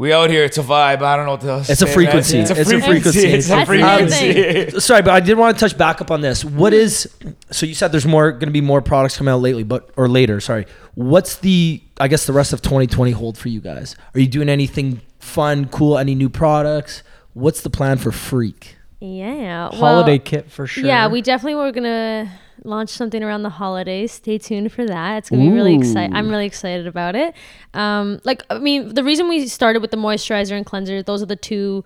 We 0.00 0.14
out 0.14 0.30
here. 0.30 0.44
It's 0.44 0.56
a 0.56 0.62
vibe. 0.62 1.02
I 1.02 1.14
don't 1.14 1.26
know 1.26 1.32
what 1.32 1.40
to 1.42 1.58
It's 1.58 1.82
a 1.82 1.86
say, 1.86 1.92
frequency. 1.92 2.38
It's 2.38 2.50
a 2.50 2.58
It's 2.58 2.70
a 2.72 2.80
frequency. 2.80 3.20
frequency. 3.20 3.28
It's 3.34 3.46
a 3.46 3.50
That's 3.50 3.68
the 3.68 3.76
main 3.76 4.08
frequency. 4.08 4.80
Sorry, 4.86 5.02
but 5.02 5.10
I 5.10 5.20
did 5.20 5.36
want 5.36 5.54
to 5.54 5.60
touch 5.60 5.76
back 5.76 6.00
up 6.00 6.10
on 6.10 6.22
this. 6.22 6.42
What 6.42 6.72
is 6.72 7.14
so 7.50 7.66
you 7.66 7.74
said 7.74 7.92
there's 7.92 8.06
more 8.06 8.32
going 8.32 8.46
to 8.46 8.50
be 8.50 8.62
more 8.62 8.80
products 8.80 9.18
coming 9.18 9.30
out 9.30 9.42
lately, 9.42 9.62
but 9.62 9.90
or 9.98 10.08
later. 10.08 10.40
Sorry. 10.40 10.64
What's 10.94 11.36
the 11.36 11.82
I 11.98 12.08
guess 12.08 12.24
the 12.24 12.32
rest 12.32 12.54
of 12.54 12.62
2020 12.62 13.10
hold 13.10 13.36
for 13.36 13.50
you 13.50 13.60
guys? 13.60 13.94
Are 14.14 14.20
you 14.20 14.26
doing 14.26 14.48
anything 14.48 15.02
fun, 15.18 15.66
cool? 15.68 15.98
Any 15.98 16.14
new 16.14 16.30
products? 16.30 17.02
What's 17.34 17.60
the 17.60 17.68
plan 17.68 17.98
for 17.98 18.10
Freeq? 18.10 18.68
yeah. 19.00 19.68
Well, 19.68 19.80
Holiday 19.80 20.18
kit 20.18 20.50
for 20.50 20.66
sure. 20.66 20.86
Yeah, 20.86 21.08
we 21.08 21.20
definitely 21.20 21.56
were 21.56 21.72
gonna 21.72 22.39
launch 22.64 22.90
something 22.90 23.22
around 23.22 23.42
the 23.42 23.50
holidays. 23.50 24.12
Stay 24.12 24.38
tuned 24.38 24.72
for 24.72 24.84
that. 24.86 25.18
It's 25.18 25.30
gonna 25.30 25.42
be 25.42 25.50
really 25.50 25.74
exciting. 25.74 26.14
I'm 26.14 26.28
really 26.28 26.46
excited 26.46 26.86
about 26.86 27.14
it. 27.16 27.34
Um, 27.74 28.20
like 28.24 28.42
I 28.50 28.58
mean, 28.58 28.94
the 28.94 29.04
reason 29.04 29.28
we 29.28 29.46
started 29.48 29.80
with 29.82 29.90
the 29.90 29.96
moisturizer 29.96 30.52
and 30.56 30.64
cleanser, 30.66 31.02
those 31.02 31.22
are 31.22 31.26
the 31.26 31.36
two 31.36 31.84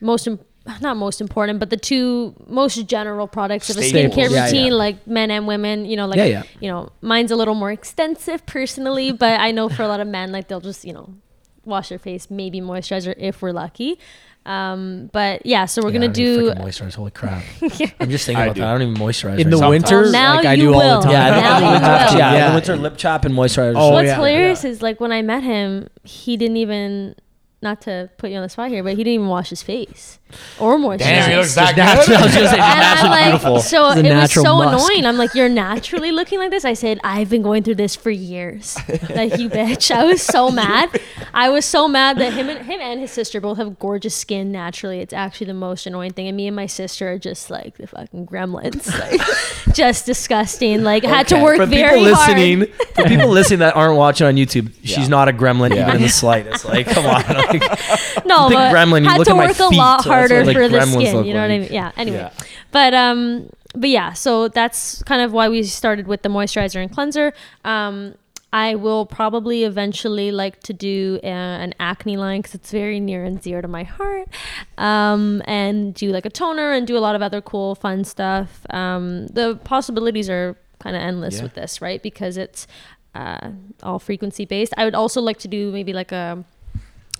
most. 0.00 0.26
Im- 0.26 0.38
not 0.80 0.96
most 0.96 1.20
important, 1.20 1.60
but 1.60 1.68
the 1.68 1.76
two 1.76 2.34
most 2.46 2.86
general 2.86 3.26
products 3.28 3.68
of 3.68 3.76
a 3.76 3.82
Staples. 3.82 4.14
skincare 4.16 4.30
Yeah, 4.30 4.44
routine, 4.46 4.66
yeah. 4.68 4.72
like 4.72 5.06
men 5.06 5.30
and 5.30 5.46
women. 5.46 5.84
You 5.84 5.96
know, 5.96 6.06
like 6.06 6.16
Yeah, 6.16 6.24
yeah. 6.24 6.42
you 6.58 6.70
know, 6.70 6.88
mine's 7.02 7.30
a 7.30 7.36
little 7.36 7.54
more 7.54 7.70
extensive 7.70 8.46
personally, 8.46 9.12
but 9.12 9.38
I 9.40 9.50
know 9.50 9.68
for 9.68 9.82
a 9.82 9.88
lot 9.88 10.00
of 10.00 10.08
men, 10.08 10.32
like 10.32 10.48
they'll 10.48 10.62
just 10.62 10.82
you 10.86 10.94
know 10.94 11.12
wash 11.66 11.90
their 11.90 11.98
face, 11.98 12.30
maybe 12.30 12.60
moisturizer 12.62 13.14
if 13.18 13.42
we're 13.42 13.52
lucky. 13.52 13.98
Um, 14.46 15.08
but 15.12 15.46
yeah, 15.46 15.64
so 15.64 15.80
we're 15.82 15.88
Yeah, 15.88 15.94
gonna 15.94 16.06
don't 16.08 16.12
do. 16.14 16.52
moisturize. 16.54 16.94
Holy 16.94 17.10
crap! 17.10 17.42
I'm 18.00 18.10
just 18.10 18.26
thinking 18.26 18.36
I 18.42 18.44
about 18.44 18.54
do. 18.56 18.60
that. 18.60 18.68
I 18.68 18.72
don't 18.72 18.82
even 18.82 18.94
moisturize 18.94 19.38
In 19.38 19.46
right 19.46 19.50
the 19.50 19.60
now. 19.60 19.70
winter, 19.70 20.02
Well, 20.02 20.12
now 20.12 20.36
like 20.36 20.44
I 20.46 20.52
you 20.54 20.62
do 20.64 20.74
all 20.74 20.80
will. 20.80 21.00
the 21.00 21.04
time. 21.06 21.12
Yeah, 21.12 21.30
Now 21.40 21.58
you 21.60 21.64
I 21.64 21.78
have 21.78 22.08
to. 22.08 22.14
will. 22.14 22.18
Yeah, 22.20 22.34
in 22.46 22.50
the 22.50 22.54
winter, 22.56 22.76
lip 22.76 22.96
chap 22.98 23.24
and 23.24 23.34
moisturizer. 23.34 23.74
Oh, 23.76 23.90
What's 23.92 24.06
yeah. 24.08 24.16
hilarious 24.16 24.64
is 24.64 24.82
like 24.82 25.00
when 25.00 25.12
I 25.12 25.22
met 25.22 25.42
him, 25.42 25.88
he 26.02 26.36
didn't 26.36 26.58
even. 26.58 27.14
Not 27.64 27.80
to 27.82 28.10
put 28.18 28.30
you 28.30 28.36
on 28.36 28.42
the 28.42 28.48
spot 28.48 28.68
here, 28.68 28.82
but 28.82 28.90
he 28.90 28.96
didn't 28.98 29.14
even 29.14 29.26
wash 29.28 29.48
his 29.48 29.62
face 29.62 30.18
or 30.60 30.76
moisturize. 30.76 30.98
Damn, 30.98 31.30
he 31.30 31.36
looks 31.36 31.54
that 31.54 31.76
Natural. 31.76 32.16
I 32.18 32.22
was 32.26 32.34
gonna 32.34 32.48
say, 32.48 32.54
and 32.54 32.62
I'm 32.62 32.78
naturally 32.78 33.32
like, 33.32 33.62
so 33.62 33.90
it 33.90 34.12
was 34.12 34.32
so 34.32 34.56
musk. 34.56 34.90
annoying. 34.90 35.06
I'm 35.06 35.16
like, 35.16 35.34
you're 35.34 35.48
naturally 35.48 36.12
looking 36.12 36.38
like 36.40 36.50
this. 36.50 36.64
I 36.66 36.74
said, 36.74 37.00
I've 37.02 37.30
been 37.30 37.40
going 37.42 37.62
through 37.62 37.76
this 37.76 37.96
for 37.96 38.10
years. 38.10 38.76
like 39.10 39.38
you 39.38 39.48
bitch. 39.48 39.90
I 39.94 40.04
was 40.04 40.20
so 40.22 40.50
mad. 40.50 40.90
I 41.32 41.48
was 41.48 41.64
so 41.64 41.88
mad 41.88 42.18
that 42.18 42.34
him 42.34 42.48
and 42.50 42.66
him 42.66 42.80
and 42.80 43.00
his 43.00 43.10
sister 43.12 43.40
both 43.40 43.56
have 43.58 43.78
gorgeous 43.78 44.14
skin 44.14 44.52
naturally. 44.52 45.00
It's 45.00 45.14
actually 45.14 45.46
the 45.46 45.54
most 45.54 45.86
annoying 45.86 46.12
thing. 46.12 46.28
And 46.28 46.36
me 46.36 46.46
and 46.46 46.54
my 46.56 46.66
sister 46.66 47.12
are 47.12 47.18
just 47.18 47.48
like 47.48 47.78
the 47.78 47.86
fucking 47.86 48.26
gremlins. 48.26 48.90
Like 49.04 49.74
just 49.74 50.06
disgusting. 50.06 50.82
Like 50.84 51.02
had 51.04 51.26
to 51.28 51.34
Okay, 51.36 51.42
work 51.42 51.56
for 51.56 51.66
very 51.66 51.98
people 52.00 52.14
hard. 52.14 52.36
listening, 52.38 52.66
for 52.94 53.04
people 53.04 53.28
listening 53.28 53.58
that 53.60 53.74
aren't 53.74 53.96
watching 53.96 54.26
on 54.26 54.34
YouTube, 54.36 54.72
she's 54.84 55.08
not 55.08 55.28
a 55.28 55.32
gremlin 55.32 55.74
Yeah. 55.74 55.82
even 55.86 55.96
in 55.96 56.02
the 56.02 56.08
slightest. 56.08 56.64
Like, 56.64 56.86
come 56.86 57.06
on. 57.06 57.22
Like, 57.60 58.26
No, 58.26 58.48
but 58.48 58.72
gremlin, 58.72 59.02
you 59.02 59.08
had 59.08 59.18
look 59.18 59.26
to 59.26 59.32
at 59.32 59.36
my 59.36 59.46
work 59.46 59.58
a 59.60 59.68
feet, 59.70 59.76
lot 59.78 60.04
harder 60.04 60.38
what, 60.38 60.46
like, 60.46 60.56
for 60.56 60.68
the 60.68 60.80
skin. 60.86 61.24
You 61.24 61.34
know 61.34 61.40
what 61.42 61.50
I 61.50 61.58
mean? 61.58 61.72
Yeah. 61.72 61.92
Anyway, 61.96 62.18
Yeah. 62.18 62.30
but 62.70 62.94
um, 62.94 63.50
but 63.74 63.90
yeah. 63.90 64.12
So 64.12 64.48
that's 64.48 65.02
kind 65.04 65.22
of 65.22 65.32
why 65.32 65.48
we 65.48 65.62
started 65.64 66.06
with 66.06 66.22
the 66.22 66.28
moisturizer 66.28 66.82
and 66.82 66.90
cleanser. 66.92 67.32
Um, 67.64 68.14
I 68.52 68.76
will 68.76 69.04
probably 69.04 69.64
eventually 69.64 70.30
like 70.30 70.60
to 70.60 70.72
do 70.72 71.18
uh, 71.24 71.26
an 71.26 71.74
acne 71.80 72.16
line 72.16 72.40
because 72.40 72.54
it's 72.54 72.70
very 72.70 73.00
near 73.00 73.24
and 73.24 73.40
dear 73.40 73.60
to 73.60 73.66
my 73.66 73.82
heart. 73.82 74.28
Um, 74.78 75.42
and 75.46 75.92
do 75.92 76.12
like 76.12 76.24
a 76.24 76.30
toner 76.30 76.70
and 76.72 76.86
do 76.86 76.96
a 76.96 77.00
lot 77.00 77.16
of 77.16 77.22
other 77.22 77.40
cool, 77.40 77.74
fun 77.74 78.04
stuff. 78.04 78.64
Um, 78.70 79.26
the 79.26 79.58
possibilities 79.64 80.30
are 80.30 80.56
kind 80.78 80.94
of 80.94 81.02
endless 81.02 81.38
Yeah. 81.38 81.42
with 81.44 81.54
this, 81.54 81.80
right? 81.82 82.00
Because 82.00 82.36
it's 82.36 82.68
uh, 83.16 83.50
all 83.82 83.98
frequency 83.98 84.44
based. 84.44 84.72
I 84.76 84.84
would 84.84 84.94
also 84.94 85.20
like 85.20 85.38
to 85.38 85.48
do 85.48 85.72
maybe 85.72 85.92
like 85.92 86.12
a 86.12 86.44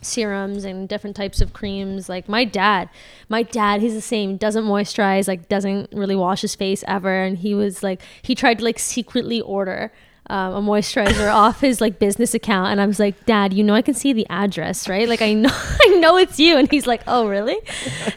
serums 0.05 0.64
and 0.64 0.89
different 0.89 1.16
types 1.16 1.40
of 1.40 1.52
creams. 1.52 2.09
Like 2.09 2.28
my 2.28 2.44
dad, 2.44 2.89
my 3.28 3.43
dad, 3.43 3.81
he's 3.81 3.94
the 3.94 4.01
same. 4.01 4.36
Doesn't 4.36 4.64
moisturize, 4.64 5.28
like 5.28 5.48
doesn't 5.48 5.93
really 5.93 6.16
wash 6.16 6.43
his 6.43 6.55
face 6.55 6.85
ever. 6.86 7.22
And 7.22 7.39
he 7.39 7.55
was 7.55 7.82
like, 7.82 8.02
he 8.22 8.35
tried 8.35 8.59
to 8.59 8.64
like 8.64 8.78
secretly 8.78 9.40
order 9.40 9.93
um, 10.30 10.55
a 10.55 10.60
moisturizer 10.62 11.32
off 11.42 11.60
his 11.60 11.80
like 11.80 11.98
business 11.98 12.34
account, 12.34 12.68
and 12.72 12.80
I 12.80 12.86
was 12.86 12.98
like, 12.98 13.26
Dad, 13.26 13.52
you 13.52 13.62
know 13.62 13.74
I 13.74 13.82
can 13.82 13.94
see 13.94 14.12
the 14.12 14.26
address, 14.30 14.88
right? 14.88 15.09
Like 15.09 15.20
I 15.22 15.34
know, 15.34 15.51
I 15.52 15.86
know 16.01 16.16
it's 16.16 16.38
you. 16.40 16.56
And 16.56 16.70
he's 16.70 16.86
like, 16.86 17.02
Oh, 17.06 17.26
really? 17.28 17.59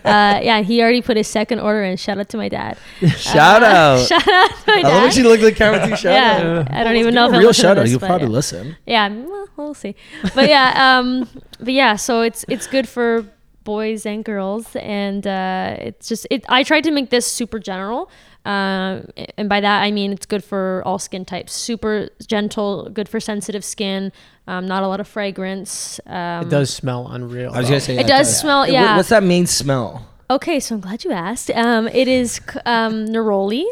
Uh, 0.07 0.39
yeah, 0.41 0.61
he 0.61 0.81
already 0.81 1.01
put 1.01 1.17
his 1.17 1.27
second 1.27 1.59
order 1.59 1.84
in. 1.84 1.97
Shout 1.97 2.17
out 2.17 2.29
to 2.29 2.38
my 2.38 2.47
dad. 2.47 2.77
shout 3.17 3.61
Uh, 3.61 3.65
out. 3.65 4.07
Shout 4.07 4.25
out 4.25 4.49
to 4.51 4.63
my 4.67 4.79
I 4.79 4.81
love 4.84 5.01
when 5.03 5.11
she 5.11 5.23
looked 5.23 5.43
at 5.43 5.47
the 5.47 5.51
camera 5.55 5.85
too. 5.85 5.97
Shout 5.97 6.13
yeah, 6.13 6.59
out. 6.61 6.71
I 6.73 6.84
don't 6.85 6.95
even 6.95 7.13
know 7.13 7.27
if 7.27 7.34
a 7.34 7.39
real 7.39 7.51
shout 7.51 7.77
out. 7.77 7.81
this, 7.81 7.91
You'll 7.91 7.99
probably 7.99 8.27
yeah. 8.27 8.34
listen. 8.34 8.77
Yeah, 8.85 9.09
well, 9.09 9.47
we'll 9.57 9.73
see. 9.73 9.95
But 10.34 10.47
yeah, 10.47 10.97
um, 10.99 11.27
but 11.59 11.73
yeah, 11.73 11.97
so 11.97 12.21
it's 12.21 12.45
it's 12.47 12.67
good 12.67 12.88
for 12.88 13.25
boys 13.65 14.05
and 14.05 14.23
girls, 14.23 14.73
and 14.77 15.27
uh, 15.27 15.75
it's 15.79 16.07
just 16.07 16.25
it. 16.31 16.45
I 16.47 16.63
tried 16.63 16.85
to 16.85 16.91
make 16.91 17.09
this 17.09 17.25
super 17.29 17.59
general, 17.59 18.09
uh, 18.48 19.02
and 19.38 19.48
by 19.49 19.60
that 19.60 19.78
I 19.88 19.91
mean 19.91 20.11
it's 20.15 20.26
good 20.34 20.44
for 20.44 20.82
all 20.86 20.99
skin 20.99 21.26
types. 21.26 21.52
Super 21.53 22.10
gentle, 22.26 22.90
good 22.98 23.10
for 23.10 23.19
sensitive 23.19 23.64
skin. 23.65 24.11
Um, 24.48 24.65
not 24.74 24.82
a 24.84 24.88
lot 24.88 24.99
of 24.99 25.07
fragrance. 25.07 25.99
Um, 26.07 26.44
It 26.45 26.49
does 26.49 26.69
smell 26.74 27.07
unreal. 27.18 27.52
I 27.53 27.60
was 27.60 27.68
gonna 27.69 27.82
say 27.82 27.98
It 27.99 28.07
does 28.07 28.28
smell. 28.40 28.61
Yeah. 28.68 28.95
What's 28.98 29.10
that 29.10 29.24
main 29.24 29.45
smell? 29.48 29.90
Okay, 30.30 30.60
so 30.60 30.76
I'm 30.76 30.82
glad 30.82 31.03
you 31.06 31.11
asked. 31.11 31.49
Um, 31.52 31.88
it 31.88 32.07
is 32.07 32.40
um, 32.65 33.06
neroli. 33.15 33.64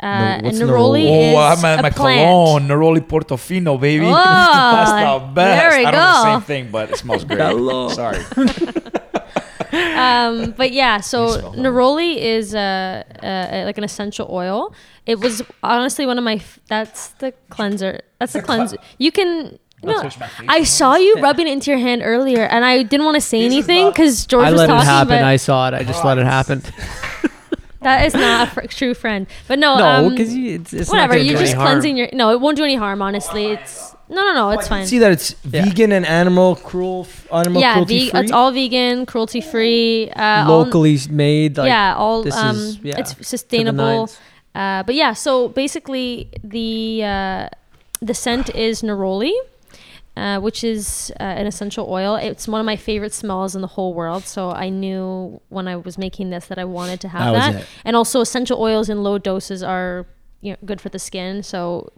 Uh, 0.00 0.06
and 0.06 0.46
neroli 0.46 1.04
neroli? 1.04 1.04
is 1.30 1.34
Oh, 1.34 1.38
I'm 1.38 1.64
at 1.64 1.78
a 1.80 1.82
my 1.82 1.90
plant. 1.90 2.20
cologne, 2.28 2.68
Neroli 2.68 3.00
Portofino, 3.12 3.80
baby. 3.80 4.06
Oh, 4.08 4.12
That's 4.14 4.92
the 4.92 5.32
best. 5.34 5.58
there 5.60 5.72
we 5.80 5.86
I 5.86 5.90
don't 5.90 6.00
know 6.00 6.12
the 6.22 6.32
same 6.34 6.42
thing, 6.42 6.70
but 6.70 6.90
it 6.90 6.96
smells 6.98 7.24
great. 7.24 7.92
Sorry. 7.94 8.22
um, 9.96 10.52
but 10.56 10.72
yeah, 10.72 11.00
so 11.12 11.52
neroli 11.52 12.16
is 12.16 12.54
uh, 12.54 13.02
uh, 13.22 13.62
like 13.64 13.78
an 13.78 13.84
essential 13.84 14.26
oil. 14.30 14.74
It 15.06 15.20
was 15.20 15.42
honestly 15.62 16.06
one 16.06 16.18
of 16.18 16.24
my. 16.24 16.34
F- 16.34 16.58
that's 16.68 17.08
the 17.20 17.32
cleanser. 17.50 18.00
That's 18.18 18.32
the 18.32 18.42
cleanser. 18.42 18.76
You 18.98 19.12
can. 19.12 19.58
No, 19.82 20.02
touch 20.02 20.18
my 20.18 20.28
I 20.48 20.64
saw 20.64 20.96
you 20.96 21.14
rubbing 21.22 21.46
it 21.46 21.52
into 21.52 21.70
your 21.70 21.78
hand 21.78 22.02
earlier, 22.04 22.42
and 22.42 22.64
I 22.64 22.82
didn't 22.82 23.04
want 23.06 23.14
to 23.14 23.20
say 23.20 23.42
This 23.44 23.52
anything 23.52 23.90
because 23.90 24.26
George 24.26 24.46
I 24.46 24.50
was 24.50 24.58
let 24.58 24.64
it 24.70 24.72
talking. 24.72 24.86
happen. 24.86 25.08
but 25.08 25.22
I 25.22 25.36
saw 25.36 25.68
it. 25.68 25.74
I 25.74 25.84
just 25.84 26.04
let 26.04 26.18
it 26.18 26.26
happen. 26.26 26.62
that 27.82 28.04
is 28.04 28.12
not 28.14 28.48
a 28.48 28.50
fr- 28.50 28.60
true 28.66 28.92
friend. 28.94 29.28
But 29.46 29.60
no, 29.60 29.78
No, 29.78 29.86
um, 29.86 30.10
because 30.10 30.34
it's, 30.34 30.72
it's 30.72 30.90
whatever. 30.90 31.14
Not 31.14 31.24
You're 31.24 31.34
do 31.36 31.40
just 31.40 31.52
any 31.52 31.58
harm. 31.58 31.66
cleansing 31.68 31.96
your. 31.96 32.08
No, 32.12 32.30
it 32.32 32.40
won't 32.40 32.56
do 32.56 32.64
any 32.64 32.74
harm. 32.74 33.00
Honestly, 33.02 33.46
it's 33.52 33.94
no, 34.10 34.22
no, 34.24 34.32
no. 34.34 34.50
It's 34.50 34.68
fine. 34.68 34.86
See 34.86 34.98
that 34.98 35.12
it's 35.12 35.34
Yeah. 35.50 35.64
vegan 35.64 35.92
and 35.92 36.06
animal 36.06 36.56
cruel, 36.56 37.06
animal 37.32 37.60
yeah, 37.60 37.74
cruelty 37.74 37.98
ve- 37.98 38.10
free. 38.10 38.20
it's 38.20 38.32
all 38.32 38.50
vegan, 38.52 39.06
cruelty 39.06 39.40
free. 39.40 40.10
Uh, 40.10 40.44
all- 40.48 40.62
locally 40.64 40.98
made. 41.10 41.58
Like, 41.58 41.68
yeah, 41.68 41.94
all 41.96 42.22
this 42.22 42.36
um, 42.36 42.56
is- 42.56 42.78
yeah, 42.82 42.98
it's 42.98 43.12
to 43.12 43.18
the 43.18 43.24
sustainable. 43.24 43.84
nines. 43.84 44.18
Uh, 44.54 44.82
but 44.82 44.94
yeah, 44.94 45.12
so 45.12 45.48
basically 45.48 46.28
the 46.42 47.02
uh, 47.04 47.48
the 48.00 48.14
scent 48.14 48.48
is 48.54 48.82
neroli, 48.82 49.32
uh, 50.16 50.40
which 50.40 50.64
is 50.64 51.12
uh, 51.20 51.22
an 51.22 51.46
essential 51.46 51.86
oil. 51.88 52.16
It's 52.16 52.48
one 52.48 52.60
of 52.60 52.66
my 52.66 52.76
favorite 52.76 53.12
smells 53.14 53.54
in 53.54 53.60
the 53.60 53.68
whole 53.68 53.94
world. 53.94 54.24
So 54.24 54.50
I 54.50 54.68
knew 54.68 55.40
when 55.48 55.68
I 55.68 55.76
was 55.76 55.96
making 55.98 56.30
this 56.30 56.46
that 56.46 56.58
I 56.58 56.64
wanted 56.64 57.00
to 57.02 57.08
have 57.08 57.20
That 57.20 57.32
was 57.32 57.54
that. 57.54 57.62
it. 57.62 57.66
And 57.84 57.94
also, 57.94 58.20
essential 58.20 58.60
oils 58.60 58.88
in 58.88 59.02
low 59.04 59.18
doses 59.18 59.62
are 59.62 60.06
you 60.40 60.52
know 60.52 60.58
good 60.64 60.80
for 60.80 60.88
the 60.88 60.98
skin. 60.98 61.42
So 61.42 61.92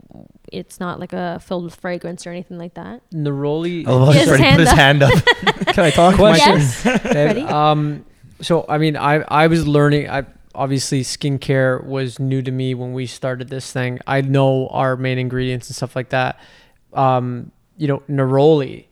it's 0.53 0.81
not 0.81 0.99
like 1.01 1.13
a 1.13 1.41
filled 1.41 1.65
with 1.65 1.77
fragrance 1.77 2.27
or 2.27 2.31
anything 2.31 2.59
like 2.59 2.75
that. 2.75 3.03
Neroli. 3.11 3.87
I 3.87 3.93
love 3.93 4.15
His 4.15 4.25
he's 4.25 4.31
ready 4.31 4.43
to 4.45 4.51
put 4.51 4.61
his 4.61 4.69
hand 4.71 5.03
hand 5.03 5.13
up. 5.15 5.25
Can 5.75 5.85
I 5.85 5.91
talk? 5.91 6.15
Question. 6.17 6.59
Yes. 6.59 6.85
Ready? 7.05 7.43
Um, 7.43 8.05
so 8.41 8.65
I 8.69 8.79
mean, 8.79 8.97
I 8.97 9.17
I 9.17 9.47
was 9.47 9.67
learning. 9.67 10.09
I 10.09 10.25
obviously 10.55 11.03
skincare 11.03 11.85
was 11.85 12.19
new 12.19 12.43
to 12.43 12.51
me 12.51 12.75
when 12.75 12.93
we 12.93 13.07
started 13.07 13.49
this 13.49 13.73
thing. 13.73 14.01
I 14.07 14.21
know 14.21 14.69
our 14.69 14.97
main 14.97 15.19
ingredients 15.19 15.69
and 15.69 15.77
stuff 15.77 15.95
like 15.95 16.11
that. 16.11 16.41
Um, 16.93 17.53
you 17.77 17.87
know, 17.87 18.03
neroli, 18.09 18.87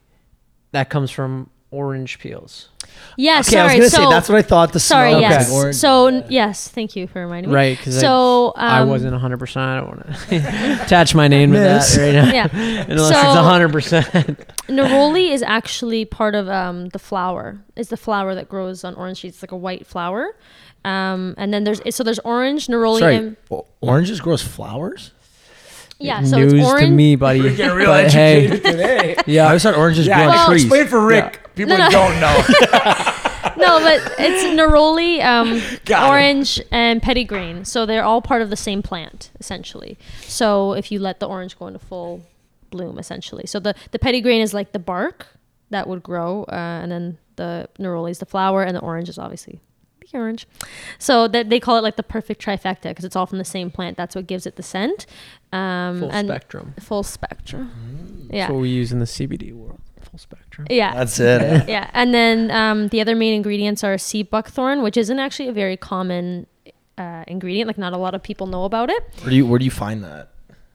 that 0.72 0.88
comes 0.88 1.10
from 1.10 1.50
orange 1.70 2.18
peels, 2.18 2.68
Yeah, 3.16 3.32
Okay, 3.32 3.36
I 3.36 3.38
was 3.40 3.46
sorry. 3.48 3.68
gonna 3.78 3.90
so 3.90 3.96
say 3.98 4.08
that's 4.10 4.28
what 4.28 4.38
I 4.38 4.42
thought 4.42 4.72
the 4.72 4.80
sorry. 4.80 5.10
smell. 5.10 5.20
Yes. 5.20 5.52
Orange. 5.52 5.76
So 5.76 6.06
n- 6.06 6.24
yes, 6.30 6.68
thank 6.68 6.96
you 6.96 7.06
for 7.06 7.20
reminding 7.22 7.50
me. 7.50 7.54
right? 7.54 7.76
Because 7.76 8.00
So 8.00 8.52
I, 8.56 8.80
um, 8.80 8.88
wasn't 8.88 9.12
100. 9.12 9.36
percent 9.38 9.64
I 9.66 9.76
don't 9.76 9.86
want 9.88 10.06
to 10.30 10.82
attach 10.84 11.14
my 11.14 11.28
name 11.28 11.52
to 11.52 11.58
that 11.58 11.96
right 11.98 12.12
now, 12.14 12.32
Yeah. 12.32 12.48
unless 12.88 13.08
So- 13.10 13.18
it's 13.18 13.36
100. 13.36 13.72
percent 13.72 14.06
Neroli 14.68 15.30
is 15.30 15.42
actually 15.42 16.04
part 16.04 16.34
of 16.34 16.48
um, 16.48 16.88
the 16.90 16.98
flower. 16.98 17.60
Is 17.76 17.88
the 17.88 17.96
flower 17.96 18.34
that 18.34 18.48
grows 18.48 18.84
on 18.84 18.94
orange 18.94 19.20
trees. 19.20 19.34
It's 19.34 19.42
like 19.42 19.52
a 19.52 19.56
white 19.56 19.86
flower. 19.86 20.34
Um, 20.84 21.34
and 21.36 21.52
then 21.52 21.64
there's 21.64 21.80
so 21.94 22.02
there's 22.04 22.18
orange 22.20 22.66
neroli. 22.68 23.00
Sorry, 23.00 23.16
And, 23.16 23.36
o- 23.50 23.66
oranges 23.80 24.20
grows 24.20 24.42
flowers. 24.42 25.10
yeah, 25.98 26.22
so 26.22 26.36
News 26.38 26.52
it's 26.52 26.64
orange. 26.66 26.86
to 26.86 26.90
me, 26.94 27.16
buddy. 27.16 27.40
We're 27.42 27.56
getting 27.56 27.76
real 27.76 27.86
but 27.88 28.12
hey, 28.12 28.46
today. 28.48 29.16
Yeah, 29.26 29.44
I 29.44 29.46
always 29.48 29.62
thought 29.64 29.74
oranges 29.76 30.06
Yeah, 30.06 30.16
grow 30.24 30.28
on 30.30 30.36
Well- 30.36 30.46
trees. 30.48 30.62
explain 30.64 30.86
for 30.86 31.04
Rick. 31.04 31.40
People 31.58 31.76
No, 31.76 31.84
no. 31.84 31.90
don't 31.90 32.20
know. 32.20 32.44
No, 33.56 33.80
but 33.80 34.14
it's 34.20 34.44
neroli, 34.44 35.24
um, 35.24 35.60
Got 35.84 36.04
it. 36.06 36.10
orange, 36.10 36.60
and 36.70 37.02
petitgrain. 37.02 37.66
So 37.66 37.86
they're 37.86 38.04
all 38.04 38.22
part 38.22 38.40
of 38.40 38.50
the 38.50 38.56
same 38.56 38.82
plant, 38.82 39.30
essentially. 39.40 39.98
So 40.22 40.74
if 40.74 40.92
you 40.92 41.00
let 41.00 41.18
the 41.18 41.26
orange 41.26 41.58
go 41.58 41.66
into 41.66 41.80
full 41.80 42.22
bloom, 42.70 42.98
essentially. 42.98 43.46
So 43.46 43.58
the 43.58 43.74
the 43.90 43.98
petitgrain 43.98 44.40
is 44.42 44.54
like 44.54 44.70
the 44.72 44.78
bark 44.78 45.26
that 45.70 45.88
would 45.88 46.02
grow, 46.04 46.44
uh, 46.44 46.54
and 46.82 46.92
then 46.92 47.18
the 47.36 47.68
neroli 47.80 48.10
is 48.10 48.18
the 48.20 48.26
flower, 48.26 48.62
and 48.62 48.76
the 48.76 48.80
orange 48.80 49.08
is 49.08 49.18
obviously 49.18 49.60
the 50.00 50.18
orange. 50.18 50.46
So 50.98 51.26
that 51.28 51.50
they 51.50 51.58
call 51.58 51.76
it 51.78 51.82
like 51.82 51.96
the 51.96 52.02
perfect 52.04 52.40
trifecta 52.44 52.82
because 52.90 53.04
it's 53.04 53.16
all 53.16 53.26
from 53.26 53.38
the 53.38 53.44
same 53.44 53.70
plant. 53.72 53.96
That's 53.96 54.14
what 54.14 54.26
gives 54.28 54.46
it 54.46 54.54
the 54.56 54.62
scent. 54.62 55.06
Um, 55.52 56.00
full 56.00 56.10
and 56.12 56.28
spectrum. 56.28 56.74
Full 56.80 57.02
spectrum. 57.02 58.28
Yeah. 58.30 58.42
That's 58.46 58.52
what 58.52 58.60
we 58.60 58.68
use 58.68 58.92
in 58.92 59.00
the 59.00 59.06
CBD 59.06 59.52
world. 59.52 59.77
Full 60.04 60.18
spectrum. 60.18 60.66
yeah. 60.70 60.94
That's 60.94 61.18
it. 61.20 61.68
yeah, 61.68 61.90
and 61.92 62.12
then 62.14 62.50
um, 62.50 62.88
the 62.88 63.00
other 63.00 63.14
main 63.14 63.34
ingredients 63.34 63.82
are 63.84 63.98
sea 63.98 64.22
buckthorn, 64.22 64.82
which 64.82 64.96
isn't 64.96 65.18
actually 65.18 65.48
a 65.48 65.52
very 65.52 65.76
common 65.76 66.46
uh, 66.96 67.24
ingredient. 67.26 67.66
Like 67.66 67.78
not 67.78 67.92
a 67.92 67.98
lot 67.98 68.14
of 68.14 68.22
people 68.22 68.46
know 68.46 68.64
about 68.64 68.90
it. 68.90 69.02
Where 69.20 69.30
do 69.30 69.36
you 69.36 69.46
where 69.46 69.58
do 69.58 69.64
you 69.64 69.70
find 69.70 70.02
that? 70.04 70.30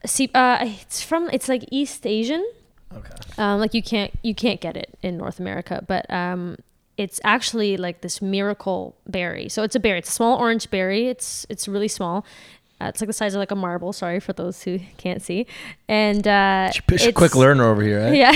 Sea, 0.06 0.30
uh, 0.34 0.58
it's 0.62 1.02
from 1.02 1.30
it's 1.32 1.48
like 1.48 1.64
East 1.70 2.06
Asian. 2.06 2.44
Okay. 2.92 3.14
Um, 3.38 3.60
like 3.60 3.74
you 3.74 3.82
can't 3.82 4.12
you 4.22 4.34
can't 4.34 4.60
get 4.60 4.76
it 4.76 4.98
in 5.02 5.16
North 5.16 5.40
America, 5.40 5.84
but 5.86 6.08
um, 6.10 6.56
it's 6.96 7.20
actually 7.24 7.76
like 7.76 8.00
this 8.02 8.22
miracle 8.22 8.96
berry. 9.06 9.48
So 9.48 9.62
it's 9.62 9.74
a 9.74 9.80
berry. 9.80 9.98
It's 9.98 10.08
a 10.08 10.12
small 10.12 10.38
orange 10.38 10.70
berry. 10.70 11.08
It's 11.08 11.46
it's 11.48 11.66
really 11.66 11.88
small. 11.88 12.24
Uh, 12.84 12.88
it's 12.88 13.00
like 13.00 13.06
the 13.06 13.14
size 13.14 13.34
of 13.34 13.38
like 13.38 13.50
a 13.50 13.56
marble. 13.56 13.92
Sorry 13.92 14.20
for 14.20 14.32
those 14.34 14.62
who 14.62 14.78
can't 14.98 15.22
see. 15.22 15.46
And 15.88 16.26
uh, 16.28 16.70
She's 16.70 17.06
a 17.06 17.12
quick 17.12 17.34
learner 17.34 17.64
over 17.64 17.82
here, 17.82 18.02
right? 18.02 18.14
yeah. 18.14 18.34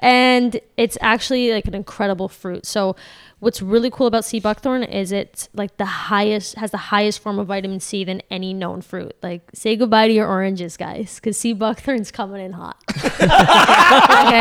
and 0.00 0.60
it's 0.76 0.98
actually 1.00 1.52
like 1.52 1.66
an 1.66 1.74
incredible 1.74 2.28
fruit. 2.28 2.66
So 2.66 2.96
what's 3.40 3.60
really 3.62 3.90
cool 3.90 4.06
about 4.06 4.24
sea 4.24 4.38
buckthorn 4.38 4.82
is 4.82 5.12
it's 5.12 5.48
like 5.54 5.76
the 5.78 5.84
highest 5.84 6.54
has 6.56 6.70
the 6.70 6.76
highest 6.76 7.18
form 7.20 7.38
of 7.38 7.46
vitamin 7.48 7.80
C 7.80 8.04
than 8.04 8.22
any 8.30 8.52
known 8.54 8.80
fruit. 8.82 9.16
Like 9.22 9.42
say 9.54 9.76
goodbye 9.76 10.08
to 10.08 10.12
your 10.14 10.28
oranges, 10.28 10.76
guys, 10.76 11.16
because 11.16 11.36
sea 11.38 11.52
buckthorn's 11.54 12.10
coming 12.10 12.40
in 12.44 12.52
hot. 12.52 12.76
okay. 12.96 14.40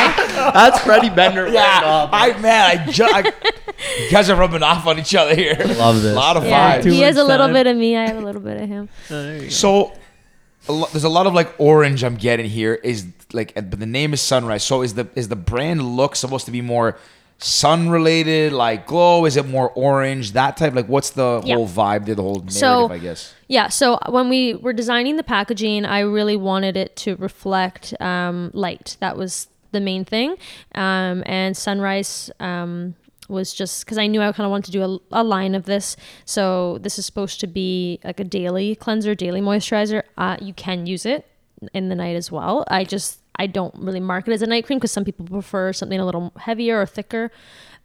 That's 0.53 0.79
Freddy 0.81 1.09
Bender. 1.09 1.47
Yeah, 1.47 2.09
I 2.11 2.37
man, 2.39 2.79
I, 2.79 2.91
ju- 2.91 3.03
I 3.05 3.31
you 4.03 4.11
guys 4.11 4.29
are 4.29 4.35
rubbing 4.35 4.63
off 4.63 4.85
on 4.85 4.99
each 4.99 5.15
other 5.15 5.35
here. 5.35 5.55
Love 5.77 6.01
this. 6.01 6.13
A 6.13 6.15
lot 6.15 6.37
of 6.37 6.43
Yeah. 6.45 6.79
vibes. 6.79 6.83
Two 6.83 6.91
He 6.91 7.01
has 7.01 7.15
a 7.17 7.21
weeks 7.21 7.29
little 7.29 7.47
time. 7.47 7.53
bit 7.53 7.67
of 7.67 7.77
me. 7.77 7.95
I 7.97 8.07
have 8.07 8.17
a 8.17 8.21
little 8.21 8.41
bit 8.41 8.61
of 8.61 8.67
him. 8.69 8.89
So 9.49 9.93
a 10.67 10.71
lo- 10.73 10.87
there's 10.91 11.03
a 11.05 11.09
lot 11.09 11.25
of 11.25 11.33
like 11.33 11.53
orange 11.57 12.03
I'm 12.03 12.15
getting 12.15 12.47
here. 12.49 12.75
Is 12.75 13.07
like, 13.33 13.55
but 13.55 13.79
the 13.79 13.85
name 13.85 14.13
is 14.13 14.21
Sunrise. 14.21 14.63
So 14.63 14.81
is 14.81 14.93
the 14.95 15.07
is 15.15 15.29
the 15.29 15.35
brand 15.35 15.81
look 15.95 16.15
supposed 16.15 16.45
to 16.45 16.51
be 16.51 16.61
more 16.61 16.97
sun 17.39 17.89
related, 17.89 18.53
like 18.53 18.85
glow? 18.85 19.25
Is 19.25 19.37
it 19.37 19.47
more 19.47 19.71
orange? 19.71 20.33
That 20.33 20.57
type. 20.57 20.75
Like, 20.75 20.87
what's 20.87 21.11
the 21.11 21.41
Yeah. 21.43 21.55
whole 21.55 21.67
vibe 21.67 22.05
there? 22.05 22.15
The 22.15 22.21
whole 22.21 22.35
narrative, 22.35 22.53
So- 22.53 22.89
I 22.91 22.97
guess. 22.97 23.33
Yeah, 23.47 23.67
so 23.69 23.97
when 24.09 24.29
we 24.29 24.53
were 24.55 24.73
designing 24.73 25.15
the 25.17 25.23
packaging, 25.23 25.85
I 25.85 25.99
really 26.01 26.35
wanted 26.35 26.77
it 26.77 26.95
to 26.97 27.15
reflect 27.15 27.99
um, 28.01 28.51
light. 28.53 28.97
That 28.99 29.17
was 29.17 29.47
the 29.71 29.79
main 29.79 30.05
thing. 30.05 30.35
Um, 30.75 31.23
and 31.25 31.55
sunrise 31.55 32.29
um, 32.39 32.95
was 33.27 33.53
just 33.53 33.85
because 33.85 33.97
I 33.97 34.07
knew 34.07 34.21
I 34.21 34.31
kind 34.31 34.45
of 34.45 34.51
wanted 34.51 34.65
to 34.65 34.71
do 34.71 34.83
a, 35.11 35.21
a 35.21 35.23
line 35.23 35.55
of 35.55 35.65
this. 35.65 35.95
So 36.25 36.77
this 36.81 36.99
is 36.99 37.05
supposed 37.05 37.39
to 37.41 37.47
be 37.47 37.99
like 38.03 38.19
a 38.19 38.23
daily 38.23 38.75
cleanser, 38.75 39.15
daily 39.15 39.41
moisturizer. 39.41 40.03
Uh, 40.17 40.37
you 40.41 40.53
can 40.53 40.85
use 40.87 41.05
it 41.05 41.25
in 41.73 41.89
the 41.89 41.95
night 41.95 42.15
as 42.15 42.31
well. 42.31 42.63
I 42.67 42.83
just 42.83 43.19
I 43.35 43.47
don't 43.47 43.75
really 43.77 43.99
mark 43.99 44.27
it 44.27 44.31
as 44.31 44.41
a 44.41 44.47
night 44.47 44.65
cream 44.65 44.79
because 44.79 44.91
some 44.91 45.05
people 45.05 45.25
prefer 45.25 45.71
something 45.73 45.99
a 45.99 46.05
little 46.05 46.33
heavier 46.37 46.81
or 46.81 46.85
thicker 46.85 47.31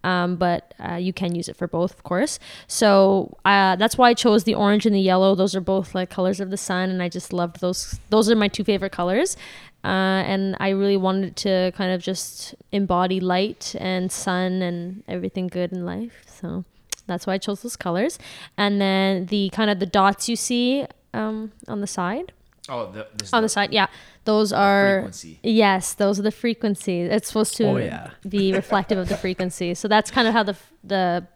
um, 0.05 0.37
but 0.37 0.75
uh, 0.79 0.97
you 0.97 1.13
can 1.13 1.35
use 1.35 1.49
it 1.49 1.57
for 1.57 1.67
both, 1.67 1.95
of 1.95 2.03
course. 2.05 2.39
So 2.69 3.37
uh, 3.45 3.75
that's 3.77 3.97
why 3.97 4.11
I 4.11 4.15
chose 4.15 4.45
the 4.45 4.55
orange 4.55 4.85
and 4.85 4.95
the 4.95 5.01
yellow. 5.01 5.35
Those 5.35 5.57
are 5.57 5.63
both 5.63 5.95
like 5.95 6.11
colors 6.11 6.41
of 6.41 6.51
the 6.51 6.59
sun, 6.59 6.91
and 6.91 7.03
I 7.03 7.09
just 7.09 7.33
loved 7.33 7.61
those. 7.61 7.99
Those 8.11 8.31
are 8.31 8.37
my 8.37 8.49
two 8.49 8.65
favorite 8.65 8.93
colors, 8.93 9.37
uh, 9.83 10.23
and 10.29 10.57
I 10.61 10.69
really 10.69 10.99
wanted 10.99 11.37
to 11.37 11.73
kind 11.75 11.91
of 11.91 12.03
just 12.03 12.55
embody 12.71 13.19
light 13.19 13.75
and 13.81 14.13
sun 14.13 14.61
and 14.61 15.03
everything 15.09 15.49
good 15.49 15.73
in 15.73 15.87
life. 15.87 16.23
So 16.27 16.65
that's 17.07 17.27
why 17.27 17.35
I 17.35 17.39
chose 17.39 17.63
those 17.63 17.77
colors. 17.77 18.19
And 18.59 18.81
then 18.81 19.27
the 19.27 19.49
kind 19.51 19.71
of 19.71 19.81
the 19.81 19.87
dots 19.87 20.29
you 20.29 20.37
see 20.37 20.87
um, 21.15 21.53
on 21.67 21.81
the 21.81 21.87
side 21.87 22.33
Oh, 22.69 22.91
the, 22.91 23.07
this 23.17 23.33
on 23.33 23.43
the 23.43 23.49
side 23.49 23.73
yeah. 23.73 23.89
Those 24.25 24.53
are 24.53 25.01
frequency. 25.01 25.39
yes 25.43 25.93
those 25.95 26.19
are 26.19 26.23
the 26.23 26.31
frequencies 26.31 27.11
it's 27.11 27.29
supposed 27.29 27.57
to 27.59 27.65
Oh, 27.65 27.77
yeah. 27.77 28.11
be 28.29 28.53
reflective 28.55 28.97
of 28.99 29.09
the 29.09 29.17
frequency. 29.19 29.75
So 29.75 29.87
that's 29.89 30.11
kind 30.11 30.27
of 30.29 30.33
how 30.35 30.43
the 30.45 30.57
the 30.83 31.27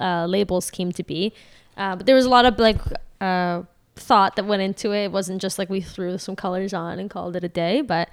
uh, 0.00 0.26
labels 0.26 0.70
came 0.70 0.92
to 0.92 1.02
be. 1.02 1.32
Uh, 1.76 1.96
but 1.96 2.06
there 2.06 2.14
was 2.14 2.26
a 2.26 2.28
lot 2.28 2.44
of 2.44 2.58
like 2.58 2.78
uh, 3.20 3.62
thought 3.96 4.36
that 4.36 4.44
went 4.46 4.62
into 4.62 4.92
it. 4.92 5.04
It 5.06 5.12
wasn't 5.12 5.40
just 5.42 5.58
like 5.58 5.68
we 5.70 5.80
threw 5.80 6.16
some 6.18 6.36
colors 6.36 6.72
on 6.72 6.98
and 7.00 7.08
called 7.10 7.34
it 7.36 7.42
a 7.44 7.48
day 7.48 7.80
but 7.80 8.08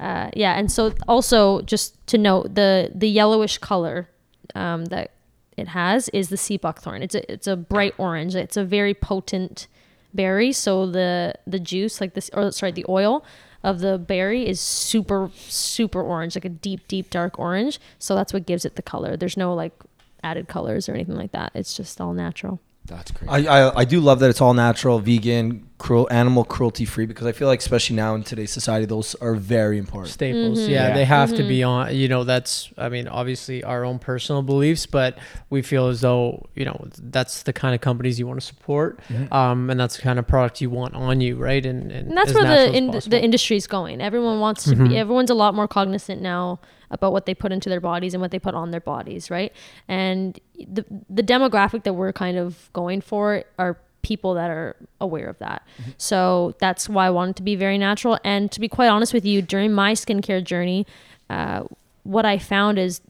uh, 0.00 0.30
yeah. 0.34 0.58
And 0.58 0.70
so 0.72 0.92
also 1.08 1.60
just 1.62 2.06
to 2.08 2.16
note 2.18 2.54
the 2.54 2.90
the 2.94 3.08
yellowish 3.08 3.58
color 3.58 4.08
um, 4.54 4.86
that 4.86 5.10
it 5.56 5.68
has 5.68 6.08
is 6.10 6.28
the 6.30 6.36
sea 6.36 6.56
buckthorn. 6.56 7.02
It's 7.02 7.14
a 7.14 7.30
it's 7.32 7.46
a 7.46 7.56
bright 7.56 7.94
orange. 7.98 8.34
It's 8.34 8.56
a 8.56 8.64
very 8.64 8.94
potent 8.94 9.68
berry 10.16 10.52
so 10.52 10.86
the 10.86 11.34
the 11.46 11.60
juice 11.60 12.00
like 12.00 12.14
this 12.14 12.30
or 12.32 12.50
sorry 12.50 12.72
the 12.72 12.86
oil 12.88 13.24
of 13.66 13.80
the 13.80 13.98
berry 13.98 14.46
is 14.46 14.60
super 14.60 15.30
super 15.34 16.00
orange 16.00 16.36
like 16.36 16.44
a 16.44 16.48
deep 16.48 16.86
deep 16.88 17.10
dark 17.10 17.38
orange. 17.38 17.80
So 17.98 18.14
that's 18.14 18.32
what 18.32 18.46
gives 18.46 18.64
it 18.64 18.76
the 18.76 18.82
color. 18.82 19.16
There's 19.16 19.36
no 19.36 19.54
like 19.54 19.72
added 20.22 20.48
colors 20.48 20.88
or 20.88 20.94
anything 20.94 21.16
like 21.16 21.32
that. 21.32 21.50
It's 21.54 21.76
just 21.76 22.00
all 22.00 22.12
natural 22.12 22.60
That's 22.86 23.10
great. 23.10 23.28
I, 23.30 23.38
I 23.68 23.80
I 23.80 23.84
do 23.84 24.00
love 24.00 24.20
that 24.20 24.30
it's 24.30 24.40
all 24.40 24.54
natural, 24.54 24.98
vegan, 25.00 25.68
cruel, 25.78 26.08
animal 26.10 26.44
cruelty 26.44 26.84
free 26.84 27.04
because 27.06 27.26
I 27.26 27.32
feel 27.32 27.48
like 27.48 27.60
especially 27.60 27.96
now 27.96 28.14
in 28.14 28.22
today's 28.22 28.50
society, 28.52 28.86
those 28.86 29.14
are 29.16 29.34
very 29.34 29.78
important. 29.78 30.12
staples. 30.12 30.58
Mhm. 30.60 30.68
Yeah, 30.68 30.88
Yeah. 30.88 30.94
they 30.94 31.04
have 31.04 31.34
to 31.36 31.42
be 31.42 31.62
on. 31.62 31.94
You 31.94 32.08
know, 32.08 32.24
that's 32.24 32.70
I 32.78 32.88
mean, 32.88 33.08
obviously 33.08 33.62
our 33.64 33.84
own 33.84 33.98
personal 33.98 34.42
beliefs, 34.42 34.86
but 34.86 35.18
we 35.50 35.62
feel 35.62 35.88
as 35.88 36.00
though 36.00 36.46
you 36.54 36.64
know 36.64 36.86
that's 37.02 37.42
the 37.42 37.52
kind 37.52 37.74
of 37.74 37.80
companies 37.80 38.18
you 38.18 38.26
want 38.26 38.40
to 38.40 38.46
support, 38.46 39.00
um, 39.32 39.68
and 39.70 39.78
that's 39.78 39.96
the 39.96 40.02
kind 40.02 40.18
of 40.18 40.26
product 40.26 40.60
you 40.60 40.70
want 40.70 40.94
on 40.94 41.20
you, 41.20 41.36
right? 41.36 41.64
And, 41.66 41.90
and, 41.92 42.08
and 42.08 42.16
that's 42.16 42.32
where 42.32 42.44
natural 42.44 42.64
the 42.66 42.70
as 42.70 42.76
in, 42.76 42.90
possible. 42.92 43.10
the 43.10 43.24
industry's 43.24 43.66
going 43.66 44.00
everyone 44.00 44.40
wants 44.40 44.64
to 44.64 44.76
be 44.76 44.96
everyone's 44.96 45.30
a 45.30 45.34
lot 45.34 45.54
more 45.54 45.68
cognizant 45.68 46.20
now 46.22 46.58
about 46.90 47.12
what 47.12 47.26
they 47.26 47.34
put 47.34 47.52
into 47.52 47.68
their 47.68 47.80
bodies 47.80 48.14
and 48.14 48.20
what 48.20 48.30
they 48.30 48.38
put 48.38 48.54
on 48.54 48.70
their 48.70 48.80
bodies 48.80 49.30
right? 49.30 49.52
And 49.88 50.38
the 50.68 50.84
the 51.08 51.22
demographic 51.22 51.84
that 51.84 51.94
we're 51.94 52.12
kind 52.12 52.36
of 52.36 52.70
going 52.72 53.00
for 53.00 53.44
are 53.58 53.78
people 54.02 54.34
that 54.34 54.50
are 54.50 54.76
aware 55.00 55.26
of 55.26 55.36
that. 55.38 55.66
So 55.98 56.54
that's 56.60 56.88
why 56.88 57.06
i 57.06 57.10
wanted 57.10 57.36
to 57.36 57.42
be 57.42 57.56
very 57.56 57.76
natural. 57.76 58.18
And 58.22 58.52
to 58.52 58.60
be 58.60 58.68
quite 58.68 58.86
honest 58.86 59.12
with 59.12 59.24
you 59.24 59.42
during 59.42 59.72
my 59.72 59.92
skincare 59.92 60.42
journey 60.42 60.86
uh, 61.28 61.64
what 62.04 62.24
i 62.24 62.38
found 62.38 62.78
is 62.78 63.00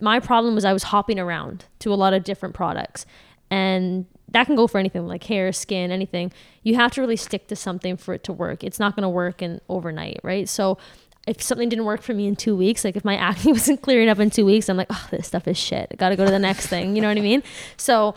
my 0.00 0.18
problem 0.18 0.54
was 0.54 0.64
i 0.64 0.72
was 0.72 0.84
hopping 0.84 1.18
around 1.18 1.66
to 1.80 1.92
a 1.92 1.96
lot 1.96 2.14
of 2.14 2.24
different 2.24 2.54
products. 2.54 3.04
And 3.50 4.06
that 4.30 4.46
can 4.46 4.56
go 4.56 4.66
for 4.66 4.78
anything 4.78 5.06
like 5.06 5.24
hair 5.24 5.52
skin 5.52 5.90
anything. 5.92 6.32
You 6.62 6.74
have 6.76 6.90
to 6.92 7.00
really 7.00 7.16
stick 7.16 7.46
to 7.48 7.56
something 7.56 7.96
for 7.96 8.14
it 8.14 8.24
to 8.24 8.32
work. 8.32 8.64
It's 8.64 8.80
not 8.80 8.96
going 8.96 9.02
to 9.02 9.08
work 9.08 9.42
in 9.42 9.60
overnight 9.68 10.20
right? 10.22 10.48
So 10.48 10.78
if 11.26 11.42
something 11.42 11.68
didn't 11.68 11.84
work 11.84 12.02
for 12.02 12.14
me 12.14 12.26
in 12.26 12.36
two 12.36 12.56
weeks 12.56 12.84
like 12.84 12.96
if 12.96 13.04
my 13.04 13.16
acne 13.28 13.52
wasn't 13.52 13.80
clearing 13.82 14.08
up 14.08 14.18
in 14.18 14.30
two 14.30 14.44
weeks 14.44 14.68
i'm 14.68 14.76
like 14.76 14.88
oh 14.90 15.08
this 15.10 15.26
stuff 15.26 15.46
is 15.48 15.56
shit. 15.56 15.88
I 15.90 15.96
gotta 15.96 16.16
go 16.16 16.24
to 16.24 16.30
the 16.30 16.38
next 16.38 16.66
thing. 16.66 16.96
You 16.96 17.02
know 17.02 17.08
what 17.08 17.18
i 17.18 17.22
mean? 17.22 17.42
So 17.76 18.14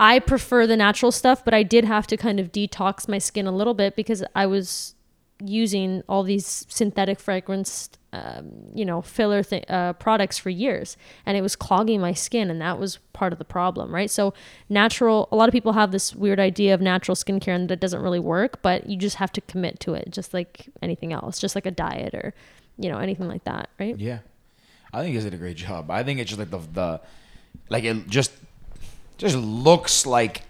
i 0.00 0.18
prefer 0.18 0.66
the 0.66 0.76
natural 0.76 1.12
stuff 1.12 1.44
but 1.44 1.54
i 1.54 1.62
did 1.62 1.84
have 1.84 2.06
to 2.08 2.16
kind 2.16 2.40
of 2.40 2.50
detox 2.50 3.08
my 3.08 3.18
skin 3.18 3.46
a 3.46 3.52
little 3.52 3.74
bit 3.74 3.94
because 3.94 4.24
i 4.34 4.46
was 4.46 4.94
using 5.44 6.02
all 6.08 6.22
these 6.22 6.66
synthetic 6.68 7.20
fragrance, 7.20 7.90
um, 8.12 8.50
you 8.74 8.84
know, 8.84 9.02
filler 9.02 9.42
th- 9.42 9.64
uh, 9.68 9.92
products 9.94 10.38
for 10.38 10.50
years, 10.50 10.96
and 11.26 11.36
it 11.36 11.42
was 11.42 11.56
clogging 11.56 12.00
my 12.00 12.12
skin, 12.12 12.50
and 12.50 12.60
that 12.60 12.78
was 12.78 12.98
part 13.12 13.32
of 13.32 13.38
the 13.38 13.44
problem, 13.44 13.94
right? 13.94 14.10
So, 14.10 14.34
natural. 14.68 15.28
A 15.32 15.36
lot 15.36 15.48
of 15.48 15.52
people 15.52 15.72
have 15.72 15.92
this 15.92 16.14
weird 16.14 16.40
idea 16.40 16.74
of 16.74 16.80
natural 16.80 17.14
skincare, 17.14 17.54
and 17.54 17.68
that 17.68 17.80
doesn't 17.80 18.02
really 18.02 18.20
work. 18.20 18.62
But 18.62 18.88
you 18.88 18.96
just 18.96 19.16
have 19.16 19.32
to 19.32 19.40
commit 19.40 19.80
to 19.80 19.94
it, 19.94 20.10
just 20.10 20.34
like 20.34 20.68
anything 20.82 21.12
else, 21.12 21.38
just 21.38 21.54
like 21.54 21.66
a 21.66 21.70
diet 21.70 22.14
or, 22.14 22.34
you 22.78 22.90
know, 22.90 22.98
anything 22.98 23.28
like 23.28 23.44
that, 23.44 23.70
right? 23.78 23.98
Yeah, 23.98 24.18
I 24.92 25.02
think 25.02 25.14
he 25.14 25.20
did 25.20 25.34
a 25.34 25.38
great 25.38 25.56
job. 25.56 25.90
I 25.90 26.02
think 26.02 26.20
it's 26.20 26.28
just 26.28 26.38
like 26.38 26.50
the 26.50 26.60
the 26.72 27.00
like 27.68 27.84
it 27.84 28.06
just 28.08 28.32
just 29.18 29.36
looks 29.36 30.06
like 30.06 30.42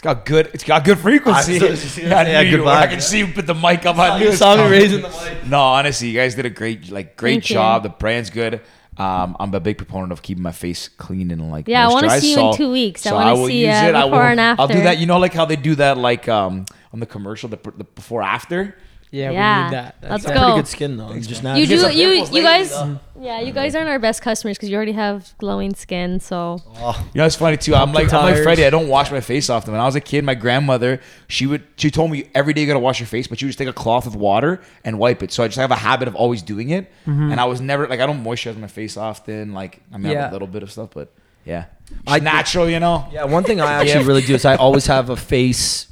it's 0.00 0.04
got 0.06 0.24
good 0.24 0.50
it's 0.54 0.64
got 0.64 0.82
good 0.82 0.98
frequency. 0.98 1.60
I 1.60 1.70
was 1.70 1.82
just 1.82 1.98
I 1.98 2.02
yeah, 2.02 2.42
good 2.42 2.52
you 2.52 2.62
were. 2.62 2.70
I 2.70 2.86
vibe. 2.86 2.90
can 2.92 3.00
see 3.02 3.18
you 3.18 3.26
put 3.26 3.46
the 3.46 3.54
mic 3.54 3.84
up. 3.84 3.98
I 3.98 4.18
knew 4.18 4.30
you 4.30 4.32
saw 4.32 4.56
me 4.56 4.70
raising 4.70 5.02
the 5.02 5.10
mic. 5.10 5.44
No, 5.44 5.60
honestly, 5.60 6.08
you 6.08 6.18
guys 6.18 6.34
did 6.34 6.46
a 6.46 6.50
great 6.50 6.90
like 6.90 7.18
great 7.18 7.34
Thank 7.34 7.50
you. 7.50 7.54
job. 7.56 7.82
The 7.82 7.90
brand's 7.90 8.30
good. 8.30 8.62
Um, 8.96 9.36
I'm 9.38 9.52
a 9.52 9.60
big 9.60 9.76
proponent 9.76 10.12
of 10.12 10.22
keeping 10.22 10.42
my 10.42 10.52
face 10.52 10.88
clean 10.88 11.30
and 11.30 11.50
like 11.52 11.66
moisturized. 11.66 11.68
Yeah, 11.68 11.86
I 11.86 11.92
wanna 11.92 12.18
see 12.18 12.32
you 12.32 12.48
in 12.48 12.56
two 12.56 12.72
weeks. 12.72 13.06
I 13.06 13.12
wanna 13.12 13.46
see, 13.46 13.66
use 13.66 13.74
uh, 13.74 13.88
it. 13.88 13.94
I 13.94 14.04
before 14.04 14.18
will- 14.20 14.26
and 14.26 14.40
I'll 14.40 14.68
do 14.68 14.80
that. 14.80 14.96
You 14.96 15.04
know, 15.04 15.18
like 15.18 15.34
how 15.34 15.44
they 15.44 15.56
do 15.56 15.74
that, 15.74 15.98
like 15.98 16.28
um, 16.30 16.64
on 16.94 17.00
the 17.00 17.06
commercial, 17.06 17.50
the, 17.50 17.58
the 17.76 17.84
before 17.84 18.22
after. 18.22 18.78
Yeah, 19.12 19.30
Yeah, 19.32 19.58
we 19.58 19.64
need 19.64 19.72
that. 19.76 19.96
let's 20.02 20.24
That's 20.24 20.38
go. 20.38 20.44
Pretty 20.44 20.58
good 20.60 20.68
skin 20.68 20.96
though. 20.96 21.12
Just 21.18 21.42
You 21.42 21.66
do 21.66 21.78
some 21.78 21.90
you 21.92 22.08
pimples 22.10 22.28
you 22.30 22.34
lately, 22.36 22.40
guys 22.42 22.70
though. 22.70 23.00
yeah 23.20 23.40
you 23.40 23.52
guys 23.52 23.74
aren't 23.74 23.88
our 23.88 23.98
best 23.98 24.22
customers 24.22 24.56
because 24.56 24.70
you 24.70 24.76
already 24.76 24.92
have 24.92 25.34
glowing 25.38 25.74
skin 25.74 26.20
so 26.20 26.62
Oh, 26.76 27.08
You 27.12 27.18
know, 27.18 27.26
it's 27.26 27.34
funny 27.34 27.56
too. 27.56 27.74
I'm 27.74 27.92
like, 27.92 28.12
I'm 28.12 28.22
like. 28.24 28.42
Freddy. 28.44 28.64
I 28.64 28.70
don't 28.70 28.86
wash 28.88 29.10
my 29.10 29.20
face 29.20 29.50
often. 29.50 29.72
When 29.72 29.80
I 29.80 29.84
was 29.84 29.96
a 29.96 30.00
kid, 30.00 30.22
my 30.24 30.34
grandmother, 30.36 31.00
she 31.26 31.46
would, 31.46 31.64
she 31.76 31.90
told 31.90 32.10
me 32.12 32.28
every 32.36 32.52
day 32.52 32.60
you 32.60 32.66
gotta 32.68 32.78
wash 32.78 33.00
your 33.00 33.08
face, 33.08 33.26
but 33.26 33.38
she 33.40 33.46
would 33.46 33.50
just 33.50 33.58
take 33.58 33.66
a 33.68 33.72
cloth 33.72 34.04
with 34.06 34.14
water 34.14 34.60
and 34.84 34.98
wipe 34.98 35.22
it. 35.24 35.32
So 35.32 35.42
I 35.42 35.48
just 35.48 35.58
have 35.58 35.72
a 35.72 35.76
habit 35.76 36.06
of 36.06 36.14
always 36.14 36.40
doing 36.42 36.70
it. 36.70 36.90
And 37.06 37.40
I 37.40 37.46
was 37.46 37.60
never 37.60 37.88
like, 37.88 37.98
I 38.00 38.06
don't 38.06 38.22
moisturize 38.22 38.56
my 38.58 38.68
face 38.68 38.96
often. 38.96 39.54
Like, 39.54 39.80
I 39.92 39.98
mean, 39.98 40.16
I 40.16 40.20
have 40.20 40.30
a 40.30 40.34
little 40.34 40.46
bit 40.48 40.62
of 40.62 40.70
stuff, 40.70 40.90
but 40.94 41.12
yeah, 41.44 41.64
I- 42.06 42.20
natural, 42.20 42.68
you 42.70 42.78
know. 42.78 43.08
yeah, 43.12 43.24
one 43.24 43.42
thing 43.42 43.60
I 43.60 43.72
actually 43.82 44.04
really 44.04 44.22
do 44.22 44.34
is 44.36 44.44
I 44.44 44.54
always 44.54 44.86
have 44.86 45.10
a 45.10 45.16
face, 45.16 45.88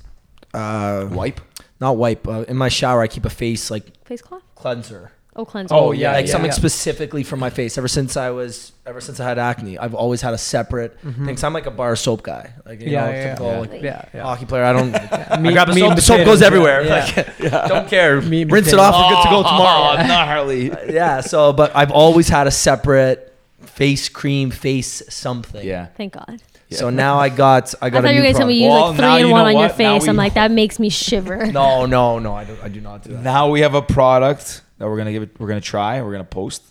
uh, 0.55 1.09
Wipe. 1.11 1.41
Not 1.81 1.97
wipe. 1.97 2.27
Uh, 2.27 2.45
in 2.49 2.57
my 2.57 2.69
shower, 2.69 3.01
I 3.03 3.07
keep 3.09 3.25
a 3.25 3.31
face 3.31 3.71
like 3.71 3.85
face 4.05 4.23
cloth 4.23 4.43
cleanser. 4.55 5.13
oh 5.37 5.45
cleanser 5.45 5.75
Oh, 5.75 5.93
yeah, 5.93 6.13
like 6.13 6.27
yeah. 6.27 6.33
something 6.33 6.51
yeah. 6.51 6.55
specifically 6.57 7.23
for 7.23 7.37
my 7.37 7.51
face. 7.51 7.79
Ever 7.79 7.87
since 7.89 8.17
I 8.17 8.31
was, 8.31 8.73
ever 8.87 9.01
since 9.01 9.21
I 9.21 9.25
had 9.29 9.39
acne, 9.39 9.79
I've 9.79 9.95
always 9.95 10.21
had 10.21 10.35
a 10.35 10.39
separate 10.39 10.99
thing. 11.01 11.27
'Cause 11.27 11.45
I'm 11.45 11.53
like 11.53 11.67
a 11.67 11.71
bar 11.71 11.95
soap 11.95 12.23
guy. 12.23 12.53
Like 12.67 12.81
you 12.81 12.89
Yeah, 12.91 13.05
know, 13.07 13.11
yeah, 13.13 13.25
typical, 13.25 13.47
yeah. 13.53 13.59
like, 13.61 13.83
yeah, 13.83 14.05
yeah. 14.15 14.23
hockey 14.25 14.47
player. 14.47 14.65
I 14.65 14.73
don't. 14.73 14.91
Me- 15.43 15.51
I 15.51 15.53
grab 15.53 15.69
the 15.69 15.75
soap. 15.75 15.95
The 15.95 16.03
soap 16.03 16.25
goes 16.25 16.43
everywhere. 16.43 16.83
yeah. 16.85 17.05
Like, 17.39 17.69
don't 17.69 17.89
care. 17.89 18.21
Meat 18.21 18.43
and 18.43 18.53
Rinse 18.53 18.69
it 18.69 18.71
potatoes. 18.73 18.95
off. 18.95 19.11
We're 19.11 19.17
good 19.17 19.23
to 19.23 19.31
go 19.31 19.43
tomorrow. 19.45 20.03
Oh, 20.03 20.07
gnarly. 20.07 20.65
yeah. 20.93 21.21
So, 21.21 21.53
but 21.53 21.71
I've 21.77 21.93
always 21.93 22.29
had 22.29 22.47
a 22.49 22.51
separate 22.51 23.25
face 23.63 24.09
cream, 24.09 24.51
face 24.51 25.03
something. 25.09 25.65
Yeah. 25.65 25.87
Thank 25.97 26.15
God. 26.15 26.43
So 26.71 26.91
now 26.91 27.19
I 27.19 27.29
got 27.31 27.75
I 27.81 27.89
got. 27.91 27.99
I 27.99 28.03
got 28.03 28.03
thought 28.03 28.09
you 28.15 28.21
were 28.21 28.23
new 28.27 28.33
gonna 28.33 28.39
tell 28.39 28.47
me 28.47 28.63
you 28.63 28.69
Well, 28.69 28.89
like 28.89 28.97
three 28.99 29.21
you 29.21 29.27
in 29.27 29.31
one 29.31 29.41
know 29.41 29.47
on 29.47 29.53
your 29.53 29.61
what? 29.63 29.79
Now 29.79 29.99
face. 29.99 30.09
I'm 30.09 30.17
like 30.17 30.35
that 30.35 30.51
makes 30.51 30.79
me 30.79 30.89
shiver. 30.91 31.47
No, 31.53 31.87
no, 31.87 32.19
no. 32.19 32.35
I 32.35 32.45
don't. 32.45 32.63
I 32.63 32.69
do 32.69 32.81
not 32.81 33.03
do 33.05 33.13
that. 33.15 33.23
Now 33.23 33.49
we 33.51 33.61
have 33.61 33.75
a 33.75 33.83
product 33.83 34.63
that 34.79 34.87
we're 34.87 34.99
gonna 34.99 35.13
give 35.13 35.23
it. 35.23 35.31
We're 35.39 35.49
gonna 35.49 35.61
try. 35.61 36.03
We're 36.03 36.13
gonna 36.13 36.25
post. 36.25 36.63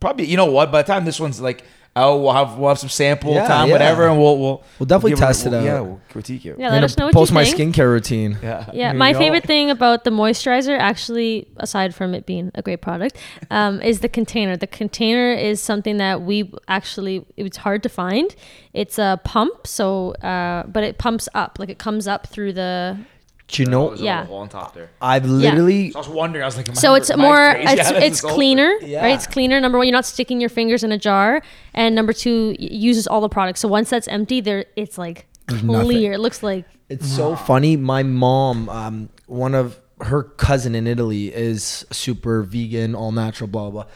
Probably, 0.00 0.26
you 0.26 0.36
know 0.36 0.46
what? 0.46 0.70
By 0.70 0.82
the 0.82 0.86
time 0.86 1.04
this 1.04 1.18
one's 1.18 1.40
like, 1.40 1.64
oh, 1.98 2.20
we'll 2.22 2.32
have 2.32 2.56
we'll 2.58 2.68
have 2.70 2.78
some 2.78 2.88
sample 2.88 3.34
Yeah, 3.34 3.46
time, 3.46 3.66
yeah. 3.68 3.72
whatever, 3.72 4.06
and 4.08 4.18
we'll 4.18 4.38
we'll 4.38 4.64
We'll 4.78 4.86
definitely 4.86 5.10
give 5.12 5.18
test 5.20 5.46
it 5.46 5.50
we'll- 5.50 5.60
out. 5.60 5.64
Yeah, 5.64 5.80
we'll 5.80 6.00
critique 6.10 6.46
it. 6.46 6.56
Yeah, 6.58 6.66
I'm 6.68 6.72
let 6.74 6.84
us 6.84 6.96
know 6.96 7.06
what 7.06 7.14
post 7.14 7.30
you 7.30 7.34
my 7.34 7.44
skincare 7.44 7.86
routine. 7.90 8.38
Yeah. 8.42 8.70
Yeah, 8.72 8.90
Here 8.90 8.98
my 8.98 9.12
favorite 9.14 9.44
thing 9.44 9.70
about 9.70 10.04
the 10.04 10.10
moisturizer, 10.10 10.78
actually, 10.78 11.48
aside 11.58 11.94
from 11.94 12.14
it 12.14 12.26
being 12.26 12.50
a 12.54 12.62
great 12.62 12.80
product, 12.80 13.16
um, 13.50 13.80
is 13.82 14.00
the 14.00 14.08
container. 14.08 14.56
The 14.56 14.66
container 14.66 15.32
is 15.32 15.60
something 15.62 15.96
that 15.98 16.22
we 16.22 16.52
actually 16.68 17.24
it's 17.36 17.58
hard 17.58 17.82
to 17.82 17.88
find. 17.88 18.34
It's 18.72 18.98
a 18.98 19.20
pump, 19.24 19.66
so 19.66 20.12
uh, 20.14 20.64
but 20.66 20.84
it 20.84 20.98
pumps 20.98 21.28
up, 21.34 21.58
like 21.58 21.68
it 21.70 21.78
comes 21.78 22.06
up 22.08 22.26
through 22.26 22.52
the. 22.54 22.98
Do 23.48 23.62
you 23.62 23.68
know? 23.70 23.94
Yeah. 23.94 24.26
On 24.30 24.48
top 24.48 24.74
there. 24.74 24.90
I've 25.00 25.24
literally. 25.24 25.90
So 25.90 25.98
I 25.98 26.00
was 26.00 26.08
wondering. 26.08 26.42
I 26.42 26.46
was 26.46 26.56
like, 26.58 26.68
am 26.68 26.72
I- 26.72 26.80
So 26.80 26.94
it's 26.94 27.14
more, 27.16 27.52
crazy? 27.54 27.72
it's, 27.80 27.90
Yeah, 27.90 27.98
it's 27.98 28.20
cleaner, 28.20 28.74
Yeah. 28.82 29.02
right? 29.02 29.14
It's 29.14 29.26
cleaner. 29.26 29.58
Number 29.60 29.78
one, 29.78 29.86
you're 29.86 29.92
not 29.96 30.04
sticking 30.04 30.38
your 30.40 30.50
fingers 30.50 30.84
in 30.84 30.92
a 30.92 30.98
jar, 30.98 31.42
and 31.74 31.94
number 31.94 32.12
two, 32.12 32.54
it 32.58 32.72
uses 32.72 33.06
all 33.06 33.20
the 33.22 33.28
products. 33.30 33.60
So 33.60 33.68
once 33.68 33.88
that's 33.90 34.06
empty, 34.08 34.40
there 34.42 34.66
it's 34.76 34.98
like 34.98 35.26
nothing. 35.50 35.86
clear. 35.86 36.12
It 36.12 36.20
looks 36.20 36.42
like 36.42 36.66
It's 36.90 37.08
so 37.10 37.36
funny. 37.36 37.76
My 37.76 38.02
mom, 38.02 38.68
um, 38.68 39.08
one 39.26 39.54
of 39.54 39.78
her 40.02 40.22
cousin 40.22 40.74
in 40.74 40.86
Italy, 40.86 41.34
is 41.34 41.86
super 41.90 42.42
vegan, 42.42 42.94
all 42.94 43.12
natural, 43.12 43.46
blah 43.48 43.70
blah. 43.70 43.84
blah. 43.84 43.92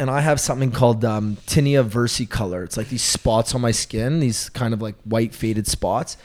And 0.00 0.10
I 0.10 0.20
have 0.22 0.40
something 0.40 0.70
called 0.72 1.04
um, 1.04 1.36
tinea 1.46 1.84
versicolor. 1.88 2.64
It's 2.64 2.76
like 2.76 2.88
these 2.88 3.02
spots 3.04 3.54
on 3.54 3.60
my 3.60 3.70
skin, 3.70 4.18
these 4.18 4.48
kind 4.48 4.74
of 4.74 4.80
like 4.82 4.96
white 5.04 5.32
faded 5.34 5.66
spots. 5.68 6.16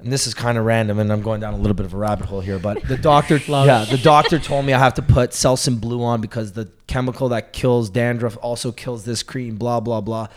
And 0.00 0.12
this 0.12 0.28
is 0.28 0.34
kind 0.34 0.56
of 0.56 0.64
random, 0.64 1.00
and 1.00 1.12
I'm 1.12 1.22
going 1.22 1.40
down 1.40 1.54
a 1.54 1.56
little 1.56 1.74
bit 1.74 1.84
of 1.84 1.92
a 1.92 1.96
rabbit 1.96 2.26
hole 2.26 2.40
here. 2.40 2.60
But 2.60 2.86
the 2.86 2.96
doctor, 2.96 3.36
yeah, 3.48 3.84
the 3.84 3.98
doctor 3.98 4.38
told 4.38 4.64
me 4.64 4.72
I 4.72 4.78
have 4.78 4.94
to 4.94 5.02
put 5.02 5.30
Selsun 5.30 5.80
Blue 5.80 6.04
on 6.04 6.20
because 6.20 6.52
the 6.52 6.70
chemical 6.86 7.30
that 7.30 7.52
kills 7.52 7.90
dandruff 7.90 8.36
also 8.40 8.70
kills 8.70 9.04
this 9.04 9.24
cream. 9.24 9.56
Blah 9.56 9.80
blah 9.80 10.00
blah. 10.00 10.28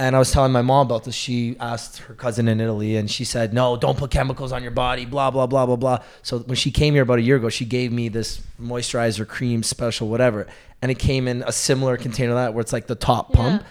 And 0.00 0.14
I 0.14 0.18
was 0.20 0.30
telling 0.30 0.52
my 0.52 0.62
mom 0.62 0.86
about 0.86 1.04
this. 1.04 1.14
She 1.14 1.56
asked 1.58 1.98
her 1.98 2.14
cousin 2.14 2.48
in 2.48 2.60
Italy, 2.60 2.96
and 2.96 3.08
she 3.08 3.24
said, 3.24 3.54
"No, 3.54 3.76
don't 3.76 3.96
put 3.96 4.10
chemicals 4.10 4.50
on 4.50 4.62
your 4.62 4.72
body." 4.72 5.04
Blah 5.04 5.30
blah 5.30 5.46
blah 5.46 5.66
blah 5.66 5.76
blah. 5.76 6.02
So 6.22 6.40
when 6.40 6.56
she 6.56 6.72
came 6.72 6.94
here 6.94 7.04
about 7.04 7.18
a 7.18 7.22
year 7.22 7.36
ago, 7.36 7.48
she 7.48 7.64
gave 7.64 7.92
me 7.92 8.08
this 8.08 8.40
moisturizer 8.60 9.26
cream 9.28 9.62
special, 9.62 10.08
whatever, 10.08 10.48
and 10.82 10.90
it 10.90 10.98
came 10.98 11.28
in 11.28 11.42
a 11.46 11.52
similar 11.52 11.96
container 11.96 12.30
to 12.30 12.34
that 12.34 12.54
where 12.54 12.62
it's 12.62 12.72
like 12.72 12.88
the 12.88 12.96
top 12.96 13.32
pump. 13.32 13.62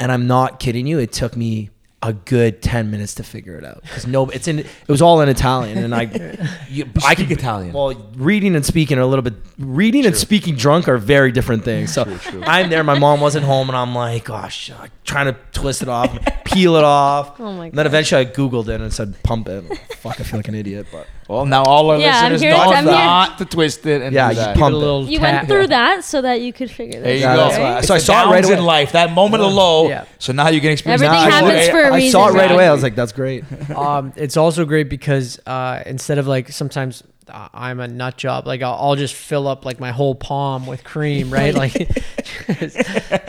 And 0.00 0.10
I'm 0.10 0.26
not 0.26 0.58
kidding 0.58 0.88
you. 0.88 0.98
It 0.98 1.12
took 1.12 1.36
me 1.36 1.70
a 2.02 2.12
good 2.12 2.60
ten 2.60 2.90
minutes 2.90 3.14
to 3.14 3.22
figure 3.22 3.56
it 3.56 3.64
out 3.64 3.82
because 3.82 4.06
no, 4.06 4.28
it's 4.30 4.48
in. 4.48 4.58
It 4.58 4.88
was 4.88 5.00
all 5.00 5.20
in 5.20 5.28
Italian, 5.28 5.78
and 5.78 5.94
I, 5.94 6.02
you, 6.68 6.88
I 7.04 7.14
speak 7.14 7.28
could 7.28 7.38
Italian. 7.38 7.72
Well, 7.72 7.94
reading 8.16 8.56
and 8.56 8.66
speaking 8.66 8.98
are 8.98 9.02
a 9.02 9.06
little 9.06 9.22
bit. 9.22 9.34
Reading 9.58 10.04
and 10.04 10.16
speaking 10.16 10.56
drunk 10.56 10.88
are 10.88 10.98
very 10.98 11.30
different 11.30 11.64
things. 11.64 11.94
So 11.94 12.04
I'm 12.42 12.70
there. 12.70 12.82
My 12.82 12.98
mom 12.98 13.20
wasn't 13.20 13.44
home, 13.44 13.68
and 13.68 13.76
I'm 13.76 13.94
like, 13.94 14.24
gosh, 14.24 14.70
uh, 14.70 14.88
trying 15.04 15.26
to 15.26 15.36
twist 15.52 15.82
it 15.82 15.88
off, 15.88 16.16
peel 16.44 16.76
it 16.76 16.84
off. 16.84 17.38
Oh 17.42 17.52
my 17.52 17.66
And 17.66 17.74
then 17.74 17.86
eventually 17.86 18.20
I 18.20 18.24
googled 18.24 18.68
it 18.68 18.80
and 18.80 18.92
said 18.92 19.20
pump 19.22 19.48
it. 19.48 19.64
Fuck, 19.96 20.20
I 20.20 20.24
feel 20.24 20.38
like 20.38 20.48
an 20.48 20.54
idiot, 20.54 20.86
but 20.92 21.06
Well, 21.32 21.46
now 21.46 21.62
all 21.64 21.90
our 21.90 21.98
Yeah, 21.98 22.18
I'm 22.18 22.32
listeners 22.32 22.40
here- 22.42 22.50
know 22.52 22.58
I'm 22.72 22.84
here- 22.84 22.92
not 22.92 23.38
to 23.38 23.44
twist 23.44 23.86
it 23.86 24.02
and 24.02 24.14
Yeah, 24.14 24.28
do 24.28 24.34
you 24.34 24.40
that. 24.42 24.56
pump 24.56 24.74
a 24.74 24.76
it. 24.76 24.80
little 24.80 25.04
you 25.06 25.18
tap. 25.18 25.32
went 25.34 25.48
through 25.48 25.66
that 25.68 26.04
so 26.04 26.20
that 26.20 26.40
you 26.42 26.52
could 26.52 26.70
figure 26.70 27.00
this 27.00 27.04
There 27.04 27.16
you 27.16 27.26
out. 27.26 27.36
go. 27.56 27.62
right? 27.62 27.84
So 27.84 27.94
I 27.94 27.96
It's 27.96 28.06
saw 28.06 28.22
it 28.22 28.26
right 28.32 28.42
downs 28.42 28.50
in 28.50 28.58
away. 28.58 28.66
life, 28.66 28.92
that 28.92 29.12
moment 29.12 29.42
of 29.42 29.52
low. 29.52 29.88
Yeah. 29.88 30.04
So 30.18 30.32
now 30.32 30.48
you 30.48 30.60
can 30.60 30.70
experience. 30.70 31.02
Everything 31.02 31.24
now 31.28 31.30
happens 31.30 31.68
I- 31.68 31.70
for 31.70 31.82
a 31.82 31.94
I 31.94 32.08
saw 32.10 32.28
it 32.28 32.32
right 32.32 32.42
right? 32.42 32.50
away. 32.52 32.68
I 32.68 32.72
was 32.72 32.82
like, 32.82 32.94
that's 32.94 33.12
great. 33.12 33.44
um, 33.76 34.12
it's 34.16 34.36
also 34.36 34.64
great 34.64 34.88
because 34.90 35.40
uh, 35.46 35.82
instead 35.86 36.18
of 36.18 36.26
like 36.26 36.50
sometimes 36.50 37.02
uh, 37.30 37.48
I'm 37.54 37.80
a 37.80 37.88
nut 37.88 38.16
job, 38.18 38.46
like 38.46 38.60
I'll, 38.62 38.74
I'll 38.74 38.96
just 38.96 39.14
fill 39.14 39.48
up 39.48 39.64
like 39.64 39.80
my 39.80 39.90
whole 39.92 40.14
palm 40.14 40.66
with 40.66 40.84
cream, 40.84 41.30
right? 41.32 41.54
like, 41.54 41.72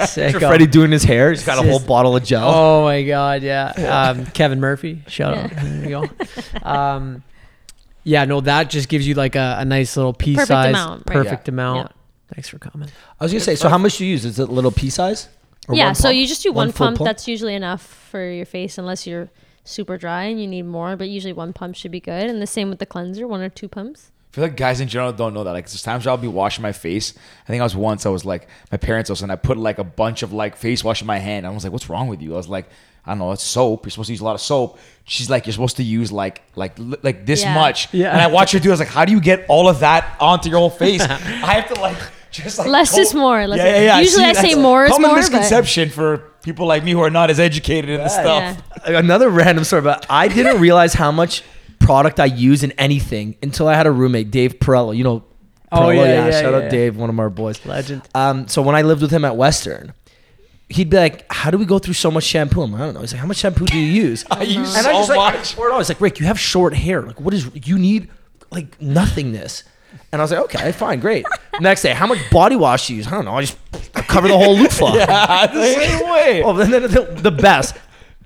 sick. 0.07 0.31
Picture 0.33 0.39
Freddy 0.39 0.67
doing 0.67 0.91
his 0.91 1.03
hair. 1.03 1.29
He's 1.29 1.45
got 1.45 1.57
a 1.59 1.61
whole 1.61 1.77
Just- 1.79 1.87
bottle 1.87 2.15
of 2.15 2.23
gel. 2.23 2.49
Oh 2.53 2.83
my 2.83 3.03
god, 3.03 3.43
yeah. 3.43 3.67
Um, 4.11 4.25
Kevin 4.27 4.59
Murphy, 4.59 5.03
shout 5.07 5.37
out. 5.37 5.51
There 5.51 5.83
you 5.83 5.89
go. 5.89 6.09
Um, 6.67 7.23
yeah, 8.03 8.25
no, 8.25 8.41
that 8.41 8.69
just 8.69 8.89
gives 8.89 9.07
you 9.07 9.13
like 9.15 9.35
a, 9.35 9.57
a 9.59 9.65
nice 9.65 9.95
little 9.97 10.13
pea 10.13 10.35
Perfect 10.35 10.47
size, 10.47 10.69
amount, 10.69 11.03
right. 11.07 11.13
perfect 11.13 11.47
Yeah. 11.47 11.53
amount. 11.53 11.91
Thanks 12.33 12.49
for 12.49 12.57
coming. 12.59 12.89
I 13.19 13.23
was 13.25 13.31
gonna 13.31 13.39
say. 13.41 13.55
So 13.55 13.69
how 13.69 13.77
much 13.77 13.97
do 13.97 14.05
you 14.05 14.11
use? 14.11 14.25
Is 14.25 14.39
it 14.39 14.49
a 14.49 14.51
little 14.51 14.71
pea 14.71 14.89
size? 14.89 15.29
Or 15.67 15.75
yeah, 15.75 15.85
one 15.87 15.95
so 15.95 16.03
pump? 16.09 16.15
you 16.15 16.27
just 16.27 16.43
do 16.43 16.51
one, 16.51 16.71
full 16.71 16.87
pump, 16.87 16.99
That's 16.99 17.27
usually 17.27 17.55
enough 17.55 17.81
for 17.85 18.29
your 18.29 18.45
face, 18.45 18.77
unless 18.77 19.05
you're 19.07 19.29
super 19.63 19.97
dry 19.97 20.23
and 20.23 20.41
you 20.41 20.47
need 20.47 20.63
more. 20.63 20.95
But 20.95 21.09
usually 21.09 21.31
one 21.33 21.53
pump 21.53 21.75
should 21.75 21.91
be 21.91 21.99
good. 22.01 22.29
And 22.29 22.41
the 22.41 22.47
same 22.47 22.69
with 22.69 22.79
the 22.79 22.85
cleanser, 22.85 23.27
one 23.27 23.39
or 23.41 23.49
two 23.49 23.67
pumps. 23.69 24.11
I 24.31 24.35
feel 24.35 24.43
like 24.45 24.57
guys 24.57 24.81
in 24.81 24.87
general 24.87 25.13
don't 25.13 25.33
know 25.35 25.43
that. 25.43 25.51
Like, 25.51 25.67
there's 25.67 25.83
times 25.83 26.07
I'll 26.07 26.17
be 26.17 26.27
washing 26.27 26.63
my 26.63 26.71
face. 26.71 27.13
I 27.45 27.47
think 27.51 27.61
I 27.61 27.63
was 27.63 27.75
once, 27.75 28.05
I 28.05 28.09
was 28.09 28.25
like, 28.25 28.47
my 28.71 28.77
parents 28.79 29.11
also, 29.11 29.23
and 29.23 29.31
I 29.31 29.35
put 29.35 29.57
like 29.57 29.77
a 29.77 29.83
bunch 29.83 30.23
of 30.23 30.33
like 30.33 30.55
face 30.55 30.83
wash 30.83 31.01
in 31.01 31.07
my 31.07 31.19
hand. 31.19 31.45
I 31.45 31.51
was 31.51 31.63
like, 31.63 31.71
what's 31.71 31.87
wrong 31.87 32.07
with 32.07 32.19
you? 32.21 32.33
I 32.33 32.37
was 32.37 32.49
like, 32.49 32.67
I 33.05 33.11
don't 33.11 33.19
know, 33.19 33.31
it's 33.31 33.43
soap. 33.43 33.85
You're 33.85 33.91
supposed 33.91 34.07
to 34.07 34.13
use 34.13 34.21
a 34.21 34.25
lot 34.25 34.35
of 34.35 34.41
soap. 34.41 34.79
She's 35.05 35.29
like, 35.29 35.45
you're 35.45 35.51
supposed 35.53 35.77
to 35.77 35.83
use 35.83 36.11
like, 36.11 36.41
like, 36.55 36.75
like 37.03 37.25
this 37.25 37.41
Yeah. 37.43 37.53
much. 37.53 37.93
Yeah. 37.93 38.11
And 38.11 38.21
I 38.21 38.27
watch 38.27 38.53
her 38.53 38.59
do. 38.59 38.69
it. 38.69 38.71
I 38.71 38.73
was 38.73 38.79
like, 38.79 38.89
how 38.89 39.03
do 39.05 39.11
you 39.11 39.19
get 39.19 39.45
all 39.49 39.67
of 39.67 39.79
that 39.81 40.15
onto 40.21 40.49
your 40.49 40.59
whole 40.59 40.69
face? 40.69 41.01
I 41.01 41.07
have 41.59 41.73
to 41.73 41.81
like, 41.81 41.97
just 42.31 42.57
like 42.59 42.67
Less 42.69 42.95
go- 42.95 43.01
is 43.01 43.13
more. 43.13 43.45
Less 43.45 43.57
yeah, 43.57 43.65
is- 43.65 43.75
yeah, 43.75 43.81
yeah. 43.81 43.99
Usually 43.99 44.23
I 44.23 44.33
say 44.33 44.41
that's 44.43 44.53
a 44.55 44.61
more 44.61 44.85
is 44.85 44.91
common 44.91 45.07
more, 45.09 45.15
but- 45.15 45.19
misconception 45.21 45.89
for 45.89 46.19
people 46.43 46.65
like 46.65 46.83
me 46.85 46.91
who 46.91 47.01
are 47.01 47.09
not 47.09 47.29
as 47.29 47.39
educated 47.39 47.89
in 47.89 47.99
the 47.99 48.07
stuff. 48.09 48.61
Yeah. 48.87 48.99
Another 48.99 49.29
random 49.29 49.63
story, 49.65 49.81
but 49.81 50.05
I 50.09 50.27
didn't 50.29 50.59
realize 50.67 50.93
how 50.93 51.11
much 51.11 51.43
product 51.79 52.19
I 52.21 52.25
use 52.25 52.63
in 52.63 52.71
anything 52.73 53.35
until 53.43 53.67
I 53.67 53.75
had 53.75 53.85
a 53.87 53.91
roommate, 53.91 54.31
Dave 54.31 54.59
Perello. 54.59 54.95
You 54.95 55.03
know, 55.03 55.23
Oh, 55.71 55.77
Perello, 55.81 55.95
yeah, 56.05 56.25
yeah, 56.27 56.31
shout 56.41 56.51
yeah, 56.51 56.57
out 56.57 56.63
yeah. 56.65 56.69
Dave, 56.69 56.95
one 56.97 57.09
of 57.09 57.19
our 57.19 57.29
boys. 57.29 57.65
Legend. 57.65 58.03
Um, 58.15 58.47
so 58.47 58.61
when 58.61 58.75
I 58.75 58.83
lived 58.83 59.01
with 59.01 59.11
him 59.11 59.25
at 59.25 59.35
Western, 59.35 59.93
he'd 60.73 60.89
be 60.89 60.97
like, 60.97 61.31
"How 61.31 61.51
do 61.51 61.57
we 61.57 61.65
go 61.65 61.79
through 61.79 61.93
so 61.93 62.11
much 62.11 62.23
shampoo?" 62.23 62.61
I'm 62.61 62.71
like, 62.71 62.81
"I 62.81 62.85
don't 62.85 62.93
know." 62.95 63.01
He's 63.01 63.13
like, 63.13 63.21
"How 63.21 63.27
much 63.27 63.37
shampoo 63.37 63.65
do 63.65 63.77
you 63.77 64.03
use?" 64.03 64.25
I 64.31 64.43
use 64.43 64.75
and 64.75 64.83
so 64.83 64.89
I 64.89 64.93
just 64.93 65.09
like, 65.09 65.33
much. 65.35 65.57
I, 65.57 65.61
or 65.61 65.69
no, 65.69 65.75
I 65.75 65.77
was 65.77 65.89
like, 65.89 66.01
"Rick, 66.01 66.19
you 66.19 66.25
have 66.25 66.39
short 66.39 66.73
hair. 66.73 67.01
Like, 67.01 67.19
what 67.21 67.33
is 67.33 67.49
you 67.53 67.77
need? 67.77 68.09
Like 68.51 68.81
nothingness." 68.81 69.63
And 70.11 70.21
I 70.21 70.23
was 70.23 70.31
like, 70.31 70.41
"Okay, 70.41 70.71
fine, 70.71 70.99
great." 70.99 71.25
Next 71.61 71.83
day, 71.83 71.93
how 71.93 72.07
much 72.07 72.19
body 72.31 72.55
wash 72.55 72.87
do 72.87 72.93
you 72.93 72.97
use? 72.97 73.07
I 73.07 73.11
don't 73.11 73.25
know. 73.25 73.35
I 73.35 73.41
just 73.41 73.57
cover 73.93 74.27
the 74.27 74.37
whole 74.37 74.57
loofah. 74.57 74.93
yeah, 74.95 75.47
the 75.53 75.73
same 75.73 76.09
way. 76.09 76.43
Oh, 76.43 76.53
then 76.53 76.71
the, 76.71 77.19
the 77.21 77.31
best 77.31 77.75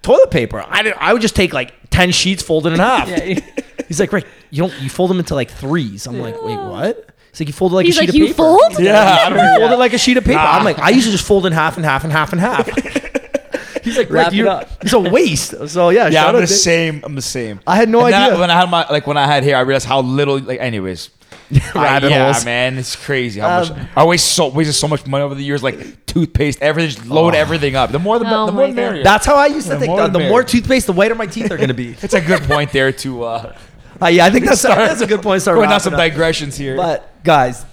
toilet 0.02 0.32
paper. 0.32 0.64
I 0.66 0.84
did, 0.84 0.94
I 0.98 1.14
would 1.14 1.22
just 1.22 1.36
take 1.36 1.54
like 1.54 1.74
ten 1.90 2.12
sheets, 2.12 2.42
fold 2.42 2.68
it 2.68 2.74
in 2.74 2.80
half. 2.80 3.10
Yeah. 3.10 3.40
He's 3.88 4.00
like, 4.00 4.12
Rick, 4.12 4.26
you 4.50 4.64
don't 4.64 4.82
you 4.82 4.90
fold 4.90 5.10
them 5.10 5.20
into 5.20 5.36
like 5.36 5.50
threes. 5.50 6.08
I'm 6.08 6.20
like, 6.20 6.42
wait, 6.42 6.58
what? 6.58 7.10
He's 7.38 7.42
like, 7.42 7.48
you 7.48 7.54
fold 7.54 7.72
it 7.74 7.76
like 7.76 7.86
He's 7.86 7.98
a 7.98 8.02
sheet 8.02 8.08
like, 8.08 8.10
of 8.10 8.16
you 8.16 8.26
paper. 8.28 8.36
fold? 8.38 8.80
Yeah, 8.80 9.00
I 9.00 9.26
I 9.26 9.30
don't 9.30 9.38
don't 9.38 9.60
fold 9.60 9.72
it 9.72 9.78
like 9.80 9.94
a 9.94 9.98
sheet 9.98 10.18
of 10.18 10.24
paper. 10.26 10.40
I'm 10.40 10.64
like, 10.66 10.80
I 10.80 10.90
usually 10.90 11.12
just 11.12 11.26
fold 11.28 11.46
in 11.46 11.54
half 11.54 11.78
and 11.78 11.86
half 11.86 12.04
and 12.04 12.12
half 12.12 12.32
and 12.32 12.42
half. 12.42 12.68
He's 13.84 13.98
like, 13.98 14.10
Wrap 14.10 14.26
Rick, 14.28 14.34
it 14.34 14.38
you're, 14.38 14.50
up. 14.50 14.70
it's 14.82 14.92
a 14.94 15.00
waste. 15.00 15.70
So 15.70 15.90
yeah, 15.90 16.06
Yeah, 16.08 16.10
shout 16.24 16.30
I'm 16.30 16.36
out 16.36 16.42
the 16.42 16.48
to- 16.48 16.54
same. 16.54 17.02
I'm 17.06 17.16
the 17.16 17.22
same. 17.22 17.60
I 17.66 17.76
had 17.78 17.88
no 17.90 18.04
And 18.04 18.14
then 18.14 18.22
idea. 18.24 18.36
I- 18.36 18.40
when 18.42 18.52
I 18.52 18.60
had 18.60 18.70
my 18.70 18.88
like 18.90 19.08
when 19.08 19.18
I 19.18 19.26
had 19.28 19.44
hair, 19.44 19.56
I 19.56 19.62
realized 19.62 19.86
how 19.86 20.02
little. 20.02 20.40
Like, 20.40 20.60
anyways, 20.60 21.10
Rabbit 21.76 22.08
I, 22.08 22.10
yeah, 22.10 22.32
holes. 22.34 22.44
man, 22.44 22.78
it's 22.78 22.96
crazy 22.98 23.40
how 23.40 23.62
Um, 23.62 23.70
much 23.70 23.88
I 23.96 24.04
waste 24.04 24.34
so 24.34 24.50
wasted 24.50 24.76
so 24.76 24.88
much 24.90 25.06
money 25.08 25.24
over 25.24 25.36
the 25.36 25.44
years. 25.44 25.64
Like 25.64 26.06
toothpaste, 26.06 26.62
everything, 26.62 26.90
just 26.96 27.08
load 27.08 27.34
everything 27.36 27.76
up. 27.78 27.92
The 27.92 28.00
more 28.00 28.20
the, 28.20 28.26
Oh 28.28 28.48
the 28.48 28.52
my 28.52 28.58
more 28.58 28.68
the 28.68 28.74
God. 28.74 28.76
merrier. 28.76 29.04
That's 29.04 29.26
how 29.26 29.36
I 29.36 29.46
used 29.48 29.68
to 29.68 29.76
The 29.76 29.80
think. 29.80 29.90
more 29.92 30.02
The, 30.02 30.08
the 30.08 30.14
the 30.14 30.20
more 30.26 30.30
merrier. 30.40 30.44
toothpaste, 30.44 30.88
the 30.88 30.94
whiter 30.94 31.16
my 31.16 31.28
teeth 31.28 31.50
are 31.52 31.58
going 31.58 31.70
to 31.70 31.74
be. 31.74 31.92
it's 32.02 32.14
a 32.14 32.20
good 32.22 32.42
point 32.44 32.74
there 32.74 32.92
to 32.92 33.24
uh, 33.24 33.56
Uh, 34.02 34.08
yeah, 34.08 34.26
I 34.26 34.30
think 34.30 34.46
that's, 34.46 34.62
that's 34.64 35.02
a 35.02 35.08
good 35.08 35.22
point 35.22 35.38
to 35.38 35.42
start 35.42 35.56
going 35.56 35.66
down 35.70 35.74
wrapping 35.78 35.84
some 35.84 35.94
up. 35.94 36.00
digressions 36.00 36.56
here. 36.58 36.76
But 36.76 37.24
guys, 37.24 37.66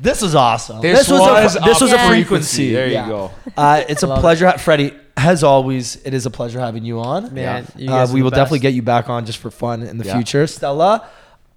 this 0.00 0.22
was 0.22 0.34
awesome. 0.34 0.80
This 0.80 1.08
was, 1.08 1.20
was 1.20 1.56
a, 1.56 1.60
this 1.60 1.80
a 1.80 1.84
was 1.84 1.92
a 1.92 1.96
Yeah. 1.96 2.08
frequency. 2.08 2.72
There 2.72 2.86
you 2.88 2.94
go. 2.94 3.30
Uh, 3.56 3.82
it's 3.88 4.02
a 4.04 4.06
Love 4.06 4.20
pleasure, 4.20 4.50
Freddy. 4.58 4.92
As 5.16 5.42
always, 5.42 5.96
it 6.04 6.14
is 6.14 6.26
a 6.26 6.30
pleasure 6.30 6.60
having 6.60 6.84
you 6.84 7.00
on. 7.00 7.34
Man, 7.34 7.66
you 7.76 7.90
Uh, 7.92 8.06
we 8.12 8.20
the 8.20 8.24
will 8.24 8.30
definitely 8.30 8.60
get 8.60 8.74
you 8.74 8.82
back 8.82 9.08
on 9.10 9.26
just 9.26 9.38
for 9.38 9.50
fun 9.50 9.82
in 9.82 9.98
the 9.98 10.04
Yeah. 10.04 10.14
future. 10.14 10.46
Stella, 10.46 11.08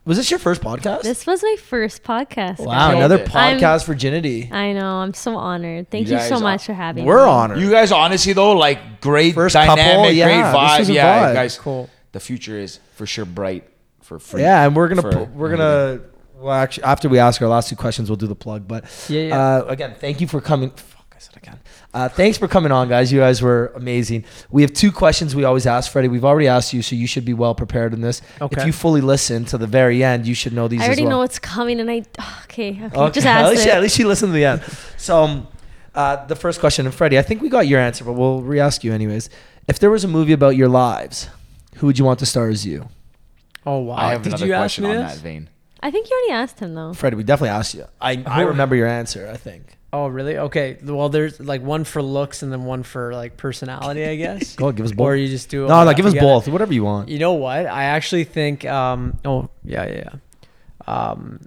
was 0.04 0.18
this 0.18 0.32
your 0.32 0.40
first 0.40 0.64
podcast? 0.64 1.04
This 1.04 1.28
was 1.28 1.44
my 1.44 1.56
first 1.62 2.02
podcast. 2.02 2.58
wow, 2.58 2.88
Killed 2.90 2.98
another 2.98 3.18
it. 3.20 3.36
I'm- 3.36 3.60
podcast 3.60 3.86
virginity. 3.86 4.50
I 4.52 4.74
know. 4.74 4.96
I'm 4.96 5.14
so 5.14 5.36
honored. 5.36 5.92
Thank 5.92 6.08
You 6.08 6.16
you, 6.16 6.22
so 6.24 6.40
much 6.40 6.64
are- 6.64 6.66
for 6.66 6.74
having 6.74 7.04
me. 7.04 7.08
We're 7.08 7.28
honored. 7.28 7.60
You 7.60 7.70
guys, 7.70 7.92
honestly 7.92 8.34
though, 8.34 8.54
like 8.54 9.00
great 9.00 9.36
First 9.36 9.54
dynamic, 9.54 9.86
couple, 9.86 10.12
yeah, 10.12 10.26
great 10.26 10.38
this 10.80 10.90
vibe. 10.90 10.94
Yeah, 10.96 11.24
vibe. 11.30 11.34
guys, 11.36 11.58
Cool. 11.60 11.88
The 12.14 12.20
future 12.20 12.58
is 12.58 12.80
for 12.96 13.06
sure 13.06 13.26
bright 13.26 13.64
for 14.20 14.20
free. 14.20 14.42
yeah, 14.42 14.66
and 14.66 14.76
we're 14.76 14.90
gonna 14.90 15.02
for- 15.02 15.12
pu- 15.26 15.32
we're 15.34 15.50
gonna 15.56 16.02
well 16.38 16.54
actually 16.54 16.84
after 16.84 17.08
we 17.08 17.18
ask 17.20 17.42
our 17.42 17.48
last 17.48 17.70
two 17.70 17.76
questions, 17.78 18.10
we'll 18.10 18.18
do 18.18 18.28
the 18.28 18.36
plug. 18.36 18.68
But 18.68 18.84
Yeah, 19.08 19.22
yeah. 19.22 19.40
Uh, 19.40 19.64
again, 19.68 19.96
thank 20.00 20.20
you 20.20 20.28
for 20.28 20.42
coming. 20.42 20.70
Fuck, 20.72 21.14
I 21.16 21.20
said 21.20 21.38
again. 21.38 21.60
Uh, 21.94 22.10
thanks 22.10 22.38
for 22.38 22.48
coming 22.50 22.72
on, 22.72 22.90
guys. 22.90 23.12
You 23.12 23.20
guys 23.20 23.42
were 23.42 23.72
amazing. 23.76 24.26
We 24.50 24.62
have 24.64 24.74
two 24.74 24.92
questions 24.92 25.34
we 25.36 25.44
always 25.46 25.66
ask, 25.66 25.90
Freddy. 25.92 26.08
We've 26.10 26.26
already 26.26 26.48
asked 26.48 26.74
you, 26.74 26.82
so 26.82 26.96
you 26.96 27.08
should 27.08 27.26
be 27.26 27.34
well 27.34 27.54
prepared 27.56 27.94
in 27.94 28.02
this. 28.02 28.22
Okay. 28.42 28.60
If 28.62 28.68
you 28.68 28.74
fully 28.74 29.02
listen 29.02 29.46
to 29.46 29.58
the 29.58 29.68
very 29.68 30.04
end, 30.04 30.26
you 30.28 30.34
should 30.34 30.54
know 30.54 30.68
these. 30.68 30.82
I 30.82 30.86
already 30.86 31.04
as 31.04 31.06
well. 31.06 31.12
know 31.12 31.18
what's 31.20 31.40
coming, 31.40 31.80
and 31.80 31.90
I 31.92 32.04
okay. 32.44 32.72
Okay, 32.86 32.98
Okay, 32.98 33.14
just 33.14 33.28
at 33.38 33.50
least, 33.50 33.66
it. 33.66 33.74
at 33.74 33.82
least 33.82 33.98
you 34.00 34.08
listened 34.08 34.30
to 34.32 34.34
the 34.34 34.46
end. 34.46 34.62
So, 34.98 35.24
um, 35.24 35.48
Uh, 35.94 36.26
the 36.26 36.36
first 36.38 36.60
question, 36.62 36.86
and 36.86 36.96
Freddy, 36.96 37.20
I 37.20 37.22
think 37.22 37.42
we 37.42 37.50
got 37.50 37.68
your 37.68 37.80
answer, 37.80 38.04
but 38.06 38.14
we'll 38.14 38.42
re-ask 38.42 38.82
you 38.84 38.94
anyways. 38.94 39.30
If 39.68 39.78
there 39.80 39.92
was 39.92 40.04
a 40.06 40.08
movie 40.08 40.32
about 40.34 40.56
your 40.56 40.70
lives, 40.70 41.28
who 41.76 41.88
would 41.88 42.00
you 42.00 42.06
want 42.06 42.20
to 42.20 42.26
star 42.26 42.48
as 42.48 42.66
you? 42.66 42.88
Oh 43.66 43.80
wow! 43.80 43.96
I 43.96 44.12
have 44.12 44.24
Did 44.24 44.30
another 44.34 44.46
you 44.48 44.54
ask 44.54 44.62
question 44.62 44.84
me 44.86 44.90
on 44.92 44.98
this? 44.98 45.16
that 45.16 45.22
vein. 45.22 45.50
I 45.84 45.92
think 45.92 46.10
you 46.10 46.16
already 46.16 46.42
asked 46.44 46.60
him 46.60 46.74
though. 46.76 46.94
Freddy, 46.94 47.16
we 47.16 47.24
definitely 47.24 47.50
asked 47.50 47.74
you. 47.74 47.86
I, 48.00 48.24
I 48.26 48.42
remember 48.42 48.76
your 48.76 48.88
answer. 48.88 49.30
I 49.32 49.38
think. 49.38 49.78
Oh 49.94 50.08
really? 50.08 50.38
Okay. 50.38 50.78
Well, 50.84 51.10
there's 51.10 51.40
like 51.40 51.62
one 51.62 51.84
for 51.84 52.02
looks 52.02 52.44
and 52.44 52.52
then 52.52 52.64
one 52.66 52.84
for 52.84 53.14
like 53.14 53.36
personality, 53.38 54.06
I 54.06 54.16
guess. 54.16 54.56
Go 54.58 54.68
on, 54.68 54.76
give 54.76 54.86
us 54.86 54.92
both. 54.94 55.06
Or 55.06 55.16
you 55.16 55.28
just 55.28 55.50
do. 55.50 55.68
no, 55.68 55.74
all 55.74 55.86
no, 55.86 55.94
give 55.94 56.06
us 56.06 56.14
together. 56.14 56.28
both. 56.28 56.48
Whatever 56.48 56.74
you 56.74 56.84
want. 56.84 57.10
You 57.10 57.20
know 57.20 57.34
what? 57.34 57.66
I 57.66 57.84
actually 57.86 58.24
think. 58.24 58.64
Um. 58.66 59.18
Oh 59.26 59.50
yeah, 59.64 59.86
yeah. 59.88 60.10
yeah. 60.88 61.12
Um, 61.12 61.42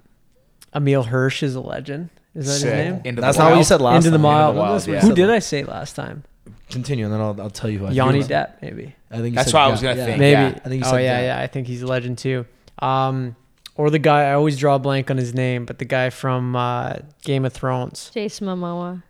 Emile 0.75 1.03
Hirsch 1.03 1.43
is 1.43 1.55
a 1.55 1.61
legend. 1.61 2.09
Is 2.33 2.47
that 2.47 2.53
Sick. 2.53 2.73
his 2.73 2.91
name? 2.93 3.01
Into 3.05 3.21
That's 3.21 3.37
the 3.37 3.43
not 3.43 3.47
what 3.47 3.51
you 3.51 3.55
Wild. 3.57 3.65
said 3.67 3.81
last 3.81 3.95
Into 3.97 4.09
the 4.11 4.17
time. 4.17 4.23
Wild. 4.23 4.55
Wild, 4.57 4.87
yeah. 4.87 4.99
Who 4.99 5.13
did 5.15 5.29
I 5.29 5.39
say 5.39 5.63
last 5.63 5.95
time? 5.95 6.23
Continue, 6.69 7.05
and 7.05 7.13
then 7.13 7.21
I'll, 7.21 7.39
I'll 7.41 7.49
tell 7.49 7.69
you 7.69 7.79
who 7.79 7.87
I 7.87 7.93
Johnny 7.93 8.15
it 8.17 8.21
was. 8.21 8.27
Depp, 8.29 8.53
maybe. 8.61 8.95
I 9.11 9.17
think 9.19 9.35
That's 9.35 9.51
said 9.51 9.57
what 9.57 9.63
I 9.63 9.67
Depp. 9.67 9.71
was 9.71 9.81
gonna 9.81 9.95
Yeah. 9.97 10.05
think. 10.05 10.19
Maybe. 10.19 10.31
yeah. 10.31 10.47
I 10.65 10.69
think 10.69 10.83
you 10.83 10.87
oh 10.87 10.91
said 10.91 11.03
yeah, 11.03 11.19
Depp. 11.19 11.23
yeah. 11.25 11.39
I 11.41 11.47
think 11.47 11.67
he's 11.67 11.81
a 11.83 11.87
legend 11.87 12.17
too. 12.17 12.45
Um, 12.79 13.35
or 13.75 13.89
the 13.89 13.99
guy 13.99 14.23
I 14.29 14.33
always 14.33 14.57
draw 14.57 14.75
a 14.75 14.79
blank 14.79 15.11
on 15.11 15.17
his 15.17 15.33
name, 15.33 15.65
but 15.65 15.77
the 15.79 15.85
guy 15.85 16.09
from 16.09 16.55
uh, 16.55 16.95
Game 17.23 17.45
of 17.45 17.53
Thrones. 17.53 18.09
Jason 18.13 18.47
Momoa. 18.47 19.03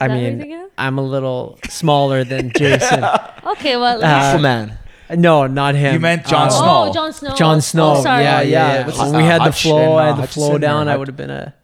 I 0.00 0.06
Is 0.06 0.10
that 0.10 0.14
who 0.16 0.20
you're 0.22 0.32
mean. 0.62 0.70
I'm 0.78 0.98
a 0.98 1.02
little 1.02 1.58
smaller 1.68 2.24
than 2.24 2.52
Jason. 2.56 3.04
Okay, 3.46 3.76
well. 3.76 4.02
Uh, 4.02 4.06
Aquaman. 4.36 4.76
no, 5.16 5.46
not 5.46 5.74
him. 5.74 5.94
You 5.94 6.00
meant 6.00 6.26
Jon 6.26 6.48
Uh, 6.48 6.50
Snow. 6.50 6.84
Oh, 6.88 6.92
Jon 6.92 7.12
Snow. 7.12 7.34
Jon 7.34 7.60
Snow. 7.60 7.94
Oh, 7.96 8.02
sorry. 8.02 8.24
Yeah, 8.24 8.40
yeah. 8.40 8.74
yeah. 8.80 8.86
What's 8.86 8.98
When 8.98 9.16
we 9.16 9.22
had 9.22 9.44
the 9.44 9.52
flow, 9.52 9.96
I 9.96 10.06
had 10.06 10.14
uh, 10.18 10.20
the 10.22 10.26
flow 10.28 10.56
down. 10.58 10.88
I 10.88 10.96
would 10.96 11.08
have 11.08 11.16
been 11.16 11.30
a. 11.30 11.54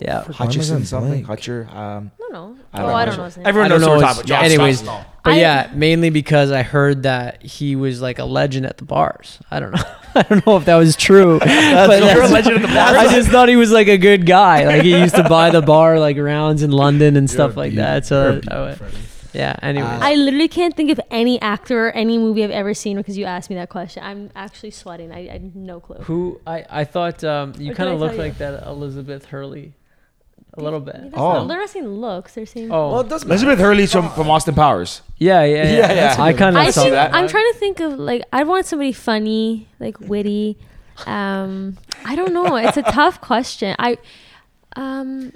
Yeah. 0.00 0.24
Hutchison, 0.24 0.84
something. 0.84 1.24
blank. 1.24 1.26
Hutcher. 1.26 1.68
Um, 1.74 2.10
No, 2.20 2.28
no. 2.32 2.56
I 2.72 2.78
oh, 2.82 2.86
don't 2.86 2.94
I 2.94 3.04
know. 3.04 3.10
don't 3.10 3.18
know 3.18 3.24
his 3.24 3.36
name. 3.36 3.46
Everyone 3.46 3.70
I 3.72 3.74
knows 3.74 3.80
know 3.82 3.88
what 3.88 3.96
we're 3.98 4.02
talking 4.02 4.20
about. 4.20 4.28
yeah, 4.28 4.40
anyways. 4.46 4.78
Snow. 4.80 5.04
But 5.24 5.32
I- 5.34 5.40
yeah, 5.40 5.70
mainly 5.74 6.10
because 6.10 6.50
I 6.50 6.62
heard 6.62 7.02
that 7.02 7.42
he 7.42 7.76
was 7.76 8.00
like 8.00 8.18
a 8.18 8.24
legend 8.24 8.66
at 8.66 8.78
the 8.78 8.84
bars. 8.84 9.38
I 9.50 9.60
don't 9.60 9.72
know. 9.72 9.82
I 10.14 10.22
don't 10.22 10.46
know 10.46 10.56
if 10.56 10.64
that 10.64 10.76
was 10.76 10.96
true. 10.96 11.38
but 11.40 11.48
You're 11.48 11.58
a 11.58 11.70
that's- 12.00 12.30
legend 12.32 12.56
at 12.56 12.62
the 12.62 12.68
bars. 12.74 12.96
I 12.96 13.12
just 13.14 13.28
thought 13.30 13.48
he 13.48 13.56
was 13.56 13.70
like 13.72 13.88
a 13.88 13.98
good 13.98 14.26
guy. 14.26 14.64
Like 14.64 14.82
he 14.82 14.98
used 14.98 15.14
to 15.16 15.28
buy 15.28 15.50
the 15.50 15.60
bar 15.62 15.98
like 16.00 16.16
rounds 16.16 16.62
in 16.62 16.70
London 16.72 17.16
and 17.16 17.28
stuff 17.30 17.56
like 17.56 17.74
that. 17.74 18.06
So 18.06 18.40
I 18.50 18.60
would- 18.60 18.80
yeah. 19.32 19.54
Anyway, 19.62 19.86
I 19.86 20.16
literally 20.16 20.48
can't 20.48 20.74
think 20.76 20.90
of 20.90 21.00
any 21.08 21.40
actor 21.40 21.86
or 21.86 21.90
any 21.92 22.18
movie 22.18 22.42
I've 22.42 22.50
ever 22.50 22.74
seen 22.74 22.96
because 22.96 23.16
you 23.16 23.26
asked 23.26 23.48
me 23.48 23.54
that 23.56 23.68
question. 23.68 24.02
I'm 24.02 24.28
actually 24.34 24.72
sweating. 24.72 25.12
I, 25.12 25.28
I 25.28 25.32
have 25.34 25.54
no 25.54 25.78
clue. 25.78 25.98
who 25.98 26.40
I 26.48 26.64
I 26.68 26.82
thought 26.84 27.22
um, 27.22 27.52
you 27.56 27.72
kind 27.72 27.90
of 27.90 28.00
look 28.00 28.10
tell 28.10 28.16
you? 28.16 28.22
like 28.24 28.38
that 28.38 28.66
Elizabeth 28.66 29.26
Hurley, 29.26 29.74
a 30.54 30.60
little 30.62 30.80
bit. 30.80 30.94
That's 31.00 31.14
Oh. 31.16 31.32
not, 31.34 31.48
they're 31.48 31.58
not 31.58 31.70
saying 31.70 31.88
looks. 31.88 32.34
They're 32.34 32.46
saying. 32.46 32.70
Oh, 32.72 32.90
Well, 32.92 33.00
it 33.00 33.08
doesn't 33.08 33.28
Elizabeth 33.28 33.58
Hurley's 33.58 33.92
from, 33.92 34.10
from 34.10 34.28
Austin 34.30 34.54
Powers. 34.54 35.02
yeah, 35.18 35.44
yeah, 35.44 35.62
yeah. 35.64 35.72
Yeah, 35.78 35.92
yeah. 35.92 36.16
I 36.18 36.32
kind 36.32 36.56
I 36.58 36.66
of 36.68 36.74
saw 36.74 36.82
think, 36.82 36.92
that. 36.94 37.14
I'm 37.14 37.28
trying 37.28 37.50
to 37.52 37.58
think 37.58 37.80
of 37.80 37.98
like 37.98 38.22
I 38.32 38.44
want 38.44 38.66
somebody 38.66 38.92
funny, 38.92 39.68
like 39.78 40.00
witty. 40.00 40.56
Um, 41.06 41.78
I 42.04 42.14
don't 42.16 42.32
know. 42.34 42.56
It's 42.56 42.76
a 42.76 42.82
tough 42.82 43.20
question. 43.20 43.74
I, 43.78 43.96
um, 44.76 45.32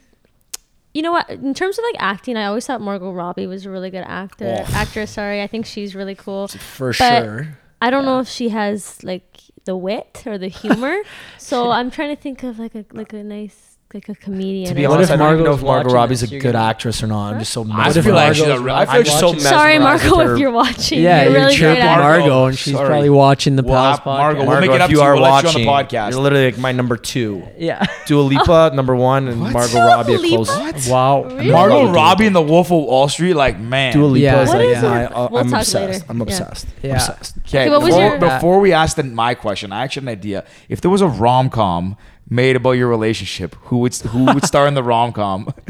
you 0.92 1.02
know 1.02 1.12
what? 1.12 1.28
In 1.30 1.54
terms 1.54 1.78
of 1.78 1.84
like 1.84 1.96
acting, 2.02 2.36
I 2.36 2.44
always 2.46 2.66
thought 2.66 2.80
Margot 2.80 3.12
Robbie 3.12 3.46
was 3.46 3.66
a 3.66 3.70
really 3.70 3.90
good 3.90 4.04
actor. 4.06 4.56
Oh. 4.60 4.72
Actress, 4.74 5.10
sorry. 5.12 5.42
I 5.42 5.46
think 5.46 5.66
she's 5.66 5.94
really 5.94 6.14
cool. 6.14 6.48
For 6.48 6.88
But- 6.98 7.24
sure. 7.24 7.58
I 7.82 7.90
don't 7.90 8.04
know 8.06 8.18
if 8.20 8.28
she 8.28 8.48
has 8.48 9.02
like 9.04 9.40
the 9.66 9.76
wit 9.76 10.22
or 10.26 10.38
the 10.38 10.48
humor. 10.48 10.96
so 11.38 11.70
I'm 11.70 11.90
trying 11.90 12.14
to 12.16 12.20
think 12.20 12.42
of 12.42 12.58
like 12.58 12.74
a 12.74 12.84
like 12.92 13.12
a 13.12 13.22
nice 13.22 13.73
like 13.94 14.08
a 14.08 14.14
comedian. 14.16 14.68
To 14.68 14.74
be 14.74 14.84
honest, 14.86 15.10
I 15.10 15.14
if 15.14 15.20
don't 15.20 15.32
even 15.34 15.44
know 15.44 15.52
if 15.54 15.62
Margot 15.62 15.84
watching 15.84 15.94
Robbie's 15.94 16.22
a 16.22 16.26
this, 16.26 16.32
you're 16.32 16.40
good 16.40 16.52
gonna- 16.54 16.64
actress 16.68 17.02
or 17.02 17.06
not. 17.06 17.34
I'm 17.34 17.38
just 17.38 17.52
so. 17.52 17.62
I 17.62 17.64
mesmerized. 17.64 18.04
feel 18.04 18.14
like 18.14 18.34
she's 18.34 18.44
a 18.46 18.60
real. 18.60 18.74
I 18.74 18.84
feel 18.86 18.94
like 18.96 19.06
she's 19.06 19.18
so 19.18 19.26
watching- 19.28 19.40
Sorry, 19.40 19.78
mesmerized 19.78 20.02
with 20.04 20.12
Margot, 20.12 20.26
her- 20.28 20.34
if 20.34 20.40
you're 20.40 20.50
watching. 20.50 21.00
Yeah, 21.02 21.22
you're 21.22 21.30
you're 21.32 21.32
really 21.40 21.46
great 21.46 21.58
chirping 21.58 21.82
at 21.82 21.98
it. 21.98 22.02
Margot, 22.02 22.44
and 22.46 22.58
she's 22.58 22.74
Sorry. 22.74 22.86
probably 22.88 23.10
watching 23.10 23.56
the 23.56 23.62
Well, 23.62 23.74
Pals 23.96 24.00
I- 24.04 24.08
Margot, 24.10 24.40
podcast. 24.42 24.46
we'll 24.48 24.60
make 24.60 24.70
it 24.70 24.80
up 24.80 24.84
if 24.86 24.90
you 24.90 24.96
to 24.96 25.02
you. 25.02 25.06
are 25.06 25.14
We'll 25.14 25.22
let 25.22 25.42
you 25.44 25.48
on 25.48 25.54
the 25.54 25.66
podcast. 25.96 26.10
you're 26.10 26.20
literally 26.20 26.44
like 26.46 26.58
my 26.58 26.72
number 26.72 26.96
two. 26.96 27.42
Yeah. 27.58 27.84
Dua 28.06 28.20
Lipa 28.22 28.72
number 28.74 28.94
one, 28.96 29.28
and 29.28 29.40
What? 29.40 29.52
Margot 29.52 29.72
Dua 29.72 29.86
Robbie 29.86 30.14
a 30.14 30.18
Lipa? 30.18 30.44
close. 30.44 30.88
Wow. 30.88 31.22
Really? 31.24 31.50
Margot 31.52 31.82
Dua 31.84 31.92
Robbie 31.92 32.26
and 32.26 32.36
the 32.36 32.42
Wolf 32.42 32.66
of 32.66 32.78
Wall 32.84 33.08
Street, 33.08 33.34
like 33.34 33.58
man. 33.60 33.92
Dua 33.94 34.06
Lipa 34.06 34.22
Yeah. 34.24 34.42
is 34.42 34.48
What 34.48 34.58
like 34.58 34.66
is 34.76 34.82
my, 34.82 35.04
it? 35.04 35.10
We'll 35.14 35.38
I'm 35.38 35.50
talk 35.50 35.60
obsessed. 35.60 35.74
later. 35.74 36.04
I'm 36.08 36.16
Yeah. 36.18 36.22
obsessed. 36.24 36.66
Yeah. 36.82 36.94
Obsessed. 36.94 37.34
Okay, 37.46 37.60
Okay, 37.62 37.70
what 37.70 37.80
was 37.80 37.90
before, 37.94 38.02
your- 38.08 38.18
before 38.18 38.60
we 38.60 38.72
ask 38.72 38.96
the, 38.96 39.04
my 39.04 39.34
question, 39.34 39.72
I 39.72 39.84
actually 39.84 40.06
had 40.06 40.12
an 40.14 40.18
idea. 40.18 40.44
If 40.68 40.80
there 40.80 40.90
was 40.90 41.00
a 41.00 41.06
rom 41.08 41.48
com 41.48 41.96
made 42.28 42.56
about 42.56 42.72
your 42.72 42.88
relationship, 42.88 43.54
who 43.66 43.78
would 43.78 43.94
who 43.96 44.24
would 44.26 44.44
star 44.44 44.66
in 44.66 44.74
the 44.74 44.82
rom 44.82 45.12
com? 45.12 45.52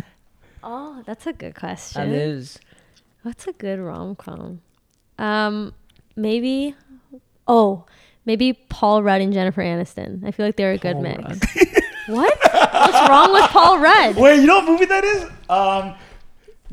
Oh, 0.67 1.03
that's 1.05 1.27
a 1.27 1.35
good 1.35 1.55
question. 1.55 2.11
That 2.11 2.17
is. 2.17 2.59
What's 3.23 3.47
a 3.47 3.53
good 3.53 3.79
rom 3.79 4.17
com? 4.17 4.63
Um, 5.19 5.75
maybe. 6.17 6.75
Oh, 7.47 7.85
maybe 8.25 8.55
Paul 8.55 9.03
Rudd 9.03 9.21
and 9.21 9.31
Jennifer 9.31 9.61
Aniston. 9.61 10.25
I 10.25 10.31
feel 10.31 10.47
like 10.47 10.57
they're 10.57 10.73
a 10.73 10.79
good 10.79 10.97
mix. 10.97 11.39
What? 12.07 12.39
What's 12.53 13.09
wrong 13.09 13.33
with 13.33 13.45
Paul 13.45 13.79
Rudd? 13.79 14.17
Wait, 14.17 14.41
you 14.41 14.47
know 14.47 14.57
what 14.57 14.67
movie 14.67 14.85
that 14.85 15.05
is? 15.05 15.23
Um, 15.49 15.95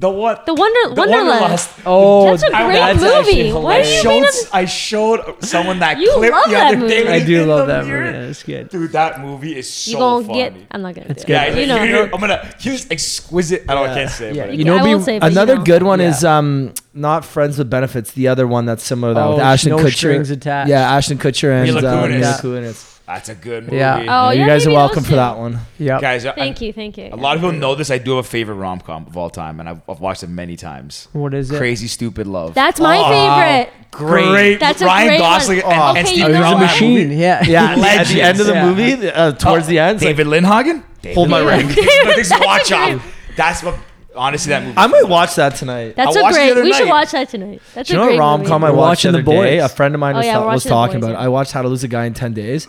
the 0.02 0.10
what? 0.10 0.46
The 0.48 0.54
Wonder 0.54 0.96
The 0.96 1.02
Wanderlust. 1.02 1.70
Oh, 1.86 2.26
That's 2.32 2.44
a 2.44 2.50
great 2.50 2.74
that's 2.74 3.02
movie. 3.02 3.14
actually 3.50 3.54
What 3.54 3.76
I 3.76 3.82
do 3.84 3.88
you 3.90 3.96
hilarious. 4.02 4.02
showed 4.02 4.24
of- 4.48 4.50
I 4.54 4.66
showed 4.66 5.44
someone 5.46 5.80
that 5.80 6.00
You 6.00 6.12
clip 6.18 6.32
love 6.32 6.46
the 6.46 6.52
that 6.52 6.68
other 6.76 6.88
day. 6.88 6.98
movie. 7.00 7.04
when 7.06 7.14
I 7.22 7.26
do 7.26 7.46
love 7.46 7.68
the 7.68 7.74
that 7.74 7.80
movie. 7.86 7.92
mirror. 7.92 8.26
That's 8.26 8.44
good. 8.44 8.70
Dude, 8.70 8.92
that 8.94 9.22
movie 9.22 9.58
is 9.58 9.72
so 9.72 9.92
You 9.92 9.98
gonna 9.98 10.26
funny. 10.28 10.40
get? 10.40 10.54
I'm 10.72 10.82
not 10.82 10.96
gonna 10.96 11.08
It's 11.10 11.22
do 11.24 11.28
good. 11.28 11.34
yeah, 11.34 11.44
it. 11.46 11.54
you 11.56 11.62
You 11.62 11.68
know. 11.68 11.86
know, 11.86 12.10
I'm 12.14 12.20
gonna. 12.20 12.50
He 12.60 12.70
was 12.72 12.88
exquisite. 12.90 13.64
I 13.70 13.76
don't. 13.76 13.90
I 13.90 13.94
can't 13.94 14.10
say. 14.10 14.34
Yeah, 14.34 14.48
but 14.48 14.58
you 14.58 14.66
know, 14.66 14.78
I 14.78 14.84
be- 14.84 14.90
won't 14.90 15.06
say, 15.06 15.20
but 15.20 15.26
you 15.28 15.32
Another 15.38 15.56
know. 15.58 15.64
good 15.64 15.84
one 15.84 16.00
Yeah. 16.00 16.10
is 16.10 16.26
um 16.26 16.74
not 16.94 17.24
Friends 17.24 17.58
with 17.60 17.70
Benefits. 17.70 18.12
The 18.12 18.28
other 18.28 18.48
one 18.48 18.66
that's 18.66 18.84
similar 18.84 19.14
to 19.14 19.20
that 19.20 19.26
Oh, 19.28 19.32
with 19.36 19.44
Ashton 19.44 19.70
No 19.70 19.78
Kutcher. 19.78 19.94
Strings 19.96 20.32
Attached. 20.32 20.70
Yeah, 20.70 20.92
Ashton 20.96 21.18
Kutcher 21.20 21.52
and 21.52 21.64
Mila 21.64 21.82
Kunis. 21.82 22.10
Mila 22.10 22.20
Yeah. 22.20 22.38
Kunis. 22.42 22.88
That's 23.16 23.30
a 23.30 23.36
good 23.36 23.64
movie. 23.66 23.78
Yeah. 23.78 24.06
Oh, 24.08 24.32
you 24.32 24.40
yeah, 24.42 24.48
guys 24.48 24.66
are 24.66 24.70
maybe 24.70 24.76
welcome 24.78 24.96
those 24.98 25.06
for 25.06 25.10
two. 25.12 25.16
that 25.16 25.38
one. 25.38 25.60
Yeah. 25.78 26.00
guys. 26.00 26.26
I- 26.26 26.32
Thank 26.34 26.62
you, 26.62 26.74
thank 26.74 26.98
you. 26.98 27.10
A 27.12 27.16
lot 27.16 27.36
of 27.36 27.42
people 27.42 27.58
know 27.58 27.76
this. 27.76 27.92
I 27.92 27.98
do 27.98 28.16
have 28.16 28.26
a 28.26 28.28
favorite 28.28 28.56
rom 28.56 28.80
com 28.80 29.06
of 29.08 29.16
all 29.18 29.30
time, 29.30 29.60
and 29.60 29.68
I've, 29.70 29.82
I've 29.90 30.00
watched 30.00 30.24
it 30.24 30.30
many 30.30 30.56
times. 30.58 31.08
What 31.14 31.34
is 31.34 31.52
it? 31.52 31.58
Crazy 31.58 31.88
Stupid 31.88 32.28
Love. 32.28 32.54
That's 32.54 32.80
my 32.80 32.98
Oh, 32.98 33.10
favorite. 33.10 33.74
Great. 33.92 34.60
That's 34.60 34.82
a 34.82 34.86
Ryan 34.86 35.08
great 35.08 35.22
one. 35.22 35.30
Gosling 35.32 35.58
and, 35.60 35.68
Oh, 35.68 35.70
and 35.72 35.98
okay, 35.98 36.06
Steve 36.08 36.18
you 36.20 36.30
know 36.30 36.40
a 36.40 36.44
Carell 36.44 36.54
in 36.54 36.60
that 36.60 36.72
machine. 36.72 37.12
Yeah. 37.12 37.44
Yeah, 37.46 37.76
at 37.78 38.08
the- 38.08 38.22
end 38.22 38.40
of 38.40 38.46
the 38.48 38.54
Yeah. 38.54 38.66
movie, 38.74 39.10
uh, 39.10 39.32
towards 39.34 39.68
the 39.68 39.80
end, 39.80 39.96
it's 39.98 40.06
like, 40.06 40.16
David 40.16 40.28
Lindhagen. 40.32 40.84
Hold 41.14 41.30
my 41.30 41.40
David 41.42 41.52
ring. 41.54 41.68
Lindhagen. 41.76 42.16
This 42.16 42.30
That's 42.30 42.42
a 42.44 42.46
watch 42.48 42.68
great- 42.70 42.78
out. 42.96 43.02
That's 43.36 43.64
what. 43.64 43.76
Honestly, 44.14 44.50
that 44.50 44.64
movie. 44.64 44.74
I 44.78 44.88
might 44.88 45.08
watch 45.08 45.36
that 45.36 45.56
tonight. 45.56 45.96
That's 45.96 46.18
I 46.18 46.20
a 46.20 46.24
watched 46.24 46.36
it 46.36 46.40
the 46.40 46.44
great. 46.44 46.52
other 46.52 46.64
We 46.64 46.74
should 46.74 46.84
night. 46.86 46.90
watch 46.92 47.12
that 47.12 47.30
tonight. 47.30 47.62
That's 47.74 47.88
Do 47.88 47.94
you 47.96 48.00
a 48.00 48.04
know 48.04 48.08
great 48.10 48.20
what 48.20 48.20
rom 48.20 48.46
com 48.46 48.64
I 48.64 48.68
movie. 48.68 48.78
We're 48.78 48.82
watched 48.84 49.04
the 49.04 49.08
watching 49.08 49.10
other 49.10 49.24
The 49.24 49.32
day? 49.50 49.58
Boys. 49.62 49.72
A 49.72 49.74
friend 49.74 49.96
of 49.96 50.00
mine 50.02 50.16
Oh, 50.16 50.18
was, 50.18 50.26
yeah, 50.26 50.34
ta- 50.34 50.40
we're 50.42 50.46
was 50.48 50.54
watching 50.66 50.70
The 50.70 50.76
talking 50.76 51.00
Boys, 51.00 51.10
about. 51.12 51.16
it. 51.16 51.22
yeah. 51.22 51.26
I 51.26 51.28
watched 51.30 51.52
How 51.54 51.62
to 51.62 51.68
Lose 51.70 51.84
a 51.86 51.88
Guy 51.88 52.06
in 52.08 52.14
Ten 52.14 52.34
Days. 52.34 52.68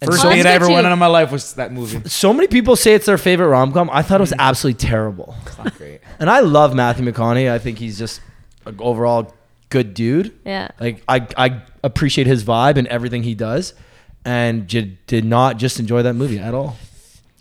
And 0.00 0.10
First 0.10 0.22
so, 0.22 0.30
date 0.30 0.46
I 0.46 0.52
ever 0.52 0.68
went 0.68 0.86
on 0.86 0.92
in 0.92 0.98
my 0.98 1.08
life 1.08 1.32
was 1.32 1.54
that 1.54 1.72
movie. 1.72 2.08
so 2.08 2.32
many 2.32 2.46
people 2.46 2.76
say 2.76 2.94
it's 2.94 3.06
their 3.06 3.18
favorite 3.18 3.48
rom 3.48 3.72
com. 3.72 3.90
I 3.92 4.02
thought 4.02 4.20
it 4.20 4.22
was 4.22 4.32
mm. 4.32 4.38
absolutely 4.38 4.78
terrible. 4.78 5.34
It's 5.46 5.58
not 5.58 5.76
great. 5.76 6.00
And 6.20 6.28
I 6.28 6.40
love 6.40 6.74
Matthew 6.74 7.04
McConaughey. 7.04 7.50
I 7.50 7.58
think 7.58 7.78
he's 7.78 7.96
just 7.98 8.20
an 8.66 8.76
overall 8.80 9.34
good 9.70 9.94
dude. 9.94 10.36
Yeah. 10.44 10.68
Like 10.80 11.02
I, 11.08 11.26
I 11.36 11.62
appreciate 11.82 12.26
his 12.26 12.44
vibe 12.44 12.76
and 12.76 12.86
everything 12.88 13.22
he 13.22 13.34
does, 13.34 13.74
and 14.24 14.66
j- 14.68 14.98
did 15.06 15.24
not 15.24 15.58
just 15.58 15.78
enjoy 15.78 16.02
that 16.02 16.14
movie 16.14 16.38
at 16.38 16.54
all. 16.54 16.76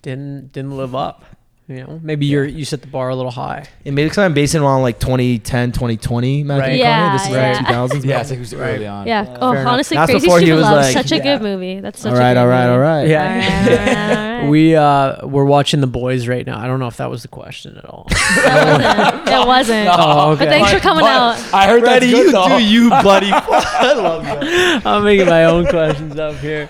Didn't 0.01 0.51
didn't 0.51 0.77
live 0.77 0.95
up. 0.95 1.25
You 1.69 1.83
know, 1.83 1.99
maybe 2.01 2.25
you're 2.25 2.45
you 2.45 2.63
set 2.63 2.79
the 2.79 2.87
bar 2.87 3.09
a 3.09 3.15
little 3.15 3.29
high. 3.31 3.65
And 3.85 3.93
maybe 3.93 4.05
because 4.05 4.19
I'm 4.19 4.33
basing 4.33 4.61
it 4.61 4.65
on 4.65 4.81
like 4.81 5.01
2010, 5.01 5.73
2020 5.73 6.43
Matthew 6.43 6.61
Right. 6.61 6.71
McConaughey. 6.71 6.77
Yeah, 6.79 7.11
this 7.11 7.23
is 7.23 7.29
yeah. 7.29 7.51
like 7.51 7.91
2000s. 7.91 8.05
Yeah, 8.05 8.21
it's 8.21 8.29
like 8.29 8.37
it 8.37 8.39
was 8.39 8.53
early 8.53 8.87
on. 8.87 9.05
Yeah. 9.05 9.25
Fair 9.25 9.37
oh, 9.41 9.51
enough. 9.51 9.67
honestly, 9.67 9.97
That's 9.97 10.11
Crazy 10.11 10.25
before 10.27 10.39
he 10.39 10.45
Stupid 10.45 10.55
was 10.59 10.63
Love. 10.63 10.75
like- 10.77 10.93
such 10.93 11.11
a 11.11 11.17
Yeah. 11.17 11.23
good 11.23 11.41
movie. 11.41 11.79
That's 11.81 11.99
such 11.99 12.11
all 12.11 12.17
a 12.17 12.21
right, 12.21 12.33
good 12.35 12.39
all 12.39 12.47
right, 12.47 12.67
movie. 12.67 12.73
all 12.73 12.79
right. 12.79 13.07
Yeah. 13.09 13.19
All 13.19 13.27
right, 13.67 13.79
all 13.89 14.15
right, 14.15 14.27
all 14.37 14.41
right. 14.43 14.49
We 14.49 14.75
uh 14.77 15.27
we're 15.27 15.43
watching 15.43 15.81
the 15.81 15.87
boys 15.87 16.25
right 16.29 16.45
now. 16.47 16.57
I 16.57 16.67
don't 16.67 16.79
know 16.79 16.87
if 16.87 16.95
that 16.97 17.09
was 17.09 17.21
the 17.23 17.27
question 17.27 17.75
at 17.77 17.83
all. 17.83 18.07
That 18.37 18.75
wasn't. 18.85 19.25
That 19.25 19.47
wasn't. 19.47 19.89
Oh, 19.91 20.31
okay. 20.31 20.45
But 20.45 20.49
thanks 20.49 20.71
for 20.71 20.79
coming 20.79 21.03
out. 21.05 21.37
I 21.53 21.67
heard 21.67 21.81
Freddy, 21.83 22.11
that's 22.11 22.17
good 22.17 22.25
you 22.27 22.31
though. 22.49 22.57
do 22.59 22.63
you, 22.63 22.89
buddy. 22.89 23.29
I 23.29 23.93
love 23.93 24.23
you. 24.23 24.81
I'm 24.89 25.03
making 25.03 25.25
my 25.27 25.43
own 25.43 25.65
questions 25.67 26.17
up 26.17 26.35
here. 26.37 26.65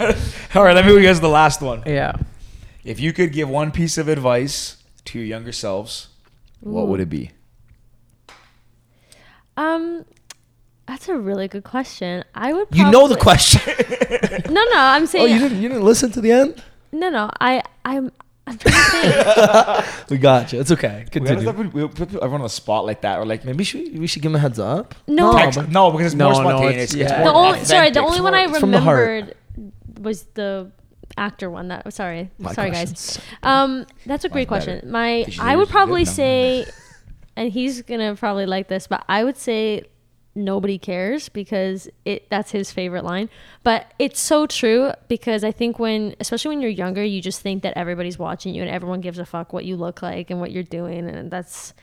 All 0.55 0.63
right, 0.63 0.73
let 0.75 0.85
me 0.87 0.99
guess 1.01 1.19
the 1.19 1.29
last 1.29 1.61
one. 1.61 1.83
Yeah. 1.85 2.13
If 2.83 2.99
you 2.99 3.13
could 3.13 3.31
give 3.31 3.47
one 3.47 3.71
piece 3.71 3.97
of 3.97 4.07
advice 4.07 4.76
to 5.07 5.19
your 5.19 5.27
younger 5.27 5.51
selves, 5.51 6.07
what 6.61 6.87
would 6.87 6.99
it 6.99 7.09
be? 7.09 7.31
Um, 9.55 10.05
that's 10.87 11.07
a 11.09 11.17
really 11.17 11.47
good 11.47 11.63
question. 11.63 12.23
I 12.35 12.53
would. 12.53 12.67
You 12.71 12.89
know 12.91 13.07
the 13.07 13.17
question. 13.17 13.61
No, 14.49 14.63
no. 14.63 14.77
I'm 14.77 15.05
saying. 15.05 15.25
oh, 15.31 15.33
you 15.33 15.39
didn't. 15.39 15.61
You 15.61 15.67
didn't 15.69 15.83
listen 15.83 16.11
to 16.11 16.21
the 16.21 16.31
end. 16.31 16.63
No, 16.91 17.09
no. 17.09 17.29
I, 17.41 17.61
I'm. 17.83 18.11
I'm 18.45 18.57
trying 18.57 18.73
to 19.03 19.83
think. 19.83 20.09
We 20.09 20.17
got 20.17 20.53
you. 20.53 20.61
It's 20.61 20.71
okay. 20.71 21.03
We 21.13 21.19
gotta 21.19 21.35
Continue. 21.35 21.41
stop- 21.41 21.73
we 21.73 21.87
put 21.87 22.15
everyone 22.15 22.41
on 22.41 22.43
the 22.43 22.49
spot 22.49 22.85
like 22.85 23.01
that, 23.01 23.19
or 23.19 23.25
like 23.25 23.43
Maybe 23.43 23.63
should, 23.65 23.97
we 23.99 24.07
should 24.07 24.21
give 24.21 24.31
him 24.31 24.35
a 24.37 24.39
heads 24.39 24.57
up. 24.59 24.95
No. 25.05 25.33
text. 25.33 25.59
but- 25.59 25.69
No, 25.69 25.91
because 25.91 26.07
it's 26.07 26.15
No, 26.15 26.31
more 26.31 26.35
spontaneous. 26.41 26.93
it's- 26.93 26.93
It's 26.93 27.11
yeah. 27.11 27.23
more 27.23 27.33
the 27.33 27.37
only 27.37 27.65
sorry, 27.65 27.89
the 27.91 27.99
only 27.99 28.21
one 28.21 28.33
I 28.33 28.43
It's 28.43 28.53
the 28.53 28.65
remembered 28.65 29.35
was 29.99 30.23
the 30.35 30.71
actor 31.17 31.49
one. 31.49 31.67
That 31.69 31.91
sorry, 31.93 32.29
My 32.39 32.53
sorry 32.53 32.69
questions. 32.69 33.17
guys. 33.17 33.25
Um, 33.43 33.85
that's 34.05 34.25
a 34.25 34.29
great 34.29 34.47
better. 34.49 34.65
question. 34.79 34.91
My 34.91 35.23
Did 35.23 35.37
you 35.37 35.43
I 35.43 35.55
would 35.55 35.69
probably 35.69 36.03
No. 36.05 36.11
say 36.11 36.65
and 37.35 37.51
he's 37.51 37.81
gonna 37.83 38.15
probably 38.15 38.45
like 38.45 38.67
this, 38.67 38.87
but 38.87 39.03
I 39.09 39.23
would 39.23 39.37
say 39.37 39.83
nobody 40.35 40.77
cares 40.77 41.29
because 41.29 41.89
it 42.05 42.29
that's 42.29 42.51
his 42.51 42.71
favorite 42.71 43.03
line. 43.03 43.29
But 43.63 43.91
it's 43.97 44.19
so 44.19 44.45
true 44.45 44.91
because 45.07 45.43
I 45.43 45.51
think 45.51 45.79
when 45.79 46.15
especially 46.19 46.49
when 46.49 46.61
you're 46.61 46.69
younger, 46.71 47.03
you 47.03 47.21
just 47.21 47.41
think 47.41 47.63
that 47.63 47.73
everybody's 47.75 48.19
watching 48.19 48.53
you 48.53 48.61
and 48.61 48.69
everyone 48.71 49.01
gives 49.01 49.17
a 49.19 49.25
fuck 49.25 49.51
what 49.53 49.65
you 49.65 49.75
look 49.75 50.01
like 50.01 50.29
and 50.29 50.39
what 50.39 50.51
you're 50.51 50.63
doing 50.63 51.07
and 51.09 51.31
that's 51.31 51.73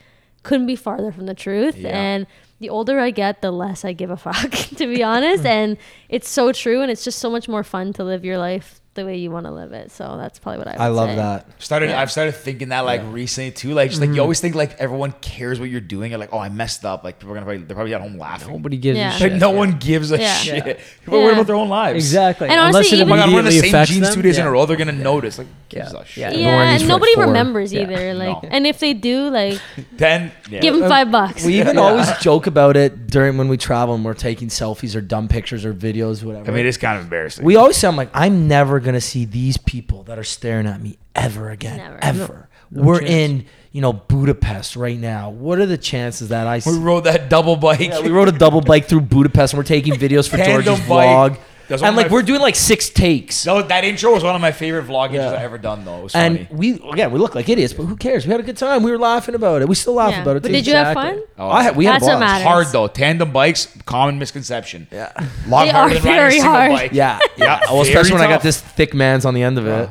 couldn't 0.44 0.66
be 0.66 0.76
farther 0.76 1.10
from 1.10 1.26
the 1.26 1.34
truth. 1.34 1.76
Yeah. 1.78 1.88
And 1.98 2.26
the 2.60 2.68
older 2.68 3.00
I 3.00 3.10
get, 3.10 3.40
the 3.42 3.50
less 3.50 3.84
I 3.84 3.92
give 3.94 4.10
a 4.10 4.16
fuck, 4.28 4.50
to 4.50 4.86
be 4.86 5.02
honest. 5.02 5.44
and 5.46 5.76
it's 6.08 6.28
so 6.28 6.52
true 6.52 6.80
and 6.82 6.90
it's 6.90 7.02
just 7.02 7.18
so 7.18 7.30
much 7.30 7.48
more 7.48 7.64
fun 7.64 7.92
to 7.94 8.04
live 8.04 8.24
your 8.24 8.38
life 8.38 8.80
the 8.94 9.04
way 9.04 9.16
you 9.16 9.30
want 9.30 9.46
to 9.46 9.52
live 9.52 9.72
it. 9.72 9.90
So 9.90 10.16
that's 10.16 10.38
probably 10.38 10.58
what 10.58 10.68
I 10.68 10.72
would 10.72 10.80
I 10.80 10.88
love 10.88 11.10
say. 11.10 11.16
that. 11.16 11.62
Started. 11.62 11.90
Yeah. 11.90 12.00
I've 12.00 12.10
started 12.10 12.32
thinking 12.32 12.68
that 12.70 12.80
like 12.80 13.02
recently 13.06 13.50
too. 13.50 13.74
Like 13.74 13.90
just 13.90 14.00
like 14.00 14.08
you 14.08 14.14
mm-hmm. 14.14 14.22
always 14.22 14.40
think 14.40 14.54
like 14.54 14.74
everyone 14.78 15.12
cares 15.20 15.60
what 15.60 15.68
you're 15.68 15.80
doing. 15.80 16.10
You're 16.10 16.20
like, 16.20 16.32
oh, 16.32 16.38
I 16.38 16.48
messed 16.48 16.84
up. 16.84 17.04
Like 17.04 17.18
people 17.18 17.32
are 17.32 17.34
gonna 17.34 17.46
probably 17.46 17.64
they're 17.64 17.74
probably 17.74 17.94
at 17.94 18.00
home 18.00 18.18
laughing. 18.18 18.52
Nobody 18.52 18.76
gives 18.76 18.98
Yeah. 18.98 19.10
a 19.10 19.12
Like 19.12 19.18
shit. 19.18 19.32
no 19.34 19.50
one 19.50 19.78
gives 19.78 20.12
a 20.12 20.18
Yeah. 20.18 20.34
shit. 20.34 20.66
Yeah. 20.66 20.72
People 21.04 21.18
are 21.18 21.22
worried 21.24 21.32
about 21.34 21.46
their 21.46 21.56
own 21.56 21.68
lives. 21.68 21.96
Exactly. 21.96 22.48
And 22.48 22.58
Unless 22.58 22.74
honestly, 22.74 23.00
it 23.00 23.02
Oh 23.02 23.06
my 23.06 23.16
god, 23.16 23.26
I'm 23.26 23.32
wearing 23.32 23.44
the 23.46 23.52
same 23.52 23.64
affects 23.68 23.90
jeans 23.92 24.06
them. 24.06 24.14
two 24.14 24.22
days 24.22 24.38
in 24.38 24.46
a 24.46 24.50
row. 24.50 24.66
They're 24.66 24.76
gonna 24.76 24.92
notice. 24.92 25.38
Like, 25.38 25.48
gives 25.68 25.92
Yeah. 25.92 26.00
a 26.00 26.04
shit. 26.04 26.32
Yeah. 26.34 26.38
Yeah, 26.38 26.62
and 26.74 26.88
nobody 26.88 27.10
like, 27.12 27.14
four- 27.16 27.26
remembers 27.26 27.72
Yeah. 27.72 27.82
either. 27.82 28.14
Like, 28.14 28.36
and 28.44 28.66
if 28.66 28.78
they 28.78 28.94
do, 28.94 29.28
like, 29.30 29.58
Then 29.92 30.32
yeah. 30.50 30.60
give 30.60 30.74
them 30.74 30.88
five 30.88 31.10
bucks. 31.10 31.44
We 31.44 31.58
even 31.60 31.78
always 31.84 32.10
joke 32.18 32.46
about 32.46 32.76
it 32.76 33.06
during 33.08 33.36
when 33.38 33.48
we 33.48 33.56
travel 33.56 33.94
and 33.94 34.04
we're 34.04 34.14
taking 34.14 34.48
selfies 34.48 34.94
or 34.94 35.00
dumb 35.00 35.28
pictures 35.28 35.64
or 35.64 35.72
videos, 35.74 36.22
whatever. 36.22 36.50
I 36.50 36.54
mean, 36.54 36.66
it's 36.66 36.76
kind 36.76 36.96
of 36.98 37.04
embarrassing. 37.04 37.44
we 37.44 37.56
always 37.56 37.76
say, 37.76 37.88
I'm 37.88 37.96
like, 37.96 38.10
I'm 38.14 38.46
never 38.48 38.80
gonna 38.84 39.00
see 39.00 39.24
these 39.24 39.56
people 39.56 40.04
that 40.04 40.18
are 40.18 40.24
staring 40.24 40.66
at 40.66 40.80
me 40.80 40.98
ever 41.14 41.50
again, 41.50 41.78
Never. 41.78 41.98
ever. 42.02 42.48
No 42.70 42.82
we're 42.82 42.98
chance. 43.00 43.10
in, 43.10 43.46
you 43.72 43.80
know, 43.80 43.92
Budapest 43.92 44.76
right 44.76 44.98
now. 44.98 45.30
What 45.30 45.58
are 45.58 45.66
the 45.66 45.78
chances 45.78 46.28
that 46.28 46.46
I? 46.46 46.60
we 46.66 46.78
rode 46.78 47.04
that 47.04 47.28
double 47.28 47.56
bike. 47.56 47.80
yeah, 47.80 48.00
we 48.00 48.10
rode 48.10 48.28
a 48.28 48.32
double 48.32 48.60
bike 48.60 48.86
through 48.86 49.02
Budapest 49.02 49.52
and 49.54 49.58
we're 49.58 49.64
taking 49.64 49.94
videos 49.94 50.28
for 50.28 50.36
George's 50.38 50.80
bike. 50.88 51.32
vlog. 51.34 51.38
That's 51.68 51.82
And 51.82 51.96
like 51.96 52.06
my- 52.08 52.12
we're 52.12 52.22
doing 52.22 52.40
like 52.40 52.56
six 52.56 52.90
takes. 52.90 53.46
No, 53.46 53.62
that 53.62 53.84
intro 53.84 54.12
was 54.12 54.22
one 54.22 54.34
of 54.34 54.40
my 54.40 54.52
favorite 54.52 54.86
vlog 54.86 55.10
intros 55.10 55.14
Yeah. 55.14 55.30
I've 55.32 55.40
ever 55.42 55.58
done. 55.58 55.84
Though 55.84 55.98
it 56.00 56.02
was 56.04 56.14
And 56.14 56.46
funny. 56.48 56.48
we 56.52 56.90
again 56.92 57.10
we 57.10 57.18
look 57.18 57.34
like 57.34 57.48
idiots, 57.48 57.72
but 57.72 57.84
who 57.84 57.96
cares? 57.96 58.26
We 58.26 58.30
had 58.32 58.40
a 58.40 58.42
good 58.44 58.56
time. 58.56 58.82
We 58.82 58.90
were 58.90 58.98
laughing 58.98 59.34
about 59.34 59.62
it. 59.62 59.68
We 59.68 59.74
still 59.74 59.94
laugh 59.94 60.12
Yeah. 60.12 60.22
about 60.22 60.36
it. 60.36 60.42
But 60.42 60.48
too. 60.48 60.54
did 60.54 60.66
you 60.66 60.74
have 60.74 60.94
fun? 60.94 61.20
Oh, 61.38 61.48
I 61.48 61.62
had, 61.62 61.76
we 61.76 61.84
had 61.86 61.94
That's 61.96 62.04
a 62.04 62.06
what 62.08 62.18
blast. 62.18 62.32
matters. 62.32 62.46
hard 62.46 62.66
though. 62.72 62.86
Tandem 62.88 63.30
bikes, 63.32 63.68
common 63.86 64.18
misconception. 64.18 64.88
Yeah. 64.92 65.12
Lot 65.48 65.64
They 65.64 65.70
harder 65.70 65.96
are 65.96 65.98
than 66.00 66.12
riding 66.12 66.26
a 66.26 66.30
single 66.32 66.50
hard. 66.52 66.70
bike. 66.72 66.90
Yeah, 66.92 67.18
Yeah, 67.36 67.60
Well, 67.70 67.80
especially 67.82 68.10
very 68.10 68.20
when 68.22 68.28
I 68.30 68.32
got 68.34 68.42
this 68.42 68.60
thick 68.60 68.94
man's 68.94 69.24
on 69.24 69.34
the 69.34 69.42
end 69.42 69.58
of 69.58 69.66
it. 69.66 69.88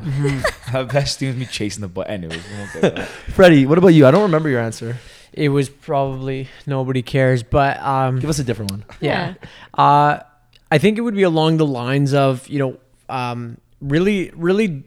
The 0.72 0.84
best 0.84 1.18
thing 1.18 1.28
was 1.28 1.36
me 1.36 1.46
chasing 1.46 1.80
the 1.82 1.88
butt. 1.88 2.08
Anyways, 2.10 2.40
we 2.50 2.58
won't 2.58 2.72
go 2.72 2.80
there. 2.80 3.06
Freddy, 3.34 3.66
what 3.66 3.78
about 3.78 3.88
you? 3.88 4.06
I 4.06 4.10
don't 4.10 4.22
remember 4.22 4.48
your 4.48 4.60
answer. 4.60 4.96
It 5.32 5.48
was 5.48 5.68
probably 5.68 6.48
nobody 6.66 7.02
cares, 7.02 7.42
but 7.42 7.80
um, 7.80 8.20
Give 8.20 8.30
us 8.30 8.38
a 8.38 8.44
different 8.44 8.70
one. 8.70 8.84
yeah. 9.00 9.34
Uh, 9.76 10.20
I 10.70 10.78
think 10.78 10.98
it 10.98 11.02
would 11.02 11.14
be 11.14 11.22
along 11.22 11.58
the 11.58 11.66
lines 11.66 12.14
of 12.14 12.48
you 12.48 12.58
know 12.58 12.78
um, 13.08 13.58
really 13.80 14.30
really 14.34 14.84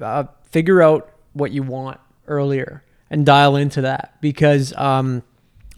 uh, 0.00 0.24
figure 0.50 0.82
out 0.82 1.10
what 1.32 1.50
you 1.50 1.62
want 1.62 2.00
earlier 2.26 2.82
and 3.10 3.24
dial 3.24 3.56
into 3.56 3.82
that 3.82 4.16
because 4.20 4.74
um, 4.76 5.22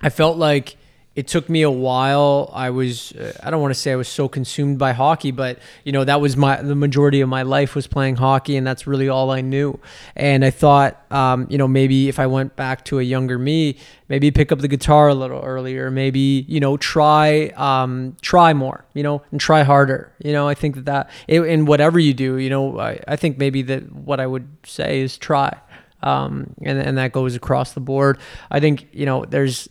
I 0.00 0.10
felt 0.10 0.38
like 0.38 0.76
it 1.18 1.26
took 1.26 1.48
me 1.48 1.62
a 1.62 1.70
while. 1.70 2.48
I 2.54 2.70
was 2.70 3.10
uh, 3.10 3.32
I 3.42 3.50
don't 3.50 3.60
want 3.60 3.74
to 3.74 3.80
say 3.80 3.90
I 3.90 3.96
was 3.96 4.06
so 4.06 4.28
consumed 4.28 4.78
by 4.78 4.92
hockey, 4.92 5.32
but 5.32 5.58
you 5.82 5.90
know 5.90 6.04
that 6.04 6.20
was 6.20 6.36
my 6.36 6.62
the 6.62 6.76
majority 6.76 7.20
of 7.20 7.28
my 7.28 7.42
life 7.42 7.74
was 7.74 7.88
playing 7.88 8.14
hockey, 8.14 8.56
and 8.56 8.64
that's 8.64 8.86
really 8.86 9.08
all 9.08 9.32
I 9.32 9.40
knew. 9.40 9.80
And 10.14 10.44
I 10.44 10.50
thought, 10.50 11.04
um, 11.10 11.48
you 11.50 11.58
know, 11.58 11.66
maybe 11.66 12.08
if 12.08 12.20
I 12.20 12.28
went 12.28 12.54
back 12.54 12.84
to 12.84 13.00
a 13.00 13.02
younger 13.02 13.36
me, 13.36 13.78
maybe 14.08 14.30
pick 14.30 14.52
up 14.52 14.60
the 14.60 14.68
guitar 14.68 15.08
a 15.08 15.14
little 15.14 15.40
earlier, 15.40 15.90
maybe 15.90 16.46
you 16.46 16.60
know 16.60 16.76
try 16.76 17.48
um, 17.56 18.16
try 18.20 18.54
more, 18.54 18.84
you 18.94 19.02
know, 19.02 19.20
and 19.32 19.40
try 19.40 19.64
harder. 19.64 20.12
You 20.22 20.32
know, 20.32 20.46
I 20.46 20.54
think 20.54 20.76
that 20.76 20.84
that 20.84 21.10
in 21.26 21.66
whatever 21.66 21.98
you 21.98 22.14
do, 22.14 22.36
you 22.36 22.48
know, 22.48 22.78
I, 22.78 23.00
I 23.08 23.16
think 23.16 23.38
maybe 23.38 23.62
that 23.62 23.90
what 23.90 24.20
I 24.20 24.26
would 24.28 24.46
say 24.62 25.00
is 25.00 25.18
try 25.18 25.58
um, 26.00 26.54
and 26.62 26.78
and 26.78 26.96
that 26.96 27.10
goes 27.10 27.34
across 27.34 27.72
the 27.72 27.80
board. 27.80 28.18
I 28.52 28.60
think 28.60 28.86
you 28.92 29.04
know 29.04 29.24
there's 29.24 29.68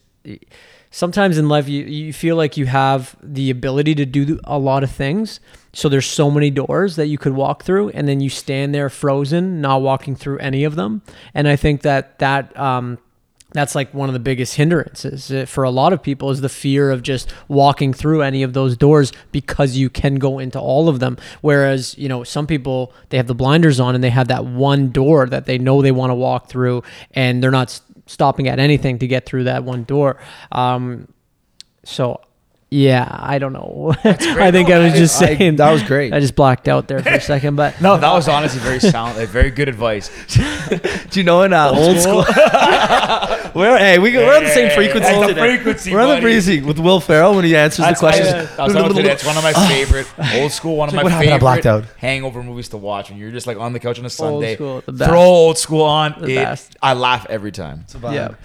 sometimes 0.98 1.38
in 1.38 1.48
life 1.48 1.70
you 1.70 1.84
you 1.84 2.12
feel 2.12 2.36
like 2.36 2.58
you 2.58 2.66
have 2.66 3.16
the 3.22 3.52
ability 3.52 3.94
to 3.94 4.06
do 4.06 4.40
a 4.46 4.58
lot 4.58 4.84
of 4.84 4.90
things. 4.90 5.40
So 5.72 5.90
there's 5.90 6.08
so 6.08 6.32
many 6.32 6.50
doors 6.50 6.96
that 6.96 7.06
you 7.06 7.20
could 7.20 7.34
walk 7.34 7.62
through, 7.62 7.90
and 7.90 8.08
then 8.08 8.20
you 8.20 8.32
stand 8.32 8.74
there 8.74 8.90
frozen, 8.90 9.62
not 9.62 9.84
walking 9.84 10.16
through 10.16 10.40
any 10.40 10.64
of 10.64 10.76
them. 10.76 11.04
And 11.36 11.48
I 11.48 11.56
think 11.56 11.84
that 11.84 12.18
that 12.18 12.58
um, 12.58 12.98
that's 13.52 13.76
like 13.76 13.94
one 13.94 14.10
of 14.10 14.14
the 14.14 14.20
biggest 14.20 14.56
hindrances 14.56 15.32
uh, 15.32 15.46
for 15.46 15.64
a 15.64 15.70
lot 15.70 15.94
of 15.94 16.02
people 16.02 16.32
is 16.32 16.42
the 16.42 16.50
fear 16.50 16.92
of 16.92 17.02
just 17.04 17.32
walking 17.48 17.94
through 17.94 18.22
any 18.22 18.44
of 18.44 18.54
those 18.54 18.76
doors 18.76 19.14
because 19.32 19.78
you 19.78 19.90
can 19.90 20.16
go 20.16 20.38
into 20.38 20.60
all 20.60 20.90
of 20.90 21.00
them 21.00 21.18
whereas 21.42 21.98
you 21.98 22.10
know 22.10 22.24
some 22.24 22.46
people 22.46 22.92
they 23.10 23.18
have 23.18 23.28
the 23.28 23.34
blinders 23.34 23.80
on 23.80 23.96
and 23.96 24.04
they 24.04 24.10
have 24.10 24.28
that 24.28 24.46
one 24.46 24.90
door 24.90 25.26
that 25.28 25.46
they 25.46 25.58
know 25.58 25.82
they 25.82 25.92
want 25.92 26.10
to 26.10 26.16
walk 26.16 26.50
through 26.50 26.84
and 27.12 27.42
they're 27.42 27.50
not 27.50 27.80
stopping 28.08 28.48
at 28.48 28.60
anything 28.60 29.00
to 29.00 29.08
get 29.08 29.26
through 29.26 29.44
that 29.46 29.64
one 29.64 29.84
door. 29.84 30.20
Um 30.52 31.08
so 31.84 32.20
yeah 32.70 33.08
i 33.22 33.40
don't 33.40 33.54
know 33.54 33.94
i 34.04 34.52
think 34.52 34.70
i 34.70 34.78
was 34.78 34.92
just 34.94 35.22
I- 35.22 35.36
saying 35.38 35.56
that 35.56 35.72
was 35.72 35.84
great. 35.84 36.12
i 36.14 36.20
just 36.20 36.36
blacked 36.36 36.68
out 36.68 36.90
there 36.90 37.02
for 37.02 37.10
a 37.10 37.22
second 37.22 37.56
but 37.56 37.80
No, 37.82 37.96
that 37.98 38.12
was 38.12 38.28
honestly 38.28 38.60
very 38.60 38.80
sound, 38.82 39.18
like, 39.18 39.30
very 39.30 39.52
good 39.52 39.70
advice. 39.70 40.10
Do 41.10 41.20
you 41.20 41.24
know 41.24 41.44
in 41.44 41.54
uh, 41.54 41.70
old, 41.72 41.98
school? 42.00 42.26
we're 43.56 43.78
hey, 43.78 44.00
we, 44.00 44.12
we're 44.18 44.36
on 44.36 44.44
the 44.44 44.50
same 44.50 44.68
Hey, 44.70 44.76
frequency 44.76 45.00
that's 45.10 45.22
the 45.22 45.28
today. 45.34 45.56
frequency, 45.56 45.94
we're 45.94 46.02
on 46.02 46.10
the 46.10 46.14
buddy. 46.16 46.22
frequency 46.24 46.62
with 46.62 46.80
Will 46.80 47.00
Ferrell 47.00 47.36
when 47.36 47.46
he 47.46 47.56
answers 47.56 47.86
That's, 47.86 48.02
the 48.02 48.08
questions. 48.08 48.28
I, 48.30 48.64
I 48.64 48.66
was 48.66 48.74
telling 48.74 49.04
that's 49.06 49.26
one 49.26 49.38
of 49.38 49.44
my 49.44 49.54
favorite 49.54 50.08
old 50.36 50.52
school, 50.52 50.76
one 50.76 50.90
of 50.90 50.94
Like, 50.96 51.04
my 51.04 51.04
what 51.04 51.12
happened? 51.14 51.30
I 51.30 51.34
favorite 51.34 51.40
blacked 51.40 51.66
out. 51.66 51.86
hangover 51.98 52.44
movies 52.44 52.70
to 52.70 52.78
watch 52.78 53.10
when 53.10 53.18
you're 53.20 53.32
just 53.32 53.48
like 53.48 53.58
on 53.58 53.72
the 53.74 53.80
couch 53.80 53.98
on 54.00 54.06
a 54.06 54.10
Sunday. 54.10 54.56
school, 54.56 54.82
the 54.86 54.92
best. 54.92 55.10
Throw 55.10 55.22
old 55.22 55.58
school 55.58 55.84
on. 55.84 56.16
The 56.20 56.32
it, 56.32 56.36
best. 56.36 56.76
I 56.82 56.94
laugh 56.94 57.26
every 57.30 57.52
time. 57.52 57.86
yeah 58.04 58.36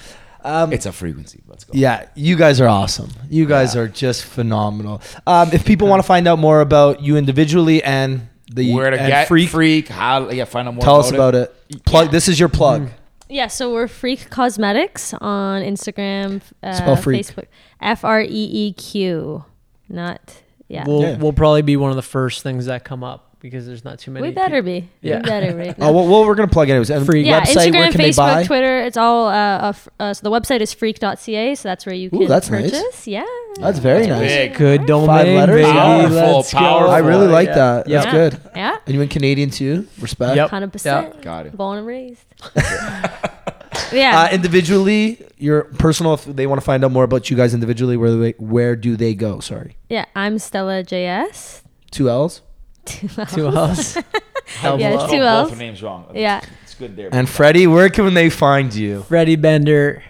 Um, 0.44 0.72
It's 0.72 0.86
a 0.86 0.92
frequency. 0.92 1.42
Let's 1.46 1.64
go. 1.64 1.72
Yeah, 1.74 2.06
you 2.14 2.36
guys 2.36 2.60
are 2.60 2.68
awesome. 2.68 3.10
You 3.30 3.46
guys 3.46 3.74
Yeah. 3.74 3.82
are 3.82 3.88
just 3.88 4.24
phenomenal. 4.24 5.00
Um, 5.26 5.50
if 5.52 5.64
people 5.64 5.88
want 5.88 6.00
to 6.00 6.06
find 6.06 6.26
out 6.28 6.38
more 6.38 6.60
about 6.60 7.02
you 7.02 7.16
individually 7.16 7.82
and 7.82 8.28
the 8.52 8.72
Where 8.74 8.90
to 8.90 8.98
and 8.98 9.06
get 9.08 9.28
Freeq, 9.28 9.48
Freeq? 9.48 9.88
How? 9.88 10.28
Yeah, 10.30 10.44
find 10.44 10.68
out 10.68 10.74
more. 10.74 10.82
tell 10.84 11.00
us 11.00 11.10
about 11.10 11.34
it. 11.34 11.54
Plug. 11.86 12.10
This 12.10 12.28
is 12.28 12.38
your 12.38 12.48
plug. 12.50 12.90
Yeah, 13.28 13.46
so 13.46 13.72
we're 13.72 13.86
Freeq 13.86 14.28
Cosmetics 14.28 15.14
on 15.14 15.62
Instagram, 15.62 16.42
uh, 16.62 16.74
Spell 16.74 16.96
freak. 16.96 17.24
Facebook. 17.26 17.46
F 17.80 18.04
R 18.04 18.20
E 18.20 18.26
E 18.28 18.72
Q, 18.74 19.44
not 19.88 20.20
yeah. 20.68 20.84
we'll 20.86 21.00
Yeah. 21.00 21.16
we'll 21.16 21.32
probably 21.32 21.62
be 21.62 21.76
one 21.78 21.88
of 21.90 21.96
the 21.96 22.02
first 22.02 22.42
things 22.42 22.66
that 22.66 22.84
come 22.84 23.02
up 23.02 23.31
because 23.42 23.66
there's 23.66 23.84
not 23.84 23.98
too 23.98 24.10
many 24.12 24.28
we 24.28 24.32
better 24.32 24.62
people- 24.62 24.88
be. 25.02 25.08
Yeah. 25.08 25.16
We 25.18 25.22
better 25.24 25.52
be. 25.52 25.74
Oh, 25.84 25.92
well, 25.92 26.06
well, 26.08 26.24
we're 26.24 26.34
gonna 26.36 26.48
plug 26.48 26.70
anyways. 26.70 26.88
And 26.90 27.04
Freeq. 27.06 27.26
yeah, 27.26 27.42
website. 27.42 27.56
where 27.72 27.88
Instagram, 27.88 27.90
can 27.90 28.00
they 28.00 28.10
Facebook, 28.10 28.16
buy? 28.16 28.44
Twitter. 28.44 28.80
It's 28.82 28.96
all. 28.96 29.26
Uh, 29.26 29.32
uh, 29.32 29.72
uh, 30.00 30.14
so 30.14 30.22
the 30.22 30.30
website 30.30 30.60
is 30.60 30.74
freeq.ca, 30.74 31.54
so 31.56 31.68
that's 31.68 31.84
where 31.84 31.94
you 31.94 32.08
can 32.08 32.18
Ooh, 32.18 32.22
can 32.22 32.28
that's 32.28 32.48
nice. 32.48 33.06
Yeah. 33.06 33.26
That's 33.60 33.80
very 33.80 34.06
That's 34.06 34.20
nice. 34.20 34.28
big. 34.30 34.54
Good 34.56 34.86
domain, 34.86 35.06
Five 35.08 35.26
letters? 35.26 35.62
baby. 35.62 35.72
Powerful, 35.72 36.36
Let's 36.36 36.52
go. 36.54 36.58
I 36.58 36.98
really 37.00 37.26
like 37.26 37.48
Yeah. 37.48 37.54
that. 37.54 37.86
That's 37.86 38.06
Yeah. 38.06 38.12
good. 38.12 38.40
Yeah. 38.56 38.76
And 38.86 38.94
you 38.94 39.00
in 39.02 39.08
Canadian 39.08 39.50
too? 39.50 39.86
Respect. 40.00 40.36
Yep. 40.36 40.48
Hundred 40.48 40.72
percent. 40.72 41.20
Got 41.20 41.46
it. 41.46 41.56
Born 41.56 41.76
and 41.78 41.86
raised. 41.86 42.24
yeah. 43.92 44.22
Uh, 44.22 44.28
individually, 44.34 45.24
your 45.38 45.64
personal. 45.64 46.14
If 46.14 46.24
they 46.24 46.46
want 46.46 46.60
to 46.60 46.64
find 46.64 46.84
out 46.84 46.92
more 46.92 47.04
about 47.04 47.30
you 47.30 47.36
guys 47.36 47.52
individually, 47.54 47.96
where 47.96 48.14
they, 48.16 48.30
where 48.38 48.76
do 48.76 48.96
they 48.96 49.14
go? 49.14 49.40
Sorry, 49.40 49.76
yeah. 49.88 50.04
I'm 50.16 50.38
Stella 50.38 50.82
JS. 50.82 51.62
two 51.90 52.08
L's. 52.08 52.42
Two 52.84 53.08
us. 53.48 53.94
Double 54.62 54.80
Yeah, 54.80 54.94
up. 54.94 55.10
two 55.10 55.18
Both 55.18 55.26
L's. 55.26 55.50
the 55.50 55.56
names 55.56 55.82
wrong. 55.82 56.06
Yeah. 56.14 56.40
It's 56.64 56.74
good 56.74 56.96
there. 56.96 57.08
And 57.12 57.28
Freddy, 57.28 57.66
where 57.66 57.88
can 57.90 58.12
they 58.14 58.28
find 58.30 58.74
you? 58.74 59.02
Freddy 59.04 59.36
Bender. 59.36 60.02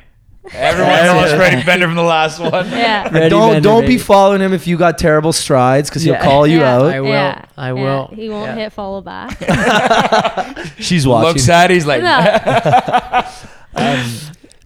Everyone 0.53 0.93
knows 1.05 1.33
Freddy 1.35 1.63
Bender 1.63 1.87
from 1.87 1.95
the 1.95 2.03
last 2.03 2.41
one. 2.41 2.53
Yeah. 2.71 3.09
Freddy 3.09 3.29
don't 3.29 3.53
Bender, 3.53 3.61
don't 3.69 3.87
be 3.87 3.97
following 3.99 4.41
him 4.41 4.53
if 4.53 4.67
you 4.67 4.77
got 4.77 4.99
terrible 4.99 5.33
strides 5.33 5.89
because 5.89 6.03
he'll 6.03 6.15
Yeah. 6.15 6.25
call 6.25 6.47
you 6.47 6.59
Yeah. 6.61 6.77
out. 6.77 6.83
I 6.93 7.01
will. 7.01 7.09
Yeah. 7.11 7.45
I 7.57 7.67
Yeah, 7.69 7.73
will. 7.75 8.07
He 8.15 8.29
won't 8.29 8.49
Yeah. 8.49 8.55
hit 8.57 8.73
follow 8.73 9.01
back. 9.03 9.39
She's 10.79 11.07
watching. 11.07 11.29
Looks 11.29 11.49
at 11.49 11.71
it, 11.71 11.75
he's 11.75 11.87
like, 11.87 12.03
no. 12.03 13.25
Um, 13.75 14.05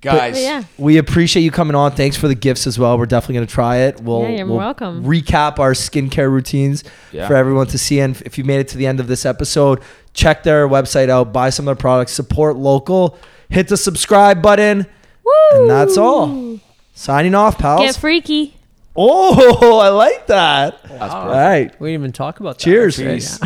guys. 0.01 0.35
But 0.35 0.41
yeah. 0.43 0.63
We 0.79 0.99
appreciate 0.99 1.43
you 1.43 1.51
coming 1.51 1.75
on. 1.75 1.93
Thanks 1.93 2.17
for 2.17 2.29
the 2.29 2.35
gifts 2.35 2.67
as 2.67 2.79
well. 2.79 2.99
We're 2.99 3.07
definitely 3.07 3.37
going 3.37 3.47
to 3.47 3.53
try 3.55 3.77
it. 3.79 4.01
We'll, 4.01 4.23
Yeah, 4.23 4.29
you're 4.29 4.47
we'll 4.47 4.57
welcome. 4.59 5.05
recap 5.05 5.59
our 5.59 5.73
skincare 5.73 6.31
routines 6.31 6.85
Yeah. 7.13 7.27
for 7.29 7.35
everyone 7.35 7.67
to 7.69 7.79
see. 7.79 8.01
And 8.01 8.21
if 8.23 8.39
you 8.39 8.45
made 8.45 8.61
it 8.61 8.69
to 8.69 8.77
the 8.79 8.87
end 8.87 9.01
of 9.01 9.07
this 9.09 9.25
episode, 9.27 9.81
check 10.15 10.43
their 10.43 10.69
website 10.69 11.09
out, 11.09 11.33
buy 11.33 11.51
some 11.51 11.65
of 11.69 11.77
their 11.77 11.81
products, 11.81 12.13
support 12.13 12.57
local, 12.57 13.19
hit 13.49 13.69
the 13.69 13.77
subscribe 13.77 14.43
button. 14.43 14.87
Woo. 15.25 15.33
And 15.61 15.71
that's 15.71 15.97
all. 15.97 16.59
Signing 16.95 17.35
off, 17.35 17.59
pals. 17.59 17.81
Get 17.81 17.97
freaky. 17.97 18.57
oh, 18.97 19.79
I 19.81 19.89
like 19.89 20.27
that. 20.29 20.83
That's 20.85 21.13
All 21.15 21.25
perfect. 21.27 21.37
right. 21.37 21.81
We 21.81 21.89
didn't 21.93 22.01
even 22.03 22.13
talk 22.13 22.41
about 22.41 22.59
that. 22.59 22.65
Cheers. 22.65 23.41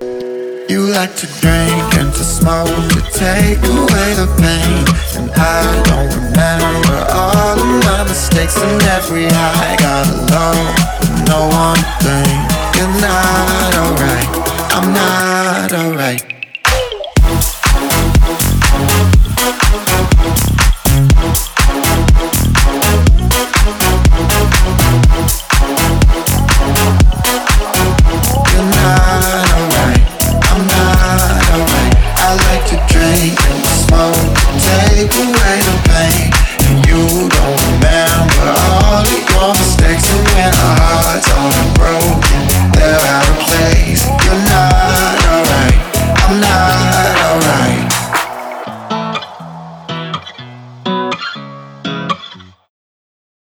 You 0.70 0.82
like 0.82 1.16
to 1.16 1.26
drink 1.40 1.98
and 1.98 2.12
to 2.14 2.22
smoke 2.22 2.68
to 2.68 3.00
take 3.10 3.58
away 3.58 4.14
the 4.14 4.28
pain. 4.38 4.86
And 5.18 5.28
I 5.32 5.82
don't 5.82 6.14
remember 6.14 7.10
all 7.10 7.58
of 7.58 7.84
my 7.84 8.04
mistakes 8.04 8.56
and 8.56 8.80
every 8.84 9.26
high 9.26 9.74
got 9.80 10.06
alone 10.06 10.70
with 11.00 11.26
no 11.26 11.48
one 11.50 11.82
thing. 12.06 12.38
You're 12.78 13.00
not 13.02 13.74
alright, 13.82 14.30
I'm 14.70 14.92
not 14.94 15.72
alright. 15.72 16.39
don't 37.18 37.58
remember 37.74 38.54
all 38.54 39.02
of 39.02 39.10
your 39.10 39.50
mistakes 39.58 40.06
and 40.14 40.22
when 40.30 40.52
our 40.54 40.76
hearts 40.78 41.26
are 41.34 41.74
broken, 41.74 42.42
they're 42.70 43.02
out 43.02 43.26
of 43.28 43.38
place. 43.50 44.29